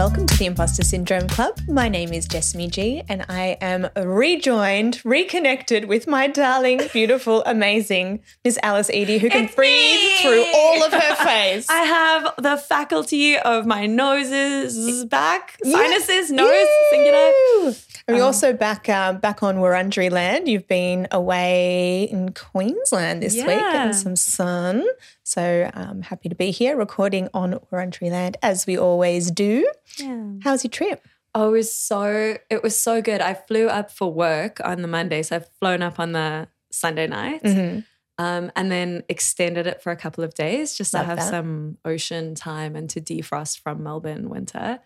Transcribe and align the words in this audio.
welcome 0.00 0.26
to 0.26 0.38
the 0.38 0.46
Imposter 0.46 0.82
Syndrome 0.82 1.28
Club. 1.28 1.60
My 1.68 1.86
name 1.86 2.14
is 2.14 2.26
Jessamy 2.26 2.68
G, 2.68 3.02
and 3.10 3.22
I 3.28 3.58
am 3.60 3.90
rejoined, 3.94 4.98
reconnected 5.04 5.84
with 5.84 6.06
my 6.06 6.26
darling, 6.26 6.80
beautiful, 6.90 7.42
amazing 7.44 8.20
Miss 8.42 8.58
Alice 8.62 8.88
Edie, 8.94 9.18
who 9.18 9.28
can 9.28 9.44
It's 9.44 9.54
breathe 9.54 10.00
me! 10.00 10.22
through 10.22 10.46
all 10.56 10.84
of 10.84 10.94
her 10.94 11.14
face. 11.16 11.66
I 11.68 11.82
have 11.82 12.32
the 12.38 12.56
faculty 12.56 13.36
of 13.36 13.66
my 13.66 13.84
noses 13.84 15.04
back, 15.04 15.58
sinuses, 15.62 16.30
nose, 16.30 16.50
Yay! 16.50 16.86
singular. 16.90 17.74
And 18.10 18.18
we're 18.18 18.24
also 18.24 18.52
back 18.52 18.88
um, 18.88 19.18
back 19.18 19.42
on 19.42 19.56
Wurundjeri 19.56 20.10
land. 20.10 20.48
You've 20.48 20.66
been 20.68 21.06
away 21.12 22.04
in 22.04 22.32
Queensland 22.32 23.22
this 23.22 23.34
week 23.34 23.46
Yeah. 23.46 23.72
getting 23.72 23.92
some 23.92 24.16
sun. 24.16 24.86
So 25.22 25.70
I'm 25.72 26.02
happy 26.02 26.28
to 26.28 26.34
be 26.34 26.50
here 26.50 26.76
recording 26.76 27.28
on 27.34 27.54
Wurundjeri 27.72 28.10
land 28.10 28.36
as 28.42 28.66
we 28.66 28.76
always 28.76 29.30
do. 29.30 29.70
Yeah. 29.98 30.24
How's 30.42 30.64
your 30.64 30.70
trip? 30.70 31.06
Oh, 31.34 31.48
it 31.48 31.52
was 31.58 31.72
so 31.72 32.36
it 32.50 32.62
was 32.62 32.78
so 32.78 33.00
good. 33.00 33.20
I 33.20 33.34
flew 33.34 33.68
up 33.68 33.90
for 33.90 34.12
work 34.12 34.60
on 34.64 34.82
the 34.82 34.88
Monday, 34.88 35.22
so 35.22 35.36
I've 35.36 35.48
flown 35.60 35.82
up 35.82 36.00
on 36.00 36.12
the 36.12 36.48
Sunday 36.72 37.06
night. 37.06 37.42
Mhm. 37.44 37.84
Um, 38.18 38.52
and 38.54 38.70
then 38.70 39.02
extended 39.08 39.66
it 39.66 39.82
for 39.82 39.90
a 39.92 39.96
couple 39.96 40.22
of 40.24 40.34
days 40.34 40.74
just 40.74 40.92
Love 40.92 41.04
to 41.04 41.06
have 41.06 41.18
that. 41.18 41.30
some 41.30 41.78
ocean 41.86 42.34
time 42.34 42.76
and 42.76 42.90
to 42.90 43.00
defrost 43.00 43.60
from 43.60 43.82
Melbourne 43.82 44.28
winter. 44.28 44.80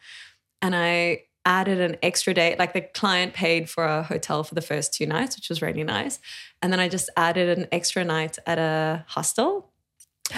And 0.62 0.76
I 0.76 1.22
added 1.46 1.80
an 1.80 1.96
extra 2.02 2.32
day, 2.34 2.56
like 2.58 2.72
the 2.72 2.80
client 2.80 3.34
paid 3.34 3.68
for 3.68 3.84
a 3.84 4.02
hotel 4.02 4.44
for 4.44 4.54
the 4.54 4.60
first 4.62 4.94
two 4.94 5.06
nights, 5.06 5.36
which 5.36 5.48
was 5.48 5.60
really 5.62 5.84
nice. 5.84 6.18
And 6.62 6.72
then 6.72 6.80
I 6.80 6.88
just 6.88 7.10
added 7.16 7.58
an 7.58 7.66
extra 7.72 8.04
night 8.04 8.38
at 8.46 8.58
a 8.58 9.04
hostel. 9.08 9.70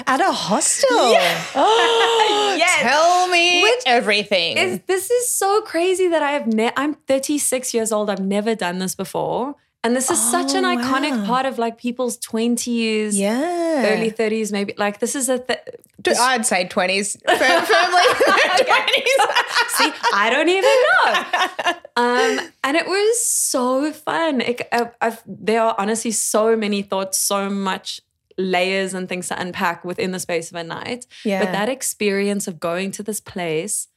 At 0.07 0.21
a 0.21 0.33
hostel. 0.33 0.89
Oh, 1.55 2.55
Yes. 2.59 2.81
Tell 2.81 3.29
me 3.29 3.63
Which 3.63 3.83
everything. 3.87 4.57
Is, 4.57 4.81
this 4.87 5.11
is 5.11 5.31
so 5.31 5.61
crazy 5.61 6.09
that 6.09 6.23
I 6.23 6.33
have 6.33 6.47
ne- 6.47 6.73
I'm 6.77 6.95
36 6.95 7.75
years 7.75 7.93
old. 7.93 8.09
I've 8.09 8.21
never 8.21 8.55
done 8.55 8.79
this 8.79 8.95
before. 8.95 9.57
And 9.87 9.95
this 9.95 10.11
is 10.11 10.21
such 10.21 10.55
an 10.55 10.65
Oh, 10.65 10.77
iconic 10.77 11.13
wow. 11.17 11.27
part 11.27 11.47
of 11.47 11.59
like 11.61 11.79
people's 11.79 12.19
20s, 12.19 13.11
yeah. 13.13 13.95
early 13.95 14.11
30s, 14.11 14.51
maybe. 14.51 14.75
Like 14.77 14.99
this 14.99 15.15
is 15.15 15.29
a 15.29 15.39
th- 15.39 15.61
T- 16.03 16.11
I'd 16.19 16.45
say 16.45 16.67
20s. 16.67 17.17
Fir- 17.25 17.37
firmly 17.37 18.03
20s. 18.73 19.23
See, 19.79 19.93
I 20.13 20.29
don't 20.31 20.49
even 20.49 20.77
know. 21.65 21.73
Um, 21.99 22.39
and 22.63 22.77
it 22.77 22.87
was 22.87 23.25
so 23.27 23.91
fun. 23.91 24.43
It, 24.43 24.61
I, 24.71 24.91
I've, 25.01 25.23
there 25.25 25.63
are 25.63 25.75
honestly 25.79 26.11
so 26.11 26.55
many 26.55 26.83
thoughts, 26.83 27.17
so 27.19 27.49
much 27.49 28.03
layers 28.37 28.93
and 28.93 29.09
things 29.09 29.29
to 29.29 29.41
unpack 29.41 29.83
within 29.83 30.11
the 30.13 30.19
space 30.19 30.51
of 30.51 30.57
a 30.57 30.63
night. 30.65 31.07
Yeah. 31.25 31.43
But 31.43 31.53
that 31.53 31.71
experience 31.71 32.47
of 32.47 32.61
going 32.61 32.91
to 32.91 33.03
this 33.03 33.19
place 33.19 33.89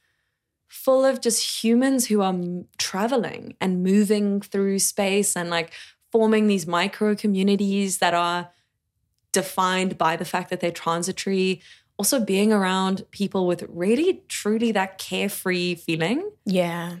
full 0.70 1.04
of 1.04 1.20
just 1.20 1.64
humans 1.64 2.06
who 2.06 2.22
are 2.22 2.34
traveling 2.78 3.56
and 3.60 3.82
moving 3.82 4.40
through 4.40 4.78
space 4.78 5.36
and 5.36 5.50
like 5.50 5.72
forming 6.12 6.46
these 6.46 6.64
micro 6.66 7.14
communities 7.16 7.98
that 7.98 8.14
are 8.14 8.50
defined 9.32 9.98
by 9.98 10.16
the 10.16 10.24
fact 10.24 10.48
that 10.48 10.60
they're 10.60 10.70
transitory. 10.70 11.60
Also, 11.98 12.24
being 12.24 12.52
around 12.52 13.04
people 13.10 13.48
with 13.48 13.64
really, 13.68 14.22
truly 14.28 14.70
that 14.72 14.96
carefree 14.96 15.74
feeling 15.74 16.30
yeah. 16.46 16.96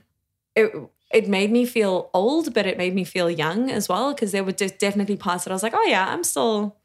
it 0.56 0.72
it 1.12 1.28
made 1.28 1.50
me 1.50 1.64
feel 1.64 2.10
old, 2.12 2.52
but 2.52 2.66
it 2.66 2.76
made 2.76 2.94
me 2.94 3.04
feel 3.04 3.30
young 3.30 3.70
as 3.70 3.88
well 3.88 4.12
because 4.12 4.32
there 4.32 4.44
were 4.44 4.52
just 4.52 4.78
definitely 4.78 5.16
parts 5.16 5.44
that 5.44 5.50
I 5.50 5.54
was 5.54 5.62
like, 5.62 5.74
oh 5.74 5.86
yeah, 5.86 6.12
I'm 6.12 6.24
still. 6.24 6.76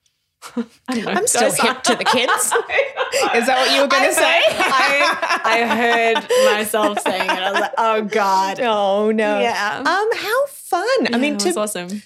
I 0.88 0.96
don't 0.96 1.06
know, 1.06 1.12
I'm 1.12 1.28
still 1.28 1.52
hip 1.52 1.84
to 1.84 1.96
the 1.96 2.04
kids. 2.04 2.32
Is 3.36 3.48
that 3.48 3.58
what 3.58 3.76
you 3.76 3.82
were 3.82 3.88
going 3.88 4.06
to 4.06 4.14
say? 4.14 4.42
I, 4.48 5.42
I 5.44 5.66
heard 5.76 6.56
myself 6.58 7.00
saying 7.02 7.30
it. 7.30 7.30
I 7.30 7.52
was 7.52 7.62
like, 7.62 7.74
oh 7.78 8.02
god, 8.04 8.60
Oh 8.62 9.12
no. 9.12 9.40
Yeah. 9.40 9.78
Um, 9.80 9.86
how 9.86 10.46
fun. 10.47 11.14
I 11.14 11.18
mean, 11.18 11.36
it 11.36 11.40
to, 11.40 11.50
was 11.50 11.58
awesome. 11.58 12.02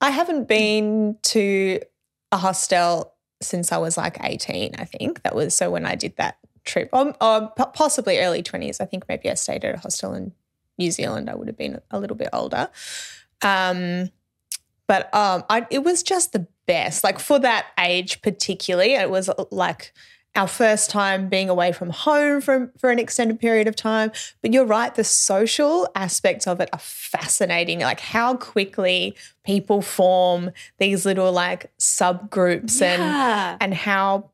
I 0.00 0.10
haven't 0.10 0.48
been 0.48 1.16
to 1.22 1.80
a 2.32 2.36
hostel 2.36 3.14
since 3.40 3.72
I 3.72 3.78
was 3.78 3.96
like 3.96 4.18
18, 4.22 4.74
I 4.78 4.84
think. 4.84 5.22
That 5.22 5.34
was 5.34 5.54
so 5.54 5.70
when 5.70 5.86
I 5.86 5.94
did 5.94 6.16
that 6.16 6.38
trip. 6.64 6.88
Or, 6.92 7.14
or 7.20 7.52
possibly 7.74 8.18
early 8.18 8.42
20s. 8.42 8.80
I 8.80 8.86
think 8.86 9.04
maybe 9.08 9.30
I 9.30 9.34
stayed 9.34 9.64
at 9.64 9.76
a 9.76 9.78
hostel 9.78 10.14
in 10.14 10.32
New 10.78 10.90
Zealand. 10.90 11.30
I 11.30 11.34
would 11.34 11.48
have 11.48 11.56
been 11.56 11.80
a 11.90 11.98
little 11.98 12.16
bit 12.16 12.30
older. 12.32 12.70
Um, 13.42 14.10
but 14.86 15.14
um, 15.14 15.44
I, 15.48 15.66
it 15.70 15.82
was 15.82 16.02
just 16.02 16.32
the 16.32 16.46
best. 16.66 17.04
Like 17.04 17.18
for 17.18 17.38
that 17.40 17.66
age, 17.78 18.22
particularly, 18.22 18.94
it 18.94 19.10
was 19.10 19.28
uh, 19.28 19.44
like 19.50 19.92
our 20.36 20.48
first 20.48 20.90
time 20.90 21.28
being 21.28 21.48
away 21.48 21.70
from 21.70 21.90
home 21.90 22.40
for, 22.40 22.72
for 22.78 22.90
an 22.90 22.98
extended 22.98 23.38
period 23.38 23.68
of 23.68 23.76
time. 23.76 24.10
But 24.42 24.52
you're 24.52 24.64
right, 24.64 24.94
the 24.94 25.04
social 25.04 25.88
aspects 25.94 26.46
of 26.46 26.60
it 26.60 26.68
are 26.72 26.78
fascinating. 26.80 27.80
Like 27.80 28.00
how 28.00 28.36
quickly 28.36 29.14
people 29.44 29.80
form 29.80 30.50
these 30.78 31.06
little 31.06 31.30
like 31.32 31.70
subgroups 31.78 32.82
and 32.82 33.02
and 33.60 33.74
how 33.74 34.30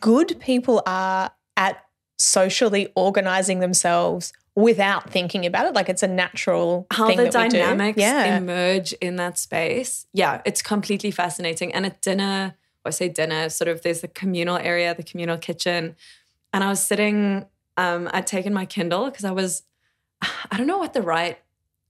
good 0.00 0.38
people 0.38 0.82
are 0.86 1.32
at 1.56 1.84
socially 2.18 2.92
organizing 2.94 3.58
themselves 3.58 4.32
without 4.54 5.10
thinking 5.10 5.46
about 5.46 5.66
it. 5.66 5.74
Like 5.74 5.88
it's 5.88 6.02
a 6.02 6.06
natural 6.08 6.86
how 6.90 7.06
thing 7.06 7.16
the 7.16 7.24
that 7.30 7.34
we 7.44 7.48
do. 7.48 7.56
dynamics 7.58 7.98
Yeah. 7.98 8.36
emerge 8.36 8.92
in 8.94 9.16
that 9.16 9.38
space. 9.38 10.06
Yeah, 10.12 10.42
it's 10.44 10.60
completely 10.62 11.10
fascinating. 11.10 11.72
And 11.74 11.86
at 11.86 12.02
dinner, 12.02 12.54
or 12.84 12.88
I 12.88 12.90
say 12.90 13.08
dinner, 13.08 13.48
sort 13.48 13.68
of 13.68 13.82
there's 13.82 14.00
the 14.02 14.08
communal 14.08 14.56
area, 14.58 14.94
the 14.94 15.02
communal 15.02 15.38
kitchen. 15.38 15.96
And 16.52 16.62
I 16.62 16.68
was 16.68 16.84
sitting, 16.84 17.46
um, 17.78 18.10
I'd 18.12 18.26
taken 18.26 18.52
my 18.52 18.66
Kindle 18.66 19.06
because 19.06 19.24
I 19.24 19.30
was, 19.30 19.62
I 20.50 20.56
don't 20.58 20.66
know 20.66 20.78
what 20.78 20.92
the 20.92 21.02
right 21.02 21.38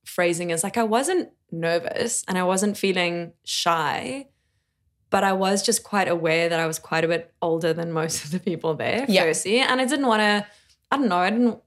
phrasing 0.04 0.50
is. 0.50 0.62
Like 0.62 0.76
I 0.76 0.84
wasn't 0.84 1.30
nervous 1.50 2.24
and 2.28 2.38
I 2.38 2.44
wasn't 2.44 2.76
feeling 2.76 3.32
shy, 3.44 4.28
but 5.10 5.24
I 5.24 5.32
was 5.32 5.62
just 5.64 5.82
quite 5.82 6.06
aware 6.08 6.48
that 6.48 6.60
I 6.60 6.66
was 6.66 6.78
quite 6.78 7.02
a 7.04 7.08
bit 7.08 7.32
older 7.42 7.72
than 7.72 7.90
most 7.90 8.24
of 8.24 8.30
the 8.30 8.38
people 8.38 8.74
there, 8.74 9.04
Yeah. 9.08 9.24
firstly. 9.24 9.58
And 9.58 9.80
I 9.80 9.84
didn't 9.84 10.06
want 10.06 10.20
to, 10.20 10.46
I 10.92 10.96
don't 10.96 11.08
know, 11.08 11.16
I 11.18 11.30
didn't 11.30 11.58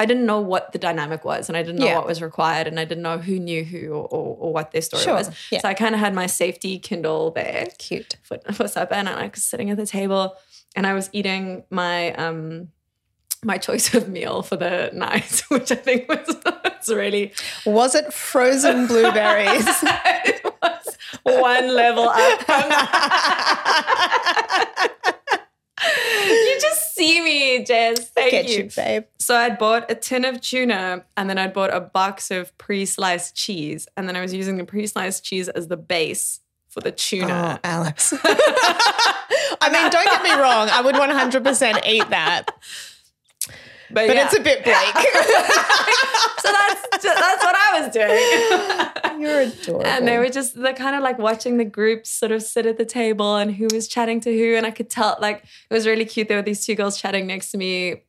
I 0.00 0.06
didn't 0.06 0.26
know 0.26 0.40
what 0.40 0.72
the 0.72 0.78
dynamic 0.78 1.24
was 1.24 1.48
and 1.48 1.56
I 1.56 1.62
didn't 1.62 1.80
know 1.80 1.86
Yeah. 1.86 1.96
what 1.96 2.06
was 2.06 2.22
required 2.22 2.66
and 2.68 2.78
I 2.78 2.84
didn't 2.84 3.02
know 3.02 3.18
who 3.18 3.38
knew 3.38 3.64
who 3.64 3.88
or, 3.90 4.04
or, 4.06 4.36
or 4.38 4.52
what 4.52 4.70
their 4.70 4.80
story 4.82 5.02
Sure. 5.02 5.14
was. 5.14 5.30
Yeah. 5.50 5.60
So 5.60 5.68
I 5.68 5.74
kind 5.74 5.94
of 5.94 6.00
had 6.00 6.14
my 6.14 6.26
safety 6.26 6.78
Kindle 6.78 7.32
there 7.32 7.66
Cute. 7.78 8.16
for, 8.22 8.38
for 8.52 8.68
supper 8.68 8.94
and 8.94 9.08
I 9.08 9.28
was 9.34 9.42
sitting 9.42 9.70
at 9.70 9.76
the 9.76 9.86
table 9.86 10.36
and 10.76 10.86
I 10.86 10.94
was 10.94 11.10
eating 11.12 11.64
my 11.70 12.12
um 12.14 12.68
my 13.44 13.56
choice 13.56 13.94
of 13.94 14.08
meal 14.08 14.42
for 14.42 14.56
the 14.56 14.90
night, 14.94 15.42
which 15.48 15.70
I 15.72 15.76
think 15.76 16.08
was, 16.08 16.26
was 16.44 16.88
really 16.94 17.32
Was 17.66 17.94
it 17.94 18.12
frozen 18.12 18.86
blueberries? 18.92 19.64
it 19.82 20.44
was 20.62 20.96
one 21.24 21.74
level 21.74 22.08
up 22.08 22.40
you 26.26 26.58
just 26.60 26.87
see 26.98 27.20
me, 27.22 27.64
Jess. 27.64 28.10
Thank 28.10 28.30
Get 28.32 28.48
you. 28.48 28.64
you, 28.64 28.70
babe. 28.74 29.04
So 29.18 29.34
I'd 29.36 29.56
bought 29.58 29.90
a 29.90 29.94
tin 29.94 30.24
of 30.24 30.40
tuna 30.40 31.04
and 31.16 31.30
then 31.30 31.38
I'd 31.38 31.52
bought 31.52 31.72
a 31.74 31.80
box 31.80 32.30
of 32.30 32.56
pre-sliced 32.58 33.34
cheese. 33.34 33.86
And 33.96 34.08
then 34.08 34.16
I 34.16 34.20
was 34.20 34.34
using 34.34 34.56
the 34.58 34.64
pre-sliced 34.64 35.24
cheese 35.24 35.48
as 35.48 35.68
the 35.68 35.76
base 35.76 36.40
for 36.68 36.80
the 36.80 36.90
Oh, 36.90 36.94
tuna. 36.96 37.60
Alice. 37.64 38.12
I 38.24 39.70
mean, 39.72 39.90
don't 39.90 40.04
get 40.04 40.22
me 40.22 40.30
wrong. 40.32 40.68
I 40.70 40.80
would 40.82 40.94
100% 40.94 41.86
eat 41.86 42.10
that, 42.10 42.50
but 43.90 44.06
yeah. 44.06 44.24
it's 44.24 44.36
a 44.36 44.40
bit 44.40 44.64
bleak. 44.64 44.74
so 46.40 46.52
that's 46.52 46.88
that's 47.02 47.44
what 47.44 47.56
I 47.56 47.80
was 47.80 47.92
doing. 47.92 49.20
You're 49.20 49.40
adorable. 49.40 49.86
And 49.86 50.06
they 50.06 50.18
were 50.18 50.28
just 50.28 50.60
they're 50.60 50.74
kind 50.74 50.96
of 50.96 51.02
like 51.02 51.18
watching 51.18 51.56
the 51.56 51.64
groups 51.64 52.10
sort 52.10 52.32
of 52.32 52.42
sit 52.42 52.66
at 52.66 52.78
the 52.78 52.84
table 52.84 53.36
and 53.36 53.54
who 53.54 53.68
was 53.72 53.88
chatting 53.88 54.20
to 54.20 54.32
who. 54.32 54.54
And 54.54 54.66
I 54.66 54.70
could 54.70 54.90
tell 54.90 55.16
like 55.20 55.44
it 55.70 55.74
was 55.74 55.86
really 55.86 56.04
cute. 56.04 56.28
There 56.28 56.38
were 56.38 56.42
these 56.42 56.64
two 56.64 56.74
girls 56.74 57.00
chatting 57.00 57.26
next 57.26 57.50
to 57.52 57.58
me, 57.58 58.02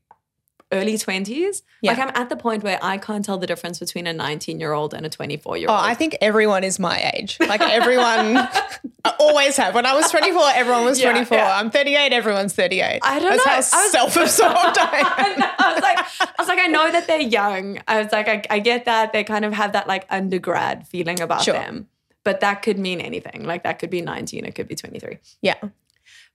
early 0.71 0.93
20s. 0.95 1.63
Yeah. 1.81 1.91
Like 1.91 1.99
I'm 1.99 2.11
at 2.21 2.29
the 2.29 2.35
point 2.35 2.63
where 2.63 2.77
I 2.81 2.97
can't 2.97 3.25
tell 3.25 3.37
the 3.37 3.47
difference 3.47 3.79
between 3.79 4.05
a 4.07 4.13
19 4.13 4.59
year 4.59 4.73
old 4.73 4.93
and 4.93 5.05
a 5.05 5.09
24 5.09 5.57
year 5.57 5.69
old. 5.69 5.79
Oh. 5.79 5.81
I 5.83 5.93
think 5.95 6.15
everyone 6.21 6.63
is 6.63 6.77
my 6.79 7.11
age. 7.15 7.37
Like 7.39 7.61
everyone, 7.61 8.37
I 9.05 9.15
always 9.19 9.57
have. 9.57 9.73
When 9.73 9.85
I 9.85 9.95
was 9.95 10.11
24, 10.11 10.41
everyone 10.53 10.85
was 10.85 10.99
Yeah, 10.99 11.11
24. 11.11 11.37
yeah. 11.37 11.57
I'm 11.59 11.71
38, 11.71 12.13
everyone's 12.13 12.53
38. 12.53 12.99
I 13.01 13.19
don't 13.19 13.29
That's 13.29 13.45
know. 13.45 13.49
how 13.49 13.53
I 13.53 13.57
was- 13.57 13.91
self-absorbed 13.91 14.55
I 14.79 14.89
I, 15.17 15.29
am. 15.29 15.53
I 15.57 15.73
was 15.73 15.81
like, 15.81 15.97
I 16.21 16.33
was 16.41 16.47
like, 16.47 16.59
I 16.59 16.67
know 16.67 16.91
that 16.91 17.07
they're 17.07 17.19
young. 17.21 17.79
I 17.87 18.03
was 18.03 18.11
like, 18.11 18.27
I, 18.27 18.43
I 18.49 18.59
get 18.59 18.85
that 18.85 19.11
they 19.13 19.23
kind 19.23 19.45
of 19.45 19.53
have 19.53 19.73
that 19.73 19.87
like 19.87 20.05
undergrad 20.09 20.87
feeling 20.87 21.19
about 21.19 21.41
Sure. 21.43 21.53
them, 21.55 21.87
but 22.23 22.41
that 22.41 22.61
could 22.61 22.77
mean 22.77 23.01
anything. 23.01 23.45
Like 23.45 23.63
that 23.63 23.79
could 23.79 23.89
be 23.89 24.01
19, 24.01 24.45
it 24.45 24.53
could 24.53 24.67
be 24.67 24.75
23. 24.75 25.17
Yeah. 25.41 25.55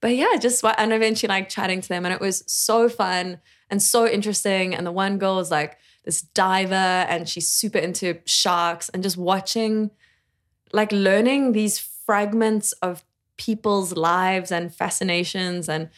But 0.00 0.16
yeah, 0.16 0.36
just 0.40 0.64
and 0.64 0.92
eventually 0.92 1.28
like 1.28 1.48
chatting 1.48 1.80
to 1.80 1.88
them, 1.88 2.04
and 2.04 2.14
it 2.14 2.20
was 2.20 2.44
so 2.46 2.88
fun 2.88 3.40
and 3.70 3.82
so 3.82 4.06
interesting. 4.06 4.74
And 4.74 4.86
the 4.86 4.92
one 4.92 5.18
girl 5.18 5.38
is 5.38 5.50
like 5.50 5.78
this 6.04 6.20
diver, 6.20 6.74
and 6.74 7.28
she's 7.28 7.48
super 7.48 7.78
into 7.78 8.18
sharks, 8.24 8.88
and 8.90 9.02
just 9.02 9.16
watching, 9.16 9.90
like 10.72 10.92
learning 10.92 11.52
these 11.52 11.78
fragments 11.78 12.72
of 12.82 13.04
people's 13.36 13.96
lives 13.96 14.52
and 14.52 14.72
fascinations 14.72 15.68
and 15.68 15.88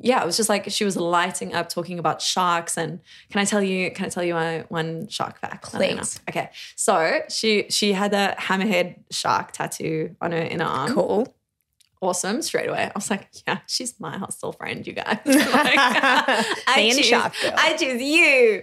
yeah, 0.00 0.22
it 0.22 0.26
was 0.26 0.36
just 0.36 0.48
like 0.48 0.70
she 0.70 0.84
was 0.84 0.96
lighting 0.96 1.54
up 1.54 1.68
talking 1.68 1.98
about 1.98 2.20
sharks. 2.22 2.76
And 2.76 3.00
can 3.30 3.40
I 3.40 3.44
tell 3.44 3.62
you? 3.62 3.90
Can 3.90 4.06
I 4.06 4.08
tell 4.08 4.22
you 4.22 4.34
my 4.34 4.64
one 4.68 5.08
shark 5.08 5.38
fact? 5.40 5.74
I 5.74 5.78
don't 5.78 5.96
know. 5.96 6.02
Please. 6.02 6.20
Okay, 6.28 6.50
so 6.76 7.20
she 7.28 7.66
she 7.70 7.92
had 7.92 8.12
a 8.12 8.34
hammerhead 8.38 8.96
shark 9.10 9.52
tattoo 9.52 10.14
on 10.20 10.32
her 10.32 10.38
inner 10.38 10.64
arm. 10.64 10.92
Cool. 10.92 11.34
Awesome. 12.00 12.42
Straight 12.42 12.68
away, 12.68 12.84
I 12.84 12.92
was 12.94 13.10
like, 13.10 13.28
yeah, 13.46 13.58
she's 13.66 13.98
my 13.98 14.16
hostel 14.18 14.52
friend, 14.52 14.86
you 14.86 14.92
guys. 14.92 15.18
Like, 15.24 15.78
I 15.78 16.92
choose, 16.94 17.12
I 17.12 17.76
choose 17.78 18.02
you. 18.02 18.62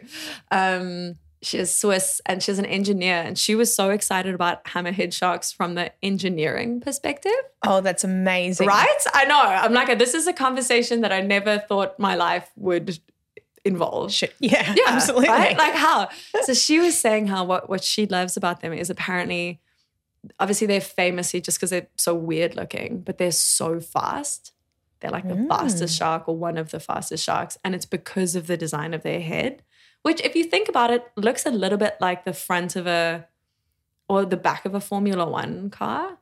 Um, 0.52 1.16
she 1.42 1.58
is 1.60 1.76
Swiss 1.76 2.22
and 2.26 2.42
she's 2.42 2.58
an 2.60 2.66
engineer, 2.66 3.16
and 3.18 3.38
she 3.38 3.56
was 3.56 3.74
so 3.76 3.92
excited 3.92 4.34
about 4.34 4.64
hammerhead 4.66 5.14
sharks 5.14 5.52
from 5.52 5.76
the 5.76 5.92
engineering 6.02 6.82
perspective. 6.82 7.32
Oh, 7.64 7.82
that's 7.82 8.04
amazing. 8.04 8.68
Right? 8.68 9.04
I 9.14 9.26
know. 9.26 9.40
I'm 9.42 9.74
like, 9.74 9.98
this 10.00 10.14
is 10.14 10.28
a 10.28 10.34
conversation 10.34 11.02
that 11.02 11.12
I 11.12 11.22
never 11.22 11.60
thought 11.60 12.00
my 12.00 12.16
life 12.16 12.50
would 12.56 13.00
involve. 13.64 14.12
Shit. 14.12 14.34
Yeah, 14.40 14.74
Yeah, 14.76 14.84
absolutely. 14.88 15.30
Right? 15.30 15.58
Like 15.58 15.74
how? 15.74 16.10
So 16.44 16.54
she 16.54 16.80
was 16.80 16.98
saying 16.98 17.28
how 17.28 17.44
what, 17.44 17.70
what 17.70 17.84
she 17.84 18.06
loves 18.06 18.38
about 18.38 18.62
them 18.62 18.74
is 18.74 18.90
apparently, 18.90 19.60
obviously 20.40 20.68
they're 20.68 20.82
famously 20.82 21.42
just 21.42 21.58
because 21.58 21.70
they're 21.70 21.88
so 21.98 22.14
weird 22.16 22.56
looking, 22.56 23.02
but 23.02 23.18
they're 23.18 23.32
so 23.32 23.80
fast. 23.80 24.52
They're 25.00 25.12
like 25.12 25.28
the 25.28 25.36
Mm. 25.36 25.48
fastest 25.48 25.98
shark 25.98 26.28
or 26.28 26.36
one 26.38 26.58
of 26.58 26.72
the 26.72 26.80
fastest 26.80 27.24
sharks. 27.24 27.58
And 27.64 27.76
it's 27.76 27.86
because 27.86 28.36
of 28.36 28.48
the 28.48 28.58
design 28.58 28.94
of 28.94 29.04
their 29.04 29.20
head, 29.22 29.62
which 30.04 30.22
if 30.22 30.36
you 30.36 30.44
think 30.46 30.70
about 30.70 30.92
it, 30.92 31.04
looks 31.16 31.46
a 31.46 31.52
little 31.52 31.78
bit 31.78 31.96
like 32.00 32.26
the 32.26 32.34
front 32.34 32.76
of 32.76 32.88
a 32.88 33.28
or 34.08 34.24
the 34.26 34.38
back 34.38 34.66
of 34.66 34.74
a 34.76 34.80
Formula 34.80 35.28
One 35.30 35.70
car. 35.70 36.18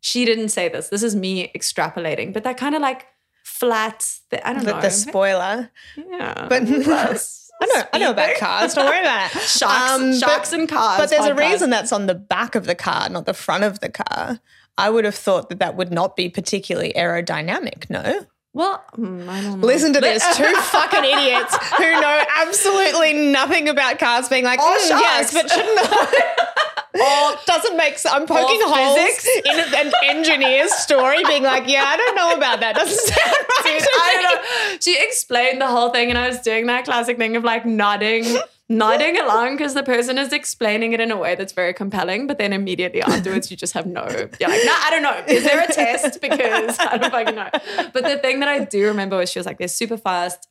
She 0.00 0.24
didn't 0.26 0.50
say 0.50 0.68
this. 0.68 0.88
This 0.88 1.02
is 1.02 1.16
me 1.16 1.50
extrapolating, 1.56 2.32
but 2.34 2.44
that 2.44 2.56
kind 2.58 2.74
of 2.74 2.82
like 2.82 3.06
flat. 3.42 4.18
The, 4.30 4.46
I 4.46 4.52
don't 4.52 4.64
the, 4.64 4.72
know. 4.72 4.80
the 4.80 4.90
spoiler. 4.90 5.70
yeah, 5.96 6.46
But 6.48 6.66
Plus 6.84 7.43
I 7.62 7.66
know, 7.66 7.82
I 7.92 7.98
know 7.98 8.10
about 8.10 8.36
cars. 8.36 8.74
Don't 8.74 8.86
worry 8.86 9.00
about 9.00 9.34
it. 9.34 9.40
Sharks, 9.42 9.92
Um, 9.92 10.10
but- 10.10 10.18
sharks 10.18 10.52
and 10.52 10.68
cars. 10.68 10.98
But 10.98 11.10
there's 11.10 11.26
a 11.26 11.34
reason 11.34 11.70
that's 11.70 11.92
on 11.92 12.06
the 12.06 12.14
back 12.14 12.54
of 12.54 12.66
the 12.66 12.74
car, 12.74 13.08
not 13.08 13.26
the 13.26 13.34
front 13.34 13.64
of 13.64 13.80
the 13.80 13.88
car. 13.88 14.40
I 14.76 14.90
would 14.90 15.04
have 15.04 15.14
thought 15.14 15.48
that 15.50 15.60
that 15.60 15.76
would 15.76 15.92
not 15.92 16.16
be 16.16 16.28
particularly 16.28 16.92
aerodynamic. 16.94 17.88
No. 17.88 18.26
Well, 18.54 18.84
mm, 18.96 19.26
know. 19.26 19.66
Listen 19.66 19.92
to 19.94 20.00
this: 20.00 20.24
two 20.36 20.44
fucking 20.54 21.04
idiots 21.04 21.56
who 21.76 21.90
know 22.00 22.22
absolutely 22.36 23.12
nothing 23.12 23.68
about 23.68 23.98
cars, 23.98 24.28
being 24.28 24.44
like, 24.44 24.60
oh, 24.62 24.88
"Mm, 24.90 25.00
"Yes, 25.00 25.34
but 25.34 25.50
shouldn't 25.50 25.78
I?" 25.82 27.36
doesn't 27.46 27.76
make 27.76 27.98
sense. 27.98 28.14
I'm 28.14 28.26
poking 28.26 28.60
holes 28.62 28.96
physics. 28.96 29.28
in 29.44 29.86
an 29.86 29.92
engineer's 30.04 30.72
story, 30.72 31.24
being 31.24 31.42
like, 31.42 31.68
"Yeah, 31.68 31.84
I 31.84 31.96
don't 31.96 32.14
know 32.14 32.36
about 32.36 32.60
that. 32.60 32.76
Doesn't 32.76 32.96
sound 33.14 33.18
right." 33.18 33.64
Dude, 33.64 33.88
I 33.92 34.16
me." 34.16 34.22
don't 34.22 34.72
know. 34.72 34.78
She 34.80 35.04
explained 35.04 35.60
the 35.60 35.66
whole 35.66 35.90
thing, 35.90 36.10
and 36.10 36.18
I 36.18 36.28
was 36.28 36.38
doing 36.38 36.66
that 36.66 36.84
classic 36.84 37.18
thing 37.18 37.34
of 37.34 37.42
like 37.42 37.66
nodding, 37.66 38.24
nodding 38.68 39.18
along 39.18 39.56
because 39.56 39.74
the 39.74 39.82
person 39.82 40.16
is 40.16 40.32
explaining 40.32 40.92
it 40.92 41.00
in 41.00 41.10
a 41.10 41.16
way 41.16 41.34
that's 41.34 41.52
very 41.52 41.74
compelling. 41.74 42.26
But 42.26 42.38
then 42.38 42.52
immediately 42.52 43.02
afterwards, 43.02 43.50
you 43.50 43.56
just 43.56 43.74
have 43.74 43.86
no. 43.86 44.06
You're 44.08 44.48
like, 44.48 44.64
no, 44.64 44.74
I 44.74 44.88
don't 44.90 45.02
know. 45.02 45.22
Is 45.26 45.44
there 45.44 45.62
a 45.62 45.66
test? 45.66 46.20
Because 46.20 46.78
I 46.78 46.96
don't 46.96 47.10
fucking 47.10 47.34
know. 47.34 47.50
But 47.92 48.04
the 48.04 48.18
thing 48.18 48.40
that 48.40 48.48
I 48.48 48.64
do 48.64 48.86
remember 48.86 49.18
was 49.18 49.30
she 49.30 49.38
was 49.38 49.46
like, 49.46 49.58
they're 49.58 49.68
super 49.68 49.96
fast, 49.96 50.48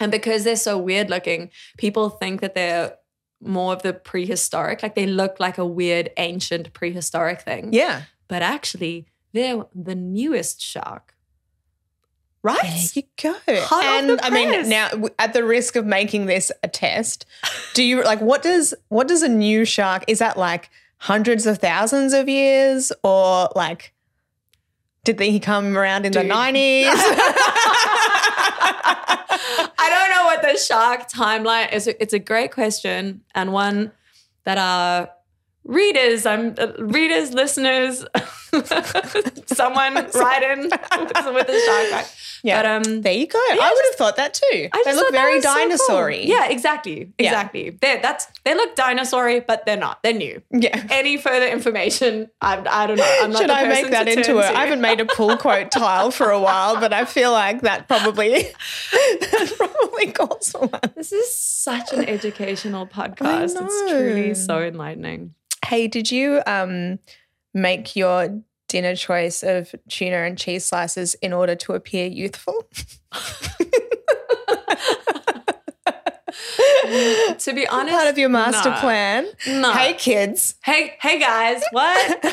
and 0.00 0.12
because 0.12 0.44
they're 0.44 0.56
so 0.56 0.76
weird 0.76 1.08
looking, 1.08 1.50
people 1.78 2.10
think 2.10 2.40
that 2.40 2.54
they're 2.54 2.96
more 3.40 3.72
of 3.72 3.82
the 3.82 3.92
prehistoric. 3.92 4.82
Like 4.82 4.94
they 4.94 5.06
look 5.06 5.38
like 5.40 5.58
a 5.58 5.66
weird 5.66 6.10
ancient 6.16 6.72
prehistoric 6.72 7.42
thing. 7.42 7.72
Yeah. 7.72 8.02
But 8.28 8.42
actually, 8.42 9.06
they're 9.32 9.64
the 9.74 9.94
newest 9.94 10.60
shark. 10.60 11.14
Right? 12.46 12.62
There 12.62 12.88
you 12.94 13.02
go. 13.20 13.60
Hot 13.64 13.84
and 13.84 14.20
I 14.20 14.30
mean, 14.30 14.68
now 14.68 14.88
at 15.18 15.32
the 15.32 15.42
risk 15.42 15.74
of 15.74 15.84
making 15.84 16.26
this 16.26 16.52
a 16.62 16.68
test, 16.68 17.26
do 17.74 17.82
you 17.82 18.04
like 18.04 18.20
what 18.20 18.44
does 18.44 18.72
what 18.86 19.08
does 19.08 19.24
a 19.24 19.28
new 19.28 19.64
shark? 19.64 20.04
Is 20.06 20.20
that 20.20 20.36
like 20.36 20.70
hundreds 20.98 21.44
of 21.44 21.58
thousands 21.58 22.12
of 22.12 22.28
years, 22.28 22.92
or 23.02 23.48
like 23.56 23.92
did 25.02 25.18
he 25.18 25.40
come 25.40 25.76
around 25.76 26.06
in 26.06 26.12
the 26.12 26.22
nineties? 26.22 26.86
I 29.78 29.88
don't 29.90 30.10
know 30.16 30.24
what 30.26 30.42
the 30.42 30.56
shark 30.56 31.10
timeline 31.10 31.72
is. 31.72 31.88
It's 31.88 32.12
a 32.12 32.20
great 32.20 32.52
question 32.52 33.22
and 33.34 33.52
one 33.52 33.90
that 34.44 34.56
our 34.56 35.10
readers, 35.64 36.26
I'm 36.26 36.54
uh, 36.58 36.68
readers, 36.78 37.34
listeners, 37.34 38.04
someone 39.46 39.94
write 40.14 40.42
in 40.42 40.60
with, 40.62 41.26
with 41.34 41.46
the 41.46 41.88
shark. 41.90 42.06
Yeah. 42.42 42.62
But 42.62 42.86
um, 42.86 43.02
there 43.02 43.12
you 43.12 43.26
go. 43.26 43.38
I 43.38 43.72
would 43.74 43.84
have 43.90 43.94
thought 43.96 44.16
that 44.16 44.34
too. 44.34 44.68
I 44.72 44.82
they 44.84 44.94
look 44.94 45.12
very 45.12 45.36
was 45.36 45.44
so 45.86 45.86
cool. 45.88 46.10
Yeah, 46.10 46.48
exactly, 46.48 47.12
Yeah. 47.18 47.30
exactly. 47.30 47.70
They 47.70 47.98
that's 48.00 48.26
they 48.44 48.54
look 48.54 48.76
dinosaur 48.76 49.40
but 49.46 49.66
they're 49.66 49.76
not. 49.76 50.02
They're 50.02 50.12
new. 50.12 50.42
Yeah. 50.50 50.86
Any 50.90 51.16
further 51.16 51.46
information? 51.46 52.30
I, 52.40 52.62
I 52.68 52.86
don't 52.86 52.96
know. 52.96 53.18
I'm 53.22 53.30
not 53.32 53.40
Should 53.40 53.50
the 53.50 53.54
I 53.54 53.68
make 53.68 53.90
that 53.90 54.08
into 54.08 54.34
to. 54.34 54.38
I 54.38 54.64
haven't 54.64 54.80
made 54.80 55.00
a 55.00 55.06
pull 55.06 55.36
quote 55.36 55.70
tile 55.70 56.10
for 56.10 56.30
a 56.30 56.40
while, 56.40 56.78
but 56.80 56.92
I 56.92 57.04
feel 57.04 57.32
like 57.32 57.62
that 57.62 57.88
probably 57.88 58.42
that 58.92 59.52
probably 59.56 60.12
calls 60.12 60.50
for 60.50 60.66
one. 60.66 60.80
This 60.94 61.12
is 61.12 61.36
such 61.36 61.92
an 61.92 62.04
educational 62.08 62.86
podcast. 62.86 63.56
It's 63.60 63.90
truly 63.90 64.34
so 64.34 64.60
enlightening. 64.62 65.34
Hey, 65.64 65.88
did 65.88 66.10
you 66.10 66.42
um 66.46 66.98
make 67.54 67.96
your 67.96 68.40
dinner 68.68 68.94
choice 68.96 69.42
of 69.42 69.74
tuna 69.88 70.16
and 70.18 70.36
cheese 70.38 70.64
slices 70.64 71.14
in 71.16 71.32
order 71.32 71.54
to 71.56 71.72
appear 71.72 72.06
youthful? 72.06 72.68
To 77.38 77.52
be 77.54 77.66
honest, 77.66 77.94
Part 77.94 78.08
of 78.08 78.18
your 78.18 78.28
master 78.28 78.70
no. 78.70 78.76
plan. 78.76 79.26
No. 79.48 79.72
Hey 79.72 79.94
kids. 79.94 80.54
hey, 80.64 80.94
hey 81.00 81.18
guys, 81.18 81.62
what? 81.72 82.24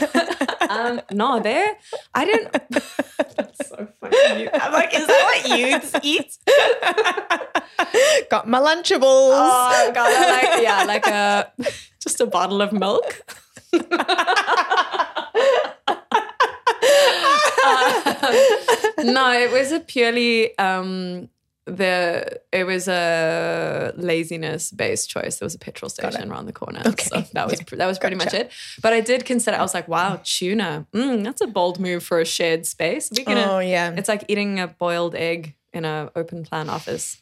um, 0.70 1.02
no, 1.12 1.40
there. 1.40 1.76
I 2.14 2.26
didn't. 2.26 2.52
That's 2.52 3.70
so 3.70 3.88
funny. 4.00 4.50
I'm 4.54 4.72
like, 4.72 4.94
is 4.94 5.08
that 5.08 5.44
what 5.48 5.60
youths 5.60 5.94
eat? 6.04 6.38
Got 8.30 8.48
my 8.48 8.60
lunchables. 8.60 9.02
Oh 9.02 9.92
god, 9.94 10.12
I 10.12 10.30
like 10.32 10.64
yeah, 10.64 10.84
like 10.86 11.08
a 11.08 11.52
just 12.00 12.22
a 12.22 12.26
bottle 12.26 12.62
of 12.62 12.72
milk. 12.72 13.24
No, 19.04 19.32
it 19.34 19.52
was 19.52 19.72
a 19.72 19.80
purely 19.80 20.58
um 20.58 21.30
the 21.66 22.40
it 22.52 22.66
was 22.66 22.88
a 22.88 23.94
laziness 23.96 24.72
based 24.72 25.10
choice. 25.10 25.38
There 25.40 25.46
was 25.46 25.56
a 25.56 25.60
petrol 25.60 25.90
station 25.90 26.30
around 26.32 26.46
the 26.46 26.54
corner, 26.54 26.82
Okay. 26.86 27.06
so 27.06 27.22
that 27.34 27.48
was 27.50 27.60
that 27.60 27.86
was 27.88 28.00
pretty 28.00 28.16
much 28.18 28.34
it. 28.34 28.52
But 28.82 28.94
I 28.94 29.02
did 29.02 29.26
consider. 29.26 29.58
I 29.58 29.62
was 29.62 29.74
like, 29.74 29.88
wow, 29.88 30.20
tuna. 30.24 30.86
Mm, 30.94 31.24
that's 31.24 31.42
a 31.42 31.48
bold 31.48 31.80
move 31.80 32.04
for 32.04 32.20
a 32.20 32.26
shared 32.26 32.66
space. 32.66 33.10
We're 33.16 33.26
gonna. 33.26 33.48
oh 33.50 33.60
yeah. 33.60 33.94
It's 33.96 34.10
like 34.10 34.26
eating 34.28 34.60
a 34.60 34.68
boiled 34.68 35.16
egg 35.16 35.56
in 35.74 35.86
an 35.86 36.10
open 36.16 36.44
plan 36.44 36.70
office. 36.70 37.22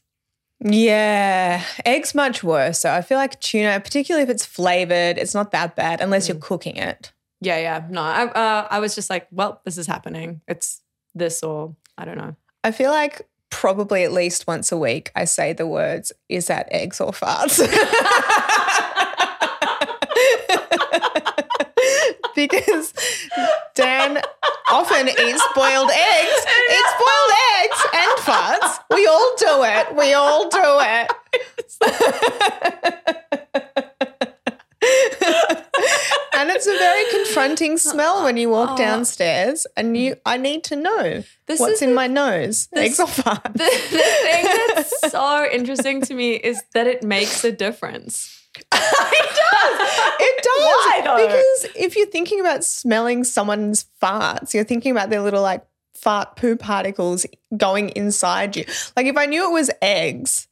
Yeah. 0.60 1.64
Eggs 1.86 2.14
much 2.14 2.44
worse. 2.44 2.80
So 2.80 2.92
I 2.92 3.02
feel 3.02 3.18
like 3.18 3.40
tuna, 3.42 3.80
particularly 3.80 4.24
if 4.24 4.30
it's 4.30 4.46
flavored, 4.46 5.18
it's 5.18 5.34
not 5.34 5.52
that 5.52 5.76
bad 5.76 6.02
unless 6.02 6.26
Mm. 6.26 6.30
you're 6.30 6.38
cooking 6.38 6.76
it. 6.78 7.12
Yeah, 7.42 7.58
yeah. 7.58 7.86
No, 7.90 8.02
I 8.02 8.26
uh, 8.26 8.68
I 8.70 8.80
was 8.80 8.96
just 8.96 9.10
like, 9.10 9.28
well, 9.32 9.62
this 9.66 9.78
is 9.78 9.88
happening. 9.88 10.42
It's 10.48 10.82
this 11.16 11.44
or 11.44 11.76
I 11.98 12.06
don't 12.06 12.18
know. 12.18 12.36
I 12.64 12.72
feel 12.72 12.92
like 12.92 13.28
probably 13.50 14.04
at 14.04 14.14
least 14.14 14.48
once 14.48 14.72
a 14.72 14.78
week 14.78 15.12
I 15.16 15.26
say 15.26 15.54
the 15.54 15.68
words, 15.68 16.12
is 16.30 16.48
that 16.48 16.68
eggs 16.72 17.02
or 17.02 17.12
farts? 17.12 17.60
because 22.36 22.94
Dan 23.76 24.22
often 24.70 25.10
eats 25.10 25.44
boiled 25.56 25.90
eggs. 25.92 26.46
Eats 26.72 26.94
boiled 27.00 27.32
eggs 27.62 27.86
and 27.94 28.12
farts. 28.20 28.80
We 28.90 29.06
all 29.08 29.34
do 29.38 29.64
it. 29.64 29.96
We 29.96 30.14
all 30.14 30.50
do 30.50 30.60
it. 30.64 31.12
and 36.34 36.51
it's 36.68 36.68
a 36.68 36.78
very 36.78 37.10
confronting 37.26 37.78
smell 37.90 38.24
when 38.24 38.38
you 38.38 38.50
walk 38.50 38.72
Oh. 38.72 38.78
downstairs 38.78 39.66
and 39.76 39.98
you 39.98 40.16
I 40.26 40.38
need 40.38 40.64
to 40.66 40.76
know 40.76 41.24
This 41.48 41.60
what's 41.60 41.82
in 41.82 41.90
the- 41.90 41.96
my 41.96 42.08
nose. 42.08 42.68
Eggs 42.76 43.00
or 43.00 43.08
farts. 43.08 43.54
The, 43.54 43.58
the 43.58 44.04
thing 44.24 44.46
that's 44.76 45.12
so 45.12 45.48
interesting 45.52 46.02
to 46.02 46.14
me 46.14 46.34
is 46.36 46.62
that 46.74 46.88
it 46.88 47.04
makes 47.04 47.44
a 47.44 47.52
difference. 47.52 48.38
It 48.74 49.30
does. 49.36 49.90
It 50.20 50.44
does. 50.44 50.62
Why, 50.62 51.02
though? 51.06 51.18
Because 51.26 51.76
if 51.76 51.96
you're 51.96 52.08
thinking 52.08 52.40
about 52.42 52.64
smelling 52.64 53.24
someone's 53.24 53.86
farts, 54.02 54.54
you're 54.54 54.64
thinking 54.66 54.92
about 54.92 55.10
their 55.10 55.22
little 55.22 55.42
like 55.42 55.64
fart 55.96 56.36
poo 56.36 56.56
particles 56.56 57.26
going 57.56 57.90
inside 57.90 58.56
you. 58.58 58.66
Like 58.98 59.06
if 59.06 59.18
I 59.18 59.26
knew 59.26 59.46
it 59.50 59.54
was 59.54 59.70
eggs, 59.82 60.48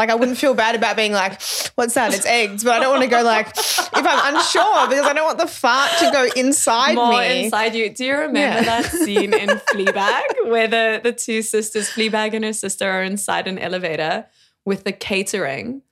Like 0.00 0.08
I 0.08 0.14
wouldn't 0.14 0.38
feel 0.38 0.54
bad 0.54 0.74
about 0.74 0.96
being 0.96 1.12
like, 1.12 1.32
what's 1.74 1.92
that? 1.92 2.14
It's 2.14 2.24
eggs. 2.24 2.64
But 2.64 2.72
I 2.72 2.80
don't 2.80 2.90
want 2.90 3.02
to 3.02 3.08
go 3.10 3.22
like 3.22 3.48
if 3.48 3.88
I'm 3.94 4.34
unsure 4.34 4.88
because 4.88 5.04
I 5.06 5.12
don't 5.12 5.26
want 5.26 5.38
the 5.38 5.46
fart 5.46 5.90
to 5.98 6.10
go 6.10 6.26
inside 6.34 6.94
More 6.94 7.12
me. 7.18 7.44
inside 7.44 7.74
you. 7.74 7.90
Do 7.90 8.06
you 8.06 8.14
remember 8.14 8.38
Yeah. 8.38 8.62
that 8.62 8.86
scene 8.86 9.34
in 9.34 9.48
Fleabag 9.50 10.48
where 10.48 10.68
the, 10.68 11.00
the 11.02 11.12
two 11.12 11.42
sisters, 11.42 11.90
Fleabag 11.90 12.32
and 12.32 12.46
her 12.46 12.54
sister, 12.54 12.90
are 12.90 13.02
inside 13.02 13.46
an 13.46 13.58
elevator 13.58 14.26
with 14.64 14.84
the 14.84 14.92
catering 14.92 15.82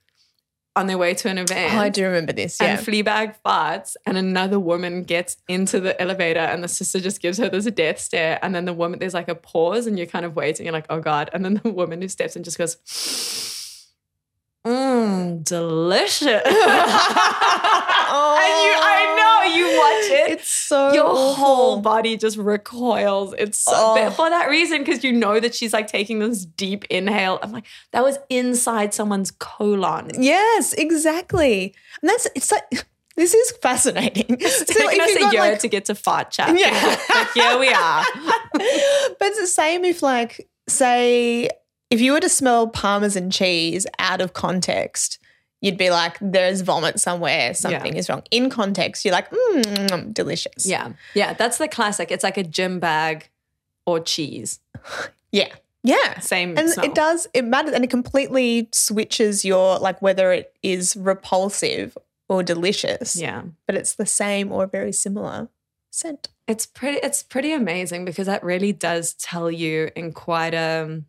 on 0.75 0.87
their 0.87 0.97
way 0.97 1.13
to 1.13 1.29
an 1.29 1.37
event? 1.37 1.75
Oh, 1.75 1.79
I 1.79 1.91
do 1.91 2.05
remember 2.07 2.33
this. 2.33 2.59
Yeah. 2.61 2.79
And 2.79 2.81
Fleabag 2.87 3.35
farts, 3.45 3.95
and 4.07 4.17
another 4.17 4.59
woman 4.61 5.03
gets 5.03 5.37
into 5.49 5.81
the 5.81 6.01
elevator, 6.01 6.41
and 6.41 6.65
the 6.65 6.69
sister 6.69 6.99
just 7.01 7.21
gives 7.21 7.37
her 7.39 7.49
this 7.51 7.67
death 7.67 7.99
stare. 7.99 8.39
And 8.43 8.55
then 8.55 8.65
the 8.65 8.73
woman, 8.73 9.01
there's 9.01 9.13
like 9.15 9.29
a 9.29 9.35
pause, 9.35 9.87
and 9.87 9.99
you're 9.99 10.07
kind 10.07 10.25
of 10.25 10.35
waiting. 10.35 10.65
You're 10.65 10.73
like, 10.73 10.87
oh 10.89 11.01
God. 11.01 11.29
And 11.35 11.45
then 11.45 11.61
the 11.63 11.71
woman 11.71 12.01
who 12.01 12.09
steps 12.09 12.37
in 12.37 12.43
just 12.43 12.57
goes, 12.57 12.77
mmm, 14.69 15.45
delicious. 15.45 16.43
And 18.11 18.47
you, 18.65 18.73
I 18.81 19.15
know, 19.17 19.39
oh. 19.43 19.57
you 19.57 19.65
watch 19.79 20.21
it. 20.29 20.31
It's 20.39 20.49
so 20.49 20.93
your 20.93 21.05
awful. 21.07 21.35
whole 21.35 21.81
body 21.81 22.17
just 22.17 22.37
recoils. 22.39 23.35
It's 23.39 23.59
so 23.59 23.73
Oh. 23.75 24.11
for 24.11 24.31
that 24.31 24.49
reason, 24.49 24.79
because 24.85 25.05
you 25.05 25.13
know 25.13 25.39
that 25.41 25.55
she's 25.55 25.73
like 25.73 25.89
taking 25.89 26.19
this 26.21 26.45
deep 26.45 26.85
inhale. 26.91 27.39
I'm 27.43 27.53
like, 27.53 27.65
that 27.93 28.03
was 28.03 28.19
inside 28.31 28.95
someone's 28.95 29.31
colon. 29.31 30.11
Yes, 30.19 30.73
exactly. 30.73 31.75
And 32.01 32.09
that's 32.09 32.27
it's 32.35 32.51
like 32.51 32.87
this 33.17 33.35
is 33.35 33.53
fascinating. 33.63 34.37
It's 34.41 34.59
So, 34.59 34.65
taken 34.65 35.01
if 35.01 35.01
us 35.11 35.17
a 35.17 35.21
got, 35.21 35.33
year 35.33 35.43
like- 35.43 35.59
to 35.61 35.69
get 35.69 35.85
to 35.87 35.95
fart 35.95 36.31
chat. 36.31 36.57
Yeah. 36.59 36.97
but 37.09 37.29
here 37.35 37.59
we 37.59 37.69
are. 37.69 38.05
but 38.53 39.29
it's 39.29 39.41
the 39.41 39.47
same 39.47 39.85
if 39.85 40.03
like 40.03 40.49
say 40.69 41.51
if 41.91 42.01
you 42.01 42.13
were 42.13 42.21
to 42.21 42.29
smell 42.29 42.69
parmesan 42.69 43.31
cheese 43.31 43.87
out 43.99 44.21
of 44.21 44.33
context 44.33 45.19
you'd 45.61 45.77
be 45.79 45.91
like 45.91 46.17
there's 46.21 46.61
vomit 46.61 47.01
somewhere 47.01 47.53
something 47.55 47.97
is 47.97 48.09
wrong 48.09 48.23
in 48.31 48.49
context 48.51 49.05
you're 49.05 49.13
like 49.13 49.31
mm, 49.31 50.15
delicious 50.15 50.65
Yeah. 50.67 50.93
Yeah. 51.15 51.33
That's 51.33 51.59
the 51.59 51.67
classic. 51.69 52.11
It's 52.13 52.23
like 52.25 52.37
a 52.37 52.45
gym 52.45 52.79
bag 52.79 53.29
or 53.87 53.99
cheese. 54.01 54.61
yeah 55.33 55.49
yeah 55.83 56.19
Same 56.21 56.57
and 56.59 56.69
smell. 56.71 56.87
it 56.87 56.95
does 56.95 57.27
it 57.35 57.45
matters 57.45 57.73
and 57.73 57.83
it 57.85 57.91
completely 57.91 58.69
switches 58.73 59.45
your 59.45 59.79
like 59.79 60.01
whether 60.03 60.33
it 60.33 60.55
is 60.63 60.97
repulsive 60.97 61.97
or 62.29 62.43
delicious 62.43 63.17
Yeah. 63.17 63.43
but 63.67 63.75
it's 63.77 63.95
the 63.95 64.07
same 64.07 64.53
or 64.53 64.67
very 64.67 64.93
similar 64.93 65.49
scent 65.91 66.29
It's 66.47 66.67
pretty 66.67 66.99
it's 66.99 67.23
pretty 67.23 67.53
amazing 67.53 68.05
because 68.05 68.27
that 68.27 68.43
really 68.45 68.73
does 68.73 69.15
tell 69.15 69.51
you 69.51 69.91
in 69.97 70.13
quite 70.13 70.55
a 70.55 71.03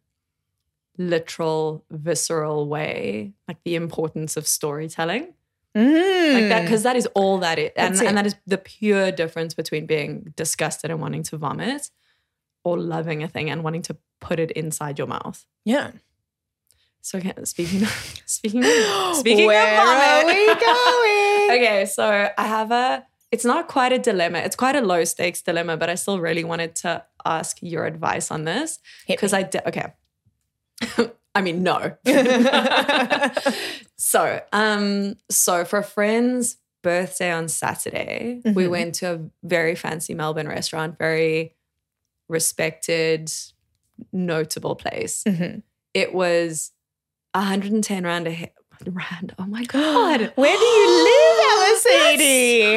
literal, 0.99 1.85
visceral 1.89 2.67
way, 2.67 3.33
like 3.47 3.57
the 3.63 3.75
importance 3.75 4.37
of 4.37 4.45
storytelling. 4.45 5.33
Like 5.73 6.49
that, 6.49 6.61
mm. 6.61 6.65
because 6.65 6.83
that 6.83 6.95
is 6.95 7.07
all 7.13 7.37
that 7.39 7.57
it 7.59 7.73
and, 7.77 7.95
and 8.01 8.17
that 8.17 8.25
is 8.25 8.35
the 8.45 8.57
pure 8.57 9.11
difference 9.11 9.53
between 9.53 9.85
being 9.85 10.33
disgusted 10.35 10.89
and 10.91 10.99
wanting 10.99 11.23
to 11.23 11.37
vomit 11.37 11.89
or 12.63 12.77
loving 12.77 13.23
a 13.23 13.27
thing 13.27 13.49
and 13.49 13.63
wanting 13.63 13.83
to 13.83 13.95
put 14.19 14.39
it 14.39 14.51
inside 14.51 14.97
your 14.97 15.07
mouth. 15.07 15.45
yeah 15.63 15.91
So 17.01 17.19
okay, 17.19 17.33
speaking 17.43 17.83
of, 17.83 17.89
speaking 18.25 18.65
of, 18.65 19.15
speaking 19.15 19.47
where 19.47 19.79
of 19.79 19.87
are 19.87 20.25
we 20.25 20.45
going 20.47 21.51
okay, 21.51 21.85
so 21.85 22.29
I 22.37 22.45
have 22.45 22.71
a. 22.71 23.05
It's 23.31 23.45
not 23.45 23.67
quite 23.67 23.93
a 23.93 23.99
dilemma. 23.99 24.39
It's 24.39 24.55
quite 24.55 24.75
a 24.75 24.81
low 24.81 25.03
stakes 25.03 25.43
dilemma, 25.43 25.77
but 25.77 25.87
I 25.87 25.95
still 25.95 26.19
really 26.19 26.43
wanted 26.43 26.75
to 26.77 27.05
ask 27.25 27.59
your 27.61 27.85
advice 27.85 28.31
on 28.31 28.43
this 28.45 28.79
because 29.07 29.33
I 29.33 29.43
did. 29.43 29.61
Okay, 29.67 29.93
I 31.35 31.41
mean 31.41 31.63
no. 31.63 31.95
so, 33.97 34.41
um, 34.51 35.15
so 35.29 35.65
for 35.65 35.79
a 35.79 35.83
friend's 35.83 36.57
birthday 36.81 37.31
on 37.31 37.47
Saturday, 37.49 38.41
we 38.45 38.65
Mhm. 38.65 38.69
went 38.69 38.95
to 38.95 39.13
a 39.13 39.19
very 39.43 39.75
fancy 39.75 40.13
Melbourne 40.13 40.47
restaurant, 40.47 40.97
very 40.97 41.55
respected, 42.29 43.31
notable 44.13 44.75
place. 44.75 45.23
Mhm. 45.25 45.63
It 45.93 46.13
was 46.13 46.71
110 47.33 48.03
rand 48.05 48.27
a 48.27 48.31
he- 48.31 48.51
rand. 48.85 49.35
Oh 49.37 49.45
my 49.45 49.65
god. 49.65 50.31
Where 50.35 50.57
do 50.57 50.63
you 50.63 51.03
live, 51.03 51.39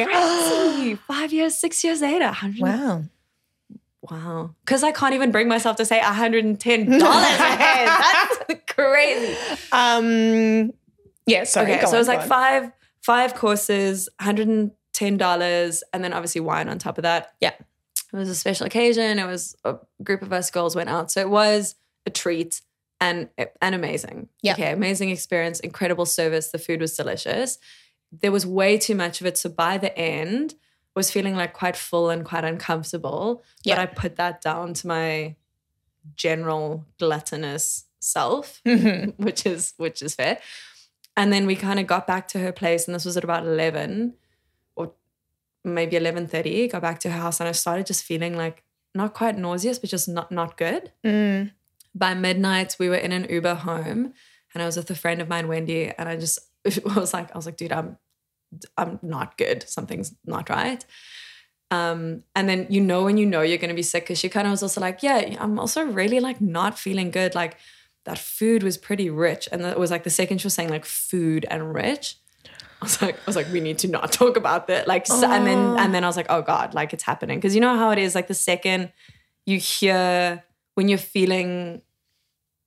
Alice. 0.13 0.99
Five 1.07 1.31
years, 1.33 1.55
six 1.55 1.83
years 1.83 2.01
later. 2.01 2.25
100, 2.25 2.61
Wow. 2.61 3.03
Wow. 4.09 4.55
Because 4.65 4.83
I 4.83 4.91
can't 4.91 5.13
even 5.13 5.31
bring 5.31 5.47
myself 5.47 5.77
to 5.77 5.85
say 5.85 5.99
$110 5.99 6.95
a. 6.95 6.99
That's 6.99 8.61
crazy. 8.67 9.37
Um. 9.71 10.71
Yeah. 11.25 11.45
Sorry. 11.45 11.73
okay, 11.73 11.85
so 11.85 11.95
it 11.95 11.99
was 11.99 12.07
like 12.07 12.21
on. 12.21 12.27
five 12.27 12.71
five 13.01 13.35
courses, 13.35 14.09
$110, 14.21 15.81
and 15.93 16.03
then 16.03 16.13
obviously 16.13 16.41
wine 16.41 16.69
on 16.69 16.79
top 16.79 16.97
of 16.97 17.03
that. 17.03 17.33
Yeah. 17.41 17.51
It 17.51 18.17
was 18.17 18.29
a 18.29 18.35
special 18.35 18.65
occasion. 18.65 19.19
It 19.19 19.25
was 19.25 19.55
a 19.63 19.75
group 20.03 20.21
of 20.21 20.31
us 20.31 20.51
girls 20.51 20.75
went 20.75 20.89
out. 20.89 21.11
So 21.11 21.21
it 21.21 21.29
was 21.29 21.75
a 22.05 22.09
treat 22.09 22.61
and 23.01 23.29
and 23.61 23.75
amazing. 23.75 24.29
Yeah. 24.41 24.53
Okay, 24.53 24.71
amazing 24.71 25.09
experience, 25.09 25.59
incredible 25.59 26.05
service. 26.05 26.51
The 26.51 26.59
food 26.59 26.79
was 26.79 26.95
delicious. 26.95 27.57
There 28.11 28.31
was 28.31 28.45
way 28.45 28.77
too 28.77 28.95
much 28.95 29.19
of 29.19 29.27
it. 29.27 29.37
So 29.37 29.49
by 29.49 29.77
the 29.77 29.97
end, 29.97 30.53
was 30.95 31.11
feeling 31.11 31.35
like 31.35 31.53
quite 31.53 31.75
full 31.75 32.09
and 32.09 32.23
quite 32.23 32.43
uncomfortable. 32.45 33.43
Yeah. 33.63 33.75
But 33.75 33.81
I 33.81 33.85
put 33.87 34.15
that 34.17 34.41
down 34.41 34.73
to 34.75 34.87
my 34.87 35.35
general 36.15 36.85
gluttonous 36.99 37.85
self 37.99 38.61
Mhm. 38.65 39.13
which 39.17 39.45
is 39.45 39.73
which 39.77 40.01
is 40.01 40.15
fair. 40.15 40.39
And 41.15 41.31
then 41.31 41.45
we 41.45 41.55
kind 41.55 41.79
of 41.79 41.85
got 41.87 42.07
back 42.07 42.27
to 42.29 42.39
her 42.39 42.51
place, 42.51 42.87
and 42.87 42.95
this 42.95 43.05
was 43.05 43.17
at 43.17 43.23
about 43.23 43.45
eleven 43.45 44.15
or 44.75 44.93
maybe 45.63 45.95
eleven 45.95 46.27
thirty. 46.27 46.67
Got 46.67 46.81
back 46.81 46.99
to 47.01 47.11
her 47.11 47.19
house, 47.19 47.39
and 47.39 47.47
I 47.47 47.51
started 47.53 47.85
just 47.85 48.03
feeling 48.03 48.35
like 48.35 48.63
not 48.95 49.13
quite 49.13 49.37
nauseous, 49.37 49.77
but 49.79 49.89
just 49.91 50.07
not 50.09 50.31
not 50.31 50.57
good. 50.57 50.91
Mm. 51.05 51.51
By 51.95 52.15
midnight, 52.15 52.75
we 52.79 52.89
were 52.89 52.95
in 52.95 53.11
an 53.11 53.27
Uber 53.29 53.53
home, 53.55 54.13
and 54.53 54.63
I 54.63 54.65
was 54.65 54.75
with 54.77 54.89
a 54.89 54.95
friend 54.95 55.21
of 55.21 55.29
mine, 55.29 55.47
Wendy, 55.47 55.91
and 55.95 56.09
I 56.09 56.15
just 56.17 56.39
was 56.95 57.13
like, 57.13 57.31
I 57.31 57.37
was 57.37 57.45
like, 57.45 57.57
dude, 57.57 57.71
I'm 57.71 57.97
I'm 58.77 58.99
not 59.01 59.37
good. 59.37 59.67
Something's 59.67 60.13
not 60.25 60.49
right. 60.49 60.83
Um, 61.71 62.23
and 62.35 62.47
then 62.47 62.67
you 62.69 62.81
know 62.81 63.03
when 63.03 63.17
you 63.17 63.25
know 63.25 63.41
you're 63.41 63.57
gonna 63.57 63.73
be 63.73 63.81
sick, 63.81 64.03
because 64.03 64.19
she 64.19 64.29
kind 64.29 64.45
of 64.47 64.51
was 64.51 64.61
also 64.63 64.79
like, 64.81 65.01
yeah, 65.01 65.35
I'm 65.39 65.57
also 65.59 65.83
really 65.85 66.19
like 66.19 66.39
not 66.39 66.77
feeling 66.77 67.09
good. 67.11 67.33
Like 67.35 67.57
that 68.05 68.19
food 68.19 68.61
was 68.63 68.77
pretty 68.77 69.09
rich, 69.09 69.49
and 69.51 69.61
it 69.63 69.79
was 69.79 69.89
like 69.89 70.03
the 70.03 70.09
second 70.09 70.39
she 70.39 70.45
was 70.45 70.53
saying 70.53 70.69
like 70.69 70.85
food 70.85 71.45
and 71.49 71.73
rich. 71.73 72.17
I 72.81 72.85
was 72.85 73.01
like, 73.01 73.15
I 73.15 73.21
was 73.25 73.35
like, 73.37 73.47
we 73.51 73.59
need 73.61 73.77
to 73.79 73.87
not 73.87 74.11
talk 74.21 74.35
about 74.37 74.67
that. 74.67 74.87
Like, 74.87 75.07
so- 75.07 75.31
and 75.31 75.47
then 75.47 75.57
Oh. 75.57 75.77
and 75.79 75.93
then 75.93 76.03
I 76.03 76.07
was 76.07 76.17
like, 76.17 76.27
oh 76.29 76.41
god, 76.41 76.73
like 76.73 76.93
it's 76.93 77.03
happening 77.03 77.39
because 77.39 77.55
you 77.55 77.61
know 77.61 77.75
how 77.77 77.91
it 77.91 77.97
is. 77.97 78.13
Like 78.13 78.27
the 78.27 78.33
second 78.33 78.91
you 79.45 79.57
hear 79.57 80.43
when 80.75 80.89
you're 80.89 80.97
feeling 80.97 81.81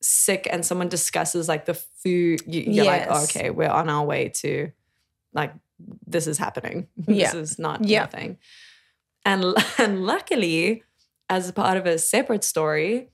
sick 0.02 0.46
and 0.50 0.64
someone 0.64 0.88
discusses 0.88 1.48
like 1.48 1.64
the 1.66 1.74
food, 1.74 2.40
you, 2.46 2.62
you're 2.62 2.84
like, 2.84 3.06
oh, 3.08 3.24
okay, 3.24 3.50
we're 3.50 3.68
on 3.68 3.88
our 3.88 4.04
way 4.04 4.28
to 4.30 4.70
like 5.32 5.52
this 6.06 6.26
is 6.26 6.38
happening. 6.38 6.88
Yeah. 7.06 7.32
This 7.32 7.52
is 7.52 7.58
not 7.58 7.84
Yeah. 7.84 8.00
nothing. 8.00 8.38
And 9.24 9.44
and 9.78 10.04
luckily, 10.06 10.82
as 11.28 11.50
part 11.52 11.76
of 11.76 11.86
a 11.86 11.98
separate 11.98 12.44
story, 12.44 13.08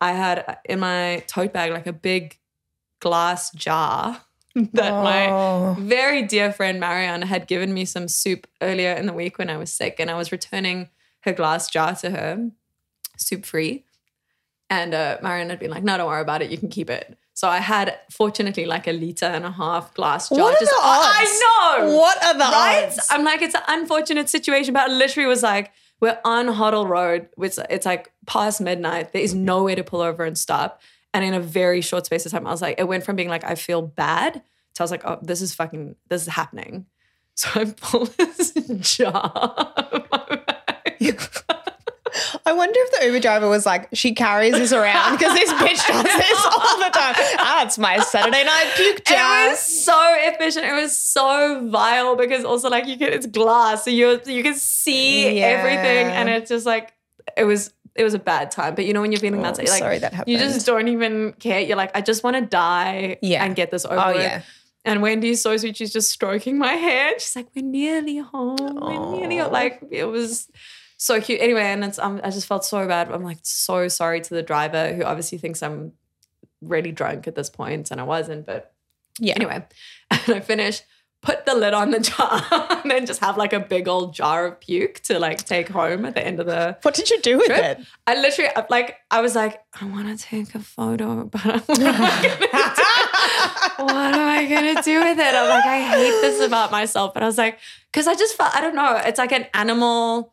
I 0.00 0.12
had 0.12 0.58
in 0.64 0.80
my 0.80 1.22
tote 1.26 1.52
bag 1.52 1.70
like 1.72 1.86
a 1.86 1.92
big 1.92 2.38
glass 3.00 3.50
jar 3.52 4.22
that 4.54 4.92
my 5.02 5.74
very 5.78 6.22
dear 6.22 6.52
friend 6.52 6.78
Marianne 6.80 7.22
had 7.22 7.46
given 7.46 7.72
me 7.72 7.84
some 7.84 8.06
soup 8.08 8.46
earlier 8.60 8.92
in 8.92 9.06
the 9.06 9.12
week 9.12 9.38
when 9.38 9.48
I 9.50 9.56
was 9.56 9.72
sick, 9.72 9.96
and 9.98 10.10
I 10.10 10.14
was 10.14 10.30
returning 10.32 10.88
her 11.20 11.32
glass 11.32 11.70
jar 11.70 11.94
to 11.96 12.10
her, 12.10 12.50
soup 13.16 13.44
free. 13.46 13.84
And 14.68 14.94
uh, 14.94 15.18
Marianne 15.22 15.50
had 15.50 15.58
been 15.58 15.70
like, 15.70 15.82
"No, 15.84 15.96
don't 15.96 16.06
worry 16.08 16.22
about 16.22 16.42
it. 16.42 16.50
You 16.50 16.58
can 16.58 16.68
keep 16.70 16.90
it." 16.90 17.16
So 17.34 17.48
I 17.48 17.58
had, 17.58 17.98
fortunately, 18.10 18.66
like 18.66 18.86
a 18.86 18.92
liter 18.92 19.26
and 19.26 19.44
a 19.44 19.50
half 19.50 19.94
glass 19.94 20.28
jar. 20.28 20.38
What 20.38 20.54
are 20.56 20.60
just- 20.60 20.70
the 20.70 20.78
odds? 20.82 21.16
I 21.18 21.78
know. 21.80 21.96
What 21.96 22.24
are 22.24 22.34
the 22.34 22.38
Right? 22.40 22.84
odds? 22.86 23.06
I'm 23.10 23.24
like, 23.24 23.42
it's 23.42 23.54
an 23.54 23.62
unfortunate 23.68 24.28
situation, 24.28 24.74
but 24.74 24.90
I 24.90 24.92
literally 24.92 25.26
was 25.26 25.42
like, 25.42 25.72
we're 26.00 26.18
on 26.24 26.46
Hoddle 26.48 26.86
Road. 26.88 27.28
It's, 27.38 27.58
it's 27.70 27.86
like 27.86 28.12
past 28.26 28.60
midnight. 28.60 29.12
There 29.12 29.22
is 29.22 29.34
nowhere 29.34 29.76
to 29.76 29.84
pull 29.84 30.00
over 30.00 30.24
and 30.24 30.36
stop. 30.36 30.82
And 31.14 31.24
in 31.24 31.32
a 31.34 31.40
very 31.40 31.80
short 31.80 32.06
space 32.06 32.26
of 32.26 32.32
time, 32.32 32.46
I 32.46 32.50
was 32.50 32.60
like, 32.62 32.78
it 32.78 32.84
went 32.88 33.04
from 33.04 33.16
being 33.16 33.28
like, 33.28 33.44
I 33.44 33.54
feel 33.54 33.82
bad 33.82 34.34
to 34.34 34.82
I 34.82 34.82
was 34.82 34.90
like, 34.90 35.04
oh, 35.04 35.18
this 35.22 35.40
is 35.42 35.54
fucking, 35.54 35.96
this 36.08 36.22
is 36.22 36.28
happening. 36.28 36.86
So 37.34 37.48
I 37.54 37.64
pull 37.64 38.04
this 38.18 38.52
jar. 38.80 39.12
out 39.34 39.92
of 39.92 40.06
my 40.10 40.36
bag. 40.36 41.22
I 42.44 42.52
wonder 42.52 42.74
if 42.76 43.00
the 43.00 43.06
Uber 43.06 43.20
driver 43.20 43.48
was 43.48 43.64
like, 43.64 43.88
she 43.92 44.14
carries 44.14 44.52
this 44.54 44.72
around 44.72 45.12
because 45.16 45.32
this 45.34 45.52
bitch 45.52 45.86
does 45.86 46.02
this 46.02 46.46
all 46.46 46.76
the 46.78 46.90
time. 46.92 47.14
Ah, 47.38 47.64
it's 47.64 47.78
my 47.78 47.98
Saturday 47.98 48.42
night 48.44 48.72
puke 48.74 49.04
jar. 49.04 49.46
It 49.46 49.50
was 49.50 49.60
so 49.60 49.94
efficient. 50.18 50.64
It 50.66 50.72
was 50.72 50.96
so 50.98 51.68
vile 51.70 52.16
because 52.16 52.44
also 52.44 52.68
like 52.68 52.86
you 52.86 52.96
can 52.98 53.12
it's 53.12 53.26
glass, 53.26 53.84
so 53.84 53.90
you 53.90 54.20
you 54.26 54.42
can 54.42 54.54
see 54.54 55.38
Yeah. 55.38 55.46
everything, 55.46 56.06
and 56.12 56.28
it's 56.28 56.48
just 56.48 56.66
like 56.66 56.92
it 57.36 57.44
was 57.44 57.72
it 57.94 58.02
was 58.04 58.14
a 58.14 58.18
bad 58.18 58.50
time. 58.50 58.74
But 58.74 58.86
you 58.86 58.92
know 58.92 59.02
when 59.02 59.12
you're 59.12 59.20
feeling 59.20 59.40
Oh, 59.40 59.44
that, 59.44 59.58
like 59.58 59.68
sorry 59.68 59.98
that 60.00 60.12
happened. 60.12 60.32
you 60.32 60.38
just 60.38 60.66
don't 60.66 60.88
even 60.88 61.34
care. 61.34 61.60
You're 61.60 61.76
like, 61.76 61.96
I 61.96 62.00
just 62.00 62.24
want 62.24 62.36
to 62.36 62.42
die 62.42 63.18
Yeah. 63.22 63.44
and 63.44 63.54
get 63.54 63.70
this 63.70 63.84
over 63.84 63.98
oh 64.00 64.12
with. 64.14 64.22
yeah. 64.22 64.42
And 64.84 65.00
Wendy's 65.00 65.40
so 65.40 65.56
sweet. 65.58 65.76
She's 65.76 65.92
just 65.92 66.10
stroking 66.10 66.58
my 66.58 66.72
hair. 66.72 67.12
She's 67.20 67.36
like, 67.36 67.46
"We're 67.54 67.64
nearly 67.64 68.16
home. 68.18 68.56
We're 68.58 69.16
nearly 69.20 69.36
home." 69.36 69.52
like 69.52 69.80
it 69.92 70.06
was 70.06 70.48
so 71.04 71.20
cute. 71.20 71.40
Anyway, 71.40 71.62
and 71.62 71.84
it's 71.84 71.98
um, 71.98 72.20
I 72.22 72.30
just 72.30 72.46
felt 72.46 72.64
so 72.64 72.86
bad. 72.86 73.10
I'm 73.10 73.24
like 73.24 73.38
so 73.42 73.88
sorry 73.88 74.20
to 74.20 74.34
the 74.34 74.42
driver 74.42 74.92
who 74.94 75.02
obviously 75.04 75.38
thinks 75.38 75.62
I'm 75.62 75.92
really 76.60 76.92
drunk 76.92 77.26
at 77.26 77.34
this 77.34 77.50
point, 77.50 77.90
and 77.90 78.00
I 78.00 78.04
wasn't. 78.04 78.46
But 78.46 78.72
Yeah. 79.18 79.34
anyway, 79.36 79.64
and 80.10 80.20
I 80.36 80.40
finished. 80.40 80.84
Put 81.24 81.46
the 81.46 81.54
lid 81.54 81.72
on 81.72 81.92
the 81.92 82.00
jar 82.00 82.42
and 82.82 82.90
then 82.90 83.06
just 83.06 83.20
have 83.20 83.36
like 83.36 83.52
a 83.52 83.60
big 83.60 83.86
old 83.86 84.12
jar 84.12 84.44
of 84.46 84.58
puke 84.58 84.98
to 85.04 85.20
like 85.20 85.38
take 85.44 85.68
home 85.68 86.04
at 86.04 86.14
the 86.16 86.26
end 86.26 86.40
of 86.40 86.46
the 86.46 86.76
What 86.82 86.94
did 86.94 87.10
you 87.10 87.20
do 87.20 87.36
with 87.38 87.46
Trip? 87.46 87.78
it? 87.78 87.86
I 88.08 88.20
literally 88.20 88.50
like 88.70 88.96
I 89.08 89.20
was 89.20 89.36
like, 89.36 89.60
I 89.80 89.84
want 89.84 90.08
to 90.08 90.16
take 90.20 90.52
a 90.56 90.58
photo, 90.58 91.22
but 91.26 91.46
I'm 91.46 91.60
what 91.60 91.78
am 91.78 92.02
I 92.02 92.22
gonna 92.26 92.74
do? 93.78 93.84
What 93.84 94.14
am 94.14 94.28
I 94.28 94.46
gonna 94.46 94.82
do 94.82 95.00
with 95.00 95.18
it? 95.20 95.34
I'm 95.34 95.48
like, 95.48 95.64
I 95.64 95.80
hate 95.80 96.20
this 96.22 96.40
about 96.44 96.72
myself. 96.72 97.14
But 97.14 97.22
I 97.22 97.26
was 97.26 97.38
like, 97.38 97.58
because 97.92 98.08
I 98.08 98.16
just 98.16 98.36
felt 98.36 98.54
I 98.56 98.60
don't 98.60 98.74
know. 98.74 99.00
It's 99.04 99.18
like 99.20 99.30
an 99.30 99.46
animal. 99.54 100.31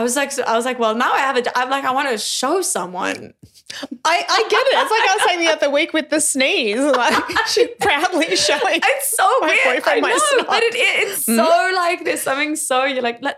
I 0.00 0.02
was 0.02 0.16
like, 0.16 0.38
I 0.38 0.56
was 0.56 0.64
like, 0.64 0.78
well, 0.78 0.94
now 0.94 1.12
I 1.12 1.18
have 1.18 1.36
a. 1.36 1.58
I'm 1.58 1.68
like, 1.68 1.84
I 1.84 1.92
want 1.92 2.08
to 2.10 2.16
show 2.16 2.62
someone. 2.62 3.34
I, 4.02 4.24
I 4.28 4.46
get 4.48 4.66
it. 4.66 4.78
It's 4.78 4.90
like 4.90 5.10
I 5.10 5.14
was 5.14 5.24
saying 5.26 5.40
the 5.40 5.52
other 5.52 5.70
week 5.70 5.92
with 5.92 6.08
the 6.08 6.22
sneeze. 6.22 6.80
Like 6.80 7.22
she 7.48 7.66
proudly 7.78 8.34
showing. 8.34 8.80
It's 8.82 9.14
so 9.14 9.28
My 9.40 9.58
weird. 9.66 9.82
I 9.86 10.00
know, 10.00 10.44
but 10.46 10.62
it, 10.62 10.72
it's 10.74 11.26
hmm? 11.26 11.36
so 11.36 11.72
like 11.74 12.04
there's 12.04 12.22
something 12.22 12.56
so 12.56 12.84
you're 12.84 13.02
like, 13.02 13.20
look, 13.20 13.36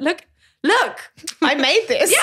look. 0.62 1.00
I 1.42 1.57
made 1.57 1.87
this. 1.88 2.14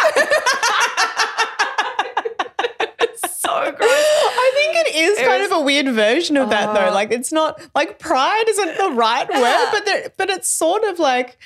It's 3.01 3.41
so 3.41 3.71
gross. 3.71 3.89
I 3.91 4.51
think 4.55 4.87
it 4.87 4.95
is 4.95 5.19
It 5.19 5.25
kind 5.25 5.41
was- 5.41 5.51
of 5.51 5.57
a 5.57 5.61
weird 5.61 5.87
version 5.87 6.37
of 6.37 6.49
that 6.51 6.73
though. 6.73 6.87
Oh. 6.91 6.93
Like 6.93 7.11
it's 7.11 7.33
not 7.33 7.61
like 7.75 7.99
pride 7.99 8.45
isn't 8.47 8.77
the 8.77 8.91
right 8.91 9.27
word, 9.29 9.67
but 9.73 9.85
there, 9.85 10.13
but 10.15 10.29
it's 10.29 10.49
sort 10.49 10.85
of 10.85 10.97
like 10.97 11.37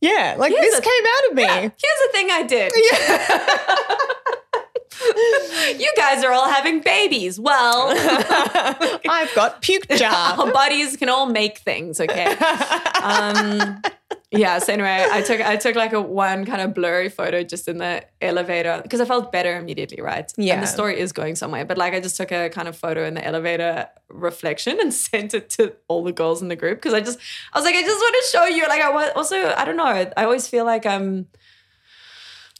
yeah, 0.00 0.36
like 0.38 0.52
Here's 0.52 0.64
this 0.64 0.78
a- 0.78 0.82
came 0.82 1.04
out 1.06 1.30
of 1.30 1.36
me. 1.36 1.44
Here's 1.44 2.00
the 2.02 2.08
thing 2.12 2.28
I 2.30 2.42
did. 2.42 2.72
you 5.80 5.92
guys 5.96 6.24
are 6.24 6.32
all 6.32 6.48
having 6.48 6.80
babies. 6.80 7.38
Well, 7.38 7.92
I've 9.08 9.34
got 9.34 9.62
puke 9.62 9.88
jar. 9.90 10.12
our 10.38 10.52
bodies 10.52 10.96
can 10.96 11.08
all 11.08 11.26
make 11.26 11.58
things, 11.58 12.00
okay? 12.00 12.34
Um, 13.02 13.82
yeah. 14.32 14.58
So 14.58 14.72
anyway, 14.72 15.06
I 15.10 15.22
took 15.22 15.40
I 15.40 15.56
took 15.56 15.76
like 15.76 15.92
a 15.92 16.00
one 16.00 16.44
kind 16.44 16.60
of 16.60 16.74
blurry 16.74 17.08
photo 17.08 17.44
just 17.44 17.68
in 17.68 17.78
the 17.78 18.04
elevator 18.20 18.80
because 18.82 19.00
I 19.00 19.04
felt 19.04 19.30
better 19.30 19.56
immediately, 19.56 20.02
right? 20.02 20.30
Yeah. 20.36 20.54
And 20.54 20.62
the 20.62 20.66
story 20.66 20.98
is 20.98 21.12
going 21.12 21.36
somewhere, 21.36 21.64
but 21.64 21.78
like 21.78 21.94
I 21.94 22.00
just 22.00 22.16
took 22.16 22.32
a 22.32 22.48
kind 22.48 22.66
of 22.66 22.76
photo 22.76 23.06
in 23.06 23.14
the 23.14 23.24
elevator 23.24 23.88
reflection 24.08 24.78
and 24.80 24.92
sent 25.08 25.34
it 25.34 25.50
to 25.50 25.74
all 25.88 26.02
the 26.02 26.12
girls 26.12 26.42
in 26.42 26.48
the 26.48 26.56
group 26.56 26.78
because 26.78 26.94
I 26.94 27.00
just 27.00 27.18
I 27.52 27.58
was 27.58 27.64
like 27.64 27.76
I 27.76 27.82
just 27.82 27.98
want 27.98 28.16
to 28.22 28.30
show 28.30 28.44
you. 28.46 28.68
Like 28.68 28.82
I 28.82 28.90
was 28.90 29.10
also 29.14 29.36
I 29.56 29.64
don't 29.64 29.76
know. 29.76 29.84
I 29.84 30.24
always 30.24 30.48
feel 30.48 30.64
like 30.64 30.86
I'm. 30.86 31.28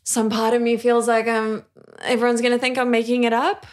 some 0.04 0.30
part 0.30 0.54
of 0.54 0.62
me 0.62 0.76
feels 0.76 1.08
like 1.08 1.26
I'm. 1.26 1.64
everyone's 2.00 2.42
gonna 2.42 2.58
think 2.58 2.78
I'm 2.78 2.90
making 2.90 3.24
it 3.24 3.32
up. 3.32 3.66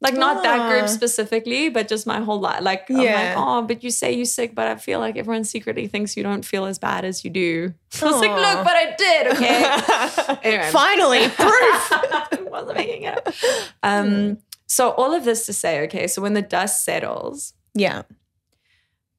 Like 0.00 0.14
not 0.14 0.44
that 0.44 0.60
Ah. 0.60 0.68
group 0.70 0.88
specifically, 0.88 1.70
but 1.70 1.88
just 1.88 2.06
my 2.06 2.20
whole 2.20 2.38
life. 2.40 2.62
Like 2.62 2.88
I'm 2.88 3.00
Yeah. 3.00 3.14
like, 3.34 3.34
oh, 3.36 3.62
but 3.62 3.82
you 3.82 3.90
say 3.90 4.12
you're 4.12 4.26
sick, 4.26 4.54
but 4.54 4.68
I 4.68 4.76
feel 4.76 5.00
like 5.00 5.16
everyone 5.16 5.42
secretly 5.44 5.88
thinks 5.88 6.16
you 6.16 6.22
don't 6.22 6.44
feel 6.44 6.66
as 6.66 6.78
bad 6.78 7.04
as 7.04 7.24
you 7.24 7.30
do. 7.30 7.74
I 8.02 8.04
was 8.04 8.20
like, 8.20 8.30
look, 8.30 8.64
but 8.64 8.76
I 8.76 8.94
did, 8.96 9.26
okay. 9.34 10.38
Anyway. 10.48 10.70
Finally, 10.82 11.28
proof. 11.30 11.92
I 11.92 12.38
wasn't 12.42 12.76
making 12.76 13.02
it 13.04 13.18
up. 13.26 13.34
Um, 13.82 14.08
Hmm. 14.08 14.32
so 14.68 14.90
all 14.90 15.12
of 15.14 15.24
this 15.24 15.46
to 15.46 15.52
say, 15.52 15.80
okay, 15.86 16.06
so 16.06 16.22
when 16.22 16.34
the 16.34 16.42
dust 16.42 16.84
settles, 16.84 17.54
yeah. 17.74 18.02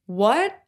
what 0.06 0.62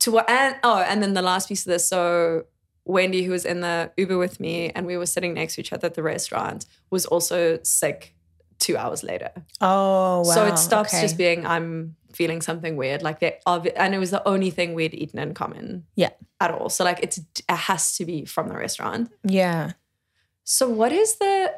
to 0.00 0.10
what 0.12 0.28
and 0.28 0.56
oh, 0.62 0.78
and 0.78 1.02
then 1.02 1.14
the 1.14 1.22
last 1.22 1.48
piece 1.48 1.64
of 1.66 1.70
this, 1.70 1.88
so 1.88 2.44
Wendy, 2.84 3.22
who 3.22 3.30
was 3.30 3.44
in 3.44 3.60
the 3.60 3.92
Uber 3.96 4.18
with 4.18 4.40
me, 4.40 4.70
and 4.74 4.86
we 4.86 4.96
were 4.96 5.06
sitting 5.06 5.34
next 5.34 5.54
to 5.54 5.60
each 5.60 5.72
other 5.72 5.86
at 5.86 5.94
the 5.94 6.02
restaurant, 6.02 6.66
was 6.90 7.06
also 7.06 7.60
sick 7.62 8.14
two 8.62 8.76
hours 8.76 9.02
later. 9.02 9.30
Oh 9.60 10.18
wow. 10.18 10.22
so 10.22 10.46
it 10.46 10.58
stops 10.58 10.94
okay. 10.94 11.02
just 11.02 11.18
being 11.18 11.44
I'm 11.44 11.96
feeling 12.14 12.40
something 12.40 12.76
weird. 12.76 13.02
Like 13.02 13.20
they 13.20 13.38
and 13.46 13.94
it 13.94 13.98
was 13.98 14.10
the 14.10 14.26
only 14.26 14.50
thing 14.50 14.74
we'd 14.74 14.94
eaten 14.94 15.18
in 15.18 15.34
common. 15.34 15.84
Yeah. 15.96 16.10
At 16.40 16.50
all. 16.52 16.68
So 16.68 16.84
like 16.84 17.00
it's 17.02 17.18
it 17.18 17.50
has 17.50 17.96
to 17.96 18.04
be 18.04 18.24
from 18.24 18.48
the 18.48 18.56
restaurant. 18.56 19.10
Yeah. 19.24 19.72
So 20.44 20.68
what 20.68 20.92
is 20.92 21.16
the 21.16 21.52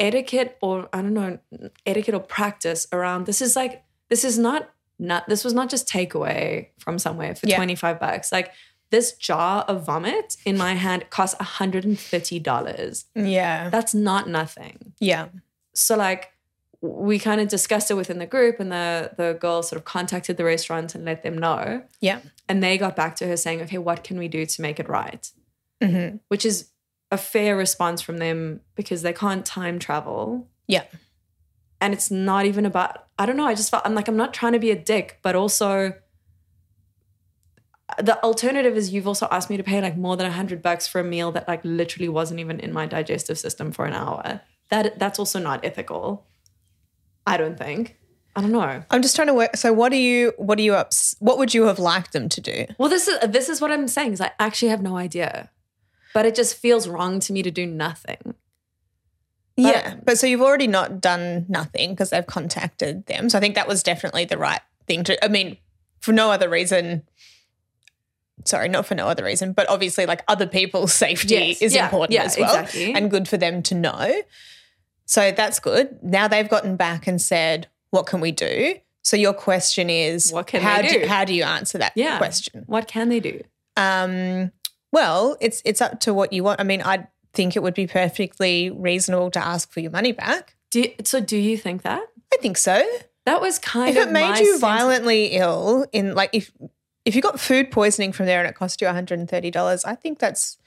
etiquette 0.00 0.58
or 0.60 0.88
I 0.92 1.02
don't 1.02 1.14
know 1.14 1.38
etiquette 1.84 2.14
or 2.14 2.20
practice 2.20 2.86
around 2.92 3.26
this 3.26 3.40
is 3.40 3.56
like 3.56 3.82
this 4.08 4.24
is 4.24 4.38
not 4.38 4.70
not 4.98 5.28
this 5.28 5.44
was 5.44 5.52
not 5.54 5.68
just 5.68 5.88
takeaway 5.88 6.68
from 6.78 6.98
somewhere 6.98 7.34
for 7.34 7.46
Yeah. 7.46 7.56
25 7.56 8.00
bucks. 8.00 8.32
Like 8.32 8.52
this 8.90 9.12
jar 9.12 9.62
of 9.68 9.84
vomit 9.84 10.36
in 10.44 10.56
my 10.56 10.74
hand 10.74 11.10
cost 11.10 11.36
$130. 11.38 13.04
Yeah. 13.14 13.68
That's 13.68 13.94
not 13.94 14.28
nothing. 14.28 14.92
Yeah. 15.00 15.28
So 15.74 15.96
like 15.96 16.32
we 16.86 17.18
kind 17.18 17.40
of 17.40 17.48
discussed 17.48 17.90
it 17.90 17.94
within 17.94 18.18
the 18.18 18.26
group 18.26 18.60
and 18.60 18.70
the 18.70 19.12
the 19.16 19.36
girl 19.40 19.62
sort 19.62 19.78
of 19.78 19.84
contacted 19.84 20.36
the 20.36 20.44
restaurant 20.44 20.94
and 20.94 21.04
let 21.04 21.22
them 21.22 21.36
know. 21.36 21.82
Yeah. 22.00 22.20
And 22.48 22.62
they 22.62 22.78
got 22.78 22.96
back 22.96 23.16
to 23.16 23.26
her 23.26 23.36
saying, 23.36 23.60
okay, 23.62 23.78
what 23.78 24.04
can 24.04 24.18
we 24.18 24.28
do 24.28 24.46
to 24.46 24.62
make 24.62 24.80
it 24.80 24.88
right? 24.88 25.30
hmm 25.82 26.16
Which 26.28 26.44
is 26.44 26.70
a 27.10 27.18
fair 27.18 27.56
response 27.56 28.00
from 28.02 28.18
them 28.18 28.60
because 28.74 29.02
they 29.02 29.12
can't 29.12 29.44
time 29.44 29.78
travel. 29.78 30.48
Yeah. 30.66 30.84
And 31.80 31.92
it's 31.92 32.10
not 32.10 32.46
even 32.46 32.66
about, 32.66 33.06
I 33.18 33.26
don't 33.26 33.36
know, 33.36 33.46
I 33.46 33.54
just 33.54 33.70
felt, 33.70 33.82
I'm 33.84 33.94
like, 33.94 34.08
I'm 34.08 34.16
not 34.16 34.32
trying 34.32 34.52
to 34.52 34.58
be 34.58 34.70
a 34.70 34.78
dick, 34.78 35.18
but 35.22 35.36
also 35.36 35.92
the 38.02 38.20
alternative 38.22 38.76
is 38.76 38.92
you've 38.92 39.06
also 39.06 39.28
asked 39.30 39.48
me 39.48 39.56
to 39.56 39.62
pay 39.62 39.80
like 39.80 39.96
more 39.96 40.16
than 40.16 40.26
a 40.26 40.32
hundred 40.32 40.62
bucks 40.62 40.86
for 40.86 41.00
a 41.00 41.04
meal 41.04 41.30
that 41.32 41.46
like 41.46 41.60
literally 41.64 42.08
wasn't 42.08 42.40
even 42.40 42.58
in 42.58 42.72
my 42.72 42.86
digestive 42.86 43.38
system 43.38 43.70
for 43.70 43.84
an 43.84 43.92
hour. 43.92 44.40
That 44.70 44.98
that's 44.98 45.18
also 45.18 45.38
not 45.38 45.64
ethical. 45.64 46.26
I 47.26 47.36
don't 47.36 47.58
think. 47.58 47.96
I 48.34 48.42
don't 48.42 48.52
know. 48.52 48.82
I'm 48.90 49.02
just 49.02 49.16
trying 49.16 49.28
to 49.28 49.34
work. 49.34 49.56
So 49.56 49.72
what 49.72 49.90
do 49.90 49.96
you? 49.96 50.32
What 50.36 50.56
do 50.58 50.62
you 50.62 50.74
up? 50.74 50.92
What 51.20 51.38
would 51.38 51.54
you 51.54 51.64
have 51.64 51.78
liked 51.78 52.12
them 52.12 52.28
to 52.28 52.40
do? 52.40 52.66
Well, 52.78 52.88
this 52.90 53.08
is 53.08 53.18
this 53.28 53.48
is 53.48 53.60
what 53.60 53.70
I'm 53.72 53.88
saying 53.88 54.12
is 54.12 54.20
I 54.20 54.30
actually 54.38 54.68
have 54.68 54.82
no 54.82 54.96
idea, 54.98 55.50
but 56.12 56.26
it 56.26 56.34
just 56.34 56.54
feels 56.56 56.86
wrong 56.86 57.18
to 57.20 57.32
me 57.32 57.42
to 57.42 57.50
do 57.50 57.64
nothing. 57.66 58.34
yeah, 59.56 59.94
but 60.04 60.18
so 60.18 60.26
you've 60.26 60.42
already 60.42 60.66
not 60.66 61.00
done 61.00 61.46
nothing 61.48 61.90
because 61.90 62.10
they've 62.10 62.26
contacted 62.26 63.06
them. 63.06 63.30
So 63.30 63.38
I 63.38 63.40
think 63.40 63.54
that 63.54 63.66
was 63.66 63.82
definitely 63.82 64.26
the 64.26 64.36
right 64.38 64.60
thing 64.86 65.02
to. 65.04 65.24
I 65.24 65.28
mean, 65.28 65.56
for 66.00 66.12
no 66.12 66.30
other 66.30 66.48
reason. 66.48 67.02
Sorry, 68.44 68.68
not 68.68 68.84
for 68.86 68.94
no 68.94 69.08
other 69.08 69.24
reason, 69.24 69.54
but 69.54 69.68
obviously, 69.68 70.04
like 70.04 70.22
other 70.28 70.46
people's 70.46 70.92
safety 71.06 71.34
Yes, 71.34 71.62
is 71.62 71.74
yeah, 71.74 71.84
important 71.86 72.12
yeah, 72.12 72.24
as 72.24 72.36
well, 72.38 72.54
exactly. 72.60 72.92
and 72.92 73.10
good 73.10 73.26
for 73.26 73.38
them 73.38 73.62
to 73.64 73.74
know. 73.74 74.22
So 75.06 75.30
that's 75.32 75.60
good. 75.60 75.98
Now 76.02 76.28
they've 76.28 76.48
gotten 76.48 76.76
back 76.76 77.06
and 77.06 77.20
said, 77.20 77.68
"What 77.90 78.06
can 78.06 78.20
we 78.20 78.32
do?" 78.32 78.74
So 79.02 79.16
your 79.16 79.32
question 79.34 79.88
is, 79.88 80.32
What 80.32 80.48
can 80.48 80.60
how 80.62 80.82
they 80.82 80.88
do? 80.88 81.00
do? 81.02 81.06
How 81.06 81.24
do 81.24 81.32
you 81.32 81.44
answer 81.44 81.78
that 81.78 81.92
Yeah. 81.94 82.18
question? 82.18 82.64
What 82.66 82.88
can 82.88 83.08
they 83.08 83.20
do? 83.20 83.40
Um, 83.76 84.50
well, 84.92 85.36
it's 85.40 85.62
it's 85.64 85.80
up 85.80 86.00
to 86.00 86.12
what 86.14 86.32
you 86.32 86.42
want. 86.42 86.60
I 86.60 86.64
mean, 86.64 86.82
I 86.82 87.06
think 87.32 87.54
it 87.56 87.62
would 87.62 87.74
be 87.74 87.86
perfectly 87.86 88.70
reasonable 88.70 89.30
to 89.32 89.38
ask 89.44 89.70
for 89.70 89.80
your 89.80 89.90
money 89.92 90.12
back. 90.12 90.56
Do 90.70 90.84
so? 91.04 91.20
Do 91.20 91.36
you 91.36 91.56
think 91.56 91.82
that 91.82 92.02
I 92.34 92.36
think 92.38 92.56
so. 92.56 92.84
that 93.26 93.40
was 93.40 93.58
kind 93.58 93.90
If 93.96 94.02
of 94.02 94.08
it 94.08 94.12
made 94.12 94.38
you 94.40 94.58
violently 94.58 95.26
ill, 95.32 95.86
in 95.92 96.14
like 96.14 96.30
if 96.32 96.50
if 97.04 97.14
you 97.14 97.22
got 97.22 97.38
food 97.38 97.70
poisoning 97.70 98.10
from 98.12 98.26
there 98.26 98.40
and 98.40 98.48
it 98.48 98.56
cost 98.56 98.80
you 98.80 98.86
one 98.88 98.94
hundred 98.96 99.20
and 99.20 99.28
thirty 99.28 99.50
dollars, 99.52 99.84
I 99.84 99.94
think 99.94 100.18
that's 100.18 100.58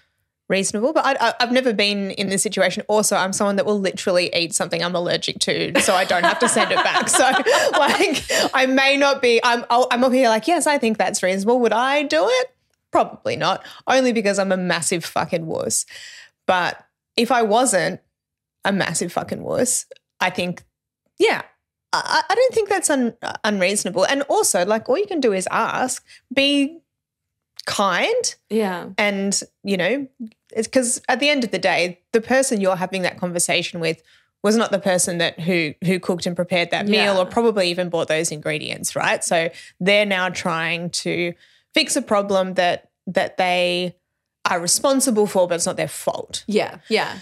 reasonable. 0.49 0.91
But 0.91 1.05
I, 1.05 1.33
I've 1.39 1.51
never 1.51 1.71
been 1.71 2.11
in 2.11 2.29
this 2.29 2.43
situation. 2.43 2.83
Also, 2.87 3.15
I'm 3.15 3.31
someone 3.31 3.55
that 3.55 3.65
will 3.65 3.79
literally 3.79 4.29
eat 4.35 4.53
something 4.53 4.83
I'm 4.83 4.95
allergic 4.95 5.39
to, 5.39 5.79
so 5.81 5.93
I 5.93 6.03
don't 6.03 6.25
have 6.25 6.39
to 6.39 6.49
send 6.49 6.71
it 6.71 6.83
back. 6.83 7.07
So, 7.07 7.23
like, 7.79 8.25
I 8.53 8.65
may 8.65 8.97
not 8.97 9.21
be. 9.21 9.39
I'm 9.43 9.63
I'm 9.69 10.03
up 10.03 10.11
here 10.11 10.29
like, 10.29 10.47
yes, 10.47 10.67
I 10.67 10.77
think 10.77 10.97
that's 10.97 11.23
reasonable. 11.23 11.59
Would 11.59 11.73
I 11.73 12.03
do 12.03 12.25
it? 12.27 12.55
Probably 12.91 13.35
not. 13.35 13.63
Only 13.87 14.11
because 14.11 14.39
I'm 14.39 14.51
a 14.51 14.57
massive 14.57 15.05
fucking 15.05 15.45
wuss. 15.45 15.85
But 16.47 16.83
if 17.15 17.31
I 17.31 17.43
wasn't 17.43 18.01
a 18.65 18.73
massive 18.73 19.13
fucking 19.13 19.43
wuss, 19.43 19.85
I 20.19 20.31
think, 20.31 20.63
yeah, 21.19 21.43
I, 21.93 22.23
I 22.27 22.35
don't 22.35 22.53
think 22.53 22.69
that's 22.69 22.89
un, 22.89 23.15
unreasonable. 23.43 24.05
And 24.05 24.23
also, 24.23 24.65
like, 24.65 24.89
all 24.89 24.97
you 24.97 25.05
can 25.05 25.19
do 25.19 25.33
is 25.33 25.47
ask, 25.51 26.03
be 26.33 26.79
kind, 27.65 28.35
Yeah, 28.49 28.89
and 28.97 29.39
you 29.63 29.77
know, 29.77 30.07
it's 30.55 30.67
because 30.67 31.01
at 31.07 31.19
the 31.19 31.29
end 31.29 31.43
of 31.43 31.51
the 31.51 31.59
day, 31.59 31.99
the 32.11 32.21
person 32.21 32.59
you're 32.61 32.75
having 32.75 33.01
that 33.03 33.17
conversation 33.19 33.79
with 33.79 34.01
was 34.41 34.55
not 34.55 34.71
the 34.71 34.79
person 34.79 35.17
that 35.19 35.39
who 35.39 35.73
who 35.83 35.99
cooked 35.99 36.25
and 36.25 36.35
prepared 36.35 36.71
that 36.71 36.87
meal 36.87 37.15
Yeah. 37.15 37.17
or 37.19 37.25
probably 37.25 37.69
even 37.69 37.89
bought 37.89 38.07
those 38.07 38.31
ingredients, 38.31 38.95
right? 38.95 39.23
So 39.23 39.49
they're 39.79 40.05
now 40.05 40.29
trying 40.29 40.89
to 40.91 41.33
fix 41.73 41.95
a 41.95 42.01
problem 42.01 42.53
that 42.55 42.89
that 43.07 43.37
they 43.37 43.95
are 44.45 44.59
responsible 44.59 45.27
for, 45.27 45.47
but 45.47 45.55
it's 45.55 45.65
not 45.65 45.75
their 45.77 45.87
fault. 45.87 46.43
yeah, 46.47 46.77
yeah. 46.89 47.19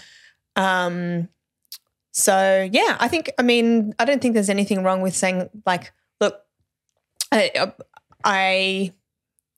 Um, 0.56 1.28
so 2.12 2.68
yeah, 2.72 2.96
I 2.98 3.08
think 3.08 3.30
I 3.38 3.42
mean 3.42 3.94
I 3.98 4.04
don't 4.04 4.20
think 4.22 4.34
there's 4.34 4.48
anything 4.50 4.82
wrong 4.82 5.02
with 5.02 5.14
saying 5.14 5.50
like, 5.66 5.92
look, 6.20 6.40
I, 7.30 7.72
I 8.24 8.92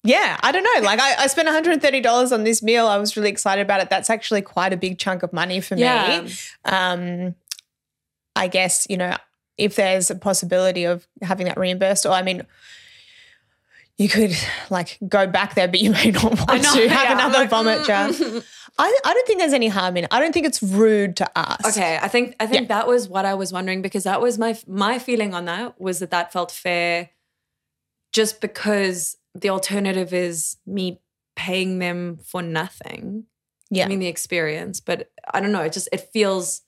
yeah, 0.03 0.39
I 0.43 0.53
don't 0.53 0.65
know. 0.65 0.87
Like 0.87 0.99
I, 1.01 1.25
I 1.25 1.27
spent 1.27 1.49
$130 1.49 2.33
on 2.33 2.45
this 2.45 2.63
meal. 2.63 2.87
I 2.87 2.97
was 2.97 3.17
really 3.17 3.29
excited 3.31 3.63
about 3.63 3.81
it. 3.81 3.91
That's 3.91 4.09
actually 4.11 4.43
quite 4.43 4.73
a 4.73 4.77
big 4.77 4.99
chunk 4.99 5.23
of 5.23 5.33
money 5.33 5.61
for 5.61 5.75
Yeah. 5.77 6.23
me. 6.23 6.33
Um, 6.65 7.35
I 8.37 8.49
guess, 8.49 8.87
you 8.89 8.97
know, 8.97 9.17
if 9.59 9.77
there's 9.77 10.11
a 10.11 10.15
possibility 10.15 10.85
of 10.85 11.07
having 11.21 11.47
that 11.47 11.59
reimbursed, 11.59 12.07
or 12.07 12.13
I 12.13 12.23
mean, 12.23 12.47
you 13.99 14.09
could 14.09 14.35
like 14.71 14.97
go 15.07 15.27
back 15.27 15.55
there, 15.55 15.69
but 15.69 15.81
you 15.81 15.91
may 15.91 16.11
not 16.11 16.25
want 16.25 16.63
know, 16.63 16.75
to 16.75 16.89
have 16.89 17.03
yeah, 17.05 17.13
another 17.13 17.41
like, 17.41 17.51
vomit 17.51 17.81
mm, 17.81 17.87
jar. 17.87 18.43
I, 18.79 18.99
I 19.05 19.13
don't 19.13 19.27
think 19.27 19.41
there's 19.41 19.53
any 19.53 19.69
harm 19.69 19.99
in 19.99 20.05
it. 20.05 20.09
I 20.11 20.21
don't 20.21 20.33
think 20.33 20.47
it's 20.47 20.63
rude 20.63 21.17
to 21.17 21.39
ask. 21.39 21.67
Okay, 21.77 21.99
I 22.01 22.09
think 22.09 22.35
I 22.41 22.47
think 22.47 22.69
that 22.69 22.87
was 22.87 23.11
what 23.11 23.27
I 23.27 23.35
was 23.35 23.53
wondering 23.53 23.83
because 23.83 24.05
that 24.05 24.23
was 24.23 24.39
my 24.39 24.57
my 24.67 24.99
feeling 24.99 25.35
on 25.35 25.45
that 25.45 25.79
was 25.79 25.99
that 25.99 26.11
that 26.13 26.33
felt 26.33 26.51
fair, 26.51 27.11
just 28.15 28.41
because 28.41 29.19
the 29.35 29.51
alternative 29.51 30.13
is 30.13 30.57
me 30.67 31.01
paying 31.37 31.79
them 31.79 32.19
for 32.23 32.43
nothing. 32.43 33.25
Yeah. 33.71 33.85
I 33.85 33.89
mean 33.89 34.01
the 34.01 34.07
experience, 34.09 34.81
but 34.81 35.11
I 35.33 35.41
don't 35.41 35.53
know. 35.53 35.63
It 35.63 35.73
just 35.73 35.89
it 35.93 36.09
feels 36.13 36.63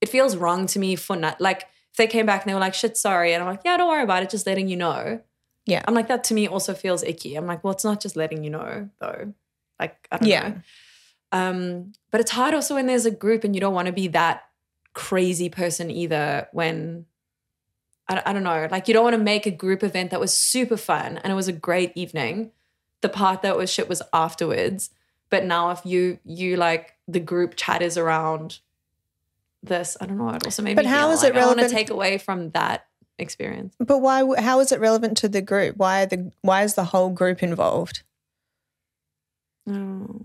it 0.00 0.08
feels 0.08 0.36
wrong 0.36 0.66
to 0.66 0.78
me 0.78 0.96
for 0.96 1.16
not 1.16 1.40
like 1.40 1.62
if 1.90 1.96
they 1.96 2.06
came 2.06 2.26
back 2.26 2.42
and 2.42 2.50
they 2.50 2.54
were 2.54 2.60
like 2.60 2.74
shit 2.74 2.96
sorry 2.96 3.32
and 3.32 3.42
I'm 3.42 3.48
like 3.48 3.62
yeah 3.64 3.76
don't 3.76 3.88
worry 3.88 4.02
about 4.02 4.22
it 4.22 4.30
just 4.30 4.46
letting 4.46 4.68
you 4.68 4.76
know. 4.76 5.20
Yeah. 5.66 5.82
I'm 5.86 5.94
like 5.94 6.08
that 6.08 6.24
to 6.24 6.34
me 6.34 6.48
also 6.48 6.74
feels 6.74 7.02
icky. 7.04 7.36
I'm 7.36 7.46
like 7.46 7.62
well 7.62 7.72
it's 7.74 7.84
not 7.84 8.00
just 8.00 8.16
letting 8.16 8.42
you 8.44 8.50
know 8.50 8.88
though. 9.00 9.32
Like 9.78 10.08
I 10.10 10.16
don't 10.18 10.28
Yeah. 10.28 10.48
know. 10.48 10.60
Um, 11.30 11.92
but 12.10 12.20
it's 12.22 12.30
hard 12.30 12.54
also 12.54 12.74
when 12.74 12.86
there's 12.86 13.04
a 13.06 13.10
group 13.10 13.44
and 13.44 13.54
you 13.54 13.60
don't 13.60 13.74
want 13.74 13.86
to 13.86 13.92
be 13.92 14.08
that 14.08 14.44
crazy 14.94 15.48
person 15.50 15.90
either 15.90 16.48
when 16.52 17.04
I, 18.08 18.22
I 18.26 18.32
don't 18.32 18.42
know, 18.42 18.68
like 18.70 18.88
you 18.88 18.94
don't 18.94 19.04
want 19.04 19.14
to 19.14 19.22
make 19.22 19.46
a 19.46 19.50
group 19.50 19.82
event 19.82 20.10
that 20.10 20.20
was 20.20 20.36
super 20.36 20.76
fun 20.76 21.18
and 21.18 21.32
it 21.32 21.36
was 21.36 21.48
a 21.48 21.52
great 21.52 21.92
evening. 21.94 22.52
The 23.00 23.08
part 23.08 23.42
that 23.42 23.56
was 23.56 23.70
shit 23.70 23.88
was 23.88 24.02
afterwards. 24.12 24.90
But 25.30 25.44
now 25.44 25.70
if 25.70 25.80
you 25.84 26.18
you 26.24 26.56
like 26.56 26.94
the 27.06 27.20
group 27.20 27.54
chat 27.56 27.82
is 27.82 27.96
around 27.98 28.60
this, 29.62 29.96
I 30.00 30.06
don't 30.06 30.18
know, 30.18 30.30
it 30.30 30.44
also 30.44 30.62
made 30.62 30.76
But 30.76 30.84
me 30.86 30.90
how 30.90 31.08
feel 31.08 31.12
is 31.12 31.22
it 31.22 31.34
like 31.34 31.42
I 31.42 31.46
want 31.46 31.58
to 31.58 31.62
relevant- 31.64 31.78
take 31.78 31.90
away 31.90 32.18
from 32.18 32.50
that 32.50 32.86
experience. 33.18 33.74
But 33.78 33.98
why? 33.98 34.24
How 34.40 34.60
is 34.60 34.72
it 34.72 34.80
relevant 34.80 35.16
to 35.18 35.28
the 35.28 35.42
group? 35.42 35.76
Why 35.76 36.02
are 36.02 36.06
the 36.06 36.32
Why 36.42 36.62
is 36.62 36.74
the 36.74 36.84
whole 36.84 37.10
group 37.10 37.42
involved? 37.42 38.02
Oh. 39.68 40.22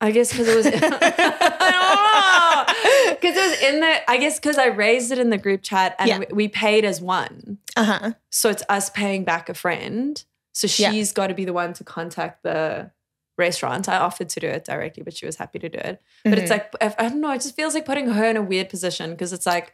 I 0.00 0.10
guess 0.10 0.32
because 0.32 0.48
it 0.48 0.56
was. 0.56 0.66
I 0.66 0.70
don't 0.70 0.90
know. 0.90 2.74
Because 3.22 3.36
it 3.36 3.50
was 3.50 3.60
in 3.74 3.80
the. 3.80 4.10
I 4.10 4.16
guess 4.18 4.38
because 4.38 4.58
I 4.58 4.66
raised 4.66 5.12
it 5.12 5.18
in 5.18 5.30
the 5.30 5.38
group 5.38 5.62
chat 5.62 5.94
and 5.98 6.08
Yeah. 6.08 6.18
we, 6.18 6.26
we 6.32 6.48
paid 6.48 6.84
as 6.84 7.00
one, 7.00 7.58
Uh 7.76 7.84
huh. 7.84 8.12
so 8.30 8.50
it's 8.50 8.62
us 8.68 8.90
paying 8.90 9.24
back 9.24 9.48
a 9.48 9.54
friend. 9.54 10.22
So 10.52 10.66
Yeah. 10.82 10.90
she's 10.90 11.12
got 11.12 11.28
to 11.28 11.34
be 11.34 11.44
the 11.46 11.52
one 11.54 11.72
to 11.74 11.84
contact 11.84 12.42
the 12.42 12.90
restaurant. 13.38 13.88
I 13.88 13.96
offered 13.96 14.28
to 14.30 14.40
do 14.40 14.46
it 14.48 14.64
directly, 14.66 15.02
but 15.02 15.16
she 15.16 15.24
was 15.24 15.36
happy 15.36 15.58
to 15.60 15.68
do 15.70 15.78
it. 15.78 16.02
But 16.24 16.38
it's 16.38 16.50
Mhm. 16.50 16.54
like 16.54 16.74
if- 16.82 16.94
I 16.98 17.08
don't 17.08 17.20
know. 17.22 17.30
It 17.32 17.40
just 17.40 17.56
feels 17.56 17.72
like 17.74 17.86
putting 17.86 18.10
her 18.10 18.24
in 18.26 18.36
a 18.36 18.42
weird 18.42 18.68
position 18.68 19.12
because 19.12 19.32
it's 19.32 19.46
like 19.46 19.72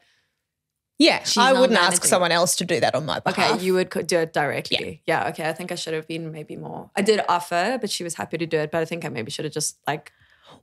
Yeah, 1.01 1.25
I 1.37 1.53
wouldn't 1.53 1.79
ask 1.79 2.05
someone 2.05 2.33
else 2.33 2.57
to 2.57 2.65
do 2.65 2.81
that 2.81 2.95
on 2.97 3.07
my 3.07 3.21
behalf. 3.21 3.53
okay, 3.53 3.65
you 3.65 3.73
would 3.75 3.89
do 4.09 4.19
it 4.19 4.33
directly. 4.33 5.03
Yeah. 5.07 5.23
yeah, 5.23 5.29
Okay. 5.31 5.49
I 5.49 5.53
think 5.53 5.71
I 5.71 5.77
should 5.77 5.95
have 5.95 6.09
been 6.09 6.33
maybe 6.33 6.57
more. 6.57 6.91
I 6.97 7.03
did 7.03 7.21
offer, 7.29 7.79
but 7.81 7.89
she 7.89 8.03
was 8.03 8.15
happy 8.15 8.37
to 8.39 8.47
do 8.47 8.59
it. 8.59 8.73
But 8.73 8.83
I 8.83 8.85
think 8.85 9.05
I 9.05 9.09
maybe 9.09 9.31
should 9.31 9.45
have 9.45 9.55
just 9.55 9.79
like. 9.87 10.13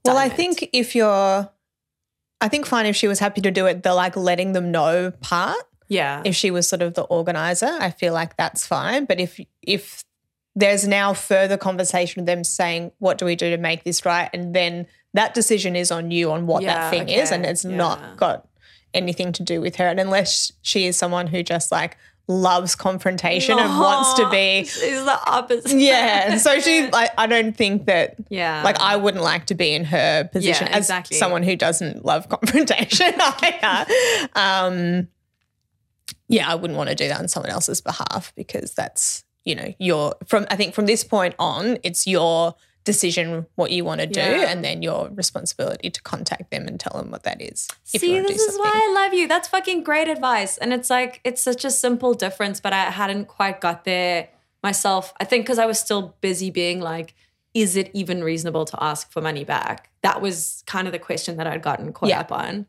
Well, 0.04 0.18
I 0.18 0.26
it. 0.26 0.34
think 0.34 0.70
if 0.74 0.94
you're, 0.94 1.50
I 2.42 2.48
think 2.48 2.66
fine 2.66 2.86
if 2.86 2.96
she 2.96 3.08
was 3.08 3.20
happy 3.20 3.42
to 3.42 3.52
do 3.52 3.66
it, 3.66 3.84
the 3.84 3.94
like 3.94 4.16
letting 4.16 4.54
them 4.54 4.72
know 4.72 5.12
part. 5.22 5.58
Yeah. 5.88 6.22
If 6.26 6.36
she 6.36 6.52
was 6.52 6.68
sort 6.68 6.82
of 6.82 6.94
the 6.96 7.04
organizer, 7.04 7.78
I 7.80 7.92
feel 7.92 8.14
like 8.14 8.38
that's 8.38 8.66
fine. 8.66 9.06
But 9.06 9.20
if 9.20 9.40
if 9.62 10.04
there's 10.56 10.88
now 10.88 11.14
further 11.14 11.58
conversation 11.58 12.22
of 12.22 12.26
them 12.26 12.44
saying, 12.44 12.92
"What 13.00 13.18
do 13.18 13.26
we 13.26 13.36
do 13.36 13.50
to 13.52 13.58
make 13.58 13.84
this 13.84 14.06
right?" 14.06 14.30
and 14.34 14.54
then 14.56 14.88
that 15.14 15.34
decision 15.34 15.76
is 15.76 15.92
on 15.92 16.12
you 16.12 16.32
on 16.32 16.46
what 16.46 16.64
Yeah, 16.64 16.76
that 16.76 16.90
thing 16.90 17.10
is, 17.10 17.32
and 17.32 17.46
it's 17.46 17.64
yeah. 17.64 17.76
not 17.76 18.18
got 18.18 18.48
anything 18.94 19.32
to 19.34 19.44
do 19.44 19.62
with 19.62 19.78
her. 19.78 19.88
And 19.88 20.00
unless 20.00 20.52
she 20.62 20.88
is 20.88 20.98
someone 20.98 21.28
who 21.28 21.44
just 21.44 21.72
like 21.72 21.98
loves 22.28 22.76
confrontation 22.76 23.60
and 23.60 23.70
wants 23.80 24.14
to 24.16 24.30
be. 24.30 24.66
She's 24.66 25.04
the 25.06 25.20
opposite. 25.28 25.78
Yeah, 25.78 26.32
and 26.32 26.42
so 26.42 26.60
she, 26.60 26.88
like, 26.92 27.12
I 27.18 27.28
don't 27.28 27.56
think 27.56 27.86
that 27.86 28.16
Yeah. 28.30 28.62
like 28.64 28.80
I 28.80 28.96
wouldn't 28.96 29.24
like 29.24 29.46
to 29.48 29.56
be 29.56 29.74
in 29.74 29.84
her 29.86 30.24
position 30.26 30.68
as 30.70 30.86
exactly. 30.86 31.18
someone 31.18 31.44
who 31.44 31.56
doesn't 31.56 32.04
love 32.04 32.28
confrontation 32.30 33.14
either. 33.20 33.86
Um, 34.36 35.08
yeah, 36.28 36.50
I 36.52 36.56
wouldn't 36.56 36.78
want 36.78 36.90
to 36.90 36.96
do 36.96 37.08
that 37.08 37.20
on 37.20 37.28
someone 37.28 37.52
else's 37.52 37.82
behalf 37.82 38.34
because 38.36 38.74
that's 38.74 39.24
you 39.44 39.54
know 39.54 39.74
your 39.78 40.16
from 40.26 40.48
I 40.50 40.56
think 40.56 40.74
from 40.74 40.88
this 40.88 41.04
point 41.04 41.36
on 41.38 41.78
it's 41.84 42.08
your 42.08 42.56
decision 42.86 43.46
what 43.56 43.72
you 43.72 43.84
want 43.84 44.00
to 44.00 44.08
do 44.08 44.20
Yeah. 44.22 44.50
and 44.50 44.64
then 44.64 44.82
your 44.82 45.10
responsibility 45.10 45.90
to 45.90 46.02
contact 46.04 46.52
them 46.52 46.68
and 46.68 46.80
tell 46.80 46.98
them 46.98 47.12
what 47.12 47.24
that 47.24 47.42
is. 47.42 47.68
See, 47.84 48.20
this 48.22 48.42
is 48.42 48.58
why 48.58 48.72
I 48.74 48.94
love 48.94 49.14
you. 49.14 49.28
That's 49.28 49.48
fucking 49.50 49.84
great 49.84 50.08
advice. 50.08 50.58
And 50.58 50.72
it's 50.72 50.90
like, 50.90 51.20
it's 51.24 51.42
such 51.42 51.66
a 51.66 51.72
simple 51.72 52.14
difference, 52.14 52.60
but 52.62 52.72
I 52.74 52.86
hadn't 52.86 53.28
quite 53.28 53.60
got 53.60 53.84
there 53.84 54.30
myself. 54.64 55.14
I 55.20 55.26
think 55.26 55.46
because 55.46 55.60
I 55.60 55.66
was 55.66 55.80
still 55.80 56.16
busy 56.22 56.50
being 56.52 56.80
like, 56.80 57.14
is 57.54 57.76
it 57.76 57.90
even 57.94 58.24
reasonable 58.24 58.66
to 58.66 58.84
ask 58.84 59.12
for 59.12 59.22
money 59.22 59.44
back? 59.44 59.90
That 60.02 60.22
was 60.22 60.64
kind 60.68 60.88
of 60.88 60.94
the 60.94 61.00
question 61.00 61.38
that 61.38 61.48
I'd 61.48 61.62
gotten 61.62 61.92
caught 61.94 62.10
Yeah. 62.10 62.20
up 62.20 62.32
on. 62.32 62.66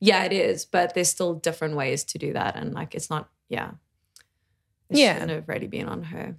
Yeah, 0.00 0.24
it 0.24 0.32
is, 0.32 0.64
but 0.64 0.94
there's 0.94 1.10
still 1.10 1.34
different 1.34 1.76
ways 1.76 2.04
to 2.04 2.18
do 2.18 2.32
that. 2.32 2.56
And 2.56 2.72
like, 2.72 2.94
it's 2.94 3.10
not, 3.10 3.28
yeah. 3.48 3.72
It 4.88 4.96
Yeah. 4.98 5.12
shouldn't 5.14 5.30
have 5.32 5.48
really 5.48 5.66
been 5.66 5.88
on 5.88 6.04
her. 6.04 6.36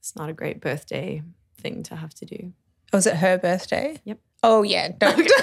It's 0.00 0.16
not 0.16 0.28
a 0.30 0.32
great 0.32 0.60
birthday 0.60 1.22
thing 1.64 1.82
to 1.84 1.96
have 1.96 2.14
to 2.20 2.24
do. 2.26 2.52
Was 2.92 3.06
it 3.08 3.16
her 3.16 3.38
birthday? 3.38 3.96
Yep. 4.04 4.18
Oh 4.44 4.62
yeah, 4.62 4.88
don't. 4.88 5.16
no, 5.18 5.24
no, 5.26 5.34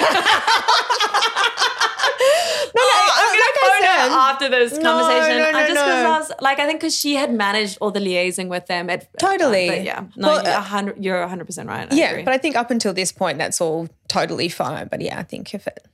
Oh, 2.74 3.10
I'm 3.14 3.32
gonna 3.34 3.52
I 3.54 3.70
phone 3.72 4.12
her 4.12 4.18
after 4.18 4.50
this 4.50 4.78
No, 4.78 4.82
conversation. 4.92 5.38
no, 5.40 5.46
I 5.50 5.52
no, 5.52 5.60
just 5.68 5.70
because. 5.86 6.06
I 6.06 6.20
was 6.20 6.32
like, 6.42 6.60
I 6.60 6.66
think 6.68 6.80
because 6.80 6.96
she 6.98 7.16
had 7.16 7.34
managed 7.34 7.78
all 7.82 7.92
the 7.92 8.00
liaising 8.00 8.48
with 8.48 8.68
them. 8.68 8.90
At, 8.90 9.08
Totally. 9.20 9.80
yeah, 9.84 10.06
no, 10.16 10.28
Well, 10.30 10.44
you're 10.44 10.54
uh, 10.54 10.62
hundred. 10.62 11.04
You're 11.04 11.28
hundred 11.28 11.46
percent 11.46 11.68
right. 11.68 11.92
I 11.92 11.96
yeah, 11.96 12.12
agree. 12.12 12.24
but 12.24 12.34
I 12.34 12.38
think 12.38 12.56
up 12.56 12.72
until 12.72 12.94
this 12.94 13.12
point, 13.12 13.38
that's 13.40 13.60
all 13.60 13.88
totally 14.08 14.48
fine. 14.50 14.88
But 14.88 15.02
yeah, 15.02 15.20
I 15.20 15.24
think 15.24 15.54
if 15.54 15.68
it, 15.68 15.86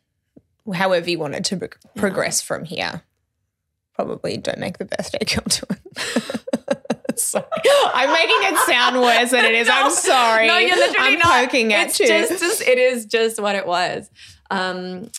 however 0.73 1.09
you 1.09 1.17
wanted 1.19 1.45
to 1.45 1.57
pro- 1.57 1.69
progress 1.95 2.41
from 2.41 2.65
here, 2.65 3.01
probably 3.95 4.37
don't 4.37 4.59
make 4.59 4.77
the 4.77 4.85
birthday 4.85 5.23
come 5.25 5.45
to 5.45 5.65
it. 5.71 6.36
Sorry. 7.29 7.45
I'm 7.93 8.11
making 8.11 8.37
it 8.53 8.57
sound 8.65 8.99
worse 9.01 9.31
than 9.31 9.45
it 9.45 9.53
is. 9.55 9.69
I'm 9.71 9.91
sorry. 10.11 10.47
no, 10.47 10.57
you're 10.57 10.75
literally 10.75 11.13
I'm 11.13 11.19
not. 11.19 11.45
poking 11.45 11.73
at 11.73 11.87
it's 11.87 11.99
you. 11.99 12.07
Just, 12.07 12.39
just, 12.39 12.61
it 12.61 12.77
is 12.77 13.05
just 13.05 13.39
what 13.41 13.55
it 13.55 13.65
was. 13.67 14.09
Um, 14.49 15.09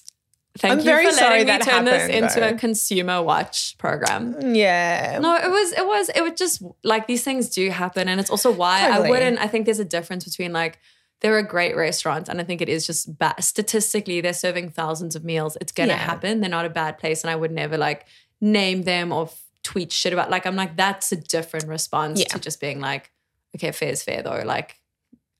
thank 0.58 0.72
I'm 0.72 0.78
you 0.78 0.84
very 0.84 1.06
for 1.06 1.12
letting 1.12 1.38
me 1.38 1.44
that 1.44 1.62
turn 1.62 1.84
this 1.84 2.02
happened, 2.02 2.24
into 2.24 2.54
a 2.54 2.58
consumer 2.58 3.22
watch 3.22 3.76
program. 3.78 4.54
yeah. 4.54 5.18
No, 5.20 5.36
it 5.36 5.50
was, 5.50 5.72
it 5.72 5.86
was, 5.86 6.08
it 6.10 6.20
was 6.22 6.32
just 6.36 6.62
like 6.82 7.06
these 7.06 7.22
things 7.22 7.48
do 7.50 7.70
happen. 7.70 8.08
And 8.08 8.18
it's 8.20 8.30
also 8.30 8.50
why 8.50 8.80
Totally. 8.88 9.06
I 9.06 9.10
wouldn't, 9.10 9.38
I 9.38 9.46
think 9.46 9.66
there's 9.66 9.78
a 9.78 9.84
difference 9.84 10.24
between 10.24 10.52
like, 10.52 10.78
they're 11.20 11.38
a 11.38 11.42
great 11.46 11.76
restaurant. 11.76 12.28
And 12.28 12.40
I 12.40 12.44
think 12.44 12.60
it 12.60 12.68
is 12.68 12.86
just 12.86 13.18
bad. 13.18 13.42
Statistically, 13.42 14.20
they're 14.20 14.32
serving 14.32 14.70
thousands 14.70 15.16
of 15.16 15.24
meals. 15.24 15.56
It's 15.60 15.72
going 15.72 15.88
to 15.88 15.94
Yeah. 15.96 16.00
happen. 16.00 16.40
They're 16.40 16.48
not 16.50 16.64
a 16.64 16.70
bad 16.70 16.96
place. 16.98 17.22
And 17.24 17.30
I 17.30 17.36
would 17.36 17.50
never 17.52 17.76
like 17.76 18.06
name 18.40 18.82
them 18.82 19.12
or 19.12 19.28
tweet 19.62 19.92
shit 19.92 20.12
about, 20.12 20.30
like, 20.30 20.46
I'm 20.46 20.56
like, 20.56 20.76
that's 20.76 21.12
a 21.12 21.16
different 21.16 21.66
response 21.68 22.20
Yeah. 22.20 22.26
to 22.28 22.38
just 22.38 22.60
being 22.60 22.80
like, 22.80 23.10
okay, 23.56 23.70
fair 23.72 23.90
is 23.90 24.02
fair 24.02 24.22
though. 24.22 24.42
Like, 24.44 24.76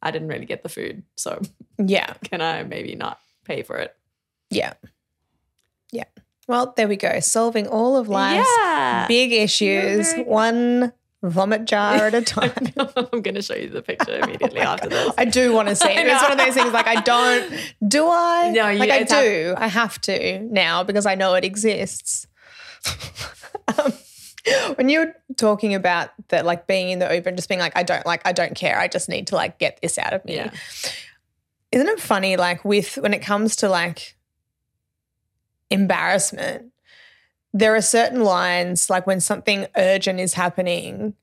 I 0.03 0.11
didn't 0.11 0.29
really 0.29 0.47
get 0.47 0.63
the 0.63 0.69
food. 0.69 1.03
So 1.17 1.41
Yeah. 1.79 2.13
can 2.25 2.41
I 2.41 2.63
maybe 2.63 2.95
not 2.95 3.19
pay 3.45 3.63
for 3.63 3.77
it? 3.77 3.95
Yeah. 4.51 4.75
Yeah. 5.93 6.05
Well, 6.47 6.73
there 6.77 6.89
we 6.89 6.97
go. 6.97 7.21
Solving 7.21 7.67
all 7.67 7.97
of 7.97 8.09
life's 8.09 8.49
Yeah. 8.63 9.07
big 9.09 9.33
issues, 9.33 10.13
one 10.15 10.93
vomit 11.23 11.65
jar 11.65 12.07
at 12.07 12.15
a 12.15 12.23
time. 12.37 12.53
I'm 12.77 13.23
going 13.23 13.35
to 13.35 13.43
show 13.43 13.55
you 13.57 13.69
the 13.69 13.83
picture 13.83 14.19
immediately 14.23 14.61
after 14.61 14.89
this. 14.89 15.13
I 15.19 15.25
do 15.25 15.53
want 15.53 15.69
to 15.69 15.75
see 15.77 15.89
it. 15.91 16.07
It's 16.07 16.23
one 16.23 16.33
of 16.33 16.39
those 16.39 16.55
things 16.55 16.73
like 16.73 16.87
I 16.87 17.01
don't. 17.01 17.75
Do 17.87 18.07
I? 18.09 18.53
No, 18.55 18.69
you- 18.69 18.79
like 18.79 18.91
I 18.91 19.03
do. 19.03 19.55
I 19.57 19.67
have 19.67 20.01
to 20.03 20.41
now 20.41 20.85
because 20.85 21.07
I 21.07 21.15
know 21.17 21.35
it 21.35 21.45
exists. 21.45 22.27
um, 23.79 23.93
when 24.77 24.89
you're 24.89 25.15
talking 25.37 25.75
about 25.75 26.11
that, 26.29 26.45
like 26.45 26.67
being 26.67 26.91
in 26.91 26.99
the 26.99 27.09
and 27.09 27.37
just 27.37 27.49
being 27.49 27.61
like, 27.61 27.77
I 27.77 27.83
don't 27.83 28.05
like, 28.07 28.27
I 28.27 28.33
don't 28.33 28.55
care. 28.55 28.79
I 28.79 28.89
just 28.89 29.09
need 29.09 29.27
to 29.29 29.35
like 29.35 29.59
get 29.59 29.81
this 29.83 29.99
out 29.99 30.13
of 30.13 30.25
me. 30.25 30.37
Yeah. 30.37 30.51
Isn't 31.73 31.89
it 31.89 32.01
funny? 32.01 32.37
Like 32.37 32.65
with 32.65 32.97
when 32.97 33.15
it 33.15 33.21
comes 33.21 33.57
to 33.57 33.69
like 33.69 34.17
embarrassment, 35.71 36.73
there 37.53 37.75
are 37.75 37.81
certain 37.81 38.23
lines 38.23 38.91
like 38.91 39.07
when 39.07 39.21
something 39.21 39.67
urgent 39.77 40.21
is 40.21 40.35
happening 40.35 41.15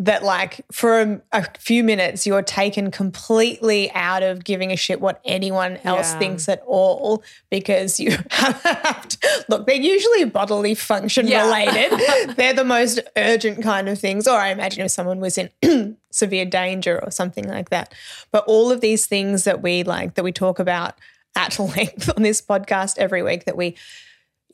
that 0.00 0.22
like 0.22 0.64
for 0.70 1.00
a, 1.00 1.20
a 1.32 1.44
few 1.58 1.82
minutes 1.82 2.24
you're 2.26 2.42
taken 2.42 2.90
completely 2.92 3.90
out 3.92 4.22
of 4.22 4.44
giving 4.44 4.70
a 4.70 4.76
shit 4.76 5.00
what 5.00 5.20
anyone 5.24 5.76
else 5.84 6.12
Yeah. 6.12 6.18
thinks 6.20 6.48
at 6.48 6.62
all 6.66 7.22
because 7.50 7.98
you 7.98 8.12
have 8.30 9.08
to 9.08 9.44
look 9.48 9.66
they're 9.66 9.74
usually 9.74 10.24
bodily 10.24 10.74
function 10.76 11.26
Yeah. 11.26 11.46
related 11.46 12.36
they're 12.36 12.54
the 12.54 12.64
most 12.64 13.00
urgent 13.16 13.62
kind 13.62 13.88
of 13.88 13.98
things 13.98 14.28
or 14.28 14.36
i 14.36 14.48
imagine 14.50 14.84
if 14.84 14.92
someone 14.92 15.18
was 15.18 15.36
in 15.36 15.96
severe 16.12 16.44
danger 16.44 17.02
or 17.04 17.10
something 17.10 17.48
like 17.48 17.70
that 17.70 17.92
but 18.30 18.44
all 18.46 18.70
of 18.70 18.80
these 18.80 19.06
things 19.06 19.44
that 19.44 19.62
we 19.62 19.82
like 19.82 20.14
that 20.14 20.22
we 20.22 20.30
talk 20.32 20.60
about 20.60 20.94
at 21.34 21.58
length 21.76 22.08
on 22.16 22.22
this 22.22 22.40
podcast 22.40 22.98
every 22.98 23.22
week 23.22 23.46
that 23.46 23.56
we 23.56 23.76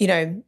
you 0.01 0.07
know 0.07 0.43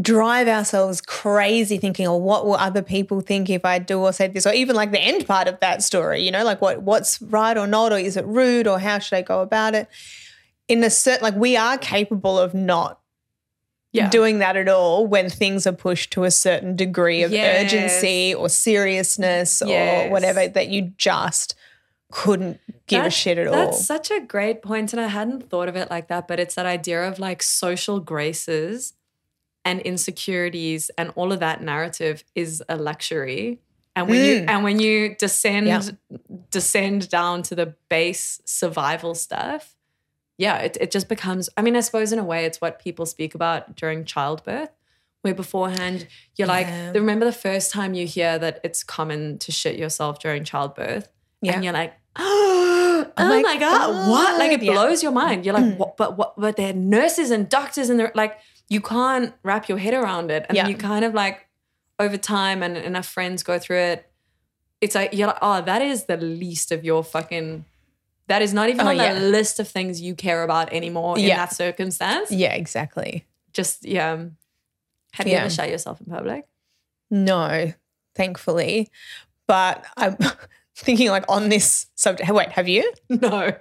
drive 0.00 0.48
ourselves 0.48 1.00
crazy 1.00 1.78
thinking, 1.78 2.06
oh, 2.06 2.16
what 2.16 2.46
will 2.46 2.54
other 2.54 2.82
people 2.82 3.20
think 3.20 3.50
if 3.50 3.64
I 3.64 3.78
do 3.78 4.00
or 4.00 4.12
say 4.12 4.28
this? 4.28 4.46
Or 4.46 4.52
even 4.52 4.76
like 4.76 4.92
the 4.92 5.00
end 5.00 5.26
part 5.26 5.48
of 5.48 5.58
that 5.60 5.82
story, 5.82 6.22
you 6.22 6.30
know, 6.30 6.44
like 6.44 6.60
what 6.60 6.82
what's 6.82 7.20
right 7.22 7.56
or 7.56 7.66
not, 7.66 7.92
or 7.92 7.98
is 7.98 8.16
it 8.16 8.26
rude, 8.26 8.66
or 8.66 8.78
how 8.78 8.98
should 8.98 9.16
I 9.16 9.22
go 9.22 9.40
about 9.42 9.74
it? 9.74 9.88
In 10.68 10.84
a 10.84 10.90
certain 10.90 11.22
like 11.22 11.34
we 11.36 11.56
are 11.56 11.78
capable 11.78 12.38
of 12.38 12.54
not 12.54 13.00
Yeah. 13.92 14.10
doing 14.10 14.38
that 14.38 14.56
at 14.56 14.68
all 14.68 15.06
when 15.06 15.30
things 15.30 15.66
are 15.66 15.72
pushed 15.72 16.10
to 16.12 16.24
a 16.24 16.30
certain 16.30 16.76
degree 16.76 17.22
of 17.22 17.32
Yes. 17.32 17.64
urgency 17.64 18.34
or 18.34 18.48
seriousness 18.48 19.62
or 19.62 20.08
whatever 20.10 20.46
that 20.46 20.68
you 20.68 20.92
just 20.98 21.54
couldn't 22.12 22.60
give 22.86 23.04
a 23.04 23.10
shit 23.10 23.38
at 23.38 23.46
all. 23.46 23.52
That's 23.54 23.84
such 23.86 24.10
a 24.10 24.20
great 24.20 24.62
point, 24.62 24.92
and 24.92 25.00
I 25.00 25.08
hadn't 25.08 25.48
thought 25.50 25.68
of 25.68 25.76
it 25.76 25.90
like 25.90 26.08
that. 26.08 26.28
But 26.28 26.38
it's 26.38 26.54
that 26.54 26.66
idea 26.66 27.02
of 27.08 27.18
like 27.18 27.42
social 27.42 27.98
graces 28.00 28.92
and 29.68 29.80
insecurities 29.80 30.90
and 30.98 31.12
all 31.14 31.30
of 31.32 31.40
that 31.40 31.58
narrative 31.62 32.24
is 32.34 32.62
a 32.68 32.76
luxury. 32.76 33.58
And 33.94 34.08
when 34.08 34.24
you 34.24 34.34
Mm. 34.40 34.50
and 34.50 34.64
when 34.64 34.78
you 34.80 35.14
descend 35.24 35.66
Yeah. 35.66 35.82
descend 36.50 37.08
down 37.08 37.42
to 37.48 37.54
the 37.54 37.74
base 37.88 38.40
survival 38.44 39.14
stuff, 39.14 39.74
yeah, 40.44 40.56
it, 40.66 40.76
it 40.80 40.90
just 40.96 41.08
becomes. 41.08 41.50
I 41.56 41.62
mean, 41.62 41.76
I 41.76 41.80
suppose 41.80 42.12
in 42.12 42.18
a 42.18 42.24
way, 42.32 42.44
it's 42.44 42.60
what 42.60 42.78
people 42.78 43.06
speak 43.06 43.34
about 43.34 43.76
during 43.76 44.04
childbirth. 44.04 44.70
Where 45.22 45.34
beforehand 45.34 46.06
you're 46.36 46.46
like, 46.56 46.68
Yeah. 46.68 46.92
remember 46.92 47.24
the 47.26 47.32
first 47.48 47.72
time 47.72 47.92
you 47.92 48.06
hear 48.06 48.38
that 48.38 48.60
it's 48.62 48.84
common 48.84 49.38
to 49.38 49.50
shit 49.50 49.76
yourself 49.76 50.20
during 50.20 50.44
childbirth, 50.44 51.08
Yeah. 51.42 51.54
and 51.54 51.64
you're 51.64 51.72
like, 51.82 51.92
oh, 52.16 53.04
my 53.18 53.42
my 53.42 53.56
god, 53.58 54.08
what? 54.08 54.38
Like 54.38 54.52
it 54.52 54.60
God, 54.60 54.66
yeah. 54.66 54.72
blows 54.72 55.02
your 55.02 55.12
mind. 55.12 55.44
You're 55.44 55.54
like, 55.60 55.76
what? 55.76 55.96
But 55.96 56.16
what? 56.18 56.30
But 56.40 56.54
they're 56.56 56.72
nurses 56.72 57.30
and 57.32 57.48
doctors, 57.48 57.90
and 57.90 57.98
they're 57.98 58.12
like, 58.14 58.38
you 58.68 58.80
can't 58.80 59.32
wrap 59.42 59.68
your 59.68 59.78
head 59.78 59.94
around 59.94 60.30
it, 60.30 60.44
and 60.48 60.56
Yeah. 60.56 60.68
you 60.68 60.76
kind 60.76 61.04
of 61.04 61.14
like 61.14 61.46
over 61.98 62.16
time, 62.16 62.62
and 62.62 62.76
enough 62.76 63.06
friends 63.06 63.42
go 63.42 63.58
through 63.58 63.78
it. 63.78 64.10
It's 64.80 64.94
like 64.94 65.12
you're 65.12 65.26
like, 65.26 65.38
oh, 65.42 65.60
that 65.62 65.82
is 65.82 66.04
the 66.04 66.16
least 66.16 66.70
of 66.72 66.84
your 66.84 67.02
fucking. 67.02 67.64
That 68.28 68.42
is 68.42 68.52
not 68.52 68.68
even 68.68 68.86
Oh, 68.86 68.90
on 68.90 68.96
yeah. 68.96 69.14
the 69.14 69.20
list 69.20 69.58
of 69.58 69.66
things 69.66 70.00
you 70.02 70.14
care 70.14 70.42
about 70.44 70.72
anymore 70.72 71.18
in 71.18 71.26
that 71.28 71.52
circumstance. 71.54 72.30
yeah, 72.30 72.52
exactly. 72.54 73.26
Just 73.52 73.84
yeah. 73.84 74.26
Have 75.14 75.26
you 75.26 75.34
ever 75.34 75.50
shut 75.50 75.70
yourself 75.70 76.00
in 76.00 76.06
public? 76.12 76.46
No, 77.10 77.72
thankfully. 78.14 78.90
But 79.46 79.84
I'm 79.96 80.16
thinking 80.78 81.08
like 81.08 81.24
on 81.28 81.48
this 81.48 81.86
subject. 81.96 82.30
Wait, 82.30 82.50
have 82.50 82.68
you? 82.68 82.90
No. 83.10 83.52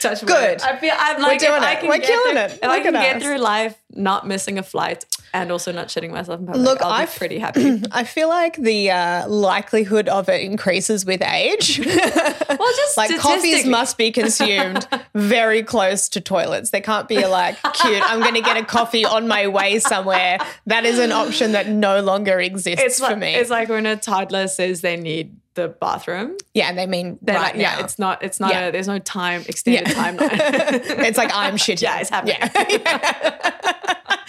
Touch. 0.00 0.24
Good. 0.24 0.62
I 0.62 0.76
feel 0.76 0.92
I'm 0.96 1.20
like 1.20 1.38
doing 1.40 1.52
if 1.52 1.62
I 1.62 1.72
it. 1.74 1.80
can 1.80 1.88
We're 1.88 1.98
killing 1.98 2.32
through, 2.32 2.40
it. 2.42 2.52
If 2.62 2.64
I 2.64 2.74
Look 2.76 2.82
can 2.84 2.92
get 2.94 3.16
us. 3.16 3.22
through 3.22 3.38
life 3.38 3.76
not 3.94 4.26
missing 4.26 4.56
a 4.58 4.62
flight 4.62 5.04
and 5.34 5.52
also 5.52 5.72
not 5.72 5.88
shitting 5.88 6.10
myself 6.10 6.40
in 6.40 6.46
public, 6.46 6.64
Look, 6.64 6.80
I'll 6.80 6.96
be 6.96 7.02
I've- 7.02 7.18
pretty 7.18 7.38
happy. 7.46 7.82
I 7.92 8.04
feel 8.04 8.28
like 8.28 8.56
the 8.56 8.90
uh, 8.90 9.28
likelihood 9.28 10.08
of 10.08 10.28
it 10.30 10.40
increases 10.42 11.04
with 11.04 11.20
age. 11.22 11.78
well, 11.84 12.72
just 12.76 12.96
like 12.96 13.14
coffees 13.18 13.66
must 13.66 13.98
be 13.98 14.10
consumed 14.10 14.86
very 15.14 15.62
close 15.62 16.08
to 16.10 16.20
toilets. 16.22 16.70
There 16.70 16.80
can't 16.80 17.08
be 17.08 17.26
like 17.26 17.56
cute. 17.74 18.02
I'm 18.10 18.20
going 18.20 18.34
to 18.34 18.40
get 18.42 18.56
a 18.56 18.64
coffee 18.64 19.04
on 19.04 19.28
my 19.28 19.48
way 19.48 19.78
somewhere. 19.80 20.38
That 20.66 20.86
is 20.86 20.98
an 20.98 21.12
option 21.12 21.52
that 21.52 21.68
no 21.68 22.00
longer 22.00 22.40
exists 22.40 22.82
It's 22.82 22.98
for 23.06 23.16
me. 23.16 23.34
it's 23.34 23.50
like 23.50 23.68
when 23.68 23.84
a 23.84 23.96
toddler 23.96 24.48
says 24.48 24.80
they 24.80 24.96
need 24.96 25.36
the 25.54 25.68
bathroom. 25.68 26.36
yeah, 26.54 26.68
and 26.68 26.78
they 26.78 26.86
mean 26.86 27.18
They're 27.22 27.36
right 27.36 27.54
like, 27.54 27.60
yeah, 27.60 27.76
now. 27.76 27.84
it's 27.84 27.98
not. 27.98 28.22
It's 28.22 28.40
not. 28.40 28.50
Yeah. 28.50 28.68
A, 28.68 28.72
there's 28.72 28.88
no 28.88 28.98
time 28.98 29.42
extended 29.46 29.86
timeline. 29.86 30.30
it's 31.04 31.18
like 31.18 31.30
I'm 31.34 31.56
shitting. 31.56 31.82
Yeah, 31.82 32.00
it's 32.00 32.10
happening. 32.10 32.36
Yeah. 32.40 32.48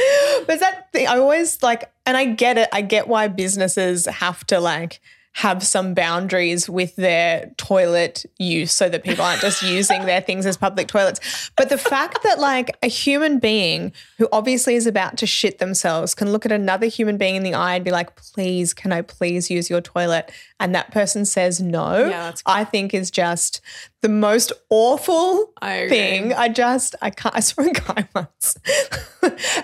but 0.47 0.59
that 0.59 0.88
thing, 0.91 1.07
I 1.07 1.17
always 1.17 1.62
like, 1.63 1.91
and 2.05 2.17
I 2.17 2.25
get 2.25 2.57
it. 2.57 2.69
I 2.71 2.81
get 2.81 3.07
why 3.07 3.27
businesses 3.27 4.05
have 4.05 4.45
to 4.47 4.59
like 4.59 4.99
have 5.36 5.63
some 5.63 5.95
boundaries 5.95 6.69
with 6.69 6.95
their 6.95 7.51
toilet 7.57 8.23
use 8.38 8.71
so 8.71 8.88
that 8.88 9.03
people 9.03 9.25
aren't 9.25 9.41
just 9.41 9.63
using 9.63 10.05
their 10.05 10.21
things 10.21 10.45
as 10.45 10.57
public 10.57 10.88
toilets. 10.88 11.49
But 11.57 11.69
the 11.69 11.77
fact 11.77 12.21
that 12.23 12.39
like 12.39 12.77
a 12.83 12.88
human 12.88 13.39
being 13.39 13.93
who 14.19 14.29
obviously 14.31 14.75
is 14.75 14.86
about 14.86 15.17
to 15.17 15.25
shit 15.25 15.57
themselves 15.57 16.13
can 16.13 16.31
look 16.31 16.45
at 16.45 16.51
another 16.51 16.86
human 16.86 17.17
being 17.17 17.36
in 17.36 17.41
the 17.41 17.55
eye 17.55 17.75
and 17.75 17.83
be 17.83 17.89
like, 17.89 18.15
please, 18.15 18.75
can 18.75 18.91
I 18.91 19.01
please 19.01 19.49
use 19.49 19.71
your 19.71 19.81
toilet? 19.81 20.31
And 20.63 20.73
that 20.76 20.91
person 20.91 21.26
says 21.26 21.60
no, 21.60 22.06
Yeah, 22.06 22.23
that's 22.23 22.41
I 22.45 22.63
think 22.63 22.93
is 22.93 23.12
just 23.12 23.60
the 23.99 24.08
most 24.08 24.54
awful 24.69 25.52
I 25.62 25.89
thing. 25.89 26.32
I 26.32 26.47
just 26.47 26.95
I 27.02 27.10
can't 27.10 27.36
I 27.36 27.41
saw 27.41 27.63
a 27.63 27.71
guy 27.71 28.08
once. 28.15 28.56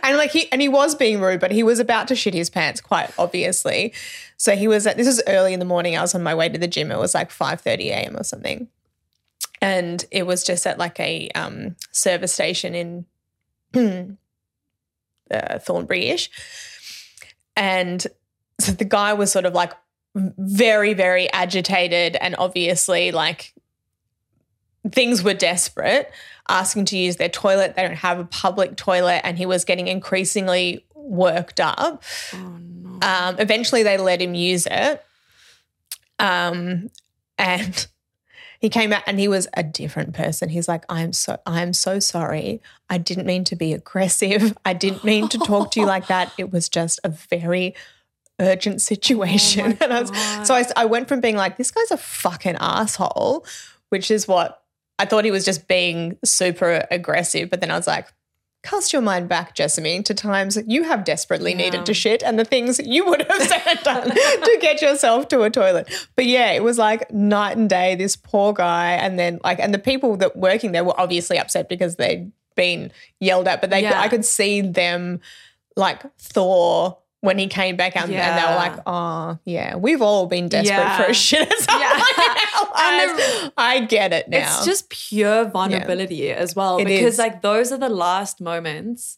and 0.04 0.18
like 0.18 0.32
he 0.32 0.52
and 0.52 0.62
he 0.62 0.68
was 0.68 0.96
being 0.96 1.22
rude, 1.22 1.40
but 1.40 1.52
he 1.52 1.64
was 1.64 1.80
about 1.80 2.10
to 2.10 2.16
shit 2.18 2.34
his 2.34 2.50
pants 2.50 2.82
quite 2.82 3.14
obviously. 3.18 3.94
So 4.36 4.58
he 4.58 4.68
was 4.68 4.86
at 4.86 4.98
this 4.98 5.08
was 5.08 5.24
early 5.26 5.54
in 5.54 5.60
the 5.60 5.66
morning. 5.66 5.96
I 5.96 6.02
was 6.02 6.14
on 6.14 6.22
my 6.22 6.36
way 6.36 6.50
to 6.50 6.60
the 6.60 6.68
gym. 6.68 6.92
It 6.92 7.00
was 7.00 7.14
like 7.14 7.32
5 7.32 7.62
30 7.62 7.92
a.m. 7.92 8.18
or 8.18 8.26
something. 8.26 8.68
And 9.62 10.04
it 10.12 10.28
was 10.28 10.44
just 10.44 10.68
at 10.68 10.78
like 10.78 11.00
a 11.00 11.30
um, 11.30 11.78
service 11.94 12.34
station 12.34 12.76
in 12.76 13.06
uh, 15.32 15.60
Thornbury-ish. 15.60 16.30
And 17.56 18.06
so 18.60 18.74
the 18.74 18.84
guy 18.84 19.14
was 19.14 19.32
sort 19.32 19.46
of 19.46 19.54
like 19.54 19.72
very, 20.16 20.94
very 20.94 21.32
agitated 21.32 22.16
and 22.16 22.36
obviously 22.38 23.12
like 23.12 23.54
things 24.92 25.24
were 25.24 25.34
desperate, 25.34 26.12
asking 26.48 26.86
to 26.86 26.98
use 26.98 27.18
their 27.18 27.30
toilet. 27.30 27.76
They 27.76 27.84
don't 27.84 27.96
have 27.96 28.20
a 28.20 28.26
public 28.26 28.76
toilet, 28.76 29.22
and 29.24 29.38
he 29.38 29.46
was 29.46 29.66
getting 29.66 29.88
increasingly 29.88 30.86
worked 30.96 31.60
up. 31.60 32.04
oh 32.34 32.58
no. 32.60 33.00
Um, 33.02 33.36
eventually, 33.40 33.84
they 33.84 33.98
let 33.98 34.22
him 34.22 34.34
use 34.34 34.68
it. 34.70 35.04
Um, 36.18 36.90
and 37.38 37.88
he 38.60 38.70
came 38.70 38.92
out 38.92 39.04
and 39.08 39.20
he 39.20 39.30
was 39.30 39.48
a 39.54 39.64
different 39.64 40.14
person. 40.14 40.50
He's 40.50 40.68
like, 40.68 40.84
I'm 40.90 41.14
so, 41.14 41.40
I'm 41.46 41.72
so 41.72 42.00
sorry. 42.00 42.62
I 42.90 42.98
didn't 42.98 43.26
mean 43.26 43.46
to 43.46 43.56
be 43.56 43.72
aggressive. 43.72 44.58
I 44.66 44.74
didn't 44.74 45.06
mean 45.06 45.30
to 45.30 45.38
talk 45.38 45.72
to 45.72 45.80
you 45.80 45.86
like 45.86 46.08
that. 46.08 46.34
It 46.38 46.52
was 46.52 46.68
just 46.68 47.00
a 47.06 47.10
very 47.10 47.74
urgent 48.40 48.82
situation. 48.82 49.78
Oh 49.80 49.84
and 49.86 49.94
I 49.94 50.02
was, 50.02 50.48
so 50.48 50.54
I, 50.56 50.66
I 50.76 50.86
went 50.86 51.08
from 51.08 51.22
being 51.22 51.36
like, 51.36 51.58
this 51.58 51.72
guy's 51.72 51.92
a 51.92 51.98
fucking 51.98 52.58
asshole, 52.60 53.46
which 53.90 54.10
is 54.12 54.28
what 54.28 54.64
I 54.98 55.06
thought 55.06 55.26
he 55.26 55.32
was 55.32 55.46
just 55.46 55.68
being 55.68 56.18
super 56.26 56.86
aggressive. 56.92 57.50
But 57.50 57.62
then 57.62 57.72
I 57.72 57.78
was 57.78 57.88
like, 57.88 58.08
cast 58.62 58.92
your 58.92 59.02
mind 59.02 59.30
back, 59.30 59.56
Jessamy, 59.56 60.04
to 60.04 60.14
times 60.14 60.58
you 60.68 60.84
have 60.84 61.06
desperately 61.06 61.52
Yeah. 61.52 61.58
needed 61.58 61.86
to 61.86 61.94
shit 61.94 62.22
and 62.22 62.38
the 62.38 62.44
things 62.44 62.78
you 62.84 63.06
would 63.06 63.22
have 63.30 63.42
said 63.48 63.62
and 63.66 63.80
done 63.84 64.10
to 64.10 64.58
get 64.60 64.82
yourself 64.82 65.30
to 65.30 65.44
a 65.44 65.50
toilet. 65.50 65.90
But 66.18 66.26
yeah, 66.26 66.52
it 66.52 66.62
was 66.64 66.78
like 66.78 67.10
night 67.12 67.56
and 67.56 67.70
day, 67.70 67.96
this 67.96 68.18
poor 68.18 68.52
guy. 68.54 68.92
And 68.94 69.18
then 69.18 69.40
like, 69.46 69.60
and 69.60 69.74
the 69.74 69.80
people 69.80 70.18
that 70.18 70.36
working 70.36 70.74
there 70.74 70.84
were 70.84 71.00
obviously 71.00 71.38
upset 71.40 71.70
because 71.70 71.96
they'd 71.96 72.32
been 72.56 72.92
yelled 73.22 73.48
at, 73.48 73.62
but 73.62 73.70
they, 73.70 73.82
Yeah. 73.84 74.02
I 74.02 74.10
could 74.10 74.26
see 74.26 74.60
them 74.60 75.22
like 75.78 76.02
thaw 76.18 76.98
when 77.22 77.38
he 77.38 77.48
came 77.48 77.76
back 77.76 77.98
out 77.98 78.06
and 78.06 78.14
they 78.14 78.18
were 78.18 78.56
like, 78.56 78.80
oh, 78.86 79.38
yeah, 79.46 79.76
we've 79.76 80.02
all 80.02 80.26
been 80.28 80.48
desperate 80.48 80.74
Yeah. 80.78 80.98
for 80.98 81.10
a 81.10 81.14
shit 81.14 81.52
at 81.52 81.60
some 81.60 81.80
Yeah. 81.80 81.92
point 81.92 82.18
in 82.18 82.24
our 82.24 82.70
And 82.82 83.18
lives. 83.18 83.52
I 83.58 83.80
get 83.82 84.14
it 84.14 84.30
now. 84.30 84.38
It's 84.38 84.66
just 84.66 84.90
pure 84.90 85.44
vulnerability 85.46 86.32
as 86.32 86.56
well. 86.56 86.78
It 86.78 86.86
because 86.86 87.14
is. 87.16 87.20
like 87.20 87.42
those 87.42 87.72
are 87.74 87.78
the 87.78 87.90
last 87.90 88.40
moments 88.40 89.18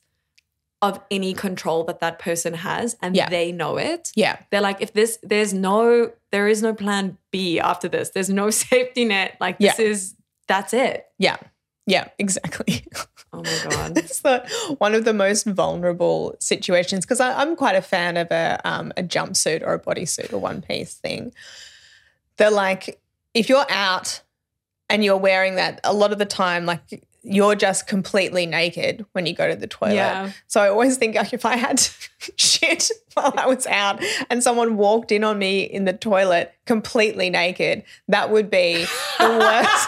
of 0.82 1.00
any 1.12 1.36
control 1.36 1.84
that 1.84 2.00
that 2.00 2.18
person 2.18 2.56
has 2.56 2.96
and 3.04 3.16
Yeah. 3.16 3.30
they 3.30 3.52
know 3.52 3.78
it. 3.78 4.12
yeah. 4.16 4.38
They're 4.50 4.62
like, 4.62 4.82
if 4.82 4.94
this, 4.94 5.20
there's 5.22 5.54
no, 5.54 6.12
there 6.32 6.48
is 6.48 6.64
no 6.64 6.74
plan 6.74 7.20
B 7.32 7.60
after 7.60 7.88
this. 7.88 8.10
There's 8.10 8.32
no 8.32 8.50
safety 8.66 9.06
net. 9.06 9.38
Like 9.40 9.60
this 9.60 9.78
Yeah. 9.78 9.86
is, 9.86 10.16
that's 10.48 10.74
it. 10.74 11.06
Yeah. 11.20 11.38
Yeah, 11.86 12.08
exactly. 12.20 12.84
Oh 13.34 13.44
my 13.44 13.70
God. 13.70 13.98
it's 13.98 14.22
the, 14.22 14.46
one 14.78 14.94
of 14.94 15.06
the 15.06 15.14
most 15.14 15.46
vulnerable 15.46 16.36
situations 16.40 17.06
because 17.06 17.20
I'm 17.20 17.56
quite 17.56 17.76
a 17.76 17.82
fan 17.82 18.18
of 18.18 18.30
a 18.32 18.60
um, 18.66 18.92
a 18.98 19.04
jumpsuit 19.04 19.62
or 19.66 19.74
a 19.74 19.80
bodysuit 19.80 20.34
or 20.34 20.38
one 20.40 20.62
piece 20.62 20.96
thing. 20.96 21.34
They're 22.38 22.52
like, 22.52 23.00
if 23.34 23.50
you're 23.50 23.66
out 23.70 24.22
and 24.90 25.04
you're 25.04 25.18
wearing 25.18 25.56
that, 25.56 25.80
a 25.84 25.94
lot 25.94 26.12
of 26.12 26.20
the 26.20 26.26
time, 26.26 26.66
like 26.66 27.04
you're 27.24 27.56
just 27.56 27.88
completely 27.88 28.46
naked 28.46 29.06
when 29.12 29.26
you 29.26 29.34
go 29.34 29.48
to 29.48 29.56
the 29.56 29.68
toilet. 29.68 29.96
Yeah. 29.96 30.32
So 30.48 30.62
I 30.62 30.70
always 30.70 30.98
think 30.98 31.16
like 31.16 31.34
if 31.34 31.46
I 31.46 31.56
had 31.56 31.80
shit 32.36 32.90
while 33.14 33.34
I 33.38 33.46
was 33.46 33.68
out 33.68 34.04
and 34.30 34.42
someone 34.42 34.78
walked 34.78 35.12
in 35.12 35.24
on 35.24 35.38
me 35.38 35.62
in 35.62 35.86
the 35.86 35.94
toilet 35.94 36.54
completely 36.66 37.30
naked, 37.30 37.84
that 38.08 38.32
would 38.32 38.50
be 38.50 38.86
the 39.20 39.30
worst. 39.30 39.88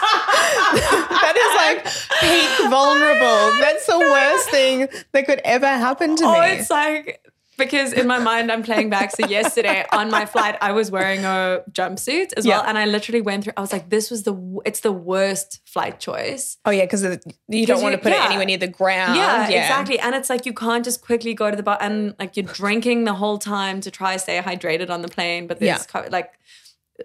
that 0.72 1.34
is 1.36 1.56
like 1.56 1.84
peak 2.20 2.50
oh 2.60 2.68
vulnerable. 2.70 3.60
That's 3.60 3.86
the 3.86 3.98
worst 3.98 4.50
thing 4.50 4.88
that 5.12 5.26
could 5.26 5.40
ever 5.44 5.66
happen 5.66 6.14
to 6.16 6.24
me. 6.24 6.28
Oh, 6.28 6.40
me. 6.40 6.46
it's 6.52 6.70
like 6.70 7.20
because 7.56 7.92
in 7.92 8.06
my 8.06 8.18
mind 8.18 8.50
I'm 8.50 8.62
playing 8.62 8.90
back. 8.90 9.10
So 9.10 9.26
yesterday 9.26 9.84
on 9.92 10.10
my 10.10 10.26
flight, 10.26 10.56
I 10.60 10.72
was 10.72 10.90
wearing 10.90 11.24
a 11.24 11.62
jumpsuit 11.70 12.32
as 12.36 12.46
well, 12.46 12.62
Yeah. 12.62 12.68
and 12.68 12.76
I 12.78 12.84
literally 12.86 13.20
went 13.20 13.44
through. 13.44 13.52
I 13.56 13.60
was 13.60 13.72
like, 13.72 13.90
"This 13.90 14.10
was 14.10 14.22
the 14.24 14.34
it's 14.64 14.80
the 14.80 14.92
worst 14.92 15.60
flight 15.66 16.00
choice." 16.00 16.58
oh 16.64 16.70
yeah, 16.70 16.84
because 16.84 17.02
you 17.48 17.66
don't 17.66 17.82
want 17.82 17.94
to 17.94 17.98
put 17.98 18.12
yeah. 18.12 18.24
it 18.24 18.26
anywhere 18.26 18.46
near 18.46 18.58
the 18.58 18.68
ground. 18.68 19.16
yeah, 19.16 19.46
exactly. 19.48 19.98
And 19.98 20.14
it's 20.14 20.30
like 20.30 20.46
you 20.46 20.52
can't 20.52 20.84
just 20.84 21.02
quickly 21.02 21.34
go 21.34 21.50
to 21.50 21.56
the 21.56 21.62
bar 21.62 21.78
and 21.80 22.14
like 22.18 22.36
you're 22.36 22.46
drinking 22.46 23.04
the 23.04 23.14
whole 23.14 23.38
time 23.38 23.80
to 23.82 23.90
try 23.90 24.14
to 24.14 24.18
stay 24.18 24.40
hydrated 24.40 24.90
on 24.90 25.02
the 25.02 25.08
plane, 25.08 25.46
but 25.46 25.60
there's 25.60 25.86
co- 25.86 26.06
like. 26.10 26.32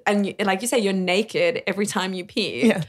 And 0.06 0.28
you, 0.28 0.36
like 0.42 0.62
you 0.62 0.68
say, 0.68 0.78
you're 0.78 0.94
naked 0.94 1.64
every 1.66 1.88
time 1.88 2.14
you 2.14 2.24
pee. 2.24 2.68
Yeah. 2.68 2.84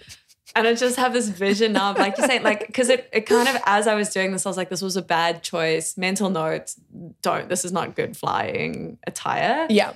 And 0.54 0.66
I 0.66 0.74
just 0.74 0.96
have 0.96 1.12
this 1.12 1.28
vision 1.28 1.76
of, 1.76 1.96
like 1.98 2.18
you 2.18 2.26
say, 2.26 2.40
like, 2.40 2.66
because 2.66 2.88
it, 2.88 3.08
it 3.12 3.26
kind 3.26 3.48
of, 3.48 3.56
as 3.66 3.86
I 3.86 3.94
was 3.94 4.10
doing 4.10 4.32
this, 4.32 4.46
I 4.46 4.48
was 4.48 4.56
like, 4.56 4.68
this 4.68 4.82
was 4.82 4.96
a 4.96 5.02
bad 5.02 5.42
choice. 5.42 5.96
Mental 5.96 6.28
note, 6.28 6.74
don't, 7.22 7.48
this 7.48 7.64
is 7.64 7.72
not 7.72 7.94
good 7.94 8.16
flying 8.16 8.98
attire. 9.06 9.66
Yeah. 9.70 9.94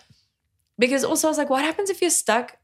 Because 0.78 1.04
also 1.04 1.28
I 1.28 1.30
was 1.30 1.38
like, 1.38 1.50
what 1.50 1.64
happens 1.64 1.90
if 1.90 2.00
you're 2.00 2.10
stuck 2.10 2.56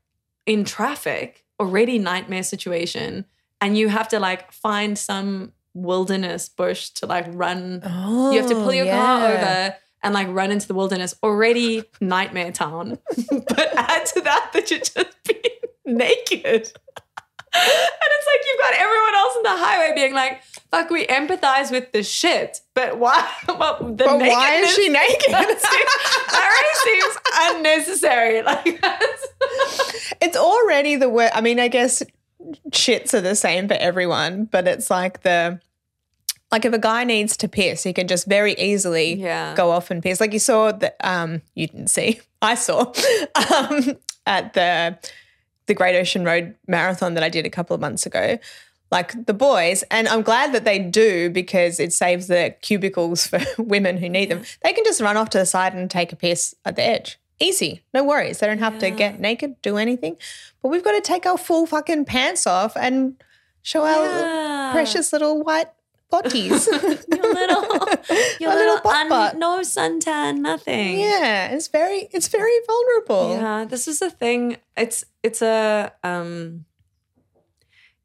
in 0.46 0.64
traffic, 0.64 1.44
already 1.58 1.98
nightmare 1.98 2.42
situation, 2.42 3.24
and 3.60 3.76
you 3.76 3.88
have 3.88 4.08
to 4.08 4.18
like 4.18 4.52
find 4.52 4.96
some 4.96 5.52
wilderness 5.74 6.48
bush 6.48 6.90
to 6.90 7.06
like 7.06 7.26
run. 7.28 7.82
Oh, 7.84 8.30
you 8.32 8.40
have 8.40 8.48
to 8.50 8.54
pull 8.54 8.68
oh, 8.68 8.72
your 8.72 8.86
car 8.86 9.28
over 9.28 9.76
and 10.02 10.14
like 10.14 10.28
run 10.28 10.50
into 10.50 10.66
the 10.66 10.74
wilderness, 10.74 11.14
already 11.22 11.84
nightmare 12.00 12.52
town. 12.52 12.98
but 13.30 13.76
add 13.76 14.06
to 14.06 14.20
that 14.22 14.50
that 14.52 14.70
you're 14.70 14.80
just 14.80 15.16
being 15.24 15.42
naked. 15.86 16.72
And 17.52 18.10
it's 18.12 18.26
like 18.26 18.40
you've 18.46 18.60
got 18.60 18.74
everyone 18.74 19.14
else 19.14 19.36
on 19.36 19.42
the 19.42 19.64
highway 19.64 19.92
being 19.94 20.14
like, 20.14 20.42
fuck, 20.70 20.90
we 20.90 21.06
empathize 21.06 21.70
with 21.70 21.90
the 21.92 22.02
shit. 22.02 22.60
But 22.74 22.98
why? 22.98 23.28
Well, 23.48 23.78
the 23.80 24.04
But 24.04 24.20
why 24.20 24.54
is 24.56 24.72
she 24.74 24.88
naked? 24.88 25.26
that 25.30 25.46
already 26.32 27.00
seems 27.00 27.16
unnecessary. 27.56 28.42
Like, 28.50 28.80
it's 30.20 30.36
already 30.36 30.96
the 30.96 31.08
worst. 31.08 31.32
I 31.36 31.40
mean, 31.40 31.58
I 31.60 31.68
guess 31.68 32.02
shits 32.70 33.14
are 33.14 33.20
the 33.20 33.34
same 33.34 33.68
for 33.68 33.74
everyone, 33.74 34.44
but 34.44 34.66
it's 34.68 34.90
like 34.90 35.22
the 35.22 35.60
like 36.52 36.64
if 36.64 36.72
a 36.72 36.78
guy 36.78 37.04
needs 37.04 37.36
to 37.38 37.48
piss, 37.48 37.82
he 37.84 37.92
can 37.92 38.08
just 38.08 38.26
very 38.26 38.54
easily 38.54 39.14
Yeah. 39.14 39.54
go 39.54 39.70
off 39.70 39.90
and 39.90 40.02
piss. 40.02 40.20
Like 40.20 40.32
you 40.32 40.38
saw 40.38 40.72
that 40.72 40.96
um 41.00 41.42
you 41.54 41.66
didn't 41.66 41.88
see. 41.88 42.20
I 42.42 42.54
saw 42.54 42.92
um 43.60 43.96
at 44.26 44.54
the 44.54 44.98
the 45.70 45.74
Great 45.74 45.94
Ocean 45.94 46.24
Road 46.24 46.56
marathon 46.66 47.14
that 47.14 47.22
I 47.22 47.28
did 47.28 47.46
a 47.46 47.50
couple 47.50 47.74
of 47.74 47.80
months 47.80 48.04
ago. 48.04 48.40
Like 48.90 49.26
the 49.26 49.32
boys, 49.32 49.84
and 49.88 50.08
I'm 50.08 50.22
glad 50.22 50.52
that 50.52 50.64
they 50.64 50.80
do 50.80 51.30
because 51.30 51.78
it 51.78 51.92
saves 51.92 52.26
the 52.26 52.56
cubicles 52.60 53.24
for 53.28 53.38
women 53.56 53.96
who 53.98 54.08
need 54.08 54.32
them. 54.32 54.42
They 54.64 54.72
can 54.72 54.82
just 54.84 55.00
run 55.00 55.16
off 55.16 55.30
to 55.30 55.38
the 55.38 55.46
side 55.46 55.72
and 55.74 55.88
take 55.88 56.12
a 56.12 56.16
piss 56.16 56.56
at 56.64 56.74
the 56.74 56.82
edge. 56.82 57.20
Easy, 57.38 57.84
no 57.94 58.02
worries. 58.02 58.40
They 58.40 58.48
don't 58.48 58.58
have 58.58 58.80
to 58.80 58.90
get 58.90 59.20
naked, 59.20 59.62
do 59.62 59.76
anything. 59.76 60.16
But 60.60 60.70
we've 60.70 60.82
got 60.82 60.92
to 60.92 61.00
take 61.00 61.24
our 61.24 61.38
full 61.38 61.66
fucking 61.66 62.04
pants 62.04 62.48
off 62.48 62.76
and 62.76 63.14
show 63.62 63.86
our 63.86 64.72
precious 64.72 65.12
little 65.12 65.40
white 65.44 65.68
botties. 66.10 66.66
your 66.66 67.32
little, 67.34 67.64
your 68.40 68.50
My 68.50 68.56
little 68.56 68.80
butt 68.82 69.08
butt. 69.08 69.36
no 69.38 69.60
suntan, 69.60 70.38
nothing. 70.38 70.98
yeah, 71.00 71.48
it's 71.48 71.68
very, 71.68 72.08
it's 72.12 72.28
very 72.28 72.52
vulnerable. 72.66 73.36
Yeah, 73.36 73.64
this 73.64 73.86
is 73.88 74.02
a 74.02 74.10
thing. 74.10 74.56
It's 74.76 75.04
it's 75.22 75.42
a 75.42 75.92
um 76.02 76.64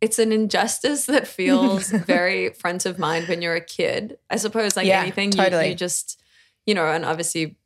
it's 0.01 0.19
an 0.19 0.31
injustice 0.31 1.05
that 1.07 1.27
feels 1.39 1.89
very 1.89 2.49
front 2.49 2.85
of 2.85 2.99
mind 2.99 3.27
when 3.27 3.41
you're 3.41 3.55
a 3.55 3.61
kid. 3.61 4.17
I 4.29 4.35
suppose 4.35 4.75
like 4.75 4.85
Yeah, 4.87 5.01
anything 5.01 5.31
you, 5.31 5.37
totally. 5.37 5.69
you 5.69 5.75
just 5.75 6.21
you 6.65 6.73
know, 6.75 6.85
and 6.87 7.05
obviously 7.05 7.57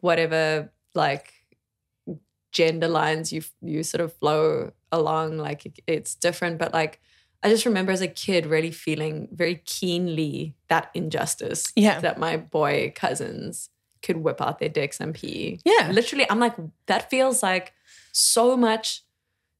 whatever 0.00 0.70
like 0.94 1.32
gender 2.50 2.88
lines 2.88 3.32
you 3.32 3.42
you 3.60 3.82
sort 3.82 4.00
of 4.00 4.12
flow 4.14 4.72
along 4.90 5.36
like 5.36 5.82
it's 5.86 6.14
different 6.14 6.56
but 6.58 6.72
like 6.72 6.98
I 7.42 7.48
just 7.50 7.64
remember 7.66 7.92
as 7.92 8.00
a 8.00 8.08
kid 8.08 8.46
really 8.46 8.70
feeling 8.70 9.28
very 9.32 9.62
keenly 9.64 10.54
that 10.68 10.90
injustice 10.94 11.72
Yeah. 11.76 12.00
that 12.00 12.18
my 12.18 12.36
boy 12.36 12.92
cousins 12.94 13.68
could 14.02 14.18
whip 14.18 14.40
out 14.40 14.58
their 14.58 14.68
dicks 14.68 15.00
and 15.00 15.14
pee. 15.14 15.60
Yeah. 15.64 15.90
Literally, 15.92 16.26
I'm 16.30 16.38
like, 16.40 16.54
that 16.86 17.10
feels 17.10 17.42
like 17.42 17.72
so 18.12 18.56
much, 18.56 19.02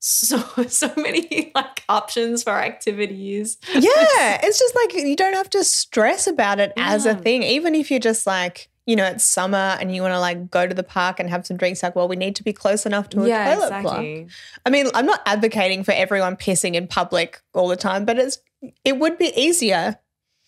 so 0.01 0.39
so 0.69 0.93
many 0.97 1.53
like 1.55 1.85
options 1.89 2.43
for 2.43 2.53
activities. 2.53 3.59
Yeah, 3.73 3.81
it's 4.43 4.59
just 4.59 4.75
like 4.77 4.95
you 4.95 5.17
don't 5.17 5.35
have 5.35 5.51
to 5.51 5.65
stress 5.65 6.27
about 6.27 6.61
it 6.61 6.73
as 6.77 7.07
a 7.07 7.15
thing. 7.15 7.43
Even 7.43 7.75
if 7.75 7.91
you're 7.91 8.01
just 8.01 8.27
like, 8.27 8.69
you 8.89 8.97
know, 8.97 9.05
it's 9.05 9.23
summer 9.23 9.77
and 9.79 9.95
you 9.95 10.01
want 10.01 10.15
to 10.15 10.19
like 10.19 10.51
go 10.51 10.67
to 10.67 10.75
the 10.75 10.83
park 10.83 11.21
and 11.21 11.29
have 11.29 11.47
some 11.47 11.59
drinks, 11.59 11.83
like, 11.83 11.95
well, 11.95 12.09
we 12.09 12.17
need 12.17 12.35
to 12.37 12.43
be 12.43 12.55
close 12.55 12.87
enough 12.87 13.11
to 13.11 13.23
a 13.23 13.29
yeah, 13.29 13.55
toilet 13.55 13.69
block. 13.69 13.83
exactly. 14.01 14.29
I 14.65 14.71
mean, 14.71 14.87
I'm 14.95 15.05
not 15.05 15.21
advocating 15.27 15.85
for 15.85 15.93
everyone 15.93 16.37
pissing 16.37 16.73
in 16.73 16.87
public 16.89 17.43
all 17.53 17.69
the 17.69 17.77
time, 17.77 18.07
but 18.07 18.19
it's 18.19 18.39
it 18.87 18.99
would 18.99 19.19
be 19.19 19.31
easier 19.39 19.99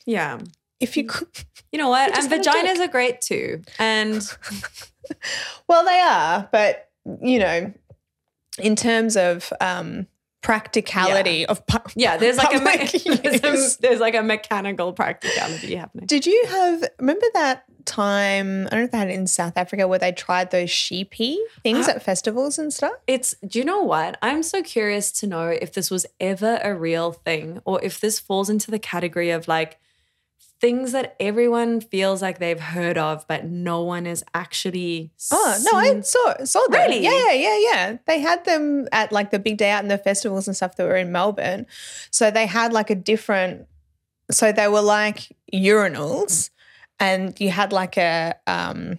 Yeah. 0.06 0.38
if 0.80 0.96
you 0.96 1.04
could. 1.04 1.28
You 1.70 1.78
know 1.78 1.90
what? 1.90 2.10
And 2.18 2.30
vaginas 2.32 2.78
are 2.80 2.88
great 2.88 3.20
too. 3.20 3.60
And 3.78 4.26
Well, 5.68 5.84
they 5.84 6.00
are, 6.00 6.48
but 6.50 6.88
you 7.20 7.40
know, 7.40 7.72
in 8.58 8.74
terms 8.74 9.18
of 9.18 9.52
um 9.60 10.06
practicality 10.42 11.46
of 11.46 11.66
pu- 11.66 11.90
yeah, 11.94 12.16
there's 12.16 12.36
like 12.36 12.54
a, 12.54 12.60
me- 12.60 13.16
there's, 13.38 13.76
a 13.76 13.80
there's 13.80 14.00
like 14.00 14.14
a 14.14 14.22
mechanical 14.22 14.92
practicality 14.92 15.74
happening. 15.74 16.06
Did 16.06 16.26
you 16.26 16.44
have 16.48 16.84
remember 16.98 17.26
that 17.34 17.64
time? 17.84 18.66
I 18.66 18.70
don't 18.70 18.80
know 18.80 18.84
if 18.84 18.90
they 18.90 18.98
had 18.98 19.10
it 19.10 19.14
in 19.14 19.26
South 19.26 19.56
Africa 19.56 19.86
where 19.88 19.98
they 19.98 20.12
tried 20.12 20.50
those 20.50 20.70
she-pee 20.70 21.44
things 21.62 21.88
I- 21.88 21.92
at 21.92 22.02
festivals 22.02 22.58
and 22.58 22.72
stuff. 22.72 22.92
It's, 23.06 23.34
do 23.46 23.58
you 23.58 23.64
know 23.64 23.82
what? 23.82 24.18
I'm 24.22 24.42
so 24.42 24.62
curious 24.62 25.12
to 25.12 25.26
know 25.26 25.48
if 25.48 25.72
this 25.72 25.90
was 25.90 26.06
ever 26.20 26.58
a 26.62 26.74
real 26.74 27.12
thing 27.12 27.60
or 27.64 27.82
if 27.82 28.00
this 28.00 28.18
falls 28.18 28.48
into 28.50 28.70
the 28.70 28.78
category 28.78 29.30
of 29.30 29.48
like 29.48 29.78
things 30.60 30.92
that 30.92 31.16
everyone 31.18 31.80
feels 31.80 32.20
like 32.20 32.38
they've 32.38 32.60
heard 32.60 32.98
of, 32.98 33.26
but 33.26 33.46
no 33.46 33.82
one 33.82 34.06
is 34.06 34.22
actually. 34.34 35.10
Oh 35.32 35.58
no, 35.64 35.78
I 35.78 35.88
seen. 35.88 36.02
saw 36.02 36.44
saw 36.44 36.60
them. 36.68 36.80
Really? 36.80 37.02
Yeah, 37.02 37.32
yeah, 37.32 37.32
yeah. 37.32 37.58
yeah. 37.58 37.96
They 38.06 38.20
had 38.20 38.44
them 38.44 38.86
at 38.92 39.10
like 39.10 39.30
the 39.30 39.38
big 39.38 39.56
day 39.56 39.70
out 39.70 39.82
and 39.82 39.90
the 39.90 39.98
festivals 39.98 40.46
and 40.46 40.56
stuff 40.56 40.76
that 40.76 40.84
were 40.84 40.96
in 40.96 41.10
Melbourne. 41.10 41.66
So 42.10 42.30
they 42.30 42.46
had 42.46 42.72
like 42.72 42.90
a 42.90 42.94
different. 42.94 43.66
So 44.30 44.52
they 44.52 44.68
were 44.68 44.82
like 44.82 45.28
urinals, 45.52 46.50
and 46.98 47.38
you 47.40 47.50
had 47.50 47.72
like 47.72 47.96
a. 47.96 48.34
um 48.46 48.98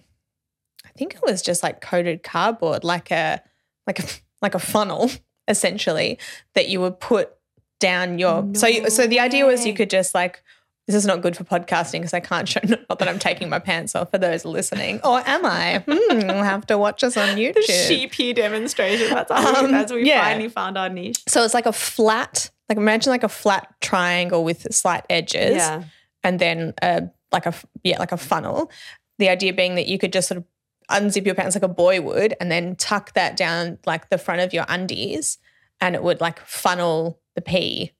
I 0.84 0.90
think 0.98 1.14
it 1.14 1.22
was 1.22 1.40
just 1.40 1.62
like 1.62 1.80
coated 1.80 2.22
cardboard, 2.22 2.84
like 2.84 3.10
a 3.10 3.40
like 3.86 4.00
a 4.00 4.04
like 4.42 4.54
a 4.54 4.58
funnel 4.58 5.10
essentially 5.48 6.18
that 6.54 6.68
you 6.68 6.80
would 6.80 6.98
put 7.00 7.30
down 7.78 8.18
your. 8.18 8.48
so 8.54 8.66
you, 8.66 8.90
so 8.90 9.06
the 9.06 9.20
idea 9.20 9.46
was 9.46 9.66
you 9.66 9.74
could 9.74 9.90
just 9.90 10.14
like 10.14 10.42
this 10.86 10.96
is 10.96 11.06
not 11.06 11.20
good 11.22 11.36
for 11.36 11.44
podcasting 11.44 12.00
because 12.00 12.12
I 12.14 12.20
can't 12.20 12.48
show 12.48 12.60
not 12.64 12.98
that 12.98 13.08
I'm 13.08 13.18
taking 13.18 13.48
my 13.48 13.58
pants 13.58 13.94
off 13.94 14.10
for 14.10 14.18
those 14.18 14.44
listening. 14.44 15.00
Or 15.04 15.22
am 15.26 15.46
I? 15.46 15.84
Hmm, 15.88 16.30
I'll 16.30 16.42
have 16.42 16.66
to 16.66 16.78
watch 16.78 17.04
us 17.04 17.16
on 17.16 17.28
YouTube. 17.36 17.54
The 17.66 17.86
she-pee 17.88 18.32
demonstration. 18.32 19.10
That's 19.10 19.30
how 19.30 19.62
we, 19.64 19.74
Um, 19.74 19.86
we 19.94 20.08
yeah. 20.08 20.22
finally 20.22 20.48
found 20.48 20.76
our 20.76 20.88
niche. 20.88 21.22
So 21.28 21.44
it's 21.44 21.54
like 21.54 21.66
a 21.66 21.72
flat, 21.72 22.50
like 22.68 22.78
imagine 22.78 23.10
like 23.10 23.22
a 23.22 23.28
flat 23.28 23.72
triangle 23.80 24.42
with 24.44 24.72
slight 24.74 25.04
edges, 25.08 25.56
Yeah. 25.56 25.84
and 26.24 26.38
then 26.38 26.74
a 26.82 27.02
like 27.30 27.46
a 27.46 27.54
yeah 27.84 27.98
like 27.98 28.12
a 28.12 28.16
funnel. 28.16 28.70
The 29.18 29.28
idea 29.28 29.52
being 29.52 29.76
that 29.76 29.86
you 29.86 29.98
could 29.98 30.12
just 30.12 30.28
sort 30.28 30.38
of 30.38 30.44
unzip 30.90 31.24
your 31.24 31.34
pants 31.34 31.54
like 31.54 31.62
a 31.62 31.68
boy 31.68 32.00
would, 32.00 32.34
and 32.40 32.50
then 32.50 32.74
tuck 32.76 33.12
that 33.14 33.36
down 33.36 33.78
like 33.86 34.10
the 34.10 34.18
front 34.18 34.40
of 34.40 34.52
your 34.52 34.64
undies, 34.68 35.38
and 35.80 35.94
it 35.94 36.02
would 36.02 36.20
like 36.20 36.40
funnel 36.40 37.20
the 37.36 37.40
pee 37.40 37.92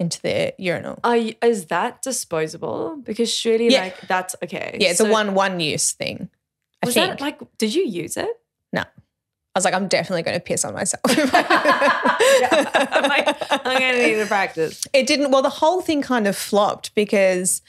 into 0.00 0.20
the 0.22 0.54
urinal. 0.58 0.98
Is 1.42 1.66
that 1.66 2.02
disposable? 2.02 2.96
Because 3.04 3.32
surely, 3.32 3.68
Yeah. 3.68 3.82
like, 3.82 4.00
that's 4.08 4.34
okay. 4.42 4.76
Yeah, 4.80 4.88
it's 4.90 4.98
So 4.98 5.06
a 5.06 5.10
one 5.12 5.34
one 5.34 5.60
use 5.60 5.92
thing. 5.92 6.28
I 6.82 6.86
Was 6.86 6.94
think. 6.94 7.10
that 7.10 7.20
like, 7.20 7.38
did 7.58 7.74
you 7.74 7.84
use 7.86 8.16
it? 8.16 8.30
No. 8.72 8.80
I 8.82 8.86
was 9.54 9.64
like, 9.64 9.74
I'm 9.74 9.86
definitely 9.88 10.22
going 10.22 10.36
to 10.38 10.42
piss 10.42 10.64
on 10.64 10.72
myself. 10.74 11.02
Yeah. 12.40 12.70
I'm 12.74 13.08
like, 13.08 13.36
I'm 13.50 13.78
going 13.78 13.94
to 13.96 14.06
need 14.06 14.14
to 14.14 14.26
practice. 14.26 14.86
it 14.92 15.06
didn't. 15.06 15.30
Well, 15.30 15.42
the 15.42 15.50
whole 15.50 15.80
thing 15.82 16.00
kind 16.00 16.26
of 16.26 16.36
flopped 16.36 16.94
because 16.94 17.60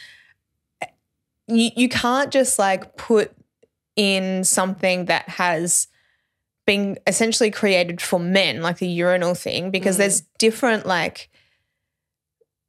you 1.47 1.71
you 1.75 1.89
can't 1.89 2.31
just 2.31 2.57
like 2.59 2.95
put 2.95 3.31
in 3.95 4.43
something 4.43 5.05
that 5.05 5.27
has 5.29 5.87
been 6.65 6.97
essentially 7.07 7.51
created 7.51 7.99
for 8.01 8.19
men, 8.19 8.61
like 8.61 8.77
the 8.77 8.87
urinal 8.87 9.33
thing, 9.35 9.71
because 9.71 9.95
Mm. 9.95 9.99
there's 9.99 10.21
different 10.37 10.85
like 10.85 11.29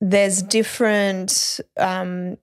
there's 0.02 0.42
different 0.42 1.60
um, 1.76 2.36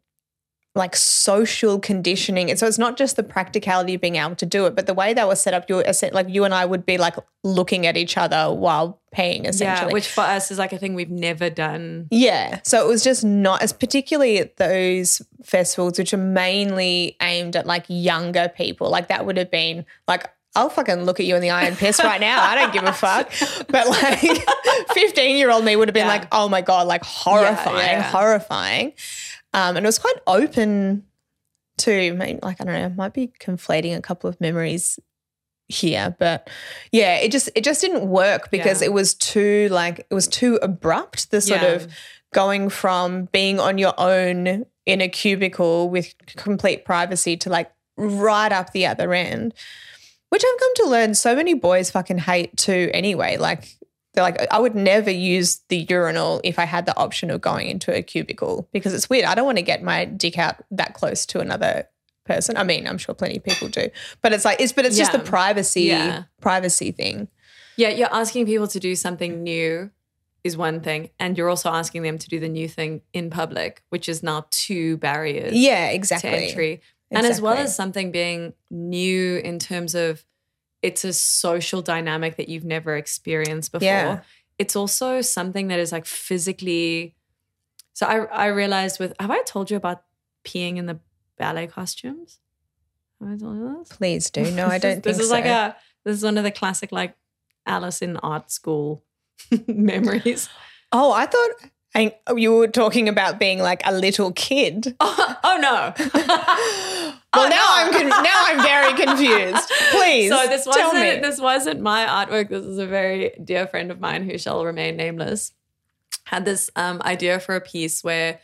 like 0.75 0.95
social 0.95 1.77
conditioning. 1.77 2.49
And 2.49 2.57
so 2.57 2.65
it's 2.65 2.77
not 2.77 2.97
just 2.97 3.17
the 3.17 3.23
practicality 3.23 3.95
of 3.95 4.01
being 4.01 4.15
able 4.15 4.35
to 4.37 4.45
do 4.45 4.65
it, 4.65 4.75
but 4.75 4.87
the 4.87 4.93
way 4.93 5.13
they 5.13 5.25
were 5.25 5.35
set 5.35 5.53
up, 5.53 5.69
you 5.69 5.83
like 6.13 6.29
you 6.29 6.45
and 6.45 6.53
I 6.53 6.65
would 6.65 6.85
be 6.85 6.97
like 6.97 7.15
looking 7.43 7.85
at 7.85 7.97
each 7.97 8.17
other 8.17 8.53
while 8.53 9.01
paying 9.11 9.45
essentially. 9.45 9.89
Yeah, 9.89 9.93
which 9.93 10.07
for 10.07 10.21
us 10.21 10.51
is 10.51 10.57
like 10.57 10.71
a 10.71 10.77
thing 10.77 10.95
we've 10.95 11.11
never 11.11 11.49
done. 11.49 12.07
Yeah. 12.11 12.61
So 12.63 12.83
it 12.83 12.87
was 12.87 13.03
just 13.03 13.25
not 13.25 13.61
as 13.61 13.73
particularly 13.73 14.37
at 14.37 14.55
those 14.55 15.21
festivals, 15.43 15.99
which 15.99 16.13
are 16.13 16.17
mainly 16.17 17.17
aimed 17.21 17.57
at 17.57 17.65
like 17.65 17.83
younger 17.89 18.47
people. 18.47 18.89
Like 18.89 19.09
that 19.09 19.25
would 19.25 19.35
have 19.35 19.51
been 19.51 19.85
like 20.07 20.29
I'll 20.55 20.69
fucking 20.69 21.03
look 21.03 21.19
at 21.19 21.25
you 21.25 21.35
in 21.35 21.41
the 21.41 21.51
eye 21.51 21.63
and 21.63 21.77
piss 21.77 22.03
right 22.03 22.19
now. 22.19 22.41
I 22.43 22.55
don't 22.55 22.73
give 22.73 22.83
a 22.83 22.93
fuck. 22.93 23.31
But 23.67 23.87
like 23.87 24.19
15 24.93 25.37
year 25.37 25.51
old 25.51 25.63
me 25.63 25.75
would 25.75 25.87
have 25.87 25.93
been 25.93 26.07
yeah. 26.07 26.13
like, 26.13 26.27
oh 26.31 26.49
my 26.49 26.61
God, 26.61 26.87
like 26.87 27.03
horrifying, 27.03 27.77
yeah, 27.77 27.91
yeah. 27.91 28.01
horrifying. 28.03 28.93
Um, 29.53 29.77
and 29.77 29.85
it 29.85 29.87
was 29.87 29.99
quite 29.99 30.17
open 30.27 31.05
to, 31.79 32.13
me, 32.13 32.39
like, 32.41 32.59
I 32.59 32.63
don't 32.65 32.73
know, 32.73 32.85
I 32.85 32.89
might 32.89 33.13
be 33.13 33.31
conflating 33.39 33.95
a 33.95 34.01
couple 34.01 34.29
of 34.29 34.39
memories 34.41 34.99
here 35.69 36.15
but 36.17 36.49
yeah 36.91 37.17
it 37.17 37.31
just 37.31 37.47
it 37.53 37.63
just 37.63 37.79
didn't 37.79 38.09
work 38.09 38.49
because 38.49 38.81
it 38.81 38.91
was 38.91 39.13
too 39.13 39.69
like 39.69 39.99
it 39.99 40.13
was 40.13 40.27
too 40.27 40.57
abrupt 40.63 41.29
the 41.29 41.39
sort 41.39 41.61
of 41.61 41.87
going 42.33 42.69
from 42.69 43.25
being 43.25 43.59
on 43.59 43.77
your 43.77 43.93
own 43.99 44.65
in 44.87 45.01
a 45.01 45.07
cubicle 45.07 45.87
with 45.89 46.15
complete 46.35 46.85
privacy 46.85 47.37
to 47.37 47.49
like 47.51 47.71
right 47.97 48.51
up 48.51 48.71
the 48.73 48.85
other 48.85 49.13
end 49.13 49.53
which 50.29 50.43
I've 50.45 50.59
come 50.59 50.75
to 50.75 50.87
learn 50.87 51.13
so 51.13 51.35
many 51.35 51.53
boys 51.53 51.91
fucking 51.91 52.19
hate 52.19 52.55
too 52.57 52.89
anyway 52.93 53.37
like 53.37 53.79
they're 54.13 54.23
like, 54.23 54.47
I 54.51 54.59
would 54.59 54.75
never 54.75 55.11
use 55.11 55.61
the 55.69 55.85
urinal 55.89 56.41
if 56.43 56.57
I 56.57 56.65
had 56.65 56.85
the 56.85 56.97
option 56.97 57.29
of 57.29 57.41
going 57.41 57.69
into 57.69 57.95
a 57.95 58.01
cubicle 58.01 58.67
because 58.73 58.93
it's 58.93 59.09
weird. 59.09 59.25
I 59.25 59.35
don't 59.35 59.45
want 59.45 59.59
to 59.59 59.63
get 59.63 59.83
my 59.83 60.05
dick 60.05 60.37
out 60.37 60.55
that 60.71 60.93
close 60.93 61.25
to 61.27 61.39
another 61.39 61.87
person. 62.25 62.57
I 62.57 62.63
mean, 62.63 62.87
I'm 62.87 62.97
sure 62.97 63.13
plenty 63.13 63.37
of 63.37 63.43
people 63.43 63.67
do, 63.67 63.89
but 64.21 64.33
it's 64.33 64.45
like 64.45 64.59
it's 64.59 64.71
but 64.71 64.85
it's 64.85 64.97
yeah. 64.97 65.03
just 65.05 65.11
the 65.11 65.19
privacy 65.19 65.83
yeah. 65.83 66.23
privacy 66.41 66.91
thing. 66.91 67.27
Yeah, 67.77 67.89
you're 67.89 68.13
asking 68.13 68.45
people 68.45 68.67
to 68.67 68.79
do 68.79 68.95
something 68.95 69.43
new 69.43 69.91
is 70.43 70.57
one 70.57 70.81
thing, 70.81 71.09
and 71.19 71.37
you're 71.37 71.49
also 71.49 71.69
asking 71.69 72.01
them 72.01 72.17
to 72.17 72.27
do 72.27 72.39
the 72.39 72.49
new 72.49 72.67
thing 72.67 73.01
in 73.13 73.29
public, 73.29 73.83
which 73.89 74.09
is 74.09 74.23
now 74.23 74.45
two 74.49 74.97
barriers. 74.97 75.53
Yeah, 75.53 75.89
exactly. 75.89 76.29
To 76.29 76.35
entry, 76.37 76.81
exactly. 77.11 77.17
and 77.17 77.25
as 77.25 77.41
well 77.41 77.57
as 77.57 77.75
something 77.75 78.11
being 78.11 78.53
new 78.69 79.37
in 79.37 79.59
terms 79.59 79.95
of 79.95 80.25
it's 80.81 81.03
a 81.03 81.13
social 81.13 81.81
dynamic 81.81 82.37
that 82.37 82.49
you've 82.49 82.63
never 82.63 82.95
experienced 82.95 83.71
before. 83.71 83.85
Yeah. 83.85 84.21
It's 84.57 84.75
also 84.75 85.21
something 85.21 85.67
that 85.69 85.79
is 85.79 85.91
like 85.91 86.05
physically. 86.05 87.15
So 87.93 88.05
I 88.05 88.25
I 88.25 88.45
realized 88.47 88.99
with 88.99 89.13
have 89.19 89.31
I 89.31 89.41
told 89.43 89.71
you 89.71 89.77
about 89.77 90.03
peeing 90.45 90.77
in 90.77 90.85
the 90.85 90.99
ballet 91.37 91.67
costumes? 91.67 92.39
Have 93.19 93.29
I 93.29 93.37
told 93.37 93.57
you 93.57 93.77
this? 93.79 93.89
Please 93.89 94.29
do. 94.29 94.49
No, 94.51 94.67
I 94.67 94.77
don't. 94.83 95.03
this 95.03 95.19
is 95.19 95.29
so. 95.29 95.33
like 95.33 95.45
a 95.45 95.75
this 96.05 96.17
is 96.17 96.23
one 96.23 96.37
of 96.37 96.43
the 96.43 96.51
classic 96.51 96.91
like 96.91 97.15
Alice 97.65 98.01
in 98.01 98.17
art 98.17 98.51
school 98.51 99.03
memories. 99.67 100.49
Oh, 100.91 101.11
I 101.11 101.25
thought 101.25 101.51
I, 101.95 102.15
you 102.35 102.55
were 102.55 102.67
talking 102.67 103.09
about 103.09 103.39
being 103.39 103.59
like 103.59 103.81
a 103.83 103.91
little 103.91 104.31
kid. 104.31 104.95
Oh, 104.99 105.35
oh 105.43 105.57
no. 105.59 105.93
well, 106.13 107.15
oh, 107.33 107.47
now 107.47 107.49
no. 107.49 107.67
I'm 107.71 107.91
con- 107.91 108.23
now 108.23 108.43
I'm 108.45 108.61
very 108.61 108.93
confused. 108.93 109.69
Please, 109.91 110.29
so 110.29 110.47
this 110.47 110.65
wasn't 110.65 111.21
this 111.23 111.39
wasn't 111.39 111.81
my 111.81 112.05
artwork. 112.05 112.49
This 112.49 112.65
is 112.65 112.77
a 112.77 112.85
very 112.85 113.31
dear 113.43 113.65
friend 113.65 113.89
of 113.89 113.99
mine 113.99 114.29
who 114.29 114.37
shall 114.37 114.63
remain 114.65 114.97
nameless. 114.97 115.53
Had 116.25 116.45
this 116.45 116.69
um, 116.75 117.01
idea 117.03 117.39
for 117.39 117.55
a 117.55 117.61
piece 117.61 118.03
where 118.03 118.39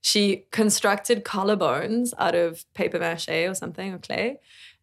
she 0.00 0.46
constructed 0.50 1.24
collarbones 1.24 2.12
out 2.18 2.34
of 2.34 2.64
paper 2.74 2.98
mache 2.98 3.28
or 3.28 3.54
something 3.54 3.94
or 3.94 3.98
clay, 3.98 4.40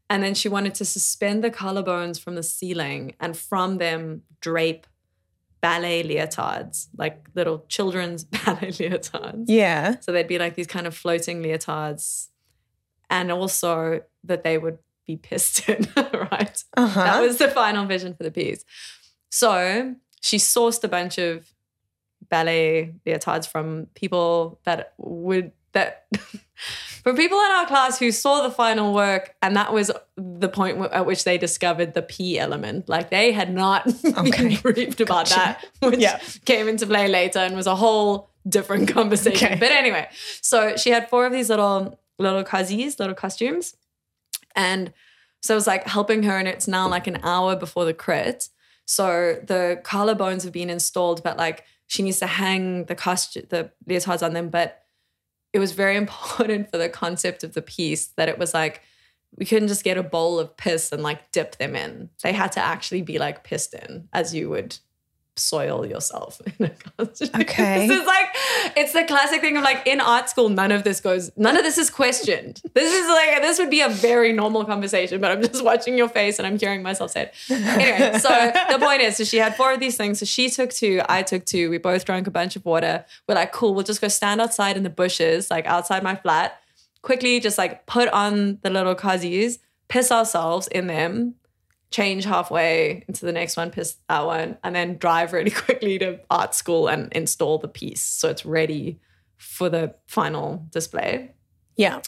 and 0.09 0.23
then 0.23 0.35
she 0.35 0.47
wanted 0.47 0.73
to 0.75 0.85
suspend 0.85 1.43
the 1.43 1.51
collarbones 1.51 2.17
from 2.17 2.35
the 2.35 2.43
ceiling 2.43 3.13
and 3.19 3.35
from 3.35 3.77
them 3.77 4.23
drape 4.39 4.87
ballet 5.65 6.03
leotards, 6.03 6.89
like 6.95 7.25
little 7.33 7.65
children's 7.67 8.23
ballet 8.23 8.69
leotards. 8.69 9.45
Yeah. 9.47 9.99
So 9.99 10.11
they'd 10.11 10.27
be 10.27 10.37
like 10.37 10.53
these 10.53 10.67
kind 10.67 10.85
of 10.85 10.95
floating 10.95 11.41
leotards. 11.41 12.29
And 13.09 13.31
also 13.31 14.01
that 14.23 14.43
they 14.43 14.59
would 14.59 14.77
be 15.07 15.17
pissed 15.17 15.67
in, 15.67 15.87
right? 15.95 16.63
Uh-huh. 16.77 17.03
That 17.03 17.19
was 17.21 17.39
the 17.39 17.47
final 17.47 17.85
vision 17.85 18.13
for 18.13 18.21
the 18.21 18.29
piece. 18.29 18.63
So 19.31 19.95
she 20.21 20.37
sourced 20.37 20.83
a 20.83 20.87
bunch 20.87 21.17
of 21.17 21.51
ballet 22.29 22.93
leotards 23.03 23.47
from 23.47 23.87
people 23.95 24.59
that 24.65 24.93
would 24.99 25.51
that 25.75 26.07
from 27.03 27.15
people 27.15 27.37
in 27.37 27.51
our 27.51 27.67
class 27.67 27.99
who 27.99 28.11
saw 28.11 28.41
the 28.41 28.49
final 28.49 28.91
work 28.91 29.35
and 29.43 29.55
that 29.55 29.71
was 29.71 29.91
the 30.17 30.49
point 30.49 30.81
at 30.91 31.05
which 31.05 31.23
they 31.23 31.37
discovered 31.37 31.93
the 31.93 32.01
p 32.01 32.39
element 32.39 32.89
like 32.89 33.11
they 33.11 33.31
had 33.31 33.53
not 33.53 33.87
okay. 34.17 34.31
been 34.47 34.59
briefed 34.61 34.99
about 34.99 35.29
gotcha. 35.29 35.35
that 35.35 35.91
which 35.91 35.99
yeah. 35.99 36.19
came 36.45 36.67
into 36.67 36.87
play 36.87 37.07
later 37.07 37.39
and 37.39 37.55
was 37.55 37.67
a 37.67 37.75
whole 37.75 38.31
different 38.49 38.89
conversation 38.89 39.49
okay. 39.49 39.59
but 39.59 39.71
anyway 39.71 40.09
so 40.41 40.75
she 40.75 40.89
had 40.89 41.07
four 41.07 41.27
of 41.27 41.31
these 41.31 41.49
little 41.49 41.99
little 42.17 42.43
kazis 42.43 42.99
little 42.99 43.15
costumes 43.15 43.75
and 44.55 44.91
so 45.41 45.53
I 45.53 45.57
was 45.57 45.67
like 45.67 45.85
helping 45.85 46.23
her 46.23 46.39
and 46.39 46.47
it's 46.47 46.67
now 46.67 46.87
like 46.87 47.05
an 47.05 47.19
hour 47.21 47.55
before 47.55 47.85
the 47.85 47.93
crit 47.93 48.49
so 48.85 49.39
the 49.43 49.79
collarbones 49.83 50.43
have 50.43 50.53
been 50.53 50.71
installed 50.71 51.21
but 51.21 51.37
like 51.37 51.65
she 51.87 52.01
needs 52.01 52.19
to 52.19 52.27
hang 52.27 52.85
the 52.85 52.95
costume 52.95 53.43
the 53.49 53.71
leotards 53.87 54.23
on 54.23 54.33
them 54.33 54.49
but 54.49 54.84
it 55.55 55.59
was 55.59 55.71
very 55.71 55.95
important 56.05 56.69
for 56.69 56.77
the 56.77 56.89
concept 56.89 57.43
of 57.43 57.53
the 57.53 57.61
piece 57.61 58.07
that 58.17 58.29
it 58.29 58.37
was 58.37 58.53
like 58.53 58.83
we 59.37 59.45
couldn't 59.45 59.67
just 59.67 59.83
get 59.83 59.97
a 59.97 60.03
bowl 60.03 60.39
of 60.39 60.55
piss 60.55 60.91
and 60.91 61.03
like 61.03 61.31
dip 61.31 61.57
them 61.57 61.75
in. 61.75 62.09
They 62.23 62.31
had 62.31 62.53
to 62.53 62.61
actually 62.61 63.01
be 63.01 63.19
like 63.19 63.43
pissed 63.43 63.73
in 63.73 64.07
as 64.13 64.33
you 64.33 64.49
would 64.49 64.77
soil 65.37 65.85
yourself 65.85 66.41
in 66.59 66.67
a 66.67 66.69
costume. 66.69 67.29
Okay. 67.41 67.87
this 67.87 67.99
is 67.99 68.05
like 68.05 68.27
it's 68.77 68.93
the 68.93 69.03
classic 69.03 69.41
thing 69.41 69.57
of 69.57 69.63
like 69.63 69.85
in 69.85 69.99
art 69.99 70.29
school, 70.29 70.49
none 70.49 70.71
of 70.71 70.83
this 70.83 71.01
goes, 71.01 71.31
none 71.35 71.57
of 71.57 71.63
this 71.63 71.77
is 71.77 71.89
questioned. 71.89 72.61
This 72.73 72.93
is 72.93 73.07
like 73.07 73.41
this 73.41 73.59
would 73.59 73.69
be 73.69 73.81
a 73.81 73.89
very 73.89 74.31
normal 74.33 74.65
conversation, 74.65 75.19
but 75.21 75.31
I'm 75.31 75.41
just 75.41 75.63
watching 75.63 75.97
your 75.97 76.09
face 76.09 76.39
and 76.39 76.47
I'm 76.47 76.57
hearing 76.57 76.81
myself 76.81 77.11
say 77.11 77.23
it. 77.23 77.33
Anyway, 77.51 78.19
so 78.19 78.29
the 78.71 78.79
point 78.79 79.01
is, 79.01 79.17
so 79.17 79.23
she 79.23 79.37
had 79.37 79.55
four 79.55 79.73
of 79.73 79.79
these 79.79 79.97
things. 79.97 80.19
So 80.19 80.25
she 80.25 80.49
took 80.49 80.71
two, 80.71 81.01
I 81.09 81.23
took 81.23 81.45
two. 81.45 81.69
We 81.69 81.77
both 81.77 82.05
drank 82.05 82.27
a 82.27 82.31
bunch 82.31 82.55
of 82.55 82.65
water. 82.65 83.05
We're 83.27 83.35
like, 83.35 83.51
cool, 83.51 83.73
we'll 83.73 83.83
just 83.83 84.01
go 84.01 84.07
stand 84.07 84.41
outside 84.41 84.77
in 84.77 84.83
the 84.83 84.89
bushes, 84.89 85.49
like 85.51 85.65
outside 85.65 86.03
my 86.03 86.15
flat. 86.15 86.59
Quickly, 87.01 87.39
just 87.39 87.57
like 87.57 87.85
put 87.85 88.07
on 88.09 88.57
the 88.63 88.69
little 88.69 88.95
kazis, 88.95 89.59
piss 89.89 90.11
ourselves 90.11 90.67
in 90.67 90.87
them, 90.87 91.35
change 91.91 92.25
halfway 92.25 93.03
into 93.07 93.25
the 93.25 93.31
next 93.31 93.57
one, 93.57 93.71
piss 93.71 93.97
that 94.09 94.25
one, 94.25 94.57
and 94.63 94.75
then 94.75 94.97
drive 94.97 95.33
really 95.33 95.51
quickly 95.65 95.97
to 95.99 96.19
art 96.29 96.53
school 96.53 96.87
and 96.87 97.11
install 97.13 97.57
the 97.57 97.67
piece 97.67 98.01
so 98.01 98.29
it's 98.29 98.45
ready 98.45 98.99
for 99.37 99.69
the 99.69 99.95
final 100.07 100.65
display. 100.71 101.31
Yeah. 101.77 102.01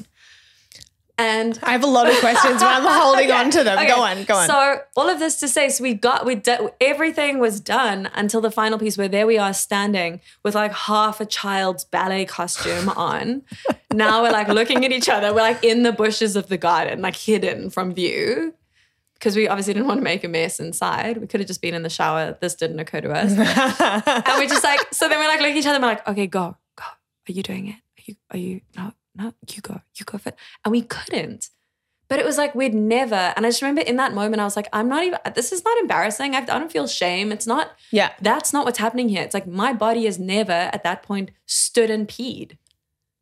And 1.19 1.57
I 1.63 1.71
have 1.71 1.84
a 1.84 1.88
lot 1.88 2.07
of 2.07 2.15
questions, 2.19 2.61
but 2.61 2.67
I'm 2.67 2.84
holding 3.01 3.32
on 3.32 3.49
to 3.49 3.63
them. 3.63 3.80
Okay. 3.80 3.88
Go 3.88 4.01
on, 4.01 4.23
go 4.25 4.36
on. 4.36 4.47
So 4.47 4.82
all 4.95 5.09
of 5.09 5.17
this 5.17 5.39
to 5.39 5.47
say, 5.47 5.69
so 5.69 5.82
we 5.82 5.95
got 5.95 6.28
we 6.28 6.36
did 6.36 6.59
everything 6.80 7.39
was 7.39 7.59
done 7.59 8.09
until 8.13 8.39
the 8.39 8.51
final 8.51 8.78
piece 8.78 8.99
where 8.99 9.07
there 9.07 9.25
we 9.25 9.39
are 9.39 9.53
standing 9.53 10.21
with 10.43 10.53
like 10.53 10.71
half 10.73 11.19
a 11.19 11.25
child's 11.25 11.86
ballet 11.86 12.25
costume 12.25 12.89
on. 12.95 13.41
now 13.91 14.21
we're 14.21 14.32
like 14.32 14.47
looking 14.47 14.86
at 14.86 14.91
each 14.91 15.09
other. 15.09 15.34
We're 15.34 15.41
like 15.41 15.63
in 15.63 15.82
the 15.82 15.91
bushes 15.91 16.36
of 16.36 16.49
the 16.49 16.57
garden, 16.57 17.01
like 17.01 17.15
hidden 17.15 17.71
from 17.71 17.95
view 17.95 18.53
because 19.18 19.36
we 19.36 19.47
obviously 19.47 19.74
didn't 19.74 19.88
want 19.88 19.99
to 19.99 20.03
make 20.03 20.24
a 20.24 20.28
mess 20.28 20.59
inside. 20.59 21.18
We 21.18 21.28
could 21.28 21.39
have 21.39 21.47
just 21.47 21.61
been 21.61 21.74
in 21.74 21.82
the 21.82 21.89
shower. 21.89 22.38
This 22.39 22.55
didn't 22.55 22.80
occur 22.80 23.01
to 23.01 23.11
us. 23.11 23.32
and 23.32 24.39
we're 24.39 24.47
just 24.47 24.63
like, 24.63 24.93
so 24.93 25.09
then 25.09 25.18
we're 25.18 25.28
like 25.28 25.39
looking 25.39 25.55
at 25.55 25.59
each 25.59 25.65
other 25.65 25.76
and 25.76 25.84
we're 25.84 25.89
like, 25.89 26.07
okay, 26.07 26.28
go, 26.28 26.55
go. 26.76 26.84
Are 26.84 27.32
you 27.32 27.43
doing 27.43 27.68
it? 27.68 27.76
Are 27.76 28.03
you, 28.05 28.15
are 28.32 28.38
you, 28.38 28.61
no, 28.78 28.93
no, 29.15 29.34
you 29.49 29.61
go, 29.61 29.82
you 29.95 30.05
go 30.05 30.18
for 30.18 30.30
it. 30.30 30.36
And 30.63 30.72
we 30.72 30.84
couldn't. 30.84 31.49
But 32.09 32.20
it 32.20 32.26
was 32.26 32.38
like 32.38 32.55
we'd 32.55 32.74
never. 32.74 33.34
And 33.36 33.45
I 33.45 33.49
just 33.49 33.61
remember 33.61 33.82
in 33.82 33.97
that 33.97 34.13
moment, 34.13 34.39
I 34.39 34.45
was 34.45 34.55
like, 34.55 34.70
I'm 34.72 34.88
not 34.88 35.03
even, 35.03 35.20
this 35.36 35.51
is 35.51 35.65
not 35.65 35.78
embarrassing. 35.80 36.36
I 36.36 36.41
don't 36.41 36.72
feel 36.72 36.88
shame. 36.88 37.32
It's 37.32 37.47
not, 37.47 37.72
yeah. 37.91 38.11
That's 38.22 38.53
not 38.53 38.65
what's 38.65 38.78
happening 38.78 39.09
here. 39.09 39.24
It's 39.24 39.34
like 39.34 39.47
my 39.47 39.74
body 39.74 40.05
has 40.05 40.18
never 40.18 40.51
at 40.51 40.84
that 40.84 41.03
point 41.03 41.32
stood 41.45 41.89
and 41.89 42.07
peed. 42.07 42.57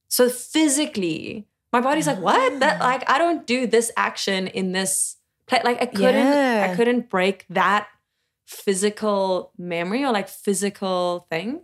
So 0.07 0.29
physically, 0.29 1.47
my 1.73 1.81
body's 1.81 2.07
like, 2.07 2.19
what? 2.19 2.59
That, 2.59 2.79
like, 2.79 3.09
I 3.09 3.17
don't 3.17 3.45
do 3.47 3.65
this 3.65 3.91
action 3.97 4.47
in 4.47 4.71
this 4.71 5.14
like 5.51 5.81
I 5.81 5.85
couldn't 5.85 6.15
yeah. 6.15 6.69
I 6.71 6.75
couldn't 6.75 7.09
break 7.09 7.45
that 7.49 7.87
physical 8.45 9.51
memory 9.57 10.03
or 10.03 10.11
like 10.11 10.27
physical 10.27 11.27
thing. 11.29 11.61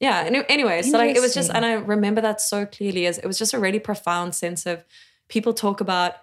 Yeah. 0.00 0.42
Anyway, 0.48 0.82
so 0.82 0.98
like 0.98 1.14
it 1.14 1.20
was 1.20 1.32
just, 1.32 1.50
and 1.50 1.64
I 1.64 1.74
remember 1.74 2.20
that 2.22 2.40
so 2.40 2.66
clearly 2.66 3.06
as 3.06 3.18
it 3.18 3.26
was 3.26 3.38
just 3.38 3.54
a 3.54 3.58
really 3.58 3.78
profound 3.78 4.34
sense 4.34 4.66
of 4.66 4.84
people 5.28 5.54
talk 5.54 5.80
about 5.80 6.14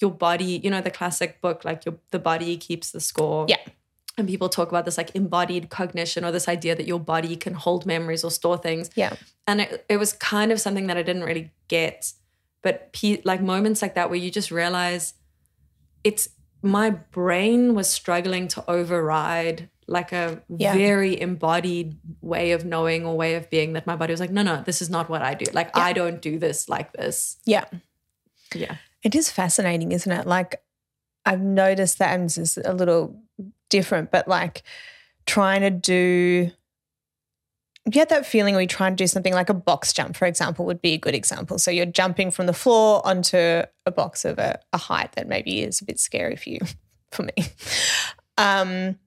your 0.00 0.12
body, 0.12 0.60
you 0.62 0.70
know, 0.70 0.80
the 0.80 0.90
classic 0.90 1.40
book, 1.40 1.64
like 1.64 1.84
your 1.84 1.96
the 2.12 2.20
body 2.20 2.56
keeps 2.56 2.92
the 2.92 3.00
score. 3.00 3.46
Yeah. 3.48 3.58
and 4.16 4.28
people 4.28 4.48
talk 4.48 4.68
about 4.68 4.84
this 4.84 4.96
like 4.96 5.14
embodied 5.14 5.70
cognition 5.70 6.24
or 6.24 6.30
this 6.30 6.48
idea 6.48 6.74
that 6.76 6.86
your 6.86 7.00
body 7.00 7.36
can 7.36 7.54
hold 7.54 7.84
memories 7.84 8.22
or 8.24 8.30
store 8.30 8.56
things. 8.56 8.90
Yeah. 8.94 9.14
And 9.46 9.60
it, 9.62 9.84
it 9.88 9.96
was 9.96 10.12
kind 10.12 10.52
of 10.52 10.60
something 10.60 10.86
that 10.86 10.96
I 10.96 11.02
didn't 11.02 11.24
really 11.24 11.52
get. 11.68 12.12
But 12.62 12.92
pe- 12.92 13.22
like 13.24 13.42
moments 13.42 13.82
like 13.82 13.94
that 13.96 14.10
where 14.10 14.18
you 14.18 14.30
just 14.30 14.50
realize 14.50 15.14
it's 16.04 16.28
my 16.62 16.90
brain 16.90 17.74
was 17.74 17.88
struggling 17.90 18.48
to 18.48 18.64
override 18.70 19.68
like 19.86 20.12
a 20.12 20.42
Yeah. 20.48 20.74
very 20.74 21.20
embodied 21.20 21.98
way 22.22 22.52
of 22.52 22.64
knowing 22.64 23.04
or 23.04 23.16
way 23.16 23.34
of 23.34 23.50
being 23.50 23.74
that 23.74 23.86
my 23.86 23.96
body 23.96 24.12
was 24.12 24.20
like, 24.20 24.30
no, 24.30 24.42
no, 24.42 24.62
this 24.62 24.80
is 24.80 24.88
not 24.88 25.10
what 25.10 25.20
I 25.20 25.34
do. 25.34 25.44
Like, 25.52 25.70
Yeah. 25.76 25.82
I 25.82 25.92
don't 25.92 26.22
do 26.22 26.38
this 26.38 26.68
like 26.70 26.92
this. 26.94 27.36
Yeah. 27.44 27.64
Yeah. 28.54 28.76
It 29.02 29.14
is 29.14 29.28
fascinating, 29.30 29.92
isn't 29.92 30.10
it? 30.10 30.26
Like 30.26 30.62
I've 31.26 31.42
noticed 31.42 31.98
that 31.98 32.14
and 32.14 32.24
this 32.26 32.38
is 32.38 32.56
a 32.64 32.72
little 32.72 33.20
different, 33.68 34.10
but 34.10 34.26
like 34.26 34.62
trying 35.26 35.60
to 35.60 35.70
do 35.70 36.50
get 37.90 38.08
that 38.08 38.26
feeling 38.26 38.54
where 38.54 38.62
you 38.62 38.68
try 38.68 38.88
and 38.88 38.96
do 38.96 39.06
something 39.06 39.34
like 39.34 39.50
a 39.50 39.54
box 39.54 39.92
jump, 39.92 40.16
for 40.16 40.26
example, 40.26 40.64
would 40.64 40.80
be 40.80 40.92
a 40.92 40.98
good 40.98 41.14
example. 41.14 41.58
So 41.58 41.70
you're 41.70 41.86
jumping 41.86 42.30
from 42.30 42.46
the 42.46 42.52
floor 42.52 43.06
onto 43.06 43.36
a 43.36 43.90
box 43.90 44.24
of 44.24 44.38
a, 44.38 44.58
a 44.72 44.78
height 44.78 45.12
that 45.12 45.28
maybe 45.28 45.62
is 45.62 45.80
a 45.80 45.84
bit 45.84 46.00
scary 46.00 46.36
for 46.36 46.48
you, 46.48 46.60
for 47.10 47.22
me. 47.24 47.34
Um, 48.38 48.98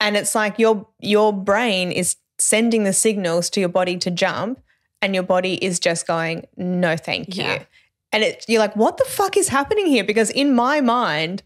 and 0.00 0.16
it's 0.16 0.34
like 0.34 0.58
your 0.58 0.86
your 1.00 1.32
brain 1.32 1.92
is 1.92 2.16
sending 2.38 2.84
the 2.84 2.92
signals 2.92 3.50
to 3.50 3.60
your 3.60 3.68
body 3.68 3.98
to 3.98 4.10
jump, 4.10 4.60
and 5.02 5.14
your 5.14 5.24
body 5.24 5.54
is 5.54 5.78
just 5.78 6.06
going, 6.06 6.46
no, 6.56 6.96
thank 6.96 7.36
you. 7.36 7.44
Yeah. 7.44 7.64
And 8.12 8.24
it, 8.24 8.44
you're 8.48 8.60
like, 8.60 8.74
what 8.76 8.96
the 8.96 9.04
fuck 9.04 9.36
is 9.36 9.48
happening 9.48 9.86
here? 9.86 10.04
Because 10.04 10.30
in 10.30 10.54
my 10.54 10.80
mind, 10.80 11.42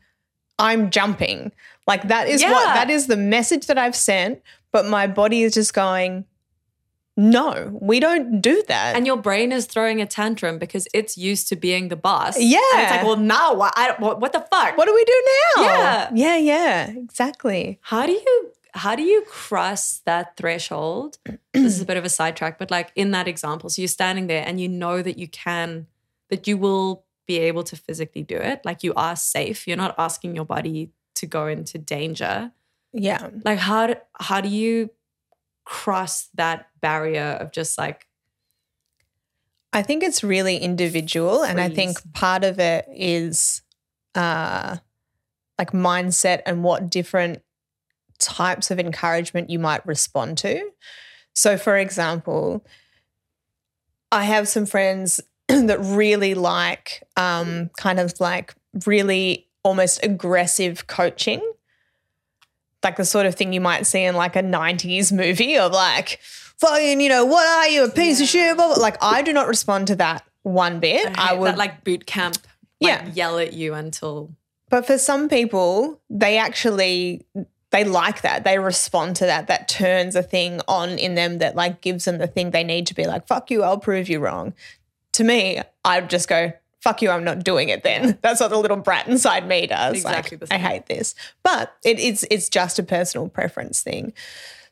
I'm 0.58 0.90
jumping. 0.90 1.52
Like 1.86 2.08
that 2.08 2.28
is 2.28 2.42
what 2.42 2.64
that 2.74 2.90
is 2.90 3.06
the 3.06 3.16
message 3.16 3.66
that 3.66 3.76
I've 3.76 3.96
sent, 3.96 4.40
but 4.72 4.86
my 4.86 5.06
body 5.06 5.42
is 5.42 5.54
just 5.54 5.74
going, 5.74 6.24
no, 7.16 7.76
we 7.80 8.00
don't 8.00 8.40
do 8.40 8.62
that. 8.66 8.96
And 8.96 9.06
your 9.06 9.16
brain 9.16 9.52
is 9.52 9.66
throwing 9.66 10.00
a 10.00 10.06
tantrum 10.06 10.58
because 10.58 10.88
it's 10.92 11.16
used 11.16 11.48
to 11.48 11.56
being 11.56 11.88
the 11.88 11.96
boss. 11.96 12.38
Yeah. 12.38 12.58
And 12.74 12.82
it's 12.82 12.90
like, 12.90 13.04
well, 13.04 13.16
now 13.16 13.54
what? 13.54 13.72
I, 13.76 13.94
what, 13.98 14.20
what 14.20 14.32
the 14.32 14.40
fuck? 14.40 14.76
what 14.76 14.86
do 14.86 14.94
we 14.94 15.04
do 15.04 15.22
now? 15.56 15.62
Yeah. 15.62 16.10
Yeah, 16.12 16.36
yeah, 16.36 16.90
exactly. 16.90 17.78
How 17.82 18.06
do 18.06 18.12
you 18.12 18.52
how 18.74 18.96
do 18.96 19.02
you 19.02 19.22
cross 19.22 20.00
that 20.04 20.36
threshold? 20.36 21.18
this 21.52 21.74
is 21.74 21.80
a 21.80 21.84
bit 21.84 21.96
of 21.96 22.04
a 22.04 22.08
sidetrack, 22.08 22.58
but 22.58 22.70
like 22.70 22.90
in 22.96 23.12
that 23.12 23.28
example, 23.28 23.70
so 23.70 23.80
you're 23.80 23.88
standing 23.88 24.26
there 24.26 24.44
and 24.44 24.60
you 24.60 24.68
know 24.68 25.00
that 25.00 25.16
you 25.16 25.28
can, 25.28 25.86
that 26.28 26.48
you 26.48 26.56
will 26.56 27.04
be 27.26 27.38
able 27.38 27.62
to 27.62 27.76
physically 27.76 28.22
do 28.22 28.36
it. 28.36 28.62
Like 28.64 28.82
you 28.82 28.92
are 28.94 29.14
safe. 29.14 29.68
You're 29.68 29.76
not 29.76 29.94
asking 29.96 30.34
your 30.34 30.44
body 30.44 30.90
to 31.14 31.26
go 31.26 31.46
into 31.46 31.78
danger. 31.78 32.50
Yeah. 32.92 33.30
Like 33.44 33.60
how 33.60 33.86
do, 33.86 33.94
how 34.18 34.40
do 34.40 34.48
you 34.48 34.90
cross 35.64 36.28
that 36.34 36.66
barrier 36.80 37.38
of 37.40 37.52
just 37.52 37.78
like 37.78 38.06
I 39.72 39.82
think 39.82 40.04
it's 40.04 40.22
really 40.22 40.56
individual, 40.58 41.42
and 41.42 41.60
I 41.60 41.68
think 41.68 41.98
part 42.12 42.44
of 42.44 42.60
it 42.60 42.86
is 42.94 43.60
uh, 44.14 44.76
like 45.58 45.72
mindset 45.72 46.42
and 46.46 46.62
what 46.62 46.88
different 46.88 47.42
types 48.20 48.70
of 48.70 48.78
encouragement 48.78 49.50
you 49.50 49.58
might 49.58 49.84
respond 49.84 50.38
to. 50.38 50.70
So, 51.34 51.56
for 51.56 51.76
example, 51.76 52.64
I 54.12 54.24
have 54.24 54.46
some 54.46 54.64
friends 54.64 55.20
that 55.48 55.80
really 55.80 56.34
like 56.34 57.02
um, 57.16 57.70
kind 57.76 57.98
of 57.98 58.14
like 58.20 58.54
really 58.86 59.48
almost 59.64 60.04
aggressive 60.04 60.86
coaching. 60.86 61.40
Like 62.84 62.96
the 62.96 63.04
sort 63.04 63.26
of 63.26 63.34
thing 63.34 63.52
you 63.52 63.60
might 63.60 63.86
see 63.86 64.04
in 64.04 64.14
like 64.14 64.36
a 64.36 64.42
90s 64.42 65.10
movie 65.12 65.56
of 65.56 65.72
like, 65.72 66.20
fucking, 66.58 67.00
you 67.00 67.08
know, 67.08 67.24
what 67.24 67.46
are 67.46 67.68
you, 67.68 67.84
a 67.84 67.90
piece 67.90 68.20
of 68.20 68.28
shit? 68.28 68.56
Blah, 68.56 68.74
blah. 68.74 68.82
Like, 68.82 69.02
I 69.02 69.22
do 69.22 69.32
not 69.32 69.48
respond 69.48 69.88
to 69.88 69.96
that 69.96 70.24
one 70.42 70.78
bit. 70.80 71.18
I, 71.18 71.28
hate 71.28 71.38
would 71.38 71.48
that 71.52 71.58
like 71.58 71.82
boot 71.84 72.06
camp 72.06 72.36
like, 72.80 73.00
Yeah. 73.00 73.10
yell 73.12 73.38
at 73.38 73.54
you 73.54 73.74
until 73.74 74.30
But 74.68 74.86
for 74.86 74.98
some 74.98 75.28
people, 75.28 76.00
they 76.10 76.38
actually 76.38 77.24
they 77.70 77.82
like 77.82 78.20
that. 78.22 78.44
They 78.44 78.58
respond 78.60 79.16
to 79.16 79.26
that. 79.26 79.48
That 79.48 79.66
turns 79.66 80.14
a 80.14 80.22
thing 80.22 80.60
on 80.68 80.90
in 80.90 81.16
them 81.16 81.38
that 81.38 81.56
like 81.56 81.80
gives 81.80 82.04
them 82.04 82.18
the 82.18 82.28
thing 82.28 82.52
they 82.52 82.62
need 82.62 82.86
to 82.86 82.94
be 82.94 83.04
like, 83.04 83.26
fuck 83.26 83.50
you, 83.50 83.64
I'll 83.64 83.78
prove 83.78 84.08
you 84.08 84.20
wrong. 84.20 84.54
To 85.14 85.24
me, 85.24 85.60
I'd 85.84 86.08
just 86.08 86.28
go, 86.28 86.52
fuck 86.84 87.00
you, 87.00 87.08
I'm 87.08 87.24
not 87.24 87.42
doing 87.42 87.70
it 87.70 87.82
then. 87.82 88.18
That's 88.20 88.40
what 88.40 88.50
the 88.50 88.58
little 88.58 88.76
brat 88.76 89.08
inside 89.08 89.48
me 89.48 89.66
does. 89.66 89.94
Exactly 89.94 90.36
Like, 90.38 90.52
I 90.52 90.58
hate 90.58 90.84
this. 90.84 91.14
But 91.42 91.74
it 91.82 91.98
is 91.98 92.26
it's 92.30 92.50
just 92.50 92.78
a 92.78 92.82
personal 92.82 93.30
preference 93.30 93.80
thing. 93.80 94.12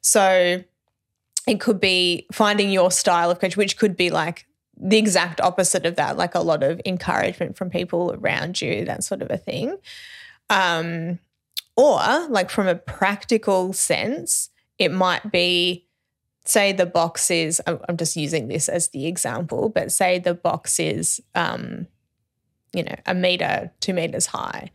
So 0.02 0.62
it 1.46 1.58
could 1.58 1.80
be 1.80 2.26
finding 2.30 2.70
your 2.70 2.90
style 2.90 3.30
of 3.30 3.40
coach, 3.40 3.56
which 3.56 3.78
could 3.78 3.96
be 3.96 4.10
like 4.10 4.46
the 4.76 4.98
exact 4.98 5.40
opposite 5.40 5.86
of 5.86 5.96
that, 5.96 6.18
like 6.18 6.34
a 6.34 6.40
lot 6.40 6.62
of 6.62 6.82
encouragement 6.84 7.56
from 7.56 7.70
people 7.70 8.12
around 8.12 8.60
you, 8.60 8.84
that 8.84 9.04
sort 9.04 9.22
of 9.22 9.30
a 9.30 9.38
thing. 9.38 9.78
Um, 10.50 11.18
or 11.76 12.28
like 12.28 12.50
from 12.50 12.68
a 12.68 12.74
practical 12.74 13.72
sense, 13.72 14.50
it 14.78 14.92
might 14.92 15.32
be, 15.32 15.86
say 16.44 16.72
the 16.72 16.84
box 16.84 17.30
is, 17.30 17.62
I'm 17.66 17.78
I'm 17.88 17.96
just 17.96 18.16
using 18.16 18.48
this 18.48 18.68
as 18.68 18.88
the 18.88 19.06
example, 19.06 19.70
but 19.70 19.90
say 19.90 20.18
the 20.18 20.34
box 20.34 20.78
is, 20.78 21.22
um, 21.34 21.86
you 22.72 22.82
know, 22.82 22.94
a 23.06 23.14
meter, 23.14 23.70
two 23.80 23.92
meters 23.94 24.26
high. 24.26 24.70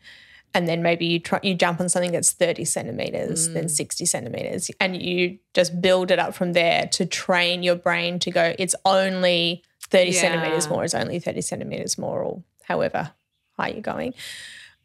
And 0.54 0.68
then 0.68 0.82
maybe 0.82 1.06
you 1.06 1.20
try 1.20 1.40
you 1.44 1.54
jump 1.54 1.80
on 1.80 1.90
something 1.90 2.12
that's 2.12 2.32
30 2.32 2.66
centimeters, 2.66 3.50
then 3.50 3.68
60 3.70 4.06
centimeters, 4.06 4.72
and 4.80 5.00
you 5.00 5.38
just 5.54 5.82
build 5.82 6.10
it 6.10 6.20
up 6.20 6.34
from 6.34 6.54
there 6.54 6.88
to 6.94 7.06
train 7.06 7.64
your 7.64 7.76
brain 7.76 8.18
to 8.20 8.32
go, 8.32 8.56
it's 8.58 8.74
only 8.86 9.64
30 9.90 10.12
Yeah. 10.12 10.22
centimeters 10.22 10.70
more, 10.70 10.84
it's 10.84 10.96
only 10.96 11.20
30 11.20 11.42
centimeters 11.42 11.98
more, 11.98 12.24
or 12.24 12.44
however 12.64 13.12
high 13.58 13.70
you're 13.70 13.82
going. 13.82 14.14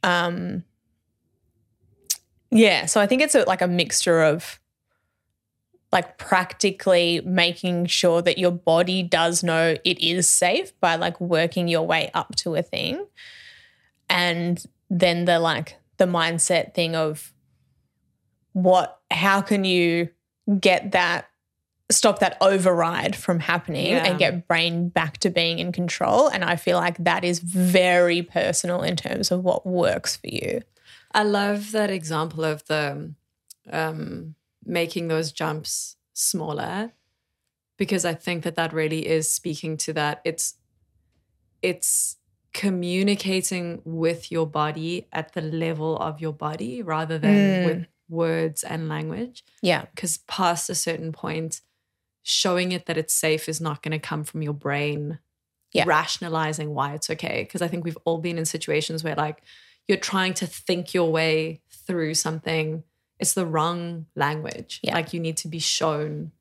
Um, 0.03 0.65
yeah, 2.51 2.87
so 2.87 3.01
I 3.01 3.07
think 3.07 3.23
it's 3.23 3.35
a, 3.35 3.45
like 3.45 3.63
a 3.63 3.69
mixture 3.69 4.21
of 4.23 4.61
like 5.93 6.17
practically 6.17 7.21
making 7.25 7.87
sure 7.87 8.23
that 8.23 8.39
your 8.39 8.51
body 8.51 9.03
does 9.03 9.43
know 9.43 9.77
it 9.85 9.99
is 10.01 10.29
safe 10.29 10.73
by 10.81 10.97
like 10.97 11.21
working 11.21 11.69
your 11.69 11.83
way 11.87 12.11
up 12.15 12.35
to 12.37 12.55
a 12.55 12.63
thing. 12.63 13.07
And 14.09 14.65
then 14.89 15.27
the 15.27 15.39
like 15.39 15.77
the 15.99 16.07
mindset 16.07 16.75
thing 16.75 16.97
of 16.97 17.33
what 18.53 18.99
how 19.11 19.41
can 19.41 19.65
you 19.65 20.09
get 20.61 20.93
that 20.93 21.29
stop 21.91 22.21
that 22.21 22.37
override 22.41 23.15
from 23.15 23.39
happening 23.39 23.89
Yeah. 23.93 24.05
and 24.07 24.19
get 24.19 24.49
brain 24.49 24.89
back 24.89 25.19
to 25.19 25.31
being 25.31 25.59
in 25.59 25.73
control 25.73 26.29
and 26.29 26.43
i 26.45 26.57
feel 26.57 26.79
like 26.79 26.97
that 27.05 27.23
is 27.25 27.39
very 27.39 28.23
personal 28.23 28.83
in 28.83 28.97
terms 28.97 29.31
of 29.31 29.45
what 29.45 29.67
works 29.67 30.17
for 30.17 30.29
you 30.29 30.63
I 31.15 31.25
love 31.25 31.73
that 31.73 31.91
example 31.91 32.43
of 32.43 32.65
the 32.67 33.13
um, 33.71 34.35
making 34.65 35.09
those 35.09 35.33
jumps 35.33 35.97
smaller 36.13 36.93
because 37.79 38.05
I 38.05 38.15
think 38.15 38.45
that 38.45 38.55
that 38.57 38.73
really 38.73 39.07
is 39.07 39.33
speaking 39.33 39.77
to 39.79 39.93
that. 39.95 40.21
It's 40.25 40.55
it's 41.63 42.17
communicating 42.53 43.81
with 43.85 44.31
your 44.31 44.47
body 44.47 45.09
at 45.13 45.33
the 45.33 45.41
level 45.41 45.97
of 45.99 46.21
your 46.21 46.33
body 46.33 46.83
rather 46.83 47.19
than 47.19 47.35
Mm. 47.35 47.65
with 47.67 47.87
words 48.09 48.63
and 48.63 48.89
language. 48.89 49.43
yeah 49.63 49.87
Because 49.95 50.19
past 50.29 50.69
a 50.69 50.75
certain 50.75 51.13
point, 51.13 51.61
showing 52.23 52.73
it 52.73 52.87
that 52.87 52.99
it's 52.99 53.15
safe 53.15 53.49
is 53.49 53.61
not 53.61 53.83
going 53.83 53.93
to 53.93 53.99
come 54.09 54.23
from 54.25 54.43
your 54.43 54.53
brain 54.53 55.19
Yeah. 55.73 55.85
rationalizing 55.87 56.75
why 56.75 56.93
it's 56.95 57.09
okay. 57.09 57.43
Because 57.45 57.63
I 57.63 57.69
think 57.69 57.85
we've 57.85 57.97
all 58.05 58.19
been 58.19 58.37
in 58.39 58.45
situations 58.45 59.03
where 59.03 59.15
like 59.15 59.43
you're 59.89 59.97
trying 59.99 60.35
to 60.35 60.47
think 60.47 60.93
your 60.93 61.11
way 61.11 61.63
through 61.87 62.15
something. 62.15 62.85
It's 63.23 63.33
the 63.35 63.47
wrong 63.47 64.05
language. 64.15 64.81
Yeah. 64.83 64.95
Like 64.95 65.13
you 65.15 65.21
need 65.21 65.39
to 65.39 65.49
be 65.49 65.59
shown 65.61 66.33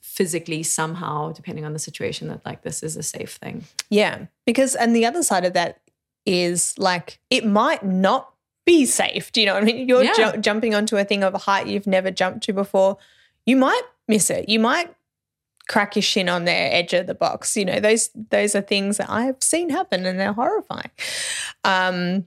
physically 0.00 0.62
somehow, 0.62 1.32
depending 1.32 1.64
on 1.66 1.72
the 1.74 1.78
situation, 1.78 2.28
that 2.28 2.40
like 2.46 2.62
this 2.62 2.82
is 2.82 2.96
a 2.96 3.02
safe 3.02 3.32
thing. 3.32 3.64
Yeah, 3.90 4.26
because 4.46 4.74
and 4.74 4.96
the 4.96 5.04
other 5.04 5.22
side 5.22 5.44
of 5.44 5.52
that 5.52 5.80
is 6.24 6.78
like 6.78 7.18
it 7.28 7.44
might 7.44 7.84
not 7.84 8.32
be 8.64 8.86
safe. 8.86 9.30
Do 9.32 9.40
you 9.40 9.46
know 9.46 9.54
what 9.54 9.62
I 9.62 9.66
mean? 9.66 9.88
You're 9.88 10.02
Yeah. 10.04 10.32
ju- 10.32 10.38
jumping 10.38 10.74
onto 10.74 10.96
a 10.96 11.04
thing 11.04 11.22
of 11.22 11.34
a 11.34 11.38
height 11.38 11.66
you've 11.66 11.86
never 11.86 12.10
jumped 12.10 12.42
to 12.44 12.52
before. 12.52 12.96
You 13.44 13.56
might 13.56 13.82
miss 14.08 14.30
it. 14.30 14.48
You 14.48 14.58
might 14.58 14.92
crack 15.68 15.94
your 15.96 16.02
shin 16.02 16.28
on 16.28 16.44
the 16.44 16.52
edge 16.52 16.92
of 16.94 17.06
the 17.06 17.14
box. 17.14 17.56
You 17.56 17.64
know, 17.64 17.80
those 17.80 18.10
those 18.30 18.54
are 18.54 18.60
things 18.62 18.96
that 18.96 19.10
I've 19.10 19.42
seen 19.42 19.70
happen 19.70 20.06
and 20.06 20.18
they're 20.18 20.32
horrifying. 20.32 20.90
Um 21.64 22.26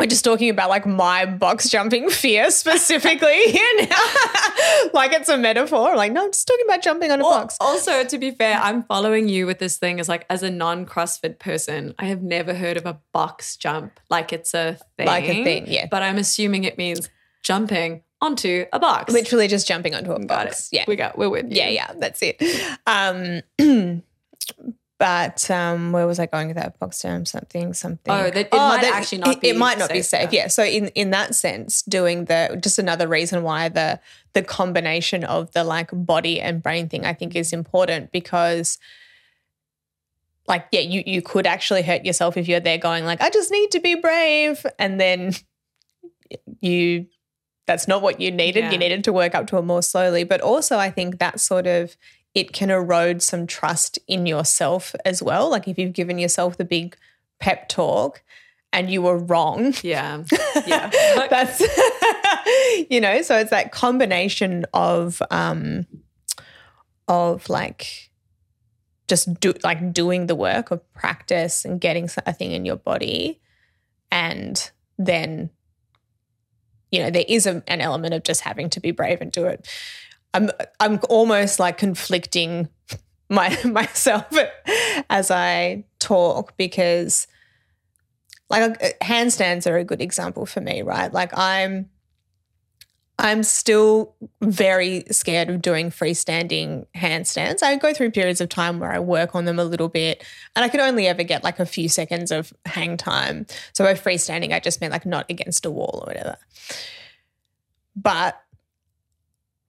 we're 0.00 0.06
just 0.06 0.24
talking 0.24 0.48
about 0.48 0.70
like 0.70 0.86
my 0.86 1.26
box 1.26 1.68
jumping 1.68 2.08
fear 2.08 2.50
specifically 2.50 3.42
here 3.50 3.68
now. 3.80 3.86
like 4.94 5.12
it's 5.12 5.28
a 5.28 5.36
metaphor. 5.36 5.94
Like, 5.94 6.10
no, 6.12 6.24
I'm 6.24 6.32
just 6.32 6.48
talking 6.48 6.64
about 6.66 6.80
jumping 6.82 7.10
on 7.10 7.20
a 7.20 7.22
box. 7.22 7.58
Also, 7.60 8.04
to 8.04 8.18
be 8.18 8.30
fair, 8.30 8.56
I'm 8.56 8.82
following 8.84 9.28
you 9.28 9.46
with 9.46 9.58
this 9.58 9.76
thing 9.76 10.00
as 10.00 10.08
like 10.08 10.24
as 10.30 10.42
a 10.42 10.50
non-CrossFit 10.50 11.38
person, 11.38 11.94
I 11.98 12.06
have 12.06 12.22
never 12.22 12.54
heard 12.54 12.78
of 12.78 12.86
a 12.86 12.98
box 13.12 13.56
jump 13.58 14.00
like 14.08 14.32
it's 14.32 14.54
a 14.54 14.78
thing. 14.96 15.06
Like 15.06 15.24
a 15.24 15.44
thing, 15.44 15.64
yeah. 15.68 15.86
But 15.90 16.02
I'm 16.02 16.16
assuming 16.16 16.64
it 16.64 16.78
means 16.78 17.10
jumping 17.42 18.02
onto 18.22 18.64
a 18.72 18.80
box. 18.80 19.12
Literally 19.12 19.48
just 19.48 19.68
jumping 19.68 19.94
onto 19.94 20.12
a 20.12 20.18
Got 20.18 20.46
box. 20.46 20.68
it. 20.72 20.76
Yeah. 20.76 20.84
We 20.88 20.96
got, 20.96 21.18
we're 21.18 21.28
with 21.28 21.50
you. 21.50 21.56
yeah, 21.58 21.68
yeah, 21.68 21.92
that's 21.98 22.22
it. 22.22 22.42
Um, 22.86 23.42
but 25.00 25.50
um, 25.50 25.92
where 25.92 26.06
was 26.06 26.18
I 26.18 26.26
going 26.26 26.48
with 26.48 26.56
that 26.56 26.78
box 26.78 26.98
term? 27.00 27.24
Something, 27.24 27.72
something. 27.72 28.12
Oh, 28.12 28.24
that- 28.24 28.36
it 28.36 28.52
might 28.52 28.84
actually 28.84 29.18
not 29.18 29.36
it, 29.36 29.40
be 29.40 29.48
It 29.48 29.56
might 29.56 29.78
not 29.78 29.88
be 29.88 30.02
safe, 30.02 30.24
safe. 30.24 30.32
Yeah. 30.32 30.48
So 30.48 30.62
in 30.62 30.88
in 30.88 31.10
that 31.12 31.34
sense, 31.34 31.80
doing 31.80 32.26
the 32.26 32.58
just 32.62 32.78
another 32.78 33.08
reason 33.08 33.42
why 33.42 33.70
the 33.70 33.98
the 34.34 34.42
combination 34.42 35.24
of 35.24 35.52
the 35.52 35.64
like 35.64 35.88
body 35.90 36.38
and 36.38 36.62
brain 36.62 36.90
thing 36.90 37.06
I 37.06 37.14
think 37.14 37.34
is 37.34 37.52
important 37.52 38.12
because. 38.12 38.78
Like 40.46 40.66
yeah, 40.72 40.80
you 40.80 41.04
you 41.06 41.22
could 41.22 41.46
actually 41.46 41.82
hurt 41.82 42.04
yourself 42.04 42.36
if 42.36 42.48
you're 42.48 42.58
there 42.58 42.78
going 42.78 43.04
like 43.04 43.20
I 43.20 43.30
just 43.30 43.52
need 43.52 43.70
to 43.70 43.78
be 43.78 43.94
brave, 43.94 44.66
and 44.80 45.00
then 45.00 45.32
you 46.60 47.06
that's 47.66 47.86
not 47.86 48.02
what 48.02 48.20
you 48.20 48.32
needed. 48.32 48.64
Yeah. 48.64 48.72
You 48.72 48.78
needed 48.78 49.04
to 49.04 49.12
work 49.12 49.36
up 49.36 49.46
to 49.48 49.58
it 49.58 49.62
more 49.62 49.82
slowly. 49.82 50.24
But 50.24 50.40
also, 50.40 50.76
I 50.76 50.90
think 50.90 51.20
that 51.20 51.38
sort 51.38 51.68
of 51.68 51.96
it 52.34 52.52
can 52.52 52.70
erode 52.70 53.22
some 53.22 53.46
trust 53.46 53.98
in 54.06 54.26
yourself 54.26 54.94
as 55.04 55.22
well. 55.22 55.50
Like 55.50 55.66
if 55.66 55.78
you've 55.78 55.92
given 55.92 56.18
yourself 56.18 56.56
the 56.56 56.64
big 56.64 56.96
pep 57.40 57.68
talk 57.68 58.22
and 58.72 58.90
you 58.90 59.02
were 59.02 59.18
wrong. 59.18 59.74
Yeah. 59.82 60.24
Yeah. 60.66 60.90
That's 61.30 61.60
you 62.90 63.00
know, 63.00 63.22
so 63.22 63.38
it's 63.38 63.50
that 63.50 63.72
combination 63.72 64.66
of 64.74 65.22
um 65.30 65.86
of 67.08 67.48
like 67.48 68.10
just 69.08 69.40
do 69.40 69.52
like 69.64 69.92
doing 69.92 70.26
the 70.26 70.36
work 70.36 70.70
of 70.70 70.92
practice 70.92 71.64
and 71.64 71.80
getting 71.80 72.08
a 72.26 72.32
thing 72.32 72.52
in 72.52 72.64
your 72.64 72.76
body 72.76 73.40
and 74.12 74.70
then 74.98 75.50
you 76.92 77.02
know 77.02 77.10
there 77.10 77.24
is 77.26 77.46
a, 77.46 77.62
an 77.66 77.80
element 77.80 78.14
of 78.14 78.22
just 78.22 78.42
having 78.42 78.70
to 78.70 78.78
be 78.78 78.92
brave 78.92 79.20
and 79.20 79.32
do 79.32 79.46
it 79.46 79.66
i'm 80.34 80.50
i'm 80.80 81.00
almost 81.08 81.58
like 81.58 81.78
conflicting 81.78 82.68
my 83.30 83.56
myself 83.64 84.26
as 85.10 85.30
i 85.30 85.84
talk 85.98 86.56
because 86.56 87.26
like 88.48 88.82
uh, 88.82 88.88
handstands 89.02 89.70
are 89.70 89.76
a 89.76 89.84
good 89.84 90.02
example 90.02 90.44
for 90.44 90.60
me 90.60 90.82
right? 90.82 91.12
Like 91.12 91.36
i'm 91.38 91.88
i'm 93.18 93.42
still 93.42 94.14
very 94.40 95.04
scared 95.10 95.50
of 95.50 95.62
doing 95.62 95.90
freestanding 95.90 96.86
handstands. 96.96 97.62
I 97.62 97.76
go 97.76 97.92
through 97.92 98.10
periods 98.12 98.40
of 98.40 98.48
time 98.48 98.80
where 98.80 98.92
i 98.92 98.98
work 98.98 99.34
on 99.34 99.44
them 99.44 99.58
a 99.58 99.64
little 99.64 99.88
bit 99.88 100.24
and 100.56 100.64
i 100.64 100.68
could 100.68 100.80
only 100.80 101.06
ever 101.06 101.22
get 101.22 101.44
like 101.44 101.60
a 101.60 101.66
few 101.66 101.88
seconds 101.88 102.30
of 102.32 102.52
hang 102.66 102.96
time. 102.96 103.46
So 103.72 103.84
by 103.84 103.94
freestanding 103.94 104.52
i 104.52 104.58
just 104.60 104.80
meant 104.80 104.92
like 104.92 105.06
not 105.06 105.26
against 105.30 105.64
a 105.64 105.70
wall 105.70 106.02
or 106.04 106.08
whatever. 106.08 106.36
But 107.94 108.40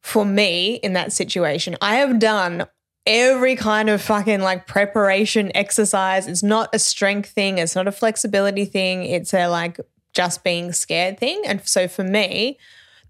for 0.01 0.25
me 0.25 0.75
in 0.75 0.93
that 0.93 1.11
situation 1.11 1.75
i 1.81 1.95
have 1.95 2.19
done 2.19 2.65
every 3.05 3.55
kind 3.55 3.89
of 3.89 4.01
fucking 4.01 4.41
like 4.41 4.67
preparation 4.67 5.51
exercise. 5.55 6.27
It's 6.27 6.43
not 6.43 6.69
a 6.73 6.79
strength 6.79 7.29
thing, 7.29 7.57
it's 7.57 7.75
not 7.75 7.87
a 7.87 7.91
flexibility 7.91 8.65
thing, 8.65 9.05
it's 9.05 9.33
a 9.33 9.47
like 9.47 9.79
just 10.13 10.43
being 10.43 10.71
scared 10.73 11.17
thing. 11.17 11.41
And 11.45 11.65
so 11.67 11.87
for 11.87 12.03
me, 12.03 12.59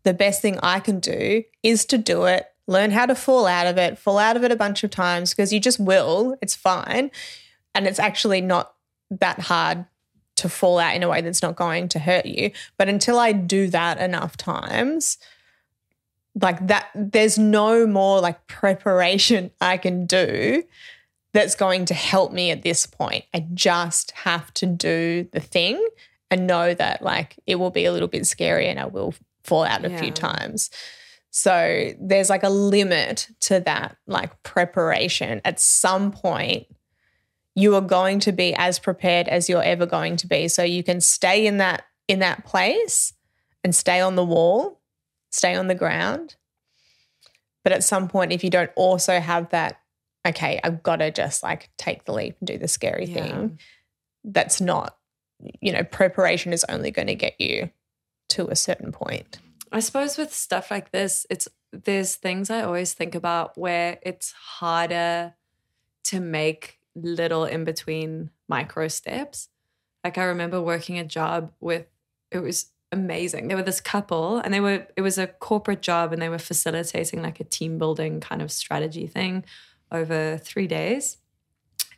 the 0.03 0.13
best 0.13 0.41
thing 0.41 0.59
I 0.63 0.79
can 0.79 0.99
do 0.99 1.43
is 1.63 1.85
to 1.85 1.97
do 1.97 2.25
it, 2.25 2.45
learn 2.67 2.91
how 2.91 3.05
to 3.05 3.15
fall 3.15 3.47
out 3.47 3.67
of 3.67 3.77
it, 3.77 3.97
fall 3.97 4.17
out 4.17 4.37
of 4.37 4.43
it 4.43 4.51
a 4.51 4.55
bunch 4.55 4.83
of 4.83 4.91
times 4.91 5.31
because 5.31 5.51
you 5.51 5.59
just 5.59 5.79
will, 5.79 6.37
it's 6.41 6.55
fine. 6.55 7.11
And 7.75 7.87
it's 7.87 7.99
actually 7.99 8.41
not 8.41 8.73
that 9.09 9.39
hard 9.39 9.85
to 10.37 10.49
fall 10.49 10.79
out 10.79 10.95
in 10.95 11.03
a 11.03 11.09
way 11.09 11.21
that's 11.21 11.41
not 11.41 11.55
going 11.55 11.87
to 11.89 11.99
hurt 11.99 12.25
you. 12.25 12.51
But 12.77 12.89
until 12.89 13.19
I 13.19 13.31
do 13.31 13.67
that 13.67 13.99
enough 13.99 14.37
times, 14.37 15.17
like 16.39 16.67
that 16.67 16.89
there's 16.95 17.37
no 17.37 17.85
more 17.85 18.21
like 18.21 18.47
preparation 18.47 19.51
I 19.59 19.77
can 19.77 20.05
do 20.05 20.63
that's 21.33 21.55
going 21.55 21.85
to 21.85 21.93
help 21.93 22.31
me 22.31 22.51
at 22.51 22.61
this 22.61 22.85
point. 22.85 23.25
I 23.33 23.45
just 23.53 24.11
have 24.11 24.53
to 24.55 24.65
do 24.65 25.27
the 25.31 25.39
thing 25.39 25.85
and 26.29 26.47
know 26.47 26.73
that 26.73 27.01
like 27.01 27.37
it 27.45 27.55
will 27.55 27.69
be 27.71 27.85
a 27.85 27.91
little 27.91 28.07
bit 28.07 28.25
scary 28.25 28.67
and 28.67 28.79
I 28.79 28.85
will 28.85 29.13
fall 29.43 29.63
out 29.63 29.85
a 29.85 29.89
Yeah. 29.89 29.99
few 30.01 30.11
times. 30.11 30.69
So 31.29 31.91
there's 31.99 32.29
like 32.29 32.43
a 32.43 32.49
limit 32.49 33.29
to 33.41 33.61
that 33.61 33.95
like 34.07 34.41
preparation. 34.43 35.41
At 35.45 35.59
some 35.59 36.11
point 36.11 36.67
you 37.55 37.75
are 37.75 37.81
going 37.81 38.19
to 38.21 38.31
be 38.31 38.53
as 38.55 38.79
prepared 38.79 39.27
as 39.27 39.49
you're 39.49 39.63
ever 39.63 39.85
going 39.85 40.15
to 40.17 40.27
be. 40.27 40.47
So 40.47 40.63
you 40.63 40.83
can 40.83 41.01
stay 41.01 41.45
in 41.45 41.57
that 41.57 41.83
in 42.07 42.19
that 42.19 42.45
place 42.45 43.13
and 43.63 43.73
stay 43.75 44.01
on 44.01 44.15
the 44.15 44.25
wall 44.25 44.80
stay 45.31 45.55
on 45.55 45.67
the 45.67 45.75
ground. 45.75 46.35
But 47.63 47.73
at 47.73 47.83
some 47.83 48.07
point, 48.07 48.31
if 48.31 48.43
you 48.43 48.49
don't 48.49 48.71
also 48.75 49.19
have 49.19 49.49
that, 49.49 49.79
okay, 50.27 50.59
I've 50.63 50.83
got 50.83 50.97
to 50.97 51.11
just 51.11 51.43
like 51.43 51.69
take 51.77 52.05
the 52.05 52.13
leap 52.13 52.35
and 52.39 52.47
do 52.47 52.57
the 52.57 52.67
scary 52.67 53.05
Yeah. 53.05 53.13
thing, 53.13 53.59
that's 54.23 54.61
not, 54.61 54.97
you 55.61 55.71
know, 55.71 55.83
preparation 55.83 56.53
is 56.53 56.65
only 56.69 56.91
going 56.91 57.07
to 57.07 57.15
get 57.15 57.39
you 57.39 57.69
to 58.29 58.47
a 58.47 58.55
certain 58.55 58.91
point. 58.91 59.39
I 59.71 59.79
suppose 59.79 60.17
with 60.17 60.33
stuff 60.33 60.69
like 60.71 60.91
this, 60.91 61.25
it's 61.29 61.47
there's 61.71 62.15
things 62.15 62.49
I 62.49 62.63
always 62.63 62.93
think 62.93 63.15
about 63.15 63.57
where 63.57 63.97
it's 64.01 64.33
harder 64.33 65.35
to 66.05 66.19
make 66.19 66.79
little 66.95 67.45
in 67.45 67.63
between 67.63 68.31
micro 68.49 68.89
steps. 68.89 69.47
Like 70.03 70.17
I 70.17 70.23
remember 70.25 70.61
working 70.61 70.99
a 70.99 71.05
job 71.05 71.53
with 71.61 71.85
it 72.31 72.39
was 72.39 72.71
amazing. 72.91 73.47
They 73.47 73.55
were 73.55 73.63
this 73.63 73.81
couple 73.81 74.37
and 74.37 74.53
they 74.53 74.59
were 74.59 74.87
it 74.95 75.01
was 75.01 75.17
a 75.17 75.27
corporate 75.27 75.81
job 75.81 76.13
and 76.13 76.21
they 76.21 76.29
were 76.29 76.39
facilitating 76.39 77.21
like 77.21 77.39
a 77.39 77.43
team 77.43 77.77
building 77.77 78.19
kind 78.19 78.41
of 78.41 78.51
strategy 78.51 79.07
thing 79.07 79.43
over 79.91 80.37
3 80.37 80.67
days. 80.67 81.17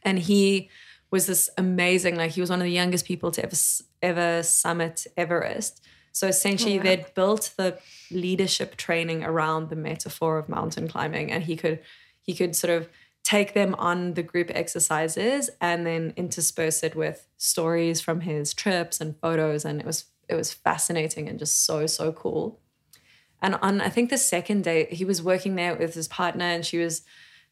And 0.03 0.19
he 0.19 0.69
was 1.11 1.27
this 1.27 1.49
amazing 1.57 2.15
like 2.15 2.31
he 2.31 2.41
was 2.41 2.49
one 2.49 2.59
of 2.59 2.65
the 2.65 2.71
youngest 2.71 3.05
people 3.05 3.31
to 3.31 3.43
ever 3.43 3.55
ever 4.01 4.43
summit 4.43 5.05
Everest. 5.15 5.81
So 6.11 6.27
essentially, 6.27 6.75
Oh, 6.75 6.77
wow. 6.77 6.83
they'd 6.83 7.13
built 7.15 7.53
the 7.57 7.79
leadership 8.11 8.75
training 8.75 9.23
around 9.23 9.69
the 9.69 9.75
metaphor 9.75 10.37
of 10.37 10.47
mountain 10.49 10.87
climbing, 10.87 11.31
and 11.31 11.43
he 11.43 11.55
could 11.55 11.79
he 12.21 12.33
could 12.35 12.55
sort 12.55 12.71
of 12.71 12.89
take 13.23 13.53
them 13.53 13.73
on 13.75 14.13
the 14.15 14.23
group 14.23 14.51
exercises 14.53 15.49
and 15.61 15.85
then 15.87 16.13
intersperse 16.17 16.83
it 16.83 16.93
with 16.95 17.25
stories 17.37 18.01
from 18.01 18.21
his 18.21 18.53
trips 18.53 18.99
and 19.01 19.17
photos, 19.19 19.65
and 19.65 19.79
it 19.79 19.85
was 19.85 20.05
it 20.29 20.35
was 20.35 20.53
fascinating 20.53 21.27
and 21.29 21.39
just 21.39 21.65
so 21.65 21.87
so 21.87 22.11
cool. 22.11 22.59
And 23.41 23.55
on 23.55 23.81
I 23.81 23.89
think 23.89 24.09
the 24.09 24.17
second 24.17 24.63
day, 24.63 24.87
he 24.89 25.05
was 25.05 25.21
working 25.21 25.55
there 25.55 25.75
with 25.75 25.93
his 25.93 26.07
partner, 26.07 26.45
and 26.45 26.65
she 26.65 26.77
was 26.77 27.01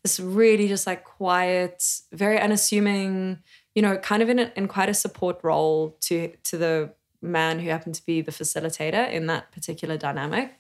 this 0.04 0.20
really 0.20 0.68
just 0.68 0.88
like 0.88 1.04
quiet, 1.04 1.84
very 2.12 2.40
unassuming, 2.40 3.40
you 3.76 3.82
know, 3.82 3.98
kind 3.98 4.24
of 4.24 4.30
in 4.30 4.40
a, 4.40 4.52
in 4.56 4.68
quite 4.68 4.90
a 4.90 4.94
support 4.94 5.40
role 5.44 5.98
to 6.02 6.34
to 6.44 6.58
the 6.58 6.94
man 7.22 7.60
who 7.60 7.70
happened 7.70 7.96
to 7.96 8.06
be 8.06 8.22
the 8.22 8.32
facilitator 8.32 9.12
in 9.12 9.28
that 9.28 9.52
particular 9.52 9.98
dynamic. 9.98 10.54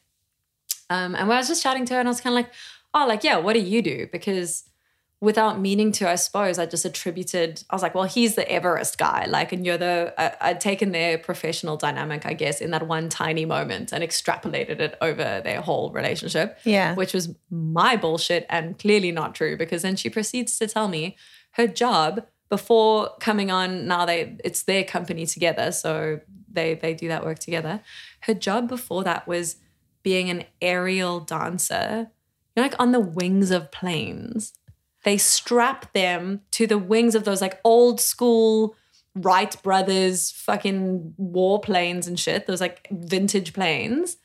Um, 0.89 1.15
and 1.15 1.27
when 1.27 1.37
I 1.37 1.39
was 1.39 1.47
just 1.47 1.63
chatting 1.63 1.85
to 1.85 1.93
her, 1.93 1.99
and 1.99 2.09
I 2.09 2.11
was 2.11 2.21
kind 2.21 2.33
of 2.33 2.43
like, 2.43 2.53
oh, 2.93 3.07
like, 3.07 3.23
yeah, 3.23 3.37
what 3.37 3.53
do 3.53 3.59
you 3.59 3.81
do? 3.81 4.07
Because 4.11 4.65
without 5.21 5.59
meaning 5.59 5.91
to, 5.91 6.09
I 6.09 6.15
suppose, 6.15 6.57
I 6.57 6.65
just 6.65 6.83
attributed, 6.83 7.63
I 7.69 7.75
was 7.75 7.83
like, 7.83 7.93
well, 7.93 8.05
he's 8.05 8.33
the 8.33 8.51
Everest 8.51 8.97
guy. 8.97 9.25
Like, 9.29 9.51
and 9.51 9.63
you're 9.63 9.77
the, 9.77 10.11
I, 10.17 10.49
I'd 10.49 10.59
taken 10.59 10.91
their 10.91 11.19
professional 11.19 11.77
dynamic, 11.77 12.25
I 12.25 12.33
guess, 12.33 12.59
in 12.59 12.71
that 12.71 12.87
one 12.87 13.07
tiny 13.07 13.45
moment 13.45 13.91
and 13.93 14.03
extrapolated 14.03 14.79
it 14.79 14.97
over 14.99 15.39
their 15.43 15.61
whole 15.61 15.91
relationship 15.91 16.57
Yeah. 16.63 16.95
which 16.95 17.13
was 17.13 17.35
my 17.51 17.95
bullshit 17.95 18.47
and 18.49 18.77
clearly 18.79 19.11
not 19.11 19.35
true 19.35 19.55
because 19.57 19.83
then 19.83 19.95
she 19.95 20.09
proceeds 20.09 20.57
to 20.57 20.67
tell 20.67 20.87
me 20.87 21.15
her 21.51 21.67
job 21.67 22.25
before 22.49 23.11
coming 23.19 23.51
on 23.51 23.87
now 23.87 24.05
they 24.05 24.35
it's 24.43 24.63
their 24.63 24.83
company 24.83 25.25
together 25.25 25.71
so 25.71 26.19
they 26.51 26.73
they 26.73 26.93
do 26.93 27.07
that 27.07 27.23
work 27.23 27.39
together 27.39 27.79
her 28.21 28.33
job 28.33 28.67
before 28.67 29.03
that 29.05 29.25
was 29.27 29.55
being 30.03 30.29
an 30.29 30.43
aerial 30.61 31.19
dancer 31.21 32.09
you 32.55 32.61
know, 32.61 32.63
like 32.63 32.77
on 32.79 32.91
the 32.91 32.99
wings 32.99 33.51
of 33.51 33.71
planes 33.71 34.51
they 35.03 35.17
strap 35.17 35.91
them 35.93 36.41
to 36.51 36.67
the 36.67 36.77
wings 36.77 37.15
of 37.15 37.23
those 37.23 37.41
like 37.41 37.59
old 37.63 37.99
school 37.99 38.75
Wright 39.13 39.61
brothers 39.61 40.31
fucking 40.31 41.15
warplanes 41.19 42.07
and 42.07 42.17
shit 42.19 42.47
those 42.47 42.61
like 42.61 42.87
vintage 42.91 43.51
planes 43.53 44.17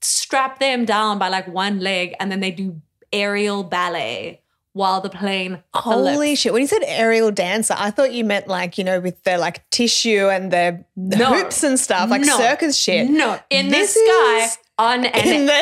strap 0.00 0.58
them 0.58 0.84
down 0.84 1.18
by 1.18 1.28
like 1.28 1.46
one 1.46 1.78
leg 1.80 2.14
and 2.18 2.30
then 2.32 2.40
they 2.40 2.50
do 2.50 2.80
aerial 3.12 3.62
ballet 3.62 4.40
while 4.72 5.00
the 5.02 5.10
plane 5.10 5.62
Holy 5.74 6.14
flips. 6.14 6.40
shit. 6.40 6.52
When 6.54 6.62
you 6.62 6.66
said 6.66 6.82
aerial 6.86 7.30
dancer, 7.30 7.74
I 7.76 7.90
thought 7.90 8.12
you 8.14 8.24
meant 8.24 8.48
like, 8.48 8.78
you 8.78 8.84
know, 8.84 9.00
with 9.00 9.22
the 9.22 9.36
like 9.36 9.68
tissue 9.68 10.28
and 10.30 10.50
the, 10.50 10.82
the 10.96 11.16
No. 11.18 11.34
hoops 11.34 11.62
and 11.62 11.78
stuff, 11.78 12.08
like 12.08 12.22
No. 12.22 12.38
circus 12.38 12.74
shit. 12.76 13.10
No, 13.10 13.38
in 13.50 13.68
This 13.68 13.92
the 13.92 14.00
sky 14.00 14.44
is 14.46 14.58
on 14.82 15.04
an 15.04 15.26
in 15.28 15.46
the 15.46 15.52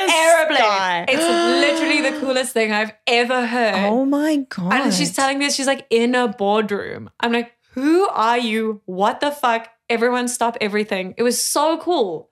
sky. 0.57 1.05
It's 1.09 1.23
literally 1.23 2.11
the 2.11 2.19
coolest 2.21 2.53
thing 2.53 2.73
I've 2.73 2.93
ever 3.07 3.47
heard. 3.47 3.87
Oh 3.87 4.05
my 4.05 4.37
God. 4.49 4.73
And 4.73 4.95
she's 4.95 5.15
telling 5.15 5.39
me 5.39 5.47
this, 5.47 5.55
she's 5.55 5.67
like 5.67 5.87
in 5.91 6.15
a 6.15 6.29
boardroom. 6.29 7.11
I'm 7.21 7.33
like, 7.33 7.53
who 7.75 8.09
are 8.09 8.39
you? 8.39 8.81
What 8.87 9.21
the 9.21 9.31
fuck? 9.31 9.69
Everyone 9.89 10.29
stop 10.29 10.57
everything. 10.61 11.15
It 11.19 11.23
was 11.23 11.41
so 11.41 11.79
cool. 11.79 12.31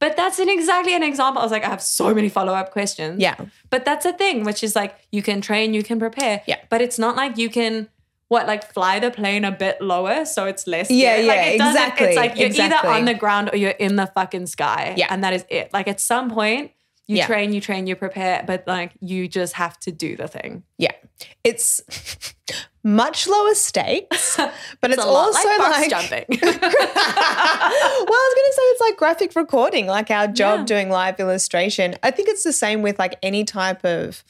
But 0.00 0.16
that's 0.16 0.38
an 0.38 0.50
exactly 0.50 0.94
an 0.94 1.02
example. 1.02 1.40
I 1.40 1.44
was 1.44 1.52
like, 1.52 1.64
I 1.64 1.68
have 1.68 1.80
so 1.80 2.12
many 2.12 2.28
follow 2.28 2.52
up 2.52 2.72
questions. 2.72 3.20
Yeah. 3.20 3.36
But 3.70 3.84
that's 3.84 4.04
a 4.04 4.12
thing, 4.12 4.44
which 4.44 4.62
is 4.62 4.76
like 4.76 4.98
you 5.10 5.22
can 5.22 5.40
train, 5.40 5.72
you 5.72 5.82
can 5.82 5.98
prepare. 5.98 6.42
Yeah. 6.46 6.58
But 6.68 6.82
it's 6.82 6.98
not 6.98 7.16
like 7.16 7.38
you 7.38 7.48
can 7.48 7.88
what 8.34 8.46
like 8.52 8.62
fly 8.76 8.94
the 8.98 9.10
plane 9.10 9.44
a 9.44 9.52
bit 9.64 9.76
lower 9.80 10.24
so 10.24 10.40
it's 10.52 10.66
less 10.66 10.90
Yeah, 10.90 11.16
yeah, 11.16 11.28
like 11.32 11.46
it 11.54 11.58
doesn't- 11.58 11.72
exactly, 11.82 12.06
it's 12.08 12.16
like 12.16 12.36
you're 12.36 12.46
exactly. 12.46 12.90
either 12.90 12.98
on 12.98 13.04
the 13.06 13.14
ground 13.22 13.50
or 13.52 13.56
you're 13.56 13.70
in 13.86 13.94
the 13.96 14.06
fucking 14.16 14.46
sky 14.56 14.94
Yeah. 14.96 15.08
and 15.10 15.22
that 15.24 15.32
is 15.38 15.44
it 15.48 15.72
like 15.72 15.88
at 15.94 16.00
some 16.00 16.26
point 16.30 16.72
you 17.06 17.16
Yeah. 17.18 17.26
train 17.26 17.52
you 17.52 17.60
train 17.60 17.86
you 17.86 17.96
prepare 17.96 18.42
but 18.46 18.64
like 18.66 18.90
you 19.00 19.28
just 19.28 19.52
have 19.62 19.78
to 19.86 19.90
do 20.04 20.10
the 20.16 20.28
thing 20.36 20.64
Yeah. 20.78 20.92
It's 21.42 21.80
much 22.82 23.26
lower 23.34 23.54
stakes, 23.54 24.36
but 24.80 24.90
it's, 24.90 24.98
lot 24.98 25.08
also 25.26 25.48
like 25.48 25.58
like, 25.58 25.90
jumping 25.90 26.24
well, 26.42 26.50
I 26.52 28.28
was 28.28 28.34
going 28.38 28.50
to 28.50 28.54
say 28.58 28.62
it's 28.72 28.80
like 28.80 28.96
graphic 28.98 29.34
recording, 29.36 29.86
like 29.86 30.10
our 30.10 30.26
job 30.26 30.60
Yeah. 30.60 30.64
doing 30.66 30.90
live 30.90 31.18
illustration. 31.20 31.96
I 32.02 32.10
think 32.10 32.28
it's 32.28 32.44
the 32.44 32.52
same 32.52 32.82
with 32.82 32.98
like 32.98 33.14
any 33.22 33.44
type 33.44 33.84
of 33.84 34.22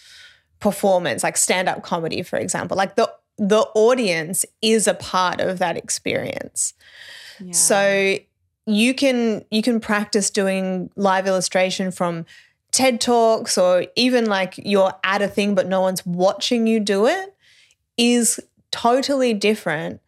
performance, 0.61 1.23
like 1.23 1.37
stand 1.37 1.69
up 1.69 1.83
comedy, 1.83 2.23
for 2.23 2.39
example. 2.39 2.77
Like 2.77 2.95
the 2.97 3.11
the 3.39 3.61
audience 3.75 4.45
is 4.63 4.87
a 4.87 4.95
part 4.95 5.41
of 5.41 5.59
that 5.59 5.77
experience. 5.77 6.75
Yeah. 7.41 7.53
So 7.53 8.17
you 8.67 8.95
can 8.95 9.45
you 9.51 9.63
can 9.63 9.81
practice 9.81 10.31
doing 10.31 10.91
live 10.97 11.27
illustration 11.27 11.91
from 11.91 12.25
TED 12.71 13.01
Talks 13.01 13.59
or 13.59 13.87
even 13.97 14.27
like 14.27 14.55
you're 14.59 14.95
at 15.05 15.21
a 15.23 15.29
thing 15.29 15.55
but 15.55 15.67
no 15.67 15.81
one's 15.81 16.05
watching 16.07 16.67
you 16.67 16.81
do 16.81 17.07
it 17.07 17.35
is 17.97 18.41
totally 18.71 19.35
different 19.35 20.01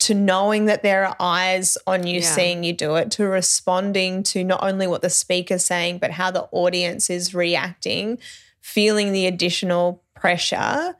to 0.00 0.14
knowing 0.14 0.64
that 0.64 0.82
there 0.82 1.06
are 1.06 1.14
eyes 1.20 1.78
on 1.86 2.06
you 2.06 2.20
Yeah. 2.20 2.34
seeing 2.34 2.64
you 2.64 2.72
do 2.72 2.96
it 2.96 3.10
to 3.12 3.24
responding 3.26 4.22
to 4.24 4.42
not 4.42 4.62
only 4.62 4.86
what 4.86 5.02
the 5.02 5.10
speaker's 5.10 5.64
saying 5.64 5.98
but 5.98 6.10
how 6.12 6.30
the 6.30 6.48
audience 6.52 7.10
is 7.10 7.34
reacting 7.34 8.18
feeling 8.60 9.12
the 9.12 9.26
additional 9.26 10.02
pressure 10.14 10.96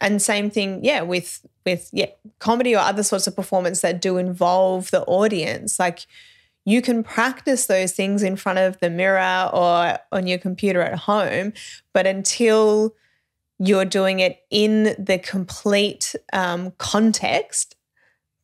and 0.00 0.20
same 0.20 0.50
thing 0.50 0.82
yeah 0.84 1.02
with 1.02 1.46
with 1.64 1.88
yeah 1.92 2.06
comedy 2.38 2.74
or 2.74 2.80
other 2.80 3.02
sorts 3.02 3.26
of 3.26 3.36
performance 3.36 3.80
that 3.80 4.00
do 4.00 4.16
involve 4.16 4.90
the 4.90 5.02
audience 5.04 5.78
like 5.78 6.06
you 6.66 6.82
can 6.82 7.02
practice 7.02 7.66
those 7.66 7.92
things 7.92 8.22
in 8.22 8.36
front 8.36 8.58
of 8.58 8.78
the 8.80 8.90
mirror 8.90 9.50
or 9.52 9.98
on 10.12 10.26
your 10.26 10.38
computer 10.38 10.80
at 10.80 10.98
home 11.00 11.52
but 11.92 12.06
until 12.06 12.94
you're 13.58 13.84
doing 13.84 14.20
it 14.20 14.40
in 14.50 14.94
the 14.98 15.18
complete 15.18 16.14
um, 16.32 16.72
context 16.78 17.76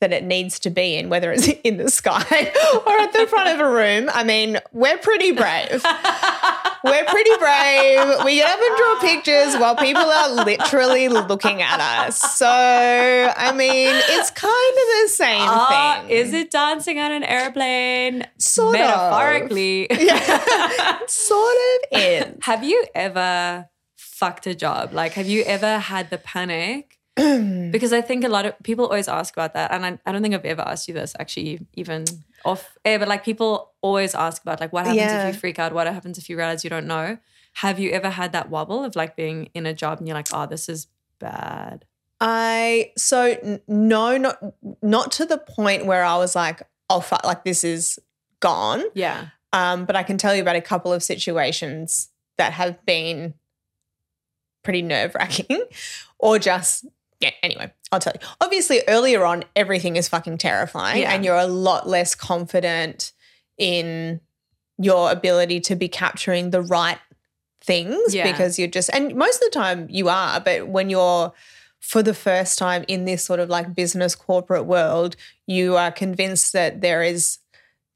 that 0.01 0.13
it 0.13 0.25
needs 0.25 0.59
to 0.61 0.71
be 0.71 0.97
in, 0.97 1.09
whether 1.09 1.33
it's 1.33 1.49
in 1.65 1.79
the 1.79 1.91
sky 1.91 2.21
or 2.87 2.93
at 2.99 3.13
the 3.13 3.27
front 3.27 3.49
of 3.49 3.67
a 3.67 3.71
room. 3.71 4.11
I 4.13 4.25
mean, 4.25 4.59
we're 4.73 4.99
pretty 4.99 5.33
brave. 5.33 5.83
We're 6.87 7.05
pretty 7.05 7.31
brave. 7.39 8.25
We 8.25 8.37
get 8.37 8.49
up 8.51 8.61
and 8.61 8.77
draw 8.77 9.01
pictures 9.01 9.57
while 9.61 9.77
people 9.77 10.03
are 10.03 10.45
literally 10.45 11.09
looking 11.09 11.63
at 11.63 11.81
us. 11.81 12.19
So, 12.37 12.47
I 12.49 13.53
mean, 13.53 13.93
it's 13.95 14.31
kind 14.31 14.53
of 14.53 15.03
the 15.03 15.09
same 15.09 15.41
Ah, 15.49 16.03
thing. 16.03 16.11
is 16.11 16.33
it 16.33 16.51
dancing 16.51 16.99
on 16.99 17.13
an 17.13 17.23
airplane 17.25 18.27
Sort 18.39 18.75
of. 18.77 18.81
metaphorically 18.81 19.87
Yeah. 19.91 20.99
sort 21.07 21.57
of 21.93 21.99
is. 22.01 22.25
have 22.43 22.63
you 22.65 22.85
ever 22.95 23.69
fucked 23.97 24.47
a 24.47 24.55
job 24.55 24.93
like 24.93 25.13
have 25.13 25.27
you 25.27 25.43
ever 25.45 25.79
had 25.79 26.11
the 26.11 26.19
panic 26.19 26.96
because 27.71 27.93
I 27.93 28.01
think 28.03 28.25
a 28.25 28.29
lot 28.29 28.45
of 28.47 28.55
people 28.63 28.85
always 28.85 29.09
ask 29.09 29.35
about 29.35 29.55
that, 29.55 29.73
and 29.73 29.87
I, 29.87 29.99
I 30.05 30.13
don't 30.13 30.23
think 30.23 30.35
I've 30.35 30.45
ever 30.45 30.63
asked 30.63 30.87
you 30.89 30.95
this 30.95 31.15
actually, 31.19 31.67
even 31.75 32.05
off 32.45 32.77
air. 32.85 32.99
But 32.99 33.09
like 33.09 33.25
people 33.25 33.73
always 33.81 34.15
ask 34.15 34.43
about 34.43 34.61
like 34.61 34.73
what 34.73 34.85
happens 34.85 34.99
Yeah. 35.01 35.29
if 35.29 35.35
you 35.35 35.41
freak 35.41 35.59
out, 35.59 35.73
what 35.73 35.87
happens 35.87 36.19
if 36.19 36.29
you 36.29 36.37
realize 36.37 36.63
you 36.65 36.71
don't 36.71 36.87
know. 36.87 37.19
Have 37.55 37.79
you 37.79 37.91
ever 37.93 38.11
had 38.11 38.33
that 38.33 38.51
wobble 38.51 38.85
of 38.85 38.97
like 38.97 39.17
being 39.17 39.49
in 39.55 39.65
a 39.65 39.73
job 39.73 39.99
and 39.99 40.07
you're 40.07 40.17
like, 40.17 40.29
oh, 40.33 40.47
this 40.47 40.69
is 40.69 40.89
bad? 41.19 41.87
I 42.21 42.93
so 42.97 43.61
no, 43.67 44.17
not 44.19 44.39
not 44.83 45.13
to 45.13 45.25
the 45.27 45.39
point 45.39 45.87
where 45.87 46.05
I 46.05 46.17
was 46.19 46.35
like, 46.37 46.63
oh 46.91 47.01
fuck, 47.01 47.25
like 47.25 47.45
this 47.45 47.65
is 47.65 47.99
gone. 48.41 48.83
Yeah, 48.95 49.29
Um, 49.55 49.87
but 49.87 49.97
I 49.97 50.03
can 50.03 50.19
tell 50.19 50.35
you 50.35 50.43
about 50.43 50.57
a 50.57 50.61
couple 50.61 50.93
of 50.93 51.03
situations 51.03 52.09
that 52.37 52.53
have 52.53 52.85
been 52.85 53.35
pretty 54.63 54.83
nerve 54.83 55.15
wracking, 55.15 55.63
or 56.19 56.39
just 56.39 56.85
yeah. 57.21 57.31
Anyway, 57.43 57.73
I'll 57.93 58.01
tell 58.01 58.13
you. 58.21 58.27
Obviously, 58.41 58.83
earlier 58.89 59.25
on, 59.25 59.45
everything 59.55 59.97
is 59.97 60.09
fucking 60.09 60.39
terrifying, 60.39 61.03
Yeah. 61.03 61.13
and 61.13 61.25
you're 61.25 61.37
a 61.37 61.47
lot 61.47 61.89
less 61.89 62.15
confident 62.15 63.13
in 63.59 64.21
your 64.79 65.11
ability 65.11 65.61
to 65.61 65.77
be 65.77 65.89
capturing 65.89 66.51
the 66.51 66.61
right 66.61 66.99
things 67.63 68.15
Yeah. 68.15 68.31
because 68.31 68.59
you're 68.59 68.69
just 68.69 68.91
and 68.93 69.15
most 69.15 69.37
of 69.37 69.51
the 69.51 69.59
time 69.59 69.87
you 69.91 70.09
are, 70.09 70.39
but 70.41 70.69
when 70.69 70.91
you're 70.91 71.33
for 71.81 72.03
the 72.03 72.15
first 72.15 72.59
time 72.59 72.85
in 72.89 73.05
this 73.05 73.25
sort 73.25 73.39
of 73.41 73.49
like 73.49 73.75
business 73.75 74.15
corporate 74.15 74.67
world, 74.67 75.17
you 75.47 75.77
are 75.77 75.91
convinced 75.93 76.53
that 76.53 76.81
there 76.81 77.03
is 77.03 77.39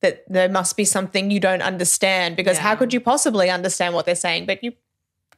that 0.00 0.22
there 0.28 0.48
must 0.48 0.76
be 0.76 0.84
something 0.84 1.30
you 1.30 1.40
don't 1.40 1.60
understand 1.60 2.34
because 2.36 2.56
how 2.56 2.74
could 2.74 2.94
you 2.94 3.00
possibly 3.00 3.50
understand 3.50 3.94
what 3.94 4.06
they're 4.06 4.14
saying? 4.14 4.46
But 4.46 4.64
you 4.64 4.72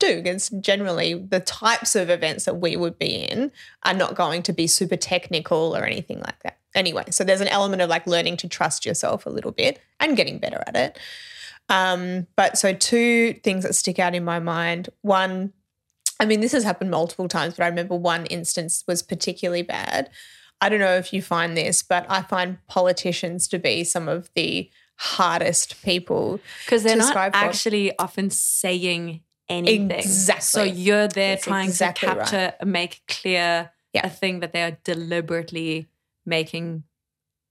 do 0.03 0.23
because 0.23 0.49
generally 0.61 1.15
the 1.15 1.41
types 1.41 1.95
of 1.95 2.11
events 2.11 2.45
that 2.45 2.57
we 2.57 2.77
would 2.77 2.99
be 2.99 3.15
in 3.15 3.53
are 3.85 3.95
not 3.95 4.15
going 4.15 4.43
to 4.43 4.53
be 4.53 4.67
super 4.67 4.97
technical 4.97 5.77
or 5.77 5.85
anything 5.85 6.21
like 6.21 6.43
that. 6.43 6.59
Anyway, 6.75 7.05
so 7.11 7.25
there's 7.25 7.41
an 7.41 7.49
element 7.49 7.83
of 7.83 7.89
like 7.89 8.07
learning 8.07 8.37
to 8.39 8.49
trust 8.49 8.85
yourself 8.85 9.27
a 9.27 9.31
little 9.31 9.53
bit 9.53 9.81
and 10.01 10.17
getting 10.17 10.39
better 10.39 10.63
at 10.67 10.77
it. 10.77 10.99
Um, 11.69 12.27
but 12.37 12.59
so 12.59 12.73
two 12.73 13.35
things 13.45 13.65
that 13.65 13.75
stick 13.75 13.99
out 13.99 14.15
in 14.15 14.25
my 14.25 14.41
mind. 14.41 14.89
One, 15.03 15.53
I 16.19 16.25
mean, 16.25 16.41
this 16.41 16.53
has 16.53 16.65
happened 16.65 16.91
multiple 16.91 17.29
times, 17.29 17.55
but 17.55 17.65
I 17.65 17.69
remember 17.69 17.95
one 17.95 18.27
instance 18.27 18.85
was 18.87 19.03
particularly 19.03 19.63
bad. 19.63 20.11
I 20.61 20.69
don't 20.69 20.81
know 20.81 20.97
if 20.97 21.13
you 21.13 21.23
find 21.23 21.57
this, 21.57 21.83
but 21.83 22.07
I 22.09 22.23
find 22.23 22.59
politicians 22.69 23.49
to 23.49 23.59
be 23.59 23.85
some 23.85 24.09
of 24.09 24.31
the 24.35 24.71
hardest 24.97 25.83
people. 25.83 26.41
because 26.65 26.85
they're 26.85 26.97
not 26.97 27.17
actually 27.17 27.97
often 27.99 28.31
saying 28.31 29.21
anything. 29.53 29.91
Exactly. 29.91 30.43
So 30.43 30.63
you're 30.63 31.09
there 31.09 31.35
That's 31.37 31.45
trying 31.45 31.69
exactly 31.69 32.09
to 32.09 32.15
right. 32.15 32.29
capture, 32.29 32.65
make 32.67 33.03
clear 33.09 33.71
Yeah. 33.93 34.07
a 34.07 34.11
thing 34.11 34.41
that 34.41 34.53
they 34.53 34.63
are 34.63 34.77
deliberately 34.85 35.89
making 36.27 36.85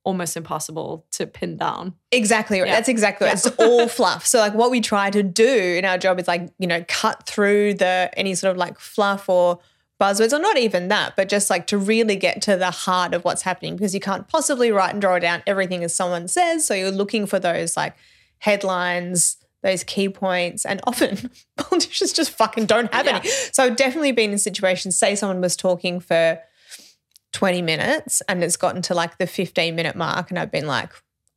almost 0.03 0.35
impossible 0.35 1.05
to 1.11 1.27
pin 1.27 1.57
down. 1.57 1.93
Exactly 2.11 2.59
right. 2.59 2.67
Yeah. 2.67 2.75
That's 2.75 2.89
exactly 2.89 3.27
right. 3.27 3.33
It's 3.35 3.45
all 3.59 3.87
fluff. 3.99 4.25
So 4.25 4.39
like 4.39 4.53
what 4.55 4.71
we 4.71 4.81
try 4.81 5.11
to 5.11 5.21
do 5.21 5.45
in 5.77 5.85
our 5.85 5.97
job 5.99 6.19
is 6.19 6.27
like, 6.27 6.49
you 6.57 6.65
know, 6.67 6.83
cut 6.87 7.27
through 7.27 7.75
the 7.75 8.09
any 8.17 8.33
sort 8.33 8.51
of 8.51 8.57
like 8.57 8.79
fluff 8.79 9.29
or 9.29 9.59
buzzwords 10.01 10.33
or 10.33 10.39
not 10.39 10.57
even 10.57 10.87
that, 10.87 11.15
but 11.15 11.29
just 11.29 11.51
like 11.51 11.67
to 11.67 11.77
really 11.77 12.15
get 12.15 12.41
to 12.41 12.57
the 12.57 12.71
heart 12.71 13.13
of 13.13 13.23
what's 13.23 13.43
happening 13.43 13.75
because 13.75 13.93
you 13.93 13.99
can't 13.99 14.27
possibly 14.27 14.71
write 14.71 14.89
and 14.93 15.01
draw 15.01 15.19
down 15.19 15.43
everything 15.45 15.83
as 15.83 15.93
someone 15.93 16.27
says. 16.27 16.65
So 16.65 16.73
you're 16.73 16.89
looking 16.89 17.27
for 17.27 17.37
those 17.37 17.77
like 17.77 17.95
headlines, 18.39 19.37
those 19.63 19.83
key 19.83 20.09
points, 20.09 20.65
and 20.65 20.81
often 20.85 21.29
politicians 21.57 22.13
just 22.13 22.31
fucking 22.31 22.65
don't 22.65 22.93
have 22.93 23.07
any. 23.07 23.27
So 23.51 23.63
I've 23.63 23.75
definitely 23.75 24.11
been 24.11 24.31
in 24.31 24.37
situations, 24.39 24.97
say 24.97 25.15
someone 25.15 25.41
was 25.41 25.55
talking 25.55 25.99
for 25.99 26.39
20 27.33 27.61
minutes 27.61 28.21
and 28.27 28.43
it's 28.43 28.57
gotten 28.57 28.81
to 28.83 28.93
like 28.93 29.17
the 29.17 29.25
15 29.27 29.75
minute 29.75 29.95
mark 29.95 30.29
and 30.31 30.37
I've 30.39 30.51
been 30.51 30.67
like, 30.67 30.91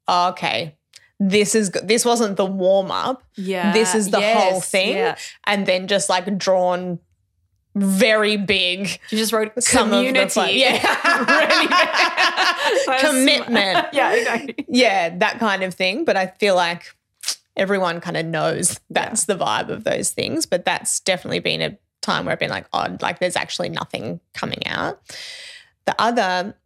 oh, 0.09 0.31
okay, 0.31 0.75
this 1.21 1.55
is 1.55 1.69
good. 1.69 1.87
This 1.87 2.05
wasn't 2.05 2.37
the 2.37 2.45
warm 2.47 2.91
up. 2.91 3.23
Yeah. 3.37 3.73
This 3.73 3.95
is 3.95 4.11
the 4.11 4.21
whole 4.21 4.61
thing. 4.61 4.97
yeah. 4.97 5.17
And 5.47 5.67
then 5.67 5.87
just 5.87 6.09
like 6.09 6.37
drawn 6.37 6.99
very 7.77 8.37
big 8.37 9.01
You 9.11 9.19
just 9.19 9.33
wrote 9.33 9.53
some 9.63 9.91
community. 9.91 10.41
of 10.41 10.47
the. 10.47 10.53
Yeah. 10.59 10.79
Commitment. 13.01 13.87
Yeah, 13.93 14.13
exactly. 14.15 14.55
yeah, 14.69 15.17
that 15.19 15.39
kind 15.39 15.63
of 15.63 15.75
thing. 15.75 16.05
But 16.05 16.17
I 16.17 16.27
feel 16.39 16.55
like 16.55 16.95
everyone 17.57 18.01
kind 18.01 18.17
of 18.17 18.27
knows 18.27 18.81
that's 18.91 19.25
the 19.25 19.37
vibe 19.37 19.69
of 19.69 19.85
those 19.85 20.11
things. 20.11 20.47
But 20.47 20.65
that's 20.65 21.01
definitely 21.01 21.41
been 21.41 21.63
a 21.63 21.79
time 22.03 22.25
where 22.25 22.33
I've 22.33 22.39
been 22.39 22.51
like, 22.51 22.67
oh, 22.73 22.97
like 23.01 23.19
there's 23.19 23.37
actually 23.37 23.69
nothing 23.69 24.21
coming 24.33 24.67
out. 24.67 25.01
The 25.87 25.95
other 26.01 26.57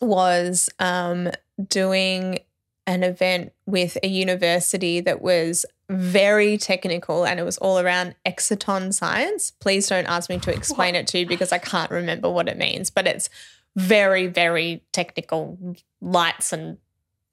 was 0.00 0.70
um, 0.78 1.30
doing 1.68 2.40
an 2.86 3.02
event 3.02 3.52
with 3.66 3.98
a 4.02 4.08
university 4.08 5.00
that 5.00 5.20
was 5.22 5.64
very 5.88 6.56
technical 6.56 7.24
and 7.24 7.38
it 7.38 7.42
was 7.42 7.58
all 7.58 7.78
around 7.78 8.14
exciton 8.24 8.94
science. 8.94 9.50
Please 9.50 9.88
don't 9.88 10.06
ask 10.06 10.30
me 10.30 10.38
to 10.38 10.52
explain 10.54 10.94
it 10.94 11.06
to 11.08 11.18
you 11.18 11.26
because 11.26 11.52
I 11.52 11.58
can't 11.58 11.90
remember 11.90 12.30
what 12.30 12.48
it 12.48 12.56
means, 12.56 12.90
but 12.90 13.06
it's 13.06 13.28
very, 13.76 14.26
very 14.26 14.82
technical 14.92 15.76
lights 16.00 16.52
and 16.52 16.78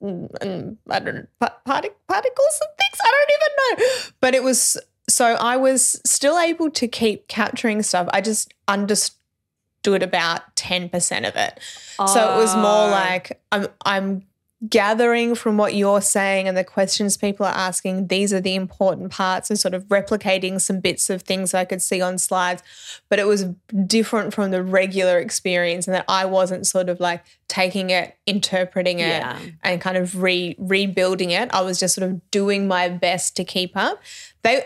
and 0.00 0.76
I 0.88 0.98
don't 1.00 1.14
know, 1.16 1.26
partic- 1.40 1.94
particles 2.06 2.60
and 2.60 2.70
things. 2.78 2.98
I 3.02 3.12
don't 3.14 3.30
even 3.36 3.86
know. 3.88 4.10
But 4.20 4.34
it 4.34 4.42
was 4.42 4.76
so 5.08 5.24
I 5.40 5.56
was 5.56 6.00
still 6.04 6.38
able 6.38 6.70
to 6.70 6.86
keep 6.86 7.28
capturing 7.28 7.82
stuff. 7.82 8.08
I 8.12 8.20
just 8.20 8.52
understood 8.68 10.02
about 10.02 10.54
10% 10.56 11.28
of 11.28 11.34
it. 11.36 11.58
So 12.06 12.34
it 12.34 12.36
was 12.36 12.54
more 12.54 12.86
Oh. 12.88 12.90
like 12.90 13.40
I'm 13.50 13.68
I'm 13.84 14.22
gathering 14.68 15.36
from 15.36 15.56
what 15.56 15.74
you're 15.74 16.00
saying 16.00 16.48
and 16.48 16.56
the 16.56 16.64
questions 16.64 17.16
people 17.16 17.46
are 17.46 17.54
asking, 17.54 18.08
these 18.08 18.32
are 18.32 18.40
the 18.40 18.56
important 18.56 19.12
parts 19.12 19.50
and 19.50 19.58
sort 19.58 19.72
of 19.74 19.84
replicating 19.84 20.60
some 20.60 20.80
bits 20.80 21.08
of 21.10 21.22
things 21.22 21.54
I 21.54 21.64
could 21.64 21.80
see 21.80 22.00
on 22.00 22.18
slides. 22.18 22.62
But 23.08 23.20
it 23.20 23.26
was 23.26 23.44
different 23.86 24.34
from 24.34 24.50
the 24.50 24.62
regular 24.62 25.18
experience 25.18 25.86
and 25.86 25.94
that 25.94 26.04
I 26.08 26.24
wasn't 26.24 26.66
sort 26.66 26.88
of 26.88 26.98
like 26.98 27.24
taking 27.46 27.90
it, 27.90 28.16
interpreting 28.26 28.98
it, 28.98 29.08
Yeah. 29.08 29.38
and 29.62 29.80
kind 29.80 29.96
of 29.96 30.20
re 30.20 30.56
rebuilding 30.58 31.30
it. 31.30 31.48
I 31.52 31.60
was 31.60 31.78
just 31.78 31.94
sort 31.94 32.10
of 32.10 32.30
doing 32.32 32.66
my 32.66 32.88
best 32.88 33.36
to 33.36 33.44
keep 33.44 33.76
up. 33.76 34.02
They 34.42 34.62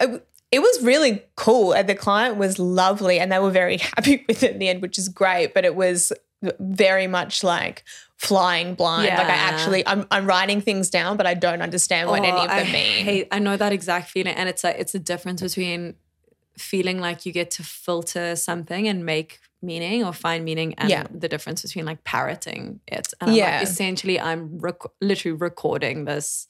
it 0.50 0.60
was 0.60 0.82
really 0.82 1.22
cool 1.36 1.72
and 1.72 1.88
the 1.88 1.94
client 1.94 2.36
was 2.36 2.58
lovely 2.58 3.18
and 3.18 3.32
they 3.32 3.38
were 3.38 3.50
very 3.50 3.76
happy 3.96 4.24
with 4.28 4.42
it 4.42 4.52
in 4.52 4.58
the 4.58 4.68
end, 4.68 4.80
which 4.80 4.98
is 4.98 5.08
great. 5.08 5.52
But 5.54 5.64
it 5.64 5.74
was 5.74 6.12
very 6.58 7.06
much 7.06 7.44
like 7.44 7.84
flying 8.22 8.74
blind. 8.74 9.08
Like 9.08 9.18
I 9.26 9.40
actually 9.50 9.86
I'm 9.86 10.06
I'm 10.10 10.26
writing 10.26 10.60
things 10.60 10.90
down, 10.90 11.16
but 11.16 11.26
I 11.26 11.34
don't 11.34 11.62
understand 11.62 12.08
what 12.08 12.20
any 12.20 12.30
Oh, 12.30 12.44
of 12.44 12.48
them 12.48 12.66
I 12.68 12.72
mean. 12.78 13.04
Hate, 13.04 13.28
I 13.32 13.38
know 13.40 13.56
that 13.56 13.72
exact 13.72 14.10
feeling, 14.10 14.34
and 14.34 14.48
it's 14.48 14.62
like 14.64 14.76
it's 14.78 14.94
a 14.94 14.98
difference 14.98 15.40
between 15.42 15.94
feeling 16.56 16.98
like 17.00 17.26
you 17.26 17.32
get 17.32 17.50
to 17.52 17.62
filter 17.62 18.36
something 18.36 18.86
and 18.86 19.04
make 19.04 19.40
meaning 19.62 20.04
or 20.04 20.12
find 20.12 20.44
meaning, 20.44 20.74
and 20.78 20.90
Yeah. 20.90 21.04
the 21.10 21.28
difference 21.28 21.62
between 21.62 21.84
like 21.84 22.04
parroting 22.04 22.80
it. 22.86 23.12
And 23.20 23.30
I'm 23.30 23.36
Yeah. 23.36 23.54
like, 23.58 23.62
essentially, 23.68 24.20
I'm 24.20 24.58
rec- 24.58 24.92
literally 25.00 25.36
recording 25.38 26.04
this 26.04 26.48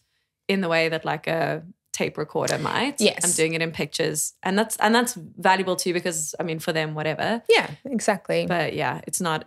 in 0.49 0.61
the 0.61 0.69
way 0.69 0.89
that 0.89 1.05
like 1.05 1.27
a 1.27 1.63
tape 1.93 2.17
recorder 2.19 2.59
might. 2.59 3.01
Yes. 3.01 3.21
I'm 3.25 3.33
doing 3.33 3.55
it 3.55 3.63
in 3.63 3.71
pictures, 3.71 4.35
and 4.43 4.59
that's 4.59 4.77
and 4.77 4.95
that's 4.95 5.15
valuable 5.15 5.77
too 5.77 5.93
because 5.95 6.35
I 6.41 6.43
mean, 6.43 6.59
for 6.59 6.73
them, 6.73 6.95
whatever. 6.95 7.43
yeah, 7.49 7.69
exactly. 7.85 8.47
But 8.47 8.75
yeah, 8.75 9.01
it's 9.07 9.21
not. 9.21 9.45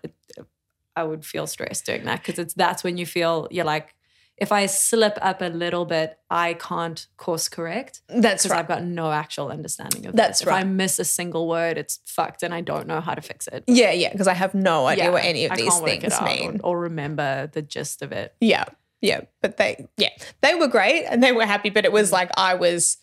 I 0.95 1.03
would 1.03 1.25
feel 1.25 1.47
stressed 1.47 1.85
doing 1.85 2.05
that 2.05 2.23
because 2.23 2.39
it's 2.39 2.53
that's 2.53 2.83
when 2.83 2.97
you 2.97 3.05
feel 3.05 3.47
you're 3.51 3.65
like, 3.65 3.95
if 4.37 4.51
I 4.51 4.65
slip 4.65 5.17
up 5.21 5.41
a 5.41 5.45
little 5.45 5.85
bit, 5.85 6.17
I 6.29 6.55
can't 6.55 7.07
course 7.15 7.47
correct 7.47 8.01
That's 8.09 8.45
right. 8.45 8.59
I've 8.59 8.67
got 8.67 8.83
no 8.83 9.11
actual 9.11 9.49
understanding 9.49 10.05
of 10.05 10.15
That's 10.15 10.39
this. 10.39 10.47
If 10.47 10.53
I 10.53 10.63
miss 10.63 10.99
a 10.99 11.05
single 11.05 11.47
word, 11.47 11.77
it's 11.77 11.99
fucked, 12.05 12.43
and 12.43 12.53
I 12.53 12.61
don't 12.61 12.87
know 12.87 12.99
how 12.99 13.13
to 13.13 13.21
fix 13.21 13.47
it. 13.47 13.63
yeah, 13.67 13.91
yeah, 13.91 14.11
because 14.11 14.27
I 14.27 14.33
have 14.33 14.53
no 14.53 14.87
idea 14.87 15.05
Yeah, 15.05 15.09
what 15.11 15.23
any 15.23 15.45
of 15.45 15.51
I 15.51 15.55
these 15.55 15.69
can't 15.69 15.83
work 15.83 15.93
it 15.93 16.01
things 16.01 16.13
out 16.13 16.23
or- 16.23 16.25
mean. 16.25 16.61
or, 16.63 16.79
remember 16.79 17.47
the 17.47 17.61
gist 17.61 18.01
of 18.01 18.11
it. 18.11 18.35
Yeah. 18.41 18.65
Yeah. 19.01 19.21
But 19.41 19.57
they, 19.57 19.87
yeah, 19.97 20.09
they 20.41 20.55
were 20.55 20.67
great 20.67 21.05
and 21.05 21.23
they 21.23 21.31
were 21.31 21.45
happy. 21.45 21.69
But 21.69 21.85
it 21.85 21.91
was 21.91 22.09
mm. 22.09 22.13
like, 22.13 22.31
I 22.37 22.55
was 22.55 22.97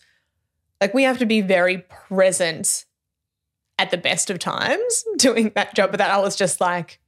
like, 0.81 0.93
we 0.93 1.03
have 1.03 1.17
to 1.19 1.25
be 1.25 1.41
very 1.41 1.79
present 2.09 2.85
at 3.79 3.89
the 3.89 3.97
best 3.97 4.29
of 4.29 4.37
times 4.37 5.03
doing 5.17 5.51
that 5.55 5.73
job. 5.75 5.91
But 5.91 5.97
that 5.97 6.11
I 6.11 6.17
was 6.19 6.35
just 6.35 6.61
like 6.61 6.99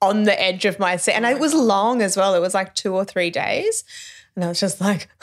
on 0.00 0.24
the 0.24 0.40
edge 0.40 0.64
of 0.64 0.78
my 0.78 0.96
seat. 0.96 1.12
And 1.12 1.24
Oh 1.26 1.30
it 1.30 1.38
was 1.38 1.54
long 1.54 2.02
as 2.02 2.16
well. 2.16 2.34
It 2.34 2.40
was 2.40 2.54
like 2.54 2.74
two 2.74 2.94
or 2.94 3.04
three 3.04 3.30
days. 3.30 3.84
And 4.34 4.44
I 4.44 4.48
was 4.48 4.60
just 4.60 4.80
like, 4.80 5.08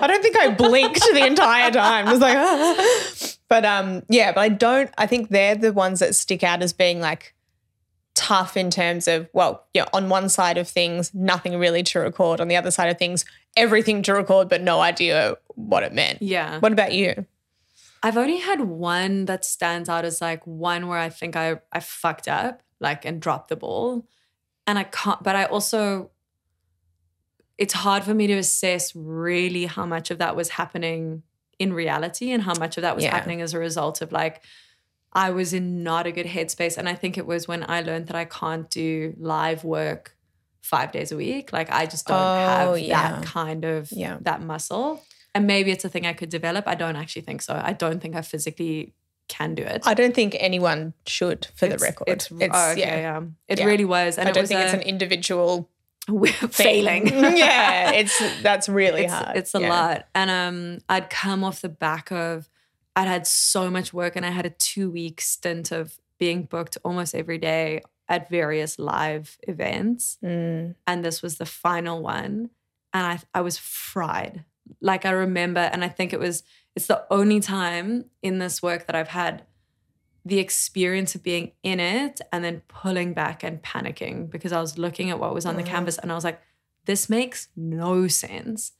I 0.00 0.06
don't 0.06 0.22
think 0.22 0.36
I 0.38 0.50
blinked 0.52 1.00
the 1.12 1.26
entire 1.26 1.70
time. 1.70 2.06
It 2.06 2.10
was 2.12 2.20
like, 2.20 2.36
"Ah." 2.36 3.06
but 3.48 3.64
um, 3.64 4.02
yeah, 4.08 4.32
but 4.32 4.40
I 4.42 4.48
don't, 4.50 4.90
I 4.98 5.06
think 5.06 5.30
they're 5.30 5.54
the 5.54 5.72
ones 5.72 6.00
that 6.00 6.14
stick 6.14 6.42
out 6.42 6.62
as 6.62 6.72
being 6.72 7.00
like, 7.00 7.34
tough 8.14 8.56
in 8.56 8.70
terms 8.70 9.08
of 9.08 9.28
well 9.32 9.66
yeah 9.74 9.86
on 9.92 10.08
one 10.08 10.28
side 10.28 10.56
of 10.56 10.68
things 10.68 11.12
nothing 11.12 11.58
really 11.58 11.82
to 11.82 11.98
record 11.98 12.40
on 12.40 12.46
the 12.46 12.54
other 12.54 12.70
side 12.70 12.88
of 12.88 12.96
things 12.96 13.24
everything 13.56 14.02
to 14.02 14.14
record 14.14 14.48
but 14.48 14.62
no 14.62 14.80
idea 14.80 15.36
what 15.56 15.82
it 15.82 15.92
meant 15.92 16.22
Yeah. 16.22 16.60
what 16.60 16.70
about 16.70 16.92
you 16.92 17.26
I've 18.04 18.16
only 18.16 18.38
had 18.38 18.60
one 18.60 19.24
that 19.24 19.44
stands 19.44 19.88
out 19.88 20.04
as 20.04 20.20
like 20.20 20.46
one 20.46 20.86
where 20.86 20.98
I 20.98 21.08
think 21.08 21.34
I 21.34 21.56
I 21.72 21.80
fucked 21.80 22.28
up, 22.28 22.62
like 22.80 23.04
and 23.04 23.20
drop 23.20 23.48
the 23.48 23.56
ball. 23.56 24.06
And 24.66 24.78
I 24.78 24.84
can't 24.84 25.22
but 25.22 25.36
I 25.36 25.44
also 25.44 26.10
it's 27.56 27.74
hard 27.74 28.02
for 28.04 28.14
me 28.14 28.26
to 28.26 28.34
assess 28.34 28.94
really 28.96 29.66
how 29.66 29.86
much 29.86 30.10
of 30.10 30.18
that 30.18 30.34
was 30.34 30.48
happening 30.50 31.22
in 31.58 31.72
reality 31.72 32.32
and 32.32 32.42
how 32.42 32.54
much 32.58 32.76
of 32.76 32.82
that 32.82 32.94
was 32.96 33.04
Yeah. 33.04 33.12
happening 33.14 33.40
as 33.40 33.54
a 33.54 33.58
result 33.58 34.02
of 34.02 34.10
like 34.12 34.42
I 35.12 35.30
was 35.30 35.52
in 35.54 35.84
not 35.84 36.08
a 36.08 36.12
good 36.12 36.26
headspace. 36.26 36.76
And 36.76 36.88
I 36.88 36.96
think 36.96 37.16
it 37.16 37.24
was 37.24 37.46
when 37.46 37.64
I 37.70 37.82
learned 37.82 38.08
that 38.08 38.16
I 38.16 38.24
can't 38.24 38.68
do 38.68 39.14
live 39.16 39.62
work 39.62 40.16
five 40.60 40.90
days 40.90 41.12
a 41.12 41.16
week. 41.16 41.52
Like 41.52 41.70
I 41.70 41.86
just 41.86 42.08
don't 42.08 42.16
Oh, 42.18 42.74
have 42.74 42.78
yeah. 42.80 43.20
that 43.20 43.24
kind 43.24 43.64
of 43.64 43.92
Yeah. 43.92 44.18
that 44.22 44.42
muscle. 44.42 45.04
And 45.32 45.46
maybe 45.46 45.70
it's 45.70 45.84
a 45.84 45.88
thing 45.88 46.06
I 46.06 46.12
could 46.14 46.30
develop. 46.30 46.66
I 46.66 46.74
don't 46.74 46.96
actually 46.96 47.22
think 47.22 47.42
so. 47.42 47.60
I 47.62 47.72
don't 47.72 48.00
think 48.00 48.16
I 48.16 48.22
physically 48.22 48.94
can 49.28 49.54
do 49.54 49.62
it. 49.62 49.82
i 49.86 49.94
don't 49.94 50.14
think 50.14 50.36
anyone 50.38 50.92
should 51.06 51.46
for 51.54 51.66
the 51.66 51.78
record 51.78 52.08
It's, 52.08 52.30
oh, 52.30 52.36
okay, 52.36 52.80
yeah, 52.80 52.96
yeah. 52.96 53.22
It 53.48 53.58
Yeah. 53.58 53.64
really 53.66 53.84
was. 53.84 54.18
And 54.18 54.28
i 54.28 54.32
don't 54.32 54.46
think 54.46 54.60
it's 54.60 54.74
an 54.74 54.82
individual 54.82 55.70
we're 56.08 56.32
failing. 56.32 57.06
yeah 57.36 57.90
it's 58.00 58.20
that's 58.42 58.68
really 58.68 59.04
it's, 59.04 59.12
hard 59.12 59.36
It's 59.36 59.54
a 59.54 59.60
Yeah. 59.60 59.68
lot. 59.70 60.06
And 60.14 60.30
um, 60.30 60.78
I'd 60.88 61.08
come 61.08 61.42
off 61.42 61.62
the 61.62 61.68
back 61.70 62.12
of, 62.12 62.48
I'd 62.94 63.08
had 63.08 63.26
so 63.26 63.70
much 63.70 63.94
work 63.94 64.14
and 64.14 64.24
I 64.26 64.30
had 64.30 64.44
a 64.46 64.50
two 64.50 64.90
week 64.90 65.20
stint 65.22 65.72
of 65.72 65.98
being 66.18 66.42
booked 66.44 66.76
almost 66.84 67.14
every 67.14 67.38
day 67.38 67.80
at 68.08 68.28
various 68.28 68.78
live 68.78 69.38
events. 69.48 70.18
Mm. 70.22 70.74
And 70.86 71.04
this 71.04 71.22
was 71.22 71.38
the 71.38 71.46
final 71.46 72.02
one. 72.02 72.50
And 72.92 73.06
I, 73.06 73.18
I 73.38 73.40
was 73.40 73.56
fried. 73.58 74.44
Like 74.82 75.06
I 75.06 75.10
remember, 75.10 75.60
and 75.72 75.82
I 75.82 75.88
think 75.88 76.12
it 76.12 76.20
was, 76.20 76.42
it's 76.74 76.86
the 76.86 77.04
only 77.10 77.40
time 77.40 78.06
in 78.22 78.38
this 78.38 78.62
work 78.62 78.86
that 78.86 78.96
I've 78.96 79.08
had 79.08 79.44
the 80.24 80.38
experience 80.38 81.14
of 81.14 81.22
being 81.22 81.52
in 81.62 81.78
it 81.78 82.20
and 82.32 82.42
then 82.42 82.62
pulling 82.68 83.12
back 83.12 83.42
and 83.42 83.62
panicking 83.62 84.30
because 84.30 84.52
I 84.52 84.60
was 84.60 84.78
looking 84.78 85.10
at 85.10 85.18
what 85.18 85.34
was 85.34 85.44
on 85.44 85.56
the 85.56 85.62
canvas 85.62 85.98
and 85.98 86.10
I 86.10 86.14
was 86.14 86.24
like, 86.24 86.40
this 86.86 87.10
makes 87.10 87.48
no 87.54 88.08
sense. 88.08 88.72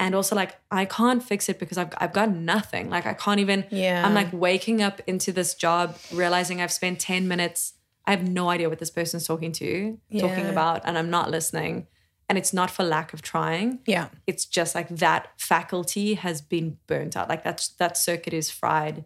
And 0.00 0.14
also, 0.14 0.36
like, 0.36 0.56
I 0.70 0.84
can't 0.84 1.22
fix 1.22 1.48
it 1.48 1.58
because 1.58 1.76
I've, 1.76 1.92
I've 1.98 2.12
got 2.12 2.30
nothing. 2.30 2.88
Like, 2.88 3.04
I 3.04 3.14
can't 3.14 3.40
even, 3.40 3.64
yeah 3.70 4.06
I'm 4.06 4.14
like 4.14 4.32
waking 4.32 4.80
up 4.80 5.00
into 5.06 5.32
this 5.32 5.54
job, 5.54 5.98
realizing 6.12 6.62
I've 6.62 6.72
spent 6.72 7.00
10 7.00 7.26
minutes. 7.26 7.74
I 8.06 8.12
have 8.12 8.26
no 8.26 8.48
idea 8.48 8.68
what 8.68 8.78
this 8.78 8.90
person's 8.90 9.26
talking 9.26 9.52
to, 9.52 9.98
talking 10.18 10.46
about, 10.46 10.82
and 10.84 10.96
I'm 10.96 11.10
not 11.10 11.30
listening. 11.30 11.88
And 12.28 12.36
it's 12.36 12.52
not 12.52 12.70
for 12.70 12.82
lack 12.84 13.12
of 13.14 13.22
trying. 13.22 13.78
yeah. 13.86 14.08
It's 14.26 14.44
just 14.44 14.74
like 14.74 14.88
that 14.90 15.28
faculty 15.38 16.14
has 16.14 16.42
been 16.42 16.76
burnt 16.86 17.16
out. 17.16 17.28
Like 17.28 17.42
that, 17.44 17.66
that 17.78 17.96
circuit 17.96 18.34
is 18.34 18.50
fried. 18.50 19.04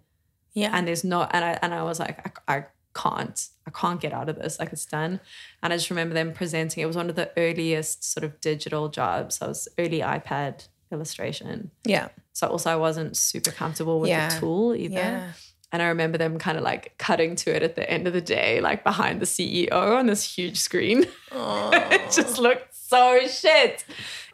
Yeah. 0.55 0.71
And 0.77 0.87
there's 0.89 1.05
no 1.05 1.23
and 1.31 1.45
I 1.45 1.59
and 1.63 1.73
I 1.73 1.83
was 1.85 1.99
like 2.01 2.19
I, 2.49 2.57
I 2.57 2.65
can't 2.95 3.49
I 3.67 3.71
can't 3.71 4.01
get 4.01 4.13
out 4.13 4.29
of 4.29 4.37
this. 4.37 4.59
Like 4.59 4.73
it's 4.73 4.85
done. 4.85 5.21
And 5.63 5.73
I 5.73 5.77
just 5.77 5.89
remember 5.89 6.15
them 6.15 6.33
presenting 6.33 6.83
it 6.83 6.87
was 6.87 6.97
one 6.97 7.09
of 7.09 7.17
the 7.17 7.31
earliest 7.37 8.05
sort 8.05 8.25
of 8.25 8.41
digital 8.41 8.89
jobs. 8.89 9.41
I 9.41 9.47
was 9.47 9.69
early 9.79 10.01
iPad 10.01 10.67
illustration. 10.91 11.71
Yeah. 11.87 12.09
So 12.33 12.49
also 12.49 12.71
I 12.71 12.77
wasn't 12.77 13.17
super 13.17 13.51
comfortable 13.53 14.01
with 14.01 14.11
Yeah. 14.11 14.29
the 14.35 14.41
tool 14.41 14.75
either. 14.75 14.95
Yeah. 14.95 15.33
And 15.75 15.81
I 15.81 15.87
remember 15.87 16.19
them 16.19 16.39
kind 16.39 16.59
of 16.59 16.65
like 16.65 16.99
cutting 16.99 17.35
to 17.37 17.55
it 17.57 17.63
at 17.63 17.77
the 17.77 17.89
end 17.91 18.07
of 18.07 18.13
the 18.13 18.21
day 18.21 18.61
like 18.61 18.85
behind 18.85 19.21
the 19.21 19.27
CEO 19.27 19.73
on 19.73 20.07
this 20.07 20.37
huge 20.37 20.59
screen. 20.61 21.07
It 21.35 22.11
just 22.11 22.39
looked 22.39 22.72
so 22.93 23.27
shit. 23.41 23.85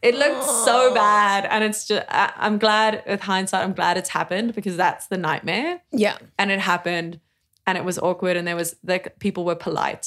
It 0.09 0.15
looked 0.23 0.45
so 0.69 0.77
Oh. 0.91 0.95
bad. 0.95 1.43
And 1.53 1.61
it's 1.69 1.83
just, 1.89 2.07
I, 2.09 2.33
I'm 2.45 2.57
glad 2.59 3.03
with 3.07 3.23
hindsight, 3.33 3.63
I'm 3.67 3.73
glad 3.81 3.97
it's 4.01 4.11
happened 4.21 4.55
because 4.55 4.77
that's 4.85 5.07
the 5.13 5.19
nightmare. 5.29 5.73
yeah 6.05 6.17
And 6.39 6.51
it 6.51 6.61
happened 6.73 7.13
and 7.67 7.75
it 7.81 7.85
was 7.85 7.97
awkward 7.99 8.37
and 8.37 8.45
there 8.49 8.57
was, 8.63 8.71
the 8.91 8.99
people 9.25 9.43
were 9.45 9.57
polite. 9.69 10.05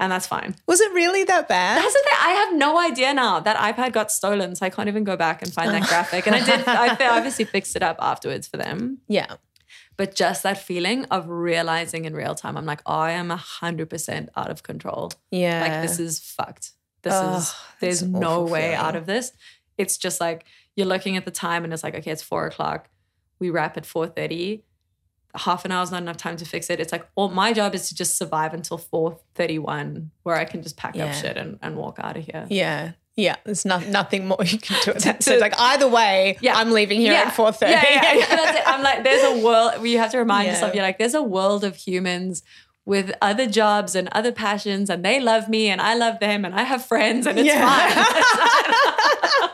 And 0.00 0.12
that's 0.12 0.28
fine. 0.36 0.50
was 0.70 0.80
it 0.86 0.92
really 1.02 1.24
that 1.32 1.48
bad 1.48 1.74
That's 1.82 1.92
the 1.98 2.04
thing. 2.06 2.18
I 2.30 2.30
have 2.40 2.50
no 2.66 2.78
idea 2.78 3.12
now. 3.12 3.40
That 3.40 3.56
iPad 3.68 3.90
got 3.92 4.12
stolen, 4.12 4.54
so 4.54 4.64
I 4.64 4.70
can't 4.70 4.88
even 4.92 5.02
go 5.12 5.16
back 5.16 5.42
and 5.42 5.52
find 5.58 5.70
that 5.74 5.88
graphic. 5.92 6.22
And 6.28 6.36
I 6.36 6.42
did, 6.50 6.60
I 6.68 7.16
obviously 7.18 7.44
fixed 7.44 7.74
it 7.74 7.82
up 7.82 7.96
afterwards 8.10 8.46
for 8.46 8.58
them. 8.64 8.78
yeah 9.08 9.30
But 9.96 10.14
just 10.14 10.40
that 10.44 10.58
feeling 10.70 11.00
of 11.16 11.28
realizing 11.28 12.04
in 12.08 12.14
real 12.22 12.36
time, 12.36 12.54
I'm 12.56 12.68
like, 12.72 12.82
oh, 12.86 13.00
I 13.10 13.14
am 13.22 13.28
100% 13.30 14.28
out 14.36 14.50
of 14.54 14.62
control. 14.62 15.04
yeah 15.32 15.60
Like 15.64 15.76
this 15.88 15.98
is 15.98 16.20
fucked. 16.20 16.66
This 17.02 17.14
is 17.14 17.54
there's 17.80 18.02
no 18.02 18.42
way 18.42 18.74
out 18.74 18.96
of 18.96 19.06
this. 19.06 19.32
It's 19.76 19.96
just 19.96 20.20
like 20.20 20.44
you're 20.76 20.86
looking 20.86 21.16
at 21.16 21.24
the 21.24 21.30
time 21.30 21.64
and 21.64 21.72
it's 21.72 21.82
like, 21.82 21.94
okay, 21.94 22.10
it's 22.10 22.22
four 22.22 22.46
o'clock. 22.46 22.88
We 23.38 23.50
wrap 23.50 23.76
at 23.76 23.84
4:30. 23.84 24.62
Half 25.34 25.64
an 25.64 25.72
hour 25.72 25.82
is 25.82 25.90
not 25.90 26.02
enough 26.02 26.16
time 26.16 26.36
to 26.38 26.44
fix 26.44 26.70
it. 26.70 26.80
It's 26.80 26.90
like 26.90 27.06
all 27.14 27.28
my 27.28 27.52
job 27.52 27.74
is 27.74 27.88
to 27.90 27.94
just 27.94 28.16
survive 28.16 28.54
until 28.54 28.78
4:31, 28.78 30.10
where 30.22 30.36
I 30.36 30.44
can 30.44 30.62
just 30.62 30.76
pack 30.76 30.96
Yeah. 30.96 31.06
up 31.06 31.14
shit 31.14 31.36
and, 31.36 31.58
and 31.62 31.76
walk 31.76 31.98
out 32.00 32.16
of 32.16 32.24
here. 32.24 32.46
Yeah. 32.48 32.92
Yeah. 33.14 33.34
There's 33.44 33.64
no, 33.64 33.78
nothing 33.80 34.26
more 34.28 34.38
you 34.44 34.58
can 34.58 34.80
do. 34.84 34.92
That's 34.94 35.26
it. 35.26 35.40
Like 35.40 35.54
either 35.58 35.88
way, 35.88 36.38
Yeah. 36.40 36.56
I'm 36.56 36.70
leaving 36.70 37.00
here 37.00 37.14
at 37.14 37.32
4.30. 37.34 37.60
Yeah, 37.62 37.84
yeah, 37.90 38.12
yeah. 38.14 38.62
I'm 38.66 38.82
like, 38.82 39.02
there's 39.04 39.24
a 39.24 39.44
world. 39.44 39.84
You 39.86 39.98
have 39.98 40.12
to 40.12 40.18
remind 40.18 40.46
Yeah. 40.46 40.52
yourself. 40.54 40.74
You're 40.74 40.84
like, 40.84 40.98
there's 40.98 41.14
a 41.14 41.22
world 41.22 41.64
of 41.64 41.74
humans 41.76 42.42
with 42.88 43.12
other 43.20 43.46
jobs 43.46 43.94
and 43.94 44.08
other 44.12 44.32
passions, 44.32 44.88
and 44.88 45.04
they 45.04 45.20
love 45.20 45.46
me, 45.46 45.68
and 45.68 45.78
I 45.78 45.92
love 45.94 46.20
them, 46.20 46.46
and 46.46 46.54
I 46.54 46.62
have 46.62 46.82
friends, 46.86 47.26
and 47.26 47.38
it's 47.38 47.46
Yeah. 47.46 47.60
fine. 47.60 47.92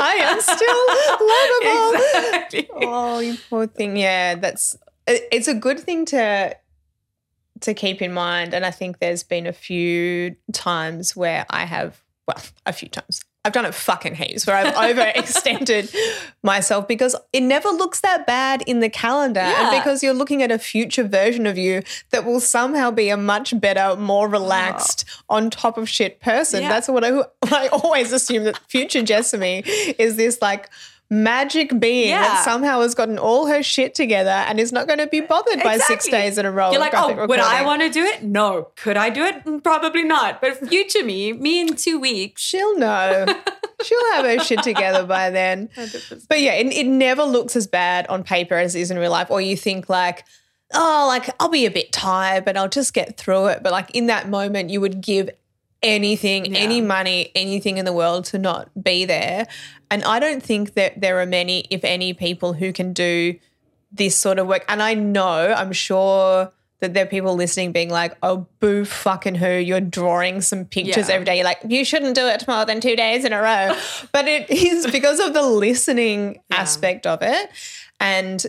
I 0.00 0.14
am 0.22 0.40
still 0.40 0.82
lovable. 1.28 1.92
exactly. 1.94 2.68
Oh, 2.72 3.18
you 3.20 3.36
poor 3.48 3.68
thing. 3.68 3.96
Yeah, 3.96 4.34
that's 4.34 4.76
it's 5.06 5.46
a 5.46 5.54
good 5.54 5.78
thing 5.78 6.04
to 6.06 6.56
to 7.60 7.74
keep 7.74 8.02
in 8.02 8.12
mind. 8.12 8.54
And 8.54 8.66
I 8.66 8.72
think 8.72 8.98
there's 8.98 9.22
been 9.22 9.46
a 9.46 9.52
few 9.52 10.34
times 10.52 11.14
where 11.14 11.46
I 11.50 11.64
have 11.64 12.02
well, 12.26 12.42
a 12.66 12.72
few 12.72 12.88
times. 12.88 13.20
I've 13.48 13.54
done 13.54 13.64
it 13.64 13.74
fucking 13.74 14.14
heaps 14.14 14.46
where 14.46 14.56
I've 14.56 14.74
overextended 14.74 15.94
myself 16.42 16.86
because 16.86 17.16
it 17.32 17.40
never 17.40 17.70
looks 17.70 18.02
that 18.02 18.26
bad 18.26 18.62
in 18.66 18.80
the 18.80 18.90
calendar. 18.90 19.40
Yeah. 19.40 19.70
And 19.70 19.80
because 19.80 20.02
you're 20.02 20.12
looking 20.12 20.42
at 20.42 20.50
a 20.50 20.58
future 20.58 21.02
version 21.02 21.46
of 21.46 21.56
you 21.56 21.82
that 22.10 22.26
will 22.26 22.40
somehow 22.40 22.90
be 22.90 23.08
a 23.08 23.16
much 23.16 23.58
better, 23.58 23.96
more 23.96 24.28
relaxed, 24.28 25.06
on 25.30 25.48
top 25.48 25.78
of 25.78 25.88
shit 25.88 26.20
person. 26.20 26.60
Yeah. 26.60 26.68
That's 26.68 26.88
what 26.88 27.04
I, 27.04 27.22
I 27.44 27.68
always 27.68 28.12
assume 28.12 28.44
that 28.44 28.58
future 28.68 29.02
Jessamy 29.02 29.62
is 29.98 30.16
this 30.16 30.42
like 30.42 30.68
magic 31.10 31.78
being 31.80 32.10
that 32.10 32.44
somehow 32.44 32.80
has 32.80 32.94
gotten 32.94 33.18
all 33.18 33.46
her 33.46 33.62
shit 33.62 33.94
together 33.94 34.30
and 34.30 34.60
is 34.60 34.72
not 34.72 34.86
going 34.86 34.98
to 34.98 35.06
be 35.06 35.20
bothered 35.20 35.62
by 35.62 35.78
six 35.78 36.06
days 36.06 36.36
in 36.36 36.44
a 36.44 36.50
row. 36.50 36.70
You're 36.70 36.80
like, 36.80 36.92
oh, 36.94 37.14
graphic 37.14 37.28
would 37.28 37.40
I 37.40 37.64
want 37.64 37.82
to 37.82 37.88
do 37.88 38.04
it? 38.04 38.22
No. 38.22 38.68
Could 38.76 38.96
I 38.96 39.08
do 39.10 39.24
it? 39.24 39.44
Mm, 39.44 39.62
Probably 39.62 40.04
not. 40.04 40.40
But 40.40 40.68
future 40.68 41.02
me, 41.04 41.32
me 41.32 41.60
in 41.60 41.76
two 41.76 41.98
weeks. 41.98 42.42
She'll 42.42 42.78
know. 42.78 43.26
She'll 43.82 44.12
have 44.12 44.24
her 44.24 44.38
shit 44.40 44.62
together 44.62 45.04
by 45.06 45.30
then. 45.30 45.70
But 46.28 46.40
yeah, 46.40 46.54
it, 46.54 46.66
it 46.66 46.86
never 46.86 47.22
looks 47.22 47.56
as 47.56 47.66
bad 47.66 48.06
on 48.08 48.22
paper 48.22 48.54
as 48.54 48.74
it 48.74 48.80
is 48.80 48.90
in 48.90 48.98
real 48.98 49.10
life. 49.10 49.30
Or 49.30 49.40
you 49.40 49.56
think 49.56 49.88
like, 49.88 50.24
oh, 50.74 51.06
like 51.08 51.30
I'll 51.40 51.48
be 51.48 51.64
a 51.64 51.70
bit 51.70 51.92
tired, 51.92 52.44
but 52.44 52.56
I'll 52.56 52.68
just 52.68 52.92
get 52.92 53.16
through 53.16 53.46
it. 53.46 53.62
But 53.62 53.72
like 53.72 53.90
in 53.92 54.06
that 54.06 54.28
moment, 54.28 54.68
you 54.70 54.80
would 54.80 55.00
give 55.00 55.30
anything, 55.82 56.46
Yeah. 56.54 56.58
any 56.60 56.80
money, 56.80 57.30
anything 57.34 57.78
in 57.78 57.84
the 57.84 57.92
world 57.92 58.24
to 58.26 58.38
not 58.38 58.70
be 58.82 59.04
there. 59.04 59.46
And 59.90 60.02
I 60.04 60.18
don't 60.18 60.42
think 60.42 60.74
that 60.74 61.00
there 61.00 61.20
are 61.20 61.26
many, 61.26 61.66
if 61.70 61.84
any, 61.84 62.12
people 62.12 62.54
who 62.54 62.72
can 62.72 62.92
do 62.92 63.38
this 63.92 64.16
sort 64.16 64.38
of 64.38 64.46
work. 64.46 64.64
And 64.68 64.82
I 64.82 64.94
know, 64.94 65.54
I'm 65.56 65.72
sure 65.72 66.52
that 66.80 66.94
there 66.94 67.04
are 67.04 67.08
people 67.08 67.34
listening 67.34 67.72
being 67.72 67.90
like, 67.90 68.16
oh, 68.22 68.46
boo 68.60 68.84
fucking 68.84 69.34
who, 69.36 69.50
you're 69.50 69.80
drawing 69.80 70.40
some 70.40 70.64
pictures 70.64 71.08
Yeah. 71.08 71.14
every 71.14 71.24
day. 71.24 71.36
You're 71.36 71.44
like, 71.44 71.60
you 71.66 71.84
shouldn't 71.84 72.14
do 72.14 72.26
it 72.26 72.46
more 72.46 72.64
than 72.64 72.80
two 72.80 72.94
days 72.94 73.24
in 73.24 73.32
a 73.32 73.40
row. 73.40 73.76
but 74.12 74.28
it 74.28 74.48
is 74.50 74.86
because 74.86 75.18
of 75.20 75.32
the 75.34 75.42
listening 75.42 76.40
aspect 76.52 77.06
of 77.06 77.20
it. 77.22 77.50
And 77.98 78.44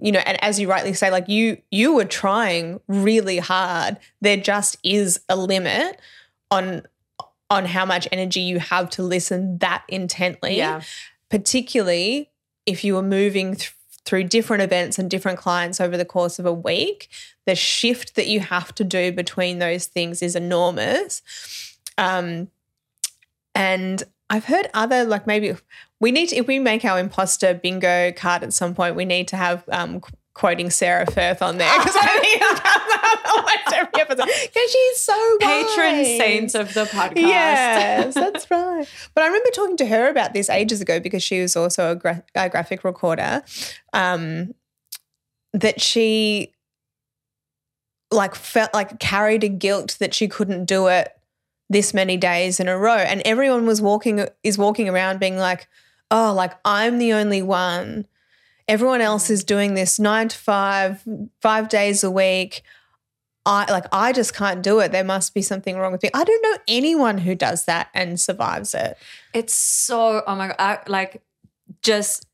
you 0.00 0.12
know, 0.12 0.20
and 0.20 0.42
as 0.44 0.60
you 0.60 0.68
rightly 0.70 0.92
say, 0.92 1.10
like 1.10 1.28
you 1.28 1.58
you 1.72 1.92
were 1.92 2.04
trying 2.04 2.80
really 2.86 3.38
hard. 3.38 3.98
There 4.20 4.36
just 4.36 4.76
is 4.84 5.20
a 5.28 5.34
limit 5.36 6.00
on 6.50 6.82
on 7.50 7.64
how 7.64 7.86
much 7.86 8.06
energy 8.12 8.40
you 8.40 8.58
have 8.58 8.90
to 8.90 9.02
listen 9.02 9.58
that 9.58 9.82
intently 9.88 10.56
Yeah. 10.58 10.82
particularly 11.30 12.30
if 12.66 12.84
you 12.84 12.94
were 12.94 13.02
moving 13.02 13.56
th- 13.56 13.72
through 14.04 14.24
different 14.24 14.62
events 14.62 14.98
and 14.98 15.10
different 15.10 15.38
clients 15.38 15.80
over 15.80 15.96
the 15.96 16.04
course 16.04 16.38
of 16.38 16.44
a 16.46 16.52
week, 16.52 17.08
the 17.46 17.54
shift 17.54 18.14
that 18.16 18.26
you 18.26 18.40
have 18.40 18.74
to 18.74 18.84
do 18.84 19.12
between 19.12 19.58
those 19.58 19.86
things 19.86 20.22
is 20.22 20.34
enormous. 20.36 21.22
Um, 21.96 22.48
and 23.54 24.02
I've 24.30 24.44
heard 24.44 24.68
other, 24.74 25.04
like 25.04 25.26
maybe 25.26 25.56
we 26.00 26.10
need 26.12 26.28
to, 26.28 26.36
if 26.36 26.46
we 26.46 26.58
make 26.58 26.84
our 26.84 26.98
imposter 26.98 27.54
bingo 27.54 28.12
card 28.12 28.42
at 28.42 28.52
some 28.52 28.74
point, 28.74 28.96
we 28.96 29.04
need 29.04 29.28
to 29.28 29.36
have 29.36 29.64
um, 29.70 30.02
quoting 30.38 30.70
Sarah 30.70 31.04
Firth 31.04 31.42
on 31.42 31.58
there 31.58 31.78
because 31.78 31.96
I 31.96 32.06
think 32.20 32.40
it 32.40 32.62
comes 32.62 32.92
up 32.94 33.36
almost 33.36 33.74
every 33.74 34.00
episode 34.00 34.26
because 34.26 34.70
she's 34.70 34.98
so 35.00 35.36
Patron 35.40 35.96
wise. 35.96 36.06
saint 36.06 36.54
of 36.54 36.72
the 36.74 36.84
podcast. 36.84 37.16
Yes, 37.16 38.14
that's 38.14 38.48
right. 38.48 38.86
But 39.14 39.24
I 39.24 39.26
remember 39.26 39.50
talking 39.52 39.76
to 39.78 39.86
her 39.86 40.08
about 40.08 40.34
this 40.34 40.48
ages 40.48 40.80
ago 40.80 41.00
because 41.00 41.24
she 41.24 41.42
was 41.42 41.56
also 41.56 41.90
a, 41.90 41.96
gra- 41.96 42.22
a 42.36 42.48
graphic 42.48 42.84
recorder. 42.84 43.42
Um, 43.92 44.54
that 45.54 45.80
she 45.80 46.52
like 48.12 48.36
felt 48.36 48.72
like 48.72 49.00
carried 49.00 49.42
a 49.42 49.48
guilt 49.48 49.96
that 49.98 50.14
she 50.14 50.28
couldn't 50.28 50.66
do 50.66 50.86
it 50.86 51.08
this 51.68 51.92
many 51.92 52.16
days 52.16 52.60
in 52.60 52.68
a 52.68 52.78
row, 52.78 52.94
and 52.96 53.22
everyone 53.24 53.66
was 53.66 53.82
walking 53.82 54.24
is 54.44 54.56
walking 54.56 54.88
around 54.88 55.18
being 55.18 55.36
like, 55.36 55.66
"Oh, 56.12 56.32
like 56.32 56.52
I'm 56.64 56.98
the 56.98 57.12
only 57.12 57.42
one." 57.42 58.06
Everyone 58.68 59.00
else 59.00 59.30
is 59.30 59.42
doing 59.42 59.74
this 59.74 59.98
nine 59.98 60.28
to 60.28 60.36
five, 60.36 61.02
five 61.40 61.68
days 61.68 62.04
a 62.04 62.10
week. 62.10 62.62
I 63.46 63.70
like 63.72 63.86
I 63.92 64.12
just 64.12 64.34
can't 64.34 64.62
do 64.62 64.78
it. 64.80 64.92
There 64.92 65.04
must 65.04 65.32
be 65.32 65.40
something 65.40 65.78
wrong 65.78 65.90
with 65.90 66.02
me. 66.02 66.10
I 66.12 66.22
don't 66.22 66.42
know 66.42 66.58
anyone 66.68 67.16
who 67.16 67.34
does 67.34 67.64
that 67.64 67.88
and 67.94 68.20
survives 68.20 68.74
it. 68.74 68.98
It's 69.32 69.54
so 69.54 70.22
oh 70.26 70.36
my 70.36 70.48
god! 70.48 70.56
I, 70.58 70.78
like 70.86 71.22
just 71.82 72.26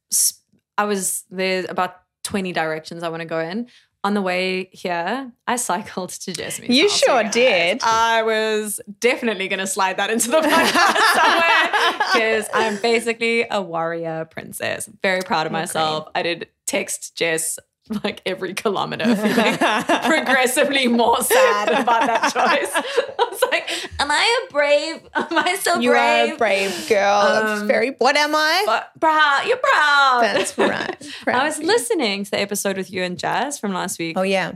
I 0.76 0.84
was 0.84 1.24
there's 1.30 1.66
about 1.68 2.00
twenty 2.24 2.52
directions 2.52 3.04
I 3.04 3.10
want 3.10 3.20
to 3.20 3.26
go 3.26 3.38
in. 3.38 3.68
On 4.04 4.12
the 4.12 4.20
way 4.20 4.68
here, 4.70 5.32
I 5.48 5.56
cycled 5.56 6.10
to 6.10 6.32
Jessamy's. 6.34 6.76
You 6.76 6.90
sure 6.90 7.22
guys. 7.22 7.32
did. 7.32 7.80
I 7.82 8.22
was 8.22 8.78
definitely 9.00 9.48
going 9.48 9.60
to 9.60 9.66
slide 9.66 9.96
that 9.96 10.10
into 10.10 10.30
the 10.30 10.40
podcast 10.40 11.14
somewhere 11.14 12.08
because 12.12 12.48
I'm 12.52 12.76
basically 12.82 13.46
a 13.50 13.62
warrior 13.62 14.26
princess. 14.26 14.90
Very 15.02 15.22
proud 15.22 15.46
of 15.46 15.52
myself. 15.52 16.08
I 16.14 16.22
did 16.22 16.48
text 16.66 17.16
Jess 17.16 17.58
like 18.04 18.22
every 18.24 18.54
kilometer, 18.54 19.04
feeling 19.16 19.56
progressively 19.58 20.88
more 20.88 21.20
sad 21.22 21.68
about 21.68 22.06
that 22.06 22.22
choice. 22.32 22.72
I 23.18 23.28
was 23.30 23.42
like, 23.50 23.68
"Am 24.00 24.10
I 24.10 24.44
a 24.48 24.52
brave? 24.52 25.00
Am 25.14 25.26
I 25.38 25.56
so 25.56 25.74
brave? 25.74 25.82
You 25.84 25.92
are 25.92 26.34
a 26.34 26.36
brave 26.36 26.88
girl. 26.88 27.22
It's 27.52 27.60
Um, 27.62 27.66
very. 27.68 27.90
What 27.98 28.16
am 28.16 28.34
I? 28.34 28.62
But 28.66 28.90
proud, 29.00 29.44
you're 29.46 29.56
proud. 29.58 30.20
That's 30.22 30.56
right. 30.56 31.12
Proud 31.22 31.36
I 31.40 31.44
was 31.44 31.58
listening 31.58 32.24
to 32.24 32.30
the 32.30 32.40
episode 32.40 32.76
with 32.76 32.90
you 32.90 33.02
and 33.02 33.18
Jazz 33.18 33.58
from 33.58 33.72
last 33.74 33.98
week, 33.98 34.16
Oh 34.18 34.22
yeah, 34.22 34.52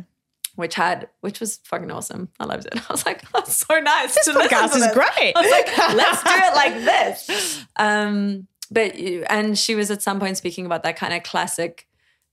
which 0.57 0.75
had 0.75 1.09
which 1.21 1.39
was 1.41 1.61
fucking 1.65 1.91
awesome. 1.91 2.31
I 2.41 2.45
loved 2.47 2.67
it. 2.67 2.77
I 2.77 2.93
was 2.93 3.05
like, 3.05 3.31
that's 3.33 3.57
so 3.57 3.79
nice. 3.79 4.15
this 4.15 4.25
to 4.25 4.33
podcast 4.33 4.75
is 4.77 4.85
this. 4.85 4.95
great. 4.95 5.33
I 5.37 5.41
was 5.43 5.51
like, 5.51 5.97
let's 5.97 6.23
do 6.23 6.31
it 6.33 6.55
like 6.55 6.75
this. 6.85 7.65
Um, 7.77 8.47
but 8.71 8.99
you, 8.99 9.25
and 9.29 9.59
she 9.59 9.75
was 9.75 9.91
at 9.91 10.03
some 10.03 10.21
point 10.21 10.37
speaking 10.37 10.67
about 10.67 10.83
that 10.85 10.97
kind 10.97 11.13
of 11.15 11.23
classic 11.23 11.87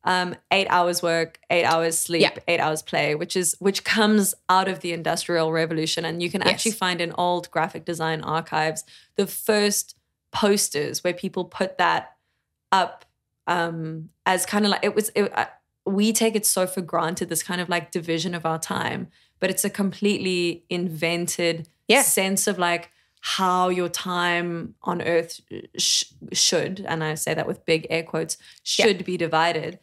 um, 0.06 0.36
eight 0.51 0.68
hours 0.70 1.01
work, 1.01 1.39
eight 1.49 1.66
hours 1.66 1.97
sleep, 1.97 2.22
Yeah. 2.22 2.38
eight 2.47 2.60
hours 2.60 2.82
play, 2.82 3.16
which 3.16 3.36
is 3.36 3.56
which 3.60 3.84
comes 3.84 4.34
out 4.47 4.68
of 4.68 4.80
the 4.82 4.93
industrial 4.93 5.51
revolution. 5.51 6.06
And 6.06 6.22
you 6.24 6.30
can 6.30 6.41
actually 6.43 6.72
find 6.72 7.01
in 7.01 7.12
old 7.18 7.49
graphic 7.51 7.84
design 7.86 8.22
archives 8.22 8.84
the 9.16 9.26
first 9.28 9.95
posters 10.32 11.03
where 11.03 11.14
people 11.14 11.45
put 11.45 11.78
that 11.80 12.16
up 12.72 13.06
um, 13.47 14.10
as 14.26 14.45
kind 14.45 14.66
of 14.66 14.72
like 14.72 14.84
it 14.84 14.95
was. 14.95 15.12
It, 15.16 15.36
uh, 15.38 15.47
we 15.88 16.14
take 16.14 16.36
it 16.36 16.45
so 16.45 16.66
for 16.66 16.82
granted 16.82 17.30
this 17.30 17.43
kind 17.43 17.62
of 17.62 17.70
like 17.70 17.91
division 17.91 18.34
of 18.34 18.45
our 18.45 18.58
time, 18.60 19.08
but 19.39 19.49
it's 19.51 19.64
a 19.66 19.70
completely 19.70 20.64
invented 20.70 21.68
Yeah. 21.88 22.01
sense 22.01 22.47
of 22.47 22.58
like 22.58 22.91
how 23.28 23.69
your 23.69 23.89
time 23.89 24.76
on 24.84 25.01
earth 25.01 25.41
sh- 25.80 26.03
should 26.32 26.86
and 26.88 27.03
i 27.03 27.15
say 27.15 27.34
that 27.34 27.47
with 27.47 27.65
big 27.65 27.88
air 27.89 28.03
quotes 28.03 28.38
should 28.61 29.03
be 29.03 29.17
divided. 29.17 29.80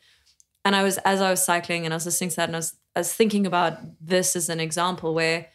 And 0.65 0.77
i 0.77 0.85
was 0.85 0.99
as 0.99 1.21
i 1.21 1.29
was 1.29 1.45
cycling 1.45 1.85
and 1.85 1.93
i 1.93 1.97
was 1.97 2.07
listening 2.07 2.31
to 2.31 2.37
that 2.37 2.49
and 2.49 2.55
i 2.55 2.61
was, 2.61 2.77
I 2.95 3.01
was 3.01 3.13
thinking 3.13 3.45
about 3.45 3.79
this 4.01 4.37
as 4.37 4.49
an 4.49 4.61
example 4.61 5.13
where 5.13 5.49